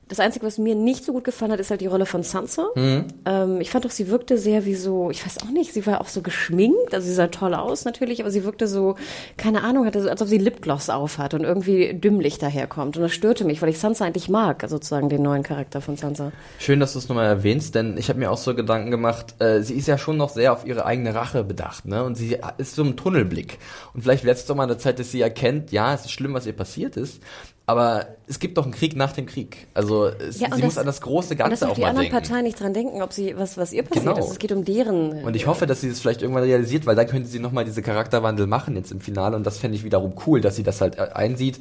Das 0.09 0.21
Einzige, 0.21 0.45
was 0.45 0.59
mir 0.59 0.75
nicht 0.75 1.05
so 1.05 1.13
gut 1.13 1.25
gefallen 1.25 1.51
hat, 1.53 1.61
ist 1.61 1.71
halt 1.71 1.81
die 1.81 1.87
Rolle 1.87 2.05
von 2.05 2.23
Sansa. 2.23 2.67
Mhm. 2.75 3.07
Ähm, 3.25 3.61
ich 3.61 3.71
fand 3.71 3.85
doch, 3.85 3.91
sie 3.91 4.09
wirkte 4.09 4.37
sehr 4.37 4.67
wie 4.67 4.75
so, 4.75 5.11
ich 5.11 5.25
weiß 5.25 5.39
auch 5.43 5.51
nicht, 5.51 5.73
sie 5.73 5.87
war 5.87 6.01
auch 6.01 6.09
so 6.09 6.21
geschminkt, 6.21 6.93
also 6.93 7.07
sie 7.07 7.15
sah 7.15 7.29
toll 7.29 7.55
aus 7.55 7.85
natürlich, 7.87 8.21
aber 8.21 8.31
sie 8.31 8.45
wirkte 8.45 8.67
so, 8.67 8.97
keine 9.39 9.63
Ahnung, 9.63 9.87
hatte 9.87 10.03
so, 10.03 10.11
als 10.11 10.21
ob 10.21 10.29
sie 10.29 10.37
Lipgloss 10.37 10.91
aufhat 10.91 11.33
und 11.33 11.45
irgendwie 11.45 11.95
dümmlich 11.95 12.39
daherkommt. 12.39 12.97
Und 12.97 13.03
das 13.03 13.13
störte 13.13 13.45
mich, 13.45 13.63
weil 13.63 13.71
ich 13.71 13.79
Sansa 13.79 14.05
eigentlich 14.05 14.29
mag, 14.29 14.63
sozusagen 14.69 15.09
den 15.09 15.23
neuen 15.23 15.43
Charakter 15.43 15.81
von 15.81 15.97
Sansa. 15.97 16.33
Schön, 16.59 16.81
dass 16.81 16.93
du 16.93 16.99
es 16.99 17.09
nochmal 17.09 17.27
erwähnst, 17.27 17.75
denn 17.75 17.97
ich 17.97 18.11
habe 18.11 18.19
mir 18.19 18.31
auch 18.31 18.39
so 18.39 18.55
Gedanken 18.55 18.91
gemacht, 18.91 19.35
äh, 19.39 19.63
sie 19.63 19.75
ist 19.75 19.89
ja 19.89 19.97
schon 19.97 20.19
noch 20.19 20.29
sehr 20.29 20.53
auf 20.53 20.67
ihre 20.67 20.85
eigene 20.85 21.15
Rache 21.15 21.45
bedacht, 21.45 21.87
ne? 21.87 22.05
Und 22.05 22.17
sie 22.17 22.39
ist 22.59 22.75
so 22.75 22.83
im 22.83 22.97
Tunnelblick. 22.97 23.59
Und 23.95 24.03
vielleicht 24.03 24.25
wäre 24.25 24.35
es 24.35 24.45
doch 24.45 24.55
mal 24.55 24.65
eine 24.65 24.77
Zeit, 24.77 24.99
dass 24.99 25.11
sie 25.11 25.23
erkennt, 25.23 25.73
ja, 25.73 25.95
es 25.95 26.03
ist 26.03 26.11
schlimm, 26.11 26.35
was 26.35 26.47
ihr 26.47 26.53
passiert 26.53 26.97
ist, 26.97 27.23
aber 27.67 28.09
es 28.27 28.39
gibt 28.39 28.59
doch 28.59 28.65
einen 28.65 28.73
Krieg 28.73 28.95
nach 28.97 29.13
dem 29.13 29.27
Krieg. 29.27 29.67
Also 29.73 30.07
es, 30.07 30.39
Ja, 30.41 30.49
und 30.49 30.57
sie 30.57 30.61
das- 30.61 30.63
muss 30.63 30.79
an 30.79 30.87
das 30.87 31.01
große 31.01 31.33
Und 31.35 31.41
dass 31.41 31.49
Ganze 31.49 31.67
auch 31.67 31.71
auch 31.71 31.75
die 31.75 31.81
mal 31.81 31.89
anderen 31.89 32.11
denken. 32.11 32.27
Parteien 32.27 32.45
nicht 32.45 32.61
dran 32.61 32.75
denken, 32.75 33.01
ob 33.03 33.13
sie, 33.13 33.37
was, 33.39 33.57
was 33.57 33.73
ihr 33.73 33.83
passiert 33.83 34.05
Genau. 34.05 34.19
ist. 34.19 34.31
Es 34.33 34.39
geht 34.39 34.53
um 34.53 34.65
deren. 34.65 35.25
Und 35.25 35.35
ich 35.35 35.47
hoffe, 35.47 35.67
dass 35.67 35.81
sie 35.81 35.89
das 35.89 36.01
vielleicht 36.01 36.21
irgendwann 36.23 36.45
realisiert, 36.45 36.85
weil 36.87 36.95
dann 36.97 37.07
könnte 37.07 37.29
sie 37.29 37.39
nochmal 37.39 37.65
diese 37.65 37.81
Charakterwandel 37.83 38.47
machen 38.47 38.77
jetzt 38.77 38.93
im 38.93 39.01
Finale 39.01 39.35
und 39.37 39.47
das 39.47 39.59
fände 39.59 39.77
ich 39.77 39.85
wiederum 39.85 40.15
cool, 40.27 40.41
dass 40.43 40.57
sie 40.57 40.63
das 40.63 40.81
halt 40.81 40.99
äh, 40.99 41.09
einsieht. 41.15 41.59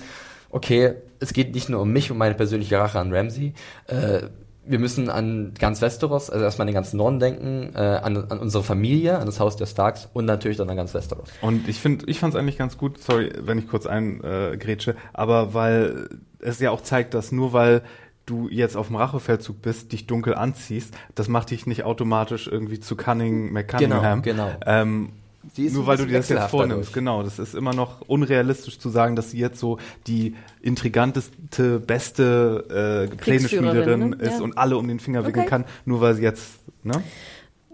Okay, 0.50 0.94
es 1.20 1.34
geht 1.34 1.56
nicht 1.56 1.70
nur 1.70 1.82
um 1.82 1.92
mich 1.92 2.12
und 2.12 2.18
meine 2.18 2.36
persönliche 2.36 2.78
Rache 2.78 3.00
an 3.00 3.14
Ramsey. 3.14 3.54
Äh, 3.88 4.24
wir 4.66 4.80
müssen 4.80 5.10
an 5.10 5.54
ganz 5.60 5.82
Westeros, 5.82 6.30
also 6.30 6.44
erstmal 6.44 6.64
an 6.64 6.68
den 6.68 6.76
ganzen 6.76 6.98
Norden 6.98 7.20
denken, 7.20 7.74
äh, 7.76 7.80
an, 7.80 8.18
an 8.18 8.40
unsere 8.40 8.64
Familie, 8.64 9.18
an 9.20 9.26
das 9.26 9.40
Haus 9.40 9.56
der 9.56 9.66
Starks 9.66 10.10
und 10.14 10.26
natürlich 10.26 10.58
dann 10.58 10.70
an 10.70 10.78
ganz 10.78 10.94
Westeros. 10.94 11.30
Und 11.42 11.68
ich 11.68 11.80
finde, 11.80 12.06
ich 12.08 12.20
fand 12.20 12.34
es 12.34 12.40
eigentlich 12.40 12.58
ganz 12.58 12.78
gut, 12.78 12.98
sorry, 13.00 13.32
wenn 13.40 13.58
ich 13.58 13.68
kurz 13.68 13.86
eingrätsche, 13.86 14.54
äh, 14.54 14.58
grätsche, 14.58 14.96
aber 15.12 15.54
weil 15.54 16.08
es 16.40 16.60
ja 16.60 16.72
auch 16.72 16.82
zeigt, 16.82 17.14
dass 17.14 17.32
nur 17.32 17.54
weil 17.54 17.82
du 18.26 18.48
jetzt 18.50 18.78
auf 18.78 18.88
dem 18.88 18.96
Rachefeldzug 18.96 19.62
bist, 19.62 19.92
dich 19.92 20.08
dunkel 20.08 20.36
anziehst, 20.36 20.96
das 21.16 21.28
macht 21.28 21.52
dich 21.52 21.68
nicht 21.68 21.84
automatisch 21.84 22.48
irgendwie 22.48 22.80
zu 22.80 22.96
Cunning 22.96 23.52
McCunningham. 23.52 24.22
Genau, 24.22 24.48
genau. 24.48 24.60
Ähm, 24.66 25.10
nur 25.58 25.88
weil 25.88 25.98
du 25.98 26.06
dir 26.06 26.18
das 26.18 26.30
jetzt 26.30 26.50
vornimmst, 26.50 26.90
dadurch. 26.90 26.94
genau. 26.94 27.24
Das 27.24 27.40
ist 27.40 27.54
immer 27.56 27.74
noch 27.74 28.02
unrealistisch 28.08 28.80
zu 28.80 28.90
sagen, 28.90 29.16
dass 29.16 29.32
sie 29.32 29.40
jetzt 29.40 29.60
so 29.60 29.78
die 30.08 30.36
intriganteste, 30.62 31.80
beste 31.80 33.10
äh, 33.12 33.16
Pläneschmiederin 33.16 34.10
ne? 34.12 34.16
ist 34.18 34.38
Ja. 34.38 34.42
und 34.42 34.58
alle 34.58 34.78
um 34.78 34.88
den 34.88 35.00
Finger 35.00 35.26
wickeln 35.26 35.42
Okay. 35.44 35.50
kann, 35.50 35.66
nur 35.86 36.02
weil 36.02 36.16
sie 36.16 36.22
jetzt, 36.24 36.60
ne? 36.84 37.04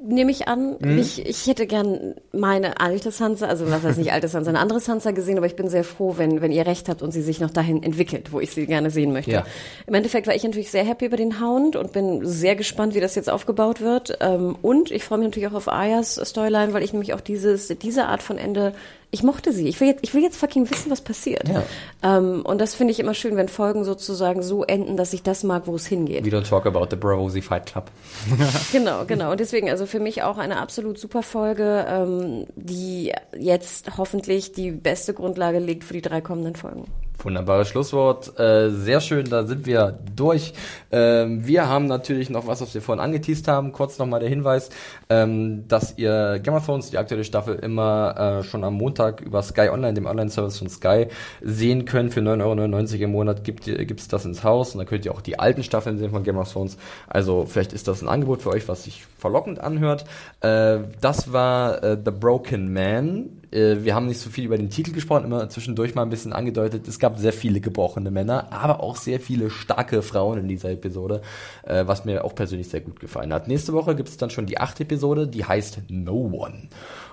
Nehme 0.02 0.32
ich 0.32 0.48
an. 0.48 0.78
Mhm. 0.80 0.98
Ich, 0.98 1.26
ich 1.26 1.46
hätte 1.48 1.68
gern 1.68 2.16
meine 2.32 2.80
alte 2.80 3.12
Sansa, 3.12 3.48
also 3.48 3.70
was 3.70 3.84
heißt 3.84 3.98
nicht 3.98 4.14
alte 4.14 4.30
Sansa, 4.30 4.50
eine 4.50 4.60
andere 4.60 4.80
Sansa 4.80 5.12
gesehen, 5.12 5.38
aber 5.38 5.46
ich 5.46 5.58
bin 5.58 5.68
sehr 5.68 5.84
froh, 5.84 6.14
wenn, 6.18 6.42
wenn 6.42 6.54
ihr 6.54 6.66
recht 6.66 6.88
habt 6.88 7.02
und 7.02 7.12
sie 7.12 7.22
sich 7.22 7.42
noch 7.42 7.50
dahin 7.50 7.84
entwickelt, 7.84 8.32
wo 8.32 8.40
ich 8.40 8.52
sie 8.52 8.66
gerne 8.66 8.92
sehen 8.92 9.12
möchte. 9.12 9.32
Ja. 9.32 9.46
Im 9.88 9.94
Endeffekt 9.94 10.26
war 10.28 10.36
ich 10.36 10.44
natürlich 10.44 10.72
sehr 10.72 10.86
happy 10.86 11.06
über 11.06 11.18
den 11.18 11.42
Hound 11.42 11.76
und 11.76 11.92
bin 11.92 12.26
sehr 12.26 12.56
gespannt, 12.56 12.96
wie 12.96 13.02
das 13.02 13.16
jetzt 13.16 13.30
aufgebaut 13.30 13.82
wird. 13.82 14.18
Ähm, 14.22 14.56
Und 14.62 14.90
ich 14.90 15.04
freue 15.04 15.18
mich 15.18 15.28
natürlich 15.28 15.50
auch 15.50 15.56
auf 15.56 15.68
Ayas 15.68 16.16
Storyline, 16.16 16.74
weil 16.74 16.84
ich 16.84 16.94
nämlich 16.94 17.14
auch 17.14 17.22
dieses, 17.22 17.68
diese 17.68 18.06
Art 18.06 18.24
von 18.24 18.38
Ende, 18.38 18.74
ich 19.12 19.24
mochte 19.24 19.52
sie. 19.52 19.68
Ich 19.68 19.80
will 19.82 19.88
jetzt, 19.88 20.04
ich 20.04 20.14
will 20.14 20.22
jetzt 20.22 20.38
fucking 20.38 20.70
wissen, 20.70 20.92
was 20.92 21.02
passiert. 21.02 21.48
Ja. 21.48 21.64
Ähm, 22.04 22.42
Und 22.46 22.60
das 22.62 22.76
finde 22.76 22.92
ich 22.92 23.00
immer 23.00 23.14
schön, 23.16 23.36
wenn 23.36 23.48
Folgen 23.50 23.84
sozusagen 23.84 24.44
so 24.44 24.64
enden, 24.64 24.98
dass 24.98 25.14
ich 25.14 25.24
das 25.24 25.44
mag, 25.44 25.66
wo 25.66 25.76
es 25.76 25.88
hingeht. 25.88 26.26
We 26.26 26.30
don't 26.30 26.48
talk 26.48 26.66
about 26.68 26.88
the 26.92 26.96
Bravozy 26.96 27.42
Fight 27.42 27.66
Club. 27.66 27.92
Genau, 28.72 29.06
genau. 29.06 29.32
Und 29.32 29.40
deswegen, 29.40 29.70
also 29.70 29.86
für 29.86 30.00
mich 30.00 30.22
auch 30.22 30.38
eine 30.38 30.58
absolut 30.58 31.00
super 31.00 31.24
Folge, 31.24 31.86
ähm, 31.90 32.46
die 32.56 33.12
jetzt 33.38 33.98
hoffentlich 33.98 34.52
die 34.52 34.72
beste 34.72 35.14
Grundlage 35.14 35.60
legt 35.60 35.84
für 35.84 35.94
die 35.94 36.02
drei 36.02 36.22
kommenden 36.22 36.56
Folgen. 36.56 36.86
Wunderbares 37.24 37.68
Schlusswort. 37.68 38.40
Äh, 38.40 38.70
sehr 38.70 39.02
schön, 39.02 39.30
da 39.30 39.44
sind 39.44 39.66
wir 39.66 40.00
durch. 40.16 40.54
Ähm, 40.92 41.46
wir 41.46 41.68
haben 41.68 41.86
natürlich 41.86 42.30
noch 42.30 42.48
was, 42.48 42.62
was 42.62 42.74
wir 42.74 42.82
vorhin 42.82 43.04
angeteased 43.04 43.48
haben. 43.48 43.74
Kurz 43.74 44.00
nochmal 44.00 44.22
der 44.22 44.30
Hinweis, 44.30 44.70
ähm, 45.10 45.68
dass 45.68 45.98
ihr 45.98 46.40
Game 46.40 46.54
of 46.54 46.66
Thrones, 46.66 46.92
die 46.92 46.98
aktuelle 46.98 47.26
Staffel, 47.26 47.56
immer 47.56 48.40
äh, 48.40 48.44
schon 48.44 48.64
am 48.64 48.76
Montag 48.76 49.22
über 49.22 49.42
Sky 49.42 49.70
Online, 49.70 49.94
dem 49.94 50.06
Online-Service 50.06 50.60
von 50.60 50.70
Sky, 50.70 51.08
sehen 51.42 51.86
könnt. 51.86 52.14
Für 52.14 52.22
9,99 52.22 52.94
Euro 52.94 53.04
im 53.04 53.12
Monat 53.12 53.44
gibt 53.44 53.68
es 53.68 54.08
das 54.08 54.26
ins 54.26 54.44
Haus 54.44 54.74
und 54.74 54.80
dann 54.80 54.88
könnt 54.88 55.06
ihr 55.06 55.14
auch 55.14 55.22
die 55.22 55.38
alten 55.38 55.64
Staffeln 55.64 55.98
sehen 55.98 56.12
von 56.12 56.24
Game 56.24 56.38
of 56.38 56.52
Thrones. 56.52 56.78
Also 57.08 57.46
vielleicht 57.46 57.74
ist 57.74 57.88
das 57.88 58.02
ein 58.02 58.08
Angebot 58.08 58.42
für 58.42 58.50
euch, 58.50 58.68
was 58.68 58.86
sich 58.86 59.06
verlockend 59.18 59.60
anhört. 59.60 60.06
Äh, 60.40 60.80
das 61.02 61.34
war 61.34 61.84
äh, 61.84 61.98
The 62.04 62.12
Broken 62.12 62.72
Man. 62.72 63.39
Äh, 63.52 63.78
wir 63.84 63.96
haben 63.96 64.08
nicht 64.08 64.20
so 64.20 64.30
viel 64.30 64.46
über 64.46 64.58
den 64.58 64.70
Titel 64.70 64.92
gesprochen, 64.92 65.26
immer 65.26 65.50
zwischendurch 65.50 65.96
mal 65.96 66.04
ein 66.04 66.10
bisschen 66.10 66.34
angedeutet. 66.34 66.88
Es 66.88 67.00
gab 67.00 67.18
sehr 67.18 67.34
viele 67.34 67.60
gebrochene 67.60 68.12
Männer, 68.12 68.52
aber 68.52 68.82
auch 68.82 68.96
sehr 68.96 69.20
viele 69.20 69.50
starke 69.50 70.02
Frauen 70.02 70.40
in 70.40 70.48
dieser 70.48 70.72
Episode, 70.72 71.22
äh, 71.64 71.86
was 71.88 72.06
mir 72.06 72.24
auch 72.26 72.36
persönlich 72.36 72.70
sehr 72.70 72.82
gut 72.82 73.00
gefallen 73.00 73.34
hat. 73.34 73.48
Nächste 73.48 73.74
Woche 73.74 73.96
gibt 73.96 74.10
es 74.10 74.18
dann 74.18 74.30
schon 74.30 74.46
die 74.46 74.60
achte 74.60 74.84
Episode, 74.84 75.28
die 75.28 75.46
heißt 75.46 75.82
No 75.90 76.30
One. 76.32 76.70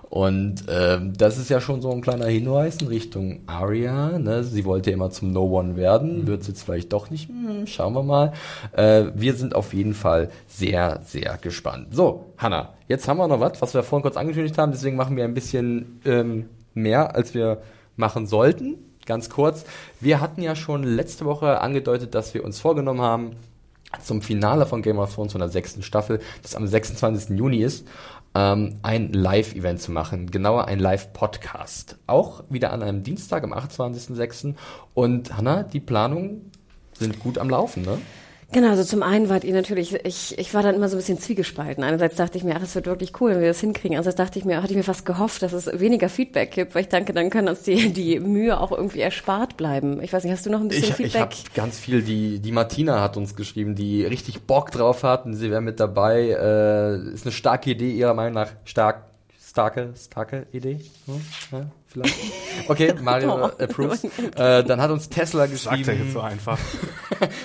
Und 0.09 0.65
ähm, 0.69 1.13
das 1.17 1.37
ist 1.37 1.51
ja 1.51 1.61
schon 1.61 1.83
so 1.83 1.91
ein 1.91 2.01
kleiner 2.01 2.27
Hinweis 2.27 2.77
in 2.81 2.89
Richtung 2.89 3.41
Arya. 3.47 4.19
Ne? 4.19 4.45
Sie 4.45 4.65
wollte 4.65 4.91
immer 4.91 5.11
zum 5.11 5.33
No 5.33 5.45
One 5.45 5.77
werden, 5.77 6.27
wird 6.27 6.45
sie 6.45 6.53
jetzt 6.53 6.63
vielleicht 6.63 6.93
doch 6.93 7.11
nicht. 7.11 7.29
Hm, 7.29 7.67
schauen 7.67 7.93
wir 7.95 8.03
mal. 8.03 8.33
Äh, 8.73 9.07
wir 9.15 9.35
sind 9.35 9.55
auf 9.55 9.75
jeden 9.75 9.95
Fall 9.95 10.31
sehr, 10.47 11.01
sehr 11.05 11.39
gespannt. 11.39 11.89
So, 11.91 12.33
Hanna, 12.39 12.75
jetzt 12.89 13.09
haben 13.09 13.19
wir 13.19 13.27
noch 13.27 13.41
was, 13.41 13.61
was 13.61 13.75
wir 13.75 13.83
vorhin 13.83 14.03
kurz 14.03 14.17
angekündigt 14.17 14.59
haben. 14.59 14.73
Deswegen 14.73 14.97
machen 14.97 15.17
wir 15.17 15.25
ein 15.25 15.35
bisschen 15.35 16.01
ähm, 16.05 16.49
mehr, 16.75 17.17
als 17.17 17.35
wir 17.35 17.63
machen 17.97 18.27
sollten. 18.27 18.77
Ganz 19.07 19.29
kurz. 19.31 19.65
Wir 20.01 20.21
hatten 20.21 20.43
ja 20.43 20.55
schon 20.55 20.83
letzte 20.83 21.25
Woche 21.25 21.61
angedeutet, 21.61 22.15
dass 22.15 22.35
wir 22.35 22.45
uns 22.45 22.61
vorgenommen 22.61 23.01
haben, 23.01 23.37
zum 24.03 24.23
Finale 24.23 24.67
von 24.67 24.83
Game 24.83 24.99
of 24.99 25.15
Thrones 25.15 25.33
von 25.33 25.41
der 25.41 25.49
sechsten 25.49 25.83
Staffel, 25.83 26.21
das 26.43 26.55
am 26.55 26.67
26. 26.67 27.39
Juni 27.39 27.59
ist, 27.59 27.87
ähm, 28.37 28.75
ein 28.83 29.15
Live-Event 29.15 29.81
zu 29.81 29.93
machen, 29.93 30.31
genauer 30.31 30.67
ein 30.67 30.79
Live-Podcast. 30.79 31.97
Auch 32.07 32.45
wieder 32.51 32.71
an 32.71 32.83
einem 32.83 33.03
Dienstag 33.03 33.43
am 33.45 33.55
28.06. 33.55 34.55
Und 34.93 35.35
Hanna, 35.35 35.63
die 35.63 35.81
Planungen 35.81 36.51
sind 36.93 37.19
gut 37.19 37.39
am 37.39 37.49
Laufen, 37.49 37.83
ne? 37.83 37.99
Genau, 38.53 38.71
also 38.71 38.85
zum 38.85 39.03
einen 39.03 39.29
wart 39.29 39.43
ihr 39.45 39.53
natürlich, 39.53 39.95
ich, 40.05 40.39
ich 40.39 40.55
war 40.55 40.63
dann 40.63 40.77
immer 40.77 40.89
so 40.89 40.97
ein 40.97 40.99
bisschen 40.99 41.19
zwiegespalten. 41.19 41.83
Einerseits 41.83 42.15
dachte 42.17 42.39
ich 42.39 42.45
mir, 42.45 42.55
ach, 42.57 42.63
es 42.63 42.75
wird 42.77 42.87
wirklich 42.87 43.21
cool, 43.21 43.33
wenn 43.33 43.41
wir 43.41 43.49
das 43.49 43.61
hinkriegen. 43.61 43.97
Andererseits 43.97 44.17
dachte 44.17 44.39
ich 44.39 44.45
mir, 44.45 44.63
hatte 44.63 44.73
ich 44.73 44.77
mir 44.77 44.85
fast 44.85 45.05
gehofft, 45.05 45.43
dass 45.43 45.53
es 45.53 45.67
weniger 45.81 46.09
Feedback 46.09 46.53
gibt, 46.53 46.75
weil 46.75 46.83
ich 46.83 46.89
denke, 46.89 47.13
dann 47.13 47.29
können 47.29 47.49
uns 47.49 47.63
die, 47.63 47.93
die 47.93 48.21
Mühe 48.21 48.59
auch 48.61 48.71
irgendwie 48.71 49.01
erspart 49.01 49.57
bleiben. 49.57 50.01
Ich 50.01 50.13
weiß 50.13 50.23
nicht, 50.23 50.33
hast 50.33 50.47
du 50.47 50.51
noch 50.51 50.61
ein 50.61 50.69
bisschen 50.69 50.85
Ich, 50.85 51.01
ich 51.01 51.19
habe 51.19 51.35
Feedback? 51.35 51.55
ganz 51.55 51.79
viel, 51.79 52.03
die, 52.03 52.39
die 52.39 52.53
Martina 52.53 53.01
hat 53.03 53.17
uns 53.17 53.35
geschrieben, 53.35 53.75
die 53.75 54.05
richtig 54.05 54.43
Bock 54.43 54.71
drauf 54.71 55.03
hat 55.03 55.27
und 55.27 55.35
sie 55.35 55.51
wäre 55.51 55.61
mit 55.61 55.81
dabei. 55.81 56.29
Äh, 56.29 57.13
ist 57.13 57.27
eine 57.27 57.33
starke 57.33 57.71
Idee, 57.71 57.91
ihrer 57.91 58.15
Meinung 58.15 58.35
nach 58.35 58.53
stark, 58.65 59.07
starke, 59.45 59.93
starke 59.97 60.47
Idee. 60.53 60.81
Hm? 61.07 61.21
Ja, 61.51 61.67
vielleicht. 62.03 62.15
Okay, 62.69 62.95
Mario 63.03 63.35
Oh. 63.45 63.45
approves. 63.63 64.05
Äh, 64.37 64.65
dann 64.65 64.81
hat 64.81 64.91
uns 64.91 65.09
Tesla 65.09 65.47
geschrieben. 65.47 65.85
Sagt 65.85 65.89
er 65.99 66.03
jetzt 66.05 66.13
so 66.15 66.21
einfach. 66.21 66.59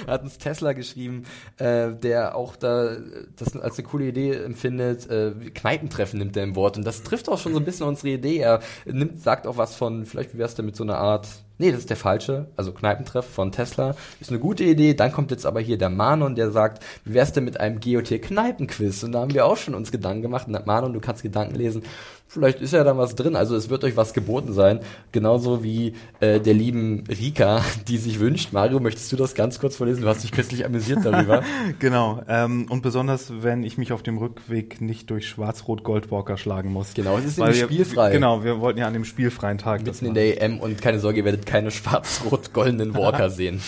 hat 0.07 0.23
uns 0.23 0.38
Tesla 0.38 0.73
geschrieben, 0.73 1.23
äh, 1.57 1.91
der 1.94 2.36
auch 2.36 2.56
da 2.56 2.95
das 3.36 3.56
als 3.57 3.78
eine 3.78 3.88
coole 3.88 4.06
Idee 4.06 4.34
empfindet. 4.36 5.10
Äh, 5.10 5.32
Kneipentreffen 5.53 6.18
nimmt 6.18 6.36
er 6.38 6.44
im 6.44 6.56
Wort 6.56 6.78
und 6.78 6.86
das 6.86 7.03
trifft 7.03 7.30
auch 7.30 7.38
schon 7.40 7.53
so 7.53 7.60
ein 7.60 7.65
bisschen 7.65 7.86
unsere 7.88 8.10
Idee. 8.10 8.38
Er 8.40 8.61
nimmt, 8.86 9.22
sagt 9.22 9.45
auch 9.48 9.57
was 9.57 9.76
von, 9.76 10.06
vielleicht 10.06 10.34
wie 10.34 10.38
wär's 10.40 10.56
denn 10.56 10.65
mit 10.65 10.76
so 10.76 10.84
einer 10.84 10.98
Art, 10.98 11.28
nee, 11.61 11.71
das 11.71 11.81
ist 11.81 11.89
der 11.89 11.97
falsche, 11.97 12.47
also 12.57 12.73
Kneipentreff 12.73 13.25
von 13.25 13.51
Tesla. 13.51 13.95
Ist 14.19 14.31
eine 14.31 14.39
gute 14.39 14.63
Idee. 14.63 14.95
Dann 14.95 15.11
kommt 15.11 15.31
jetzt 15.31 15.45
aber 15.45 15.61
hier 15.61 15.77
der 15.77 15.89
Manon, 15.89 16.35
der 16.35 16.51
sagt, 16.51 16.83
wie 17.05 17.13
wär's 17.13 17.31
denn 17.31 17.45
mit 17.45 17.59
einem 17.59 17.79
GOT-Kneipenquiz? 17.79 19.03
Und 19.03 19.13
da 19.13 19.21
haben 19.21 19.33
wir 19.33 19.45
auch 19.45 19.57
schon 19.57 19.75
uns 19.75 19.91
Gedanken 19.91 20.23
gemacht. 20.23 20.47
Und 20.47 20.65
Manon, 20.65 20.91
du 20.91 20.99
kannst 20.99 21.21
Gedanken 21.21 21.55
lesen. 21.55 21.83
Vielleicht 22.27 22.61
ist 22.61 22.71
ja 22.71 22.85
da 22.85 22.97
was 22.97 23.15
drin. 23.15 23.35
Also 23.35 23.57
es 23.57 23.69
wird 23.69 23.83
euch 23.83 23.97
was 23.97 24.13
geboten 24.13 24.53
sein. 24.53 24.79
Genauso 25.11 25.63
wie 25.63 25.95
äh, 26.21 26.39
der 26.39 26.53
lieben 26.53 27.03
Rika, 27.09 27.61
die 27.89 27.97
sich 27.97 28.21
wünscht. 28.21 28.53
Mario, 28.53 28.79
möchtest 28.79 29.11
du 29.11 29.17
das 29.17 29.35
ganz 29.35 29.59
kurz 29.59 29.75
vorlesen? 29.75 30.03
Du 30.03 30.07
hast 30.07 30.23
dich 30.23 30.31
köstlich 30.31 30.65
amüsiert 30.65 30.99
darüber. 31.03 31.43
Genau. 31.79 32.21
Ähm, 32.27 32.67
und 32.69 32.81
besonders, 32.81 33.31
wenn 33.43 33.63
ich 33.63 33.77
mich 33.77 33.91
auf 33.91 34.03
dem 34.03 34.17
Rückweg 34.17 34.81
nicht 34.81 35.09
durch 35.09 35.27
Schwarz-Rot-Goldwalker 35.27 36.38
schlagen 36.38 36.71
muss. 36.71 36.93
Genau, 36.93 37.17
es 37.17 37.25
ist 37.25 37.38
nämlich 37.38 37.59
spielfrei. 37.59 38.11
Genau, 38.11 38.43
wir 38.43 38.59
wollten 38.59 38.79
ja 38.79 38.88
an 38.88 38.93
dem 38.93 39.05
spielfreien 39.05 39.57
Tag 39.57 39.83
Mitten 39.83 40.05
in 40.05 40.13
der 40.13 40.41
EM 40.41 40.59
und 40.59 40.81
keine 40.81 40.99
Sorge, 40.99 41.19
ihr 41.19 41.25
werdet 41.25 41.45
keine 41.52 41.69
schwarz-rot-goldenen 41.72 42.95
Walker 42.95 43.30
sehen. 43.30 43.61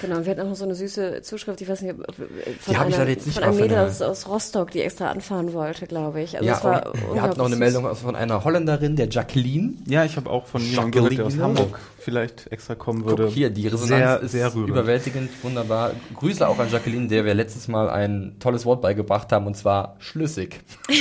Genau, 0.00 0.16
und 0.16 0.24
wir 0.26 0.32
hatten 0.32 0.40
auch 0.42 0.48
noch 0.48 0.56
so 0.56 0.64
eine 0.64 0.74
süße 0.74 1.22
Zuschrift, 1.22 1.60
ich 1.60 1.68
weiß 1.68 1.82
nicht, 1.82 1.94
ob- 1.94 2.14
von, 2.16 2.26
Die 2.68 2.76
einer, 2.76 3.08
jetzt 3.08 3.26
nicht 3.26 3.36
von 3.38 3.44
einem 3.44 3.56
Mädel 3.58 3.78
aus, 3.78 4.02
aus 4.02 4.26
Rostock, 4.28 4.70
die 4.72 4.80
extra 4.80 5.10
anfahren 5.10 5.52
wollte, 5.52 5.86
glaube 5.86 6.20
ich. 6.22 6.36
Also 6.36 6.46
ja, 6.48 6.56
es 6.56 6.64
war 6.64 6.92
wir 7.12 7.22
hatten 7.22 7.38
noch 7.38 7.46
eine. 7.46 7.56
Meldung 7.56 7.86
aus- 7.86 8.00
von 8.00 8.16
einer 8.16 8.44
Holländerin, 8.44 8.96
der 8.96 9.08
Jacqueline. 9.08 9.74
Ja, 9.86 10.04
ich 10.04 10.16
habe 10.16 10.28
auch 10.30 10.46
von 10.46 10.60
jemandem 10.62 10.92
gehört, 10.92 11.18
der 11.18 11.26
aus. 11.26 11.38
Hamburg 11.38 11.78
vielleicht 11.98 12.50
extra 12.52 12.74
kommen 12.74 13.04
würde. 13.04 13.24
Guck 13.24 13.32
hier, 13.32 13.50
die 13.50 13.66
Resonanz 13.68 13.88
sehr, 13.88 14.20
ist 14.20 14.32
sehr 14.32 14.54
rührend. 14.54 14.70
überwältigend, 14.70 15.30
wunderbar. 15.42 15.92
Grüße 16.16 16.46
auch 16.48 16.58
an 16.58 16.70
Jacqueline, 16.70 17.08
der 17.08 17.24
wir 17.24 17.34
letztes 17.34 17.68
Mal 17.68 17.90
ein 17.90 18.36
tolles 18.40 18.64
Wort 18.64 18.80
beigebracht 18.82 19.30
haben, 19.32 19.46
und 19.46 19.56
zwar 19.56 19.96
schlüssig. 19.98 20.60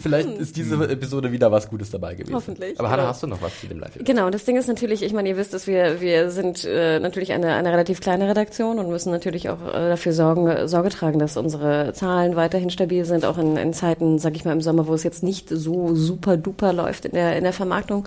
Vielleicht 0.00 0.28
ist 0.38 0.56
diese 0.56 0.76
Episode 0.88 1.32
wieder 1.32 1.52
was 1.52 1.68
Gutes 1.68 1.90
dabei 1.90 2.14
gewesen. 2.14 2.34
Hoffentlich, 2.34 2.78
Aber 2.78 2.88
Hannah, 2.88 3.02
genau. 3.02 3.08
hast 3.10 3.22
du 3.22 3.26
noch 3.26 3.42
was 3.42 3.60
zu 3.60 3.66
dem 3.66 3.78
Live-Event? 3.78 4.06
Genau, 4.06 4.30
das 4.30 4.44
Ding 4.44 4.56
ist 4.56 4.66
natürlich, 4.66 5.02
ich 5.02 5.12
meine, 5.12 5.28
ihr 5.28 5.36
wisst, 5.36 5.52
dass 5.54 5.66
wir 5.66 6.00
wir 6.00 6.30
sind 6.30 6.64
äh, 6.64 6.98
natürlich 7.00 7.32
eine 7.32 7.54
eine 7.54 7.70
relativ 7.70 8.00
kleine 8.00 8.28
Redaktion 8.28 8.78
und 8.78 8.88
müssen 8.88 9.10
natürlich 9.10 9.48
auch 9.50 9.66
äh, 9.66 9.90
dafür 9.90 10.12
sorgen 10.12 10.68
Sorge 10.68 10.88
tragen, 10.88 11.18
dass 11.18 11.36
unsere 11.36 11.92
Zahlen 11.92 12.36
weiterhin 12.36 12.70
stabil 12.70 13.04
sind, 13.04 13.24
auch 13.24 13.38
in, 13.38 13.56
in 13.56 13.72
Zeiten, 13.72 14.18
sag 14.18 14.36
ich 14.36 14.44
mal, 14.44 14.52
im 14.52 14.60
Sommer, 14.60 14.86
wo 14.86 14.94
es 14.94 15.02
jetzt 15.02 15.22
nicht 15.22 15.48
so 15.48 15.94
super 15.94 16.36
duper 16.36 16.72
läuft 16.72 17.04
in 17.04 17.12
der 17.12 17.36
in 17.36 17.44
der 17.44 17.52
Vermarktung. 17.52 18.06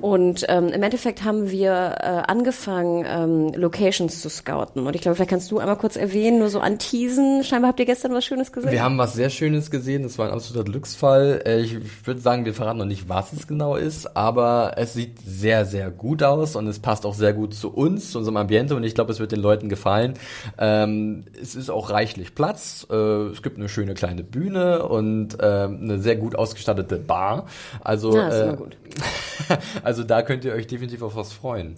Und 0.00 0.44
ähm, 0.48 0.68
im 0.68 0.82
Endeffekt 0.82 1.24
haben 1.24 1.50
wir 1.50 1.96
äh, 2.00 2.06
angefangen, 2.26 3.04
ähm, 3.06 3.52
Locations 3.54 4.20
zu 4.20 4.28
scouten. 4.28 4.86
Und 4.86 4.94
ich 4.94 5.02
glaube, 5.02 5.16
vielleicht 5.16 5.30
kannst 5.30 5.50
du 5.50 5.58
einmal 5.58 5.76
kurz 5.76 5.96
erwähnen, 5.96 6.38
nur 6.38 6.48
so 6.48 6.60
anteasen. 6.60 7.44
Scheinbar 7.44 7.70
habt 7.70 7.80
ihr 7.80 7.86
gestern 7.86 8.14
was 8.14 8.24
Schönes 8.24 8.52
gesehen. 8.52 8.72
Wir 8.72 8.82
haben 8.82 8.98
was 8.98 9.14
sehr 9.14 9.30
Schönes 9.30 9.70
gesehen. 9.70 10.02
Das 10.02 10.18
war 10.18 10.28
ein 10.28 10.32
absoluter 10.32 10.64
Glücksfall. 10.64 11.19
Äh, 11.44 11.60
Ich 11.60 12.06
würde 12.06 12.20
sagen, 12.20 12.44
wir 12.44 12.54
verraten 12.54 12.78
noch 12.78 12.84
nicht, 12.84 13.08
was 13.08 13.32
es 13.32 13.46
genau 13.46 13.76
ist, 13.76 14.16
aber 14.16 14.72
es 14.76 14.94
sieht 14.94 15.18
sehr, 15.24 15.64
sehr 15.64 15.90
gut 15.90 16.22
aus 16.22 16.56
und 16.56 16.66
es 16.66 16.78
passt 16.78 17.06
auch 17.06 17.14
sehr 17.14 17.32
gut 17.32 17.54
zu 17.54 17.72
uns, 17.72 18.10
zu 18.12 18.18
unserem 18.18 18.36
Ambiente 18.36 18.74
und 18.76 18.84
ich 18.84 18.94
glaube, 18.94 19.12
es 19.12 19.20
wird 19.20 19.32
den 19.32 19.40
Leuten 19.40 19.68
gefallen. 19.68 20.14
Ähm, 20.58 21.24
es 21.40 21.54
ist 21.54 21.70
auch 21.70 21.90
reichlich 21.90 22.34
Platz. 22.34 22.86
Äh, 22.90 22.94
es 22.94 23.42
gibt 23.42 23.58
eine 23.58 23.68
schöne 23.68 23.94
kleine 23.94 24.22
Bühne 24.22 24.84
und 24.86 25.36
ähm, 25.40 25.78
eine 25.82 25.98
sehr 26.00 26.16
gut 26.16 26.34
ausgestattete 26.36 26.96
Bar. 26.98 27.46
Also, 27.80 28.14
Ja, 28.16 28.28
äh, 28.28 28.56
also 29.82 30.04
da 30.04 30.22
könnt 30.22 30.44
ihr 30.44 30.52
euch 30.52 30.66
definitiv 30.66 31.02
auf 31.02 31.16
was 31.16 31.32
freuen. 31.32 31.74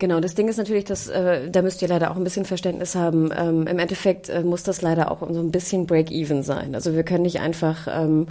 Genau, 0.00 0.18
das 0.18 0.34
Ding 0.34 0.48
ist 0.48 0.56
natürlich, 0.56 0.86
dass 0.86 1.08
äh, 1.08 1.50
da 1.50 1.60
müsst 1.60 1.82
ihr 1.82 1.88
leider 1.88 2.10
auch 2.10 2.16
ein 2.16 2.24
bisschen 2.24 2.46
Verständnis 2.46 2.94
haben. 2.94 3.30
Ähm, 3.36 3.66
Im 3.66 3.78
Endeffekt 3.78 4.30
äh, 4.30 4.42
muss 4.42 4.62
das 4.62 4.80
leider 4.80 5.10
auch 5.10 5.20
so 5.30 5.40
ein 5.40 5.50
bisschen 5.50 5.86
Break-even 5.86 6.42
sein. 6.42 6.74
Also 6.74 6.94
wir 6.94 7.02
können 7.02 7.24
nicht 7.24 7.40
einfach 7.40 7.86
ähm, 7.86 8.26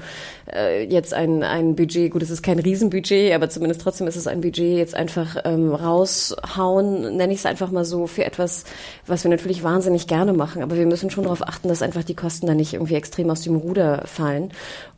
äh, 0.51 0.83
jetzt 0.85 1.13
ein, 1.13 1.43
ein 1.43 1.75
Budget, 1.75 2.09
gut, 2.09 2.23
es 2.23 2.31
ist 2.31 2.41
kein 2.41 2.57
Riesenbudget, 2.57 3.35
aber 3.35 3.51
zumindest 3.51 3.81
trotzdem 3.81 4.07
ist 4.07 4.15
es 4.15 4.25
ein 4.25 4.41
Budget, 4.41 4.79
jetzt 4.79 4.95
einfach 4.95 5.37
ähm, 5.45 5.71
raushauen, 5.71 7.15
nenne 7.15 7.33
ich 7.33 7.39
es 7.39 7.45
einfach 7.45 7.69
mal 7.69 7.85
so, 7.85 8.07
für 8.07 8.25
etwas, 8.25 8.63
was 9.05 9.23
wir 9.23 9.29
natürlich 9.29 9.61
wahnsinnig 9.61 10.07
gerne 10.07 10.33
machen. 10.33 10.63
Aber 10.63 10.75
wir 10.75 10.87
müssen 10.87 11.11
schon 11.11 11.25
darauf 11.25 11.47
achten, 11.47 11.67
dass 11.67 11.83
einfach 11.83 12.03
die 12.03 12.15
Kosten 12.15 12.47
da 12.47 12.55
nicht 12.55 12.73
irgendwie 12.73 12.95
extrem 12.95 13.29
aus 13.29 13.41
dem 13.41 13.55
Ruder 13.55 14.07
fallen. 14.07 14.51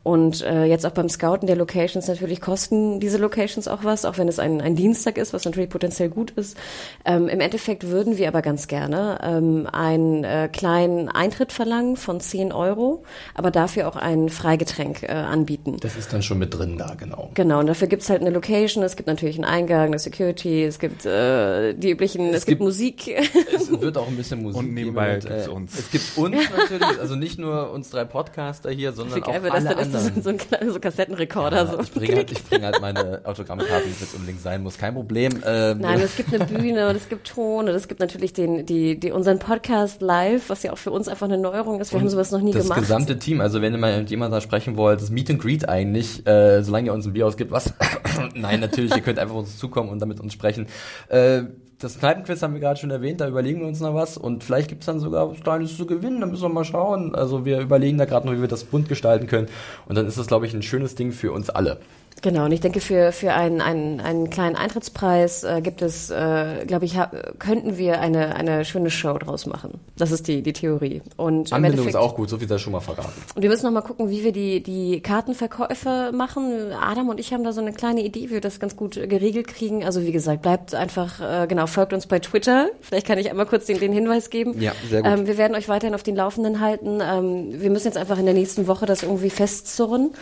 Und 0.04 0.42
äh, 0.42 0.64
jetzt 0.64 0.84
auch 0.84 0.90
beim 0.90 1.08
Scouten 1.08 1.46
der 1.46 1.56
Locations 1.56 2.08
natürlich 2.08 2.40
kosten 2.40 2.98
diese 2.98 3.18
Locations 3.18 3.68
auch 3.68 3.84
was, 3.84 4.04
auch 4.04 4.18
wenn 4.18 4.26
es 4.26 4.40
ein, 4.40 4.60
ein 4.60 4.74
Dienstag 4.74 5.16
ist, 5.16 5.32
was 5.32 5.44
natürlich 5.44 5.70
potenziell 5.70 6.08
gut 6.08 6.32
ist. 6.32 6.56
Ähm, 7.04 7.28
Im 7.28 7.40
Endeffekt 7.40 7.88
würden 7.88 8.16
wir 8.16 8.28
aber 8.28 8.42
ganz 8.42 8.68
gerne 8.68 9.18
ähm, 9.22 9.66
einen 9.72 10.22
äh, 10.22 10.48
kleinen 10.52 11.08
Eintritt 11.08 11.52
verlangen 11.52 11.96
von 11.96 12.20
10 12.20 12.52
Euro, 12.52 13.02
aber 13.34 13.50
dafür 13.50 13.88
auch 13.88 13.96
ein 13.96 14.28
Freigetränk 14.28 15.02
äh, 15.02 15.08
anbieten. 15.08 15.78
Das 15.80 15.96
ist 15.96 16.12
dann 16.12 16.22
schon 16.22 16.38
mit 16.38 16.56
drin 16.56 16.78
da, 16.78 16.94
genau. 16.96 17.30
Genau, 17.34 17.58
und 17.58 17.66
dafür 17.66 17.88
gibt's 17.88 18.08
halt 18.08 18.20
eine 18.20 18.30
Location, 18.30 18.84
es 18.84 18.94
gibt 18.94 19.08
natürlich 19.08 19.34
einen 19.36 19.44
Eingang, 19.44 19.86
eine 19.88 19.98
Security, 19.98 20.62
es 20.64 20.78
gibt 20.78 21.04
äh, 21.04 21.74
die 21.74 21.90
üblichen, 21.90 22.26
es, 22.28 22.46
gibt, 22.46 22.46
gibt- 22.46 22.60
Musik. 22.62 23.08
Es 23.52 23.80
wird 23.80 23.98
auch 23.98 24.06
ein 24.06 24.16
bisschen 24.16 24.40
Musik 24.42 24.60
Und 24.60 24.72
nebenbei 24.72 25.16
geben 25.16 25.28
gibt's 25.28 25.48
uns. 25.48 25.78
Es 25.78 25.90
gibt 25.90 26.16
uns 26.16 26.36
natürlich, 26.56 27.00
also 27.00 27.16
nicht 27.16 27.38
nur 27.38 27.72
uns 27.72 27.90
drei 27.90 28.04
Podcaster 28.04 28.70
hier, 28.70 28.92
sondern 28.92 29.16
Wie 29.16 29.20
geil 29.22 29.38
auch 29.40 29.42
wäre 29.42 29.54
das 29.56 29.66
alle 29.66 29.76
denn? 29.76 29.86
Ist 29.86 29.94
das 29.94 30.06
anderen. 30.06 30.22
so 30.22 30.30
ein 30.30 30.38
kleiner 30.38 30.72
so 30.72 30.78
Kassettenrekorder? 30.78 31.66
so. 31.66 31.80
Ich 31.80 31.92
bringe 31.92 32.16
halt, 32.16 32.30
ich 32.30 32.44
bring 32.44 32.62
halt 32.62 32.80
meine 32.80 33.20
Autogrammkarten, 33.24 33.90
die 33.92 34.00
jetzt 34.04 34.14
unbedingt 34.14 34.40
sein 34.40 34.62
muss. 34.62 34.78
Kein 34.78 34.94
Problem. 34.94 35.42
Ähm, 35.44 35.78
Nein, 35.78 36.00
es 36.00 36.16
gibt 36.16 36.32
eine 36.32 36.44
Bühne 36.54 36.88
und 36.88 36.96
es 36.96 37.08
gibt 37.08 37.28
Ton 37.28 37.68
und 37.68 37.74
es 37.74 37.88
gibt 37.88 38.00
natürlich 38.00 38.32
den, 38.32 38.66
die, 38.66 38.98
die, 38.98 39.10
unseren 39.10 39.38
Podcast 39.38 40.02
live, 40.02 40.48
was 40.48 40.62
ja 40.62 40.72
auch 40.72 40.78
für 40.78 40.90
uns 40.90 41.08
einfach 41.08 41.26
eine 41.26 41.38
Neuerung 41.38 41.80
ist. 41.80 41.92
Wir 41.92 42.00
haben 42.00 42.08
sowas 42.08 42.30
noch 42.30 42.40
nie 42.40 42.52
das 42.52 42.64
gemacht. 42.64 42.80
gesamte 42.80 43.18
Team, 43.18 43.40
also 43.40 43.62
wenn 43.62 43.72
ihr 43.72 43.78
mal 43.78 43.98
mit 43.98 44.10
jemandem 44.10 44.36
da 44.36 44.40
sprechen 44.40 44.76
wollt, 44.76 45.00
das 45.00 45.10
Meet 45.10 45.30
and 45.30 45.42
Greet 45.42 45.68
eigentlich, 45.68 46.26
äh, 46.26 46.62
solange 46.62 46.86
ihr 46.86 46.94
uns 46.94 47.06
ein 47.06 47.12
Bier 47.12 47.26
ausgibt, 47.26 47.50
was? 47.50 47.72
Nein, 48.34 48.60
natürlich, 48.60 48.94
ihr 48.94 49.02
könnt 49.02 49.18
einfach 49.18 49.34
uns 49.34 49.58
zukommen 49.58 49.88
und 49.90 50.00
damit 50.00 50.20
uns 50.20 50.32
sprechen. 50.32 50.66
Äh, 51.08 51.42
das 51.82 51.98
Kneipenquiz 51.98 52.42
haben 52.42 52.54
wir 52.54 52.60
gerade 52.60 52.78
schon 52.78 52.90
erwähnt, 52.90 53.20
da 53.20 53.28
überlegen 53.28 53.60
wir 53.60 53.66
uns 53.66 53.80
noch 53.80 53.94
was 53.94 54.16
und 54.16 54.44
vielleicht 54.44 54.68
gibt's 54.68 54.86
dann 54.86 55.00
sogar 55.00 55.30
was 55.30 55.40
Kleines 55.40 55.76
zu 55.76 55.86
gewinnen, 55.86 56.20
da 56.20 56.26
müssen 56.26 56.42
wir 56.42 56.48
mal 56.48 56.64
schauen. 56.64 57.14
Also 57.14 57.44
wir 57.44 57.60
überlegen 57.60 57.98
da 57.98 58.04
gerade 58.04 58.26
noch, 58.26 58.34
wie 58.34 58.40
wir 58.40 58.48
das 58.48 58.64
bunt 58.64 58.88
gestalten 58.88 59.26
können 59.26 59.48
und 59.86 59.96
dann 59.96 60.06
ist 60.06 60.18
das, 60.18 60.28
glaube 60.28 60.46
ich, 60.46 60.54
ein 60.54 60.62
schönes 60.62 60.94
Ding 60.94 61.12
für 61.12 61.32
uns 61.32 61.50
alle. 61.50 61.78
Genau, 62.20 62.44
und 62.44 62.52
ich 62.52 62.60
denke, 62.60 62.80
für, 62.80 63.10
für 63.10 63.32
einen, 63.32 63.60
einen, 63.60 64.00
einen 64.00 64.30
kleinen 64.30 64.54
Eintrittspreis 64.54 65.44
äh, 65.44 65.60
gibt 65.60 65.82
es, 65.82 66.10
äh, 66.10 66.64
glaube 66.66 66.84
ich, 66.84 66.96
könnten 67.38 67.78
wir 67.78 68.00
eine, 68.00 68.36
eine 68.36 68.64
schöne 68.64 68.90
Show 68.90 69.18
draus 69.18 69.46
machen. 69.46 69.80
Das 69.96 70.12
ist 70.12 70.28
die, 70.28 70.42
die 70.42 70.52
Theorie. 70.52 71.02
Und 71.16 71.52
Anbindung 71.52 71.88
ist 71.88 71.96
auch 71.96 72.14
gut, 72.14 72.28
so 72.28 72.38
viel 72.38 72.48
sei 72.48 72.58
schon 72.58 72.72
mal 72.72 72.80
verraten. 72.80 73.12
Und 73.34 73.42
wir 73.42 73.48
müssen 73.48 73.64
noch 73.64 73.72
mal 73.72 73.80
gucken, 73.80 74.10
wie 74.10 74.22
wir 74.22 74.32
die, 74.32 74.62
die 74.62 75.00
Kartenverkäufe 75.00 76.12
machen. 76.12 76.72
Adam 76.80 77.08
und 77.08 77.18
ich 77.18 77.32
haben 77.32 77.42
da 77.42 77.52
so 77.52 77.60
eine 77.60 77.72
kleine 77.72 78.02
Idee, 78.02 78.28
wie 78.28 78.34
wir 78.34 78.40
das 78.40 78.60
ganz 78.60 78.76
gut 78.76 78.94
geregelt 78.94 79.48
kriegen. 79.48 79.84
Also 79.84 80.02
wie 80.02 80.12
gesagt, 80.12 80.42
bleibt 80.42 80.74
einfach, 80.74 81.20
äh, 81.20 81.46
genau, 81.46 81.66
folgt 81.66 81.92
uns 81.92 82.06
bei 82.06 82.18
Twitter. 82.18 82.68
Vielleicht 82.80 83.06
kann 83.06 83.18
ich 83.18 83.30
einmal 83.30 83.46
kurz 83.46 83.66
den, 83.66 83.80
den 83.80 83.92
Hinweis 83.92 84.30
geben. 84.30 84.60
Ja, 84.60 84.72
sehr 84.88 85.02
gut. 85.02 85.10
Ähm, 85.10 85.26
wir 85.26 85.38
werden 85.38 85.56
euch 85.56 85.68
weiterhin 85.68 85.94
auf 85.94 86.02
den 86.02 86.14
Laufenden 86.14 86.60
halten. 86.60 87.00
Ähm, 87.02 87.60
wir 87.60 87.70
müssen 87.70 87.86
jetzt 87.86 87.96
einfach 87.96 88.18
in 88.18 88.26
der 88.26 88.34
nächsten 88.34 88.66
Woche 88.66 88.86
das 88.86 89.02
irgendwie 89.02 89.30
festzurren. 89.30 90.12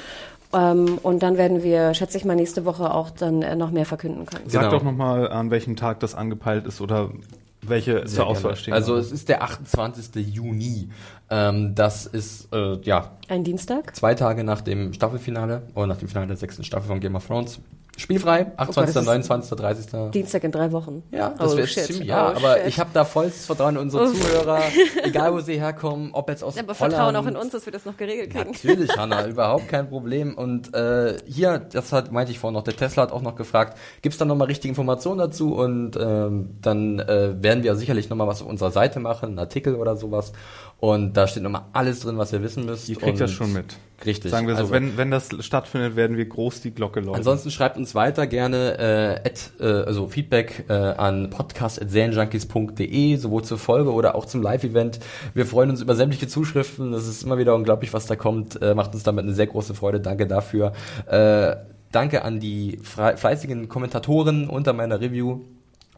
Ähm, 0.53 0.99
und 1.03 1.23
dann 1.23 1.37
werden 1.37 1.63
wir, 1.63 1.95
schätze 1.95 2.19
ich 2.19 2.25
mal, 2.25 2.35
nächste 2.37 2.65
Woche 2.65 2.93
auch 2.93 3.11
dann 3.11 3.43
äh, 3.43 3.55
noch 3.57 3.71
mehr 3.71 3.87
verkünden 3.87 4.27
können. 4.27 4.49
Sag 4.49 4.63
Genau. 4.63 4.73
doch 4.75 4.83
nochmal, 4.83 5.31
an 5.31 5.51
welchem 5.51 5.77
Tag 5.77 6.01
das 6.01 6.15
angepeilt 6.15 6.67
ist 6.67 6.81
oder 6.81 7.11
welche 7.63 8.05
zur 8.07 8.27
Auswahl 8.27 8.57
stehen. 8.57 8.73
Also 8.75 8.97
es 8.97 9.13
ist 9.13 9.29
der 9.29 9.43
28. 9.43 10.15
Juni. 10.27 10.89
Ähm, 11.29 11.75
das 11.75 12.07
ist 12.07 12.49
äh, 12.53 12.79
ja 12.83 13.13
Ein 13.29 13.45
Dienstag? 13.45 13.95
zwei 13.95 14.15
Tage 14.15 14.43
nach 14.45 14.61
dem 14.63 14.93
Staffelfinale 14.93 15.63
oder 15.75 15.87
nach 15.87 15.99
dem 15.99 16.09
Finale 16.09 16.27
der 16.27 16.37
sechsten 16.37 16.65
Staffel 16.65 16.89
von 16.89 17.01
Game 17.01 17.15
of 17.15 17.27
Thrones. 17.27 17.61
Spielfrei, 18.01 18.51
28., 18.57 18.95
das 18.95 19.03
ist- 19.03 19.07
29., 19.07 19.59
30. 19.59 20.11
Dienstag 20.13 20.45
in 20.45 20.53
drei 20.53 20.73
Wochen. 20.73 21.03
Ja, 21.11 21.35
das 21.39 21.53
oh, 21.53 21.57
wäre 21.59 21.67
shit. 21.67 21.85
ziemlich, 21.85 22.09
ja, 22.09 22.33
oh, 22.33 22.37
aber 22.37 22.57
shit. 22.57 22.67
ich 22.69 22.81
habe 22.81 22.91
da 22.95 23.05
vollstes 23.05 23.45
Vertrauen 23.45 23.77
in 23.77 23.83
unsere 23.83 24.11
Zuhörer, 24.11 24.63
egal 25.03 25.35
wo 25.35 25.41
sie 25.41 25.61
herkommen, 25.61 26.11
ob 26.13 26.31
jetzt 26.31 26.43
aus 26.43 26.57
aber 26.57 26.69
Holland. 26.79 26.95
Vertrauen 26.95 27.17
auch 27.17 27.27
in 27.27 27.37
uns, 27.37 27.53
dass 27.53 27.67
wir 27.67 27.73
das 27.73 27.85
noch 27.85 27.99
geregelt 27.99 28.31
kriegen. 28.31 28.53
Natürlich, 28.53 28.97
Hanna, 28.97 29.27
überhaupt 29.29 29.69
kein 29.69 29.89
Problem. 29.89 30.37
Und 30.37 30.75
äh, 30.75 31.19
hier, 31.27 31.59
das 31.59 31.93
hat, 31.93 32.11
meinte 32.11 32.33
ich 32.33 32.39
vorhin 32.39 32.55
noch, 32.55 32.65
der 32.65 32.75
Tesla 32.75 33.03
hat 33.03 33.13
auch 33.13 33.23
noch 33.23 33.37
gefragt, 33.37 33.77
gibt's 34.01 34.17
da 34.17 34.25
nochmal 34.25 34.47
richtige 34.47 34.71
Informationen 34.71 35.19
dazu? 35.19 35.55
Und 35.55 35.97
ähm, 36.01 36.57
dann 36.63 37.01
äh, 37.01 37.35
werden 37.43 37.63
wir 37.63 37.77
sicherlich 37.77 38.09
nochmal 38.09 38.27
was 38.29 38.41
auf 38.41 38.49
unserer 38.49 38.71
Seite 38.71 38.99
machen, 38.99 39.31
einen 39.31 39.39
Artikel 39.39 39.75
oder 39.75 39.97
sowas. 39.97 40.33
Und 40.79 41.19
da 41.19 41.27
steht 41.27 41.43
nochmal 41.43 41.67
alles 41.75 42.01
drin, 42.01 42.17
was 42.17 42.33
ihr 42.33 42.43
wissen 42.43 42.65
müsst. 42.65 42.89
Die 42.89 42.95
kriegt 42.95 43.13
und 43.13 43.21
das 43.21 43.31
schon 43.31 43.53
mit. 43.53 43.77
Richtig. 44.07 44.31
Sagen 44.31 44.47
wir 44.47 44.55
so, 44.55 44.63
Also- 44.63 44.73
wenn, 44.73 44.97
wenn 44.97 45.11
das 45.11 45.29
stattfindet, 45.41 45.95
werden 45.97 46.17
wir 46.17 46.25
groß 46.27 46.61
die 46.63 46.73
Glocke 46.73 47.01
läuten. 47.01 47.17
Ansonsten 47.19 47.51
schreibt 47.51 47.77
uns 47.77 47.95
weiter 47.95 48.27
gerne 48.27 48.79
äh, 49.25 49.29
at, 49.29 49.51
äh, 49.61 49.65
also 49.87 50.07
Feedback 50.09 50.65
äh, 50.69 50.73
an 50.73 51.31
podcast.serienjunkies.de, 51.31 53.17
sowohl 53.17 53.45
zur 53.45 53.59
Folge 53.59 53.93
oder 53.93 54.15
auch 54.15 54.25
zum 54.25 54.43
Live-Event. 54.43 55.01
Wir 55.35 55.47
freuen 55.47 55.71
uns 55.71 55.81
über 55.83 55.95
sämtliche 55.95 56.29
Zuschriften. 56.29 56.93
Das 56.93 57.07
ist 57.07 57.23
immer 57.23 57.39
wieder 57.39 57.55
unglaublich, 57.55 57.93
was 57.93 58.07
da 58.07 58.17
kommt. 58.17 58.61
Äh, 58.63 58.75
macht 58.75 58.95
uns 58.95 59.03
damit 59.03 59.25
eine 59.25 59.35
sehr 59.35 59.47
große 59.47 59.75
Freude. 59.75 60.01
Danke 60.01 60.27
dafür. 60.27 60.73
Äh, 61.07 61.57
danke 61.93 62.23
an 62.25 62.41
die 62.41 62.79
fleißigen 62.83 63.69
Kommentatoren 63.69 64.49
unter 64.49 64.73
meiner 64.73 65.01
Review. 65.01 65.41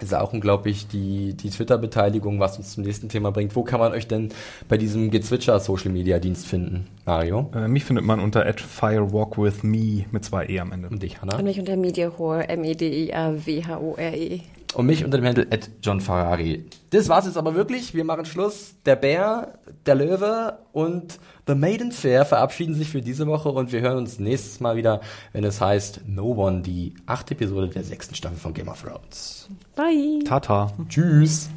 Ist 0.02 0.14
auch 0.14 0.32
unglaublich 0.32 0.88
die, 0.88 1.34
die 1.34 1.50
Twitter-Beteiligung, 1.50 2.40
was 2.40 2.58
uns 2.58 2.72
zum 2.72 2.82
nächsten 2.82 3.08
Thema 3.08 3.30
bringt. 3.30 3.54
Wo 3.54 3.62
kann 3.62 3.78
man 3.78 3.92
euch 3.92 4.08
denn 4.08 4.30
bei 4.68 4.76
diesem 4.76 5.10
Gezwitscher 5.10 5.60
Social 5.60 5.92
Media 5.92 6.18
Dienst 6.18 6.46
finden, 6.46 6.88
Mario? 7.04 7.50
äh, 7.54 7.68
mich 7.68 7.84
findet 7.84 8.04
man 8.04 8.18
unter 8.20 8.44
@firewalkwithme 8.52 10.06
mit 10.10 10.24
zwei 10.24 10.46
e 10.46 10.58
am 10.58 10.72
Ende. 10.72 10.88
Und 10.88 11.02
dich, 11.02 11.22
Hannah? 11.22 11.36
Und 11.36 11.44
mich 11.44 11.60
unter 11.60 11.76
Mediahore, 11.76 12.48
M-E-D-I-A-W-H-O-R-E. 12.48 14.40
Und 14.74 14.86
mich 14.86 15.04
unter 15.04 15.18
dem 15.18 15.26
Handle 15.26 15.46
at 15.50 15.70
John 15.82 16.00
Ferrari. 16.00 16.64
Das 16.90 17.08
war's 17.08 17.26
jetzt 17.26 17.36
aber 17.36 17.54
wirklich. 17.54 17.94
Wir 17.94 18.04
machen 18.04 18.24
Schluss. 18.24 18.74
Der 18.86 18.96
Bär, 18.96 19.58
der 19.86 19.94
Löwe 19.94 20.58
und 20.72 21.18
The 21.44 21.56
Maiden 21.56 21.90
Fair 21.90 22.24
verabschieden 22.24 22.74
sich 22.74 22.88
für 22.88 23.02
diese 23.02 23.26
Woche 23.26 23.48
und 23.48 23.72
wir 23.72 23.80
hören 23.80 23.98
uns 23.98 24.20
nächstes 24.20 24.60
Mal 24.60 24.76
wieder, 24.76 25.00
wenn 25.32 25.42
es 25.42 25.60
heißt 25.60 26.02
No 26.06 26.32
One, 26.32 26.62
die 26.62 26.94
achte 27.06 27.34
Episode 27.34 27.66
der 27.68 27.82
sechsten 27.82 28.14
Staffel 28.14 28.38
von 28.38 28.54
Game 28.54 28.68
of 28.68 28.80
Thrones. 28.80 29.48
Bye. 29.74 30.20
Tata. 30.24 30.72
Tschüss. 30.88 31.50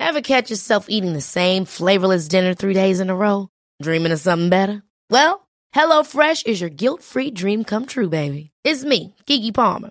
Ever 0.00 0.22
catch 0.22 0.50
yourself 0.50 0.86
eating 0.88 1.12
the 1.12 1.20
same 1.20 1.66
flavorless 1.66 2.26
dinner 2.26 2.54
three 2.54 2.72
days 2.72 3.00
in 3.00 3.10
a 3.10 3.14
row? 3.14 3.50
Dreaming 3.82 4.12
of 4.12 4.18
something 4.18 4.48
better? 4.48 4.82
Well, 5.10 5.46
HelloFresh 5.74 6.46
is 6.46 6.62
your 6.62 6.70
guilt-free 6.70 7.32
dream 7.32 7.64
come 7.64 7.84
true, 7.84 8.08
baby. 8.08 8.50
It's 8.64 8.82
me, 8.84 9.14
Kiki 9.26 9.52
Palmer. 9.52 9.90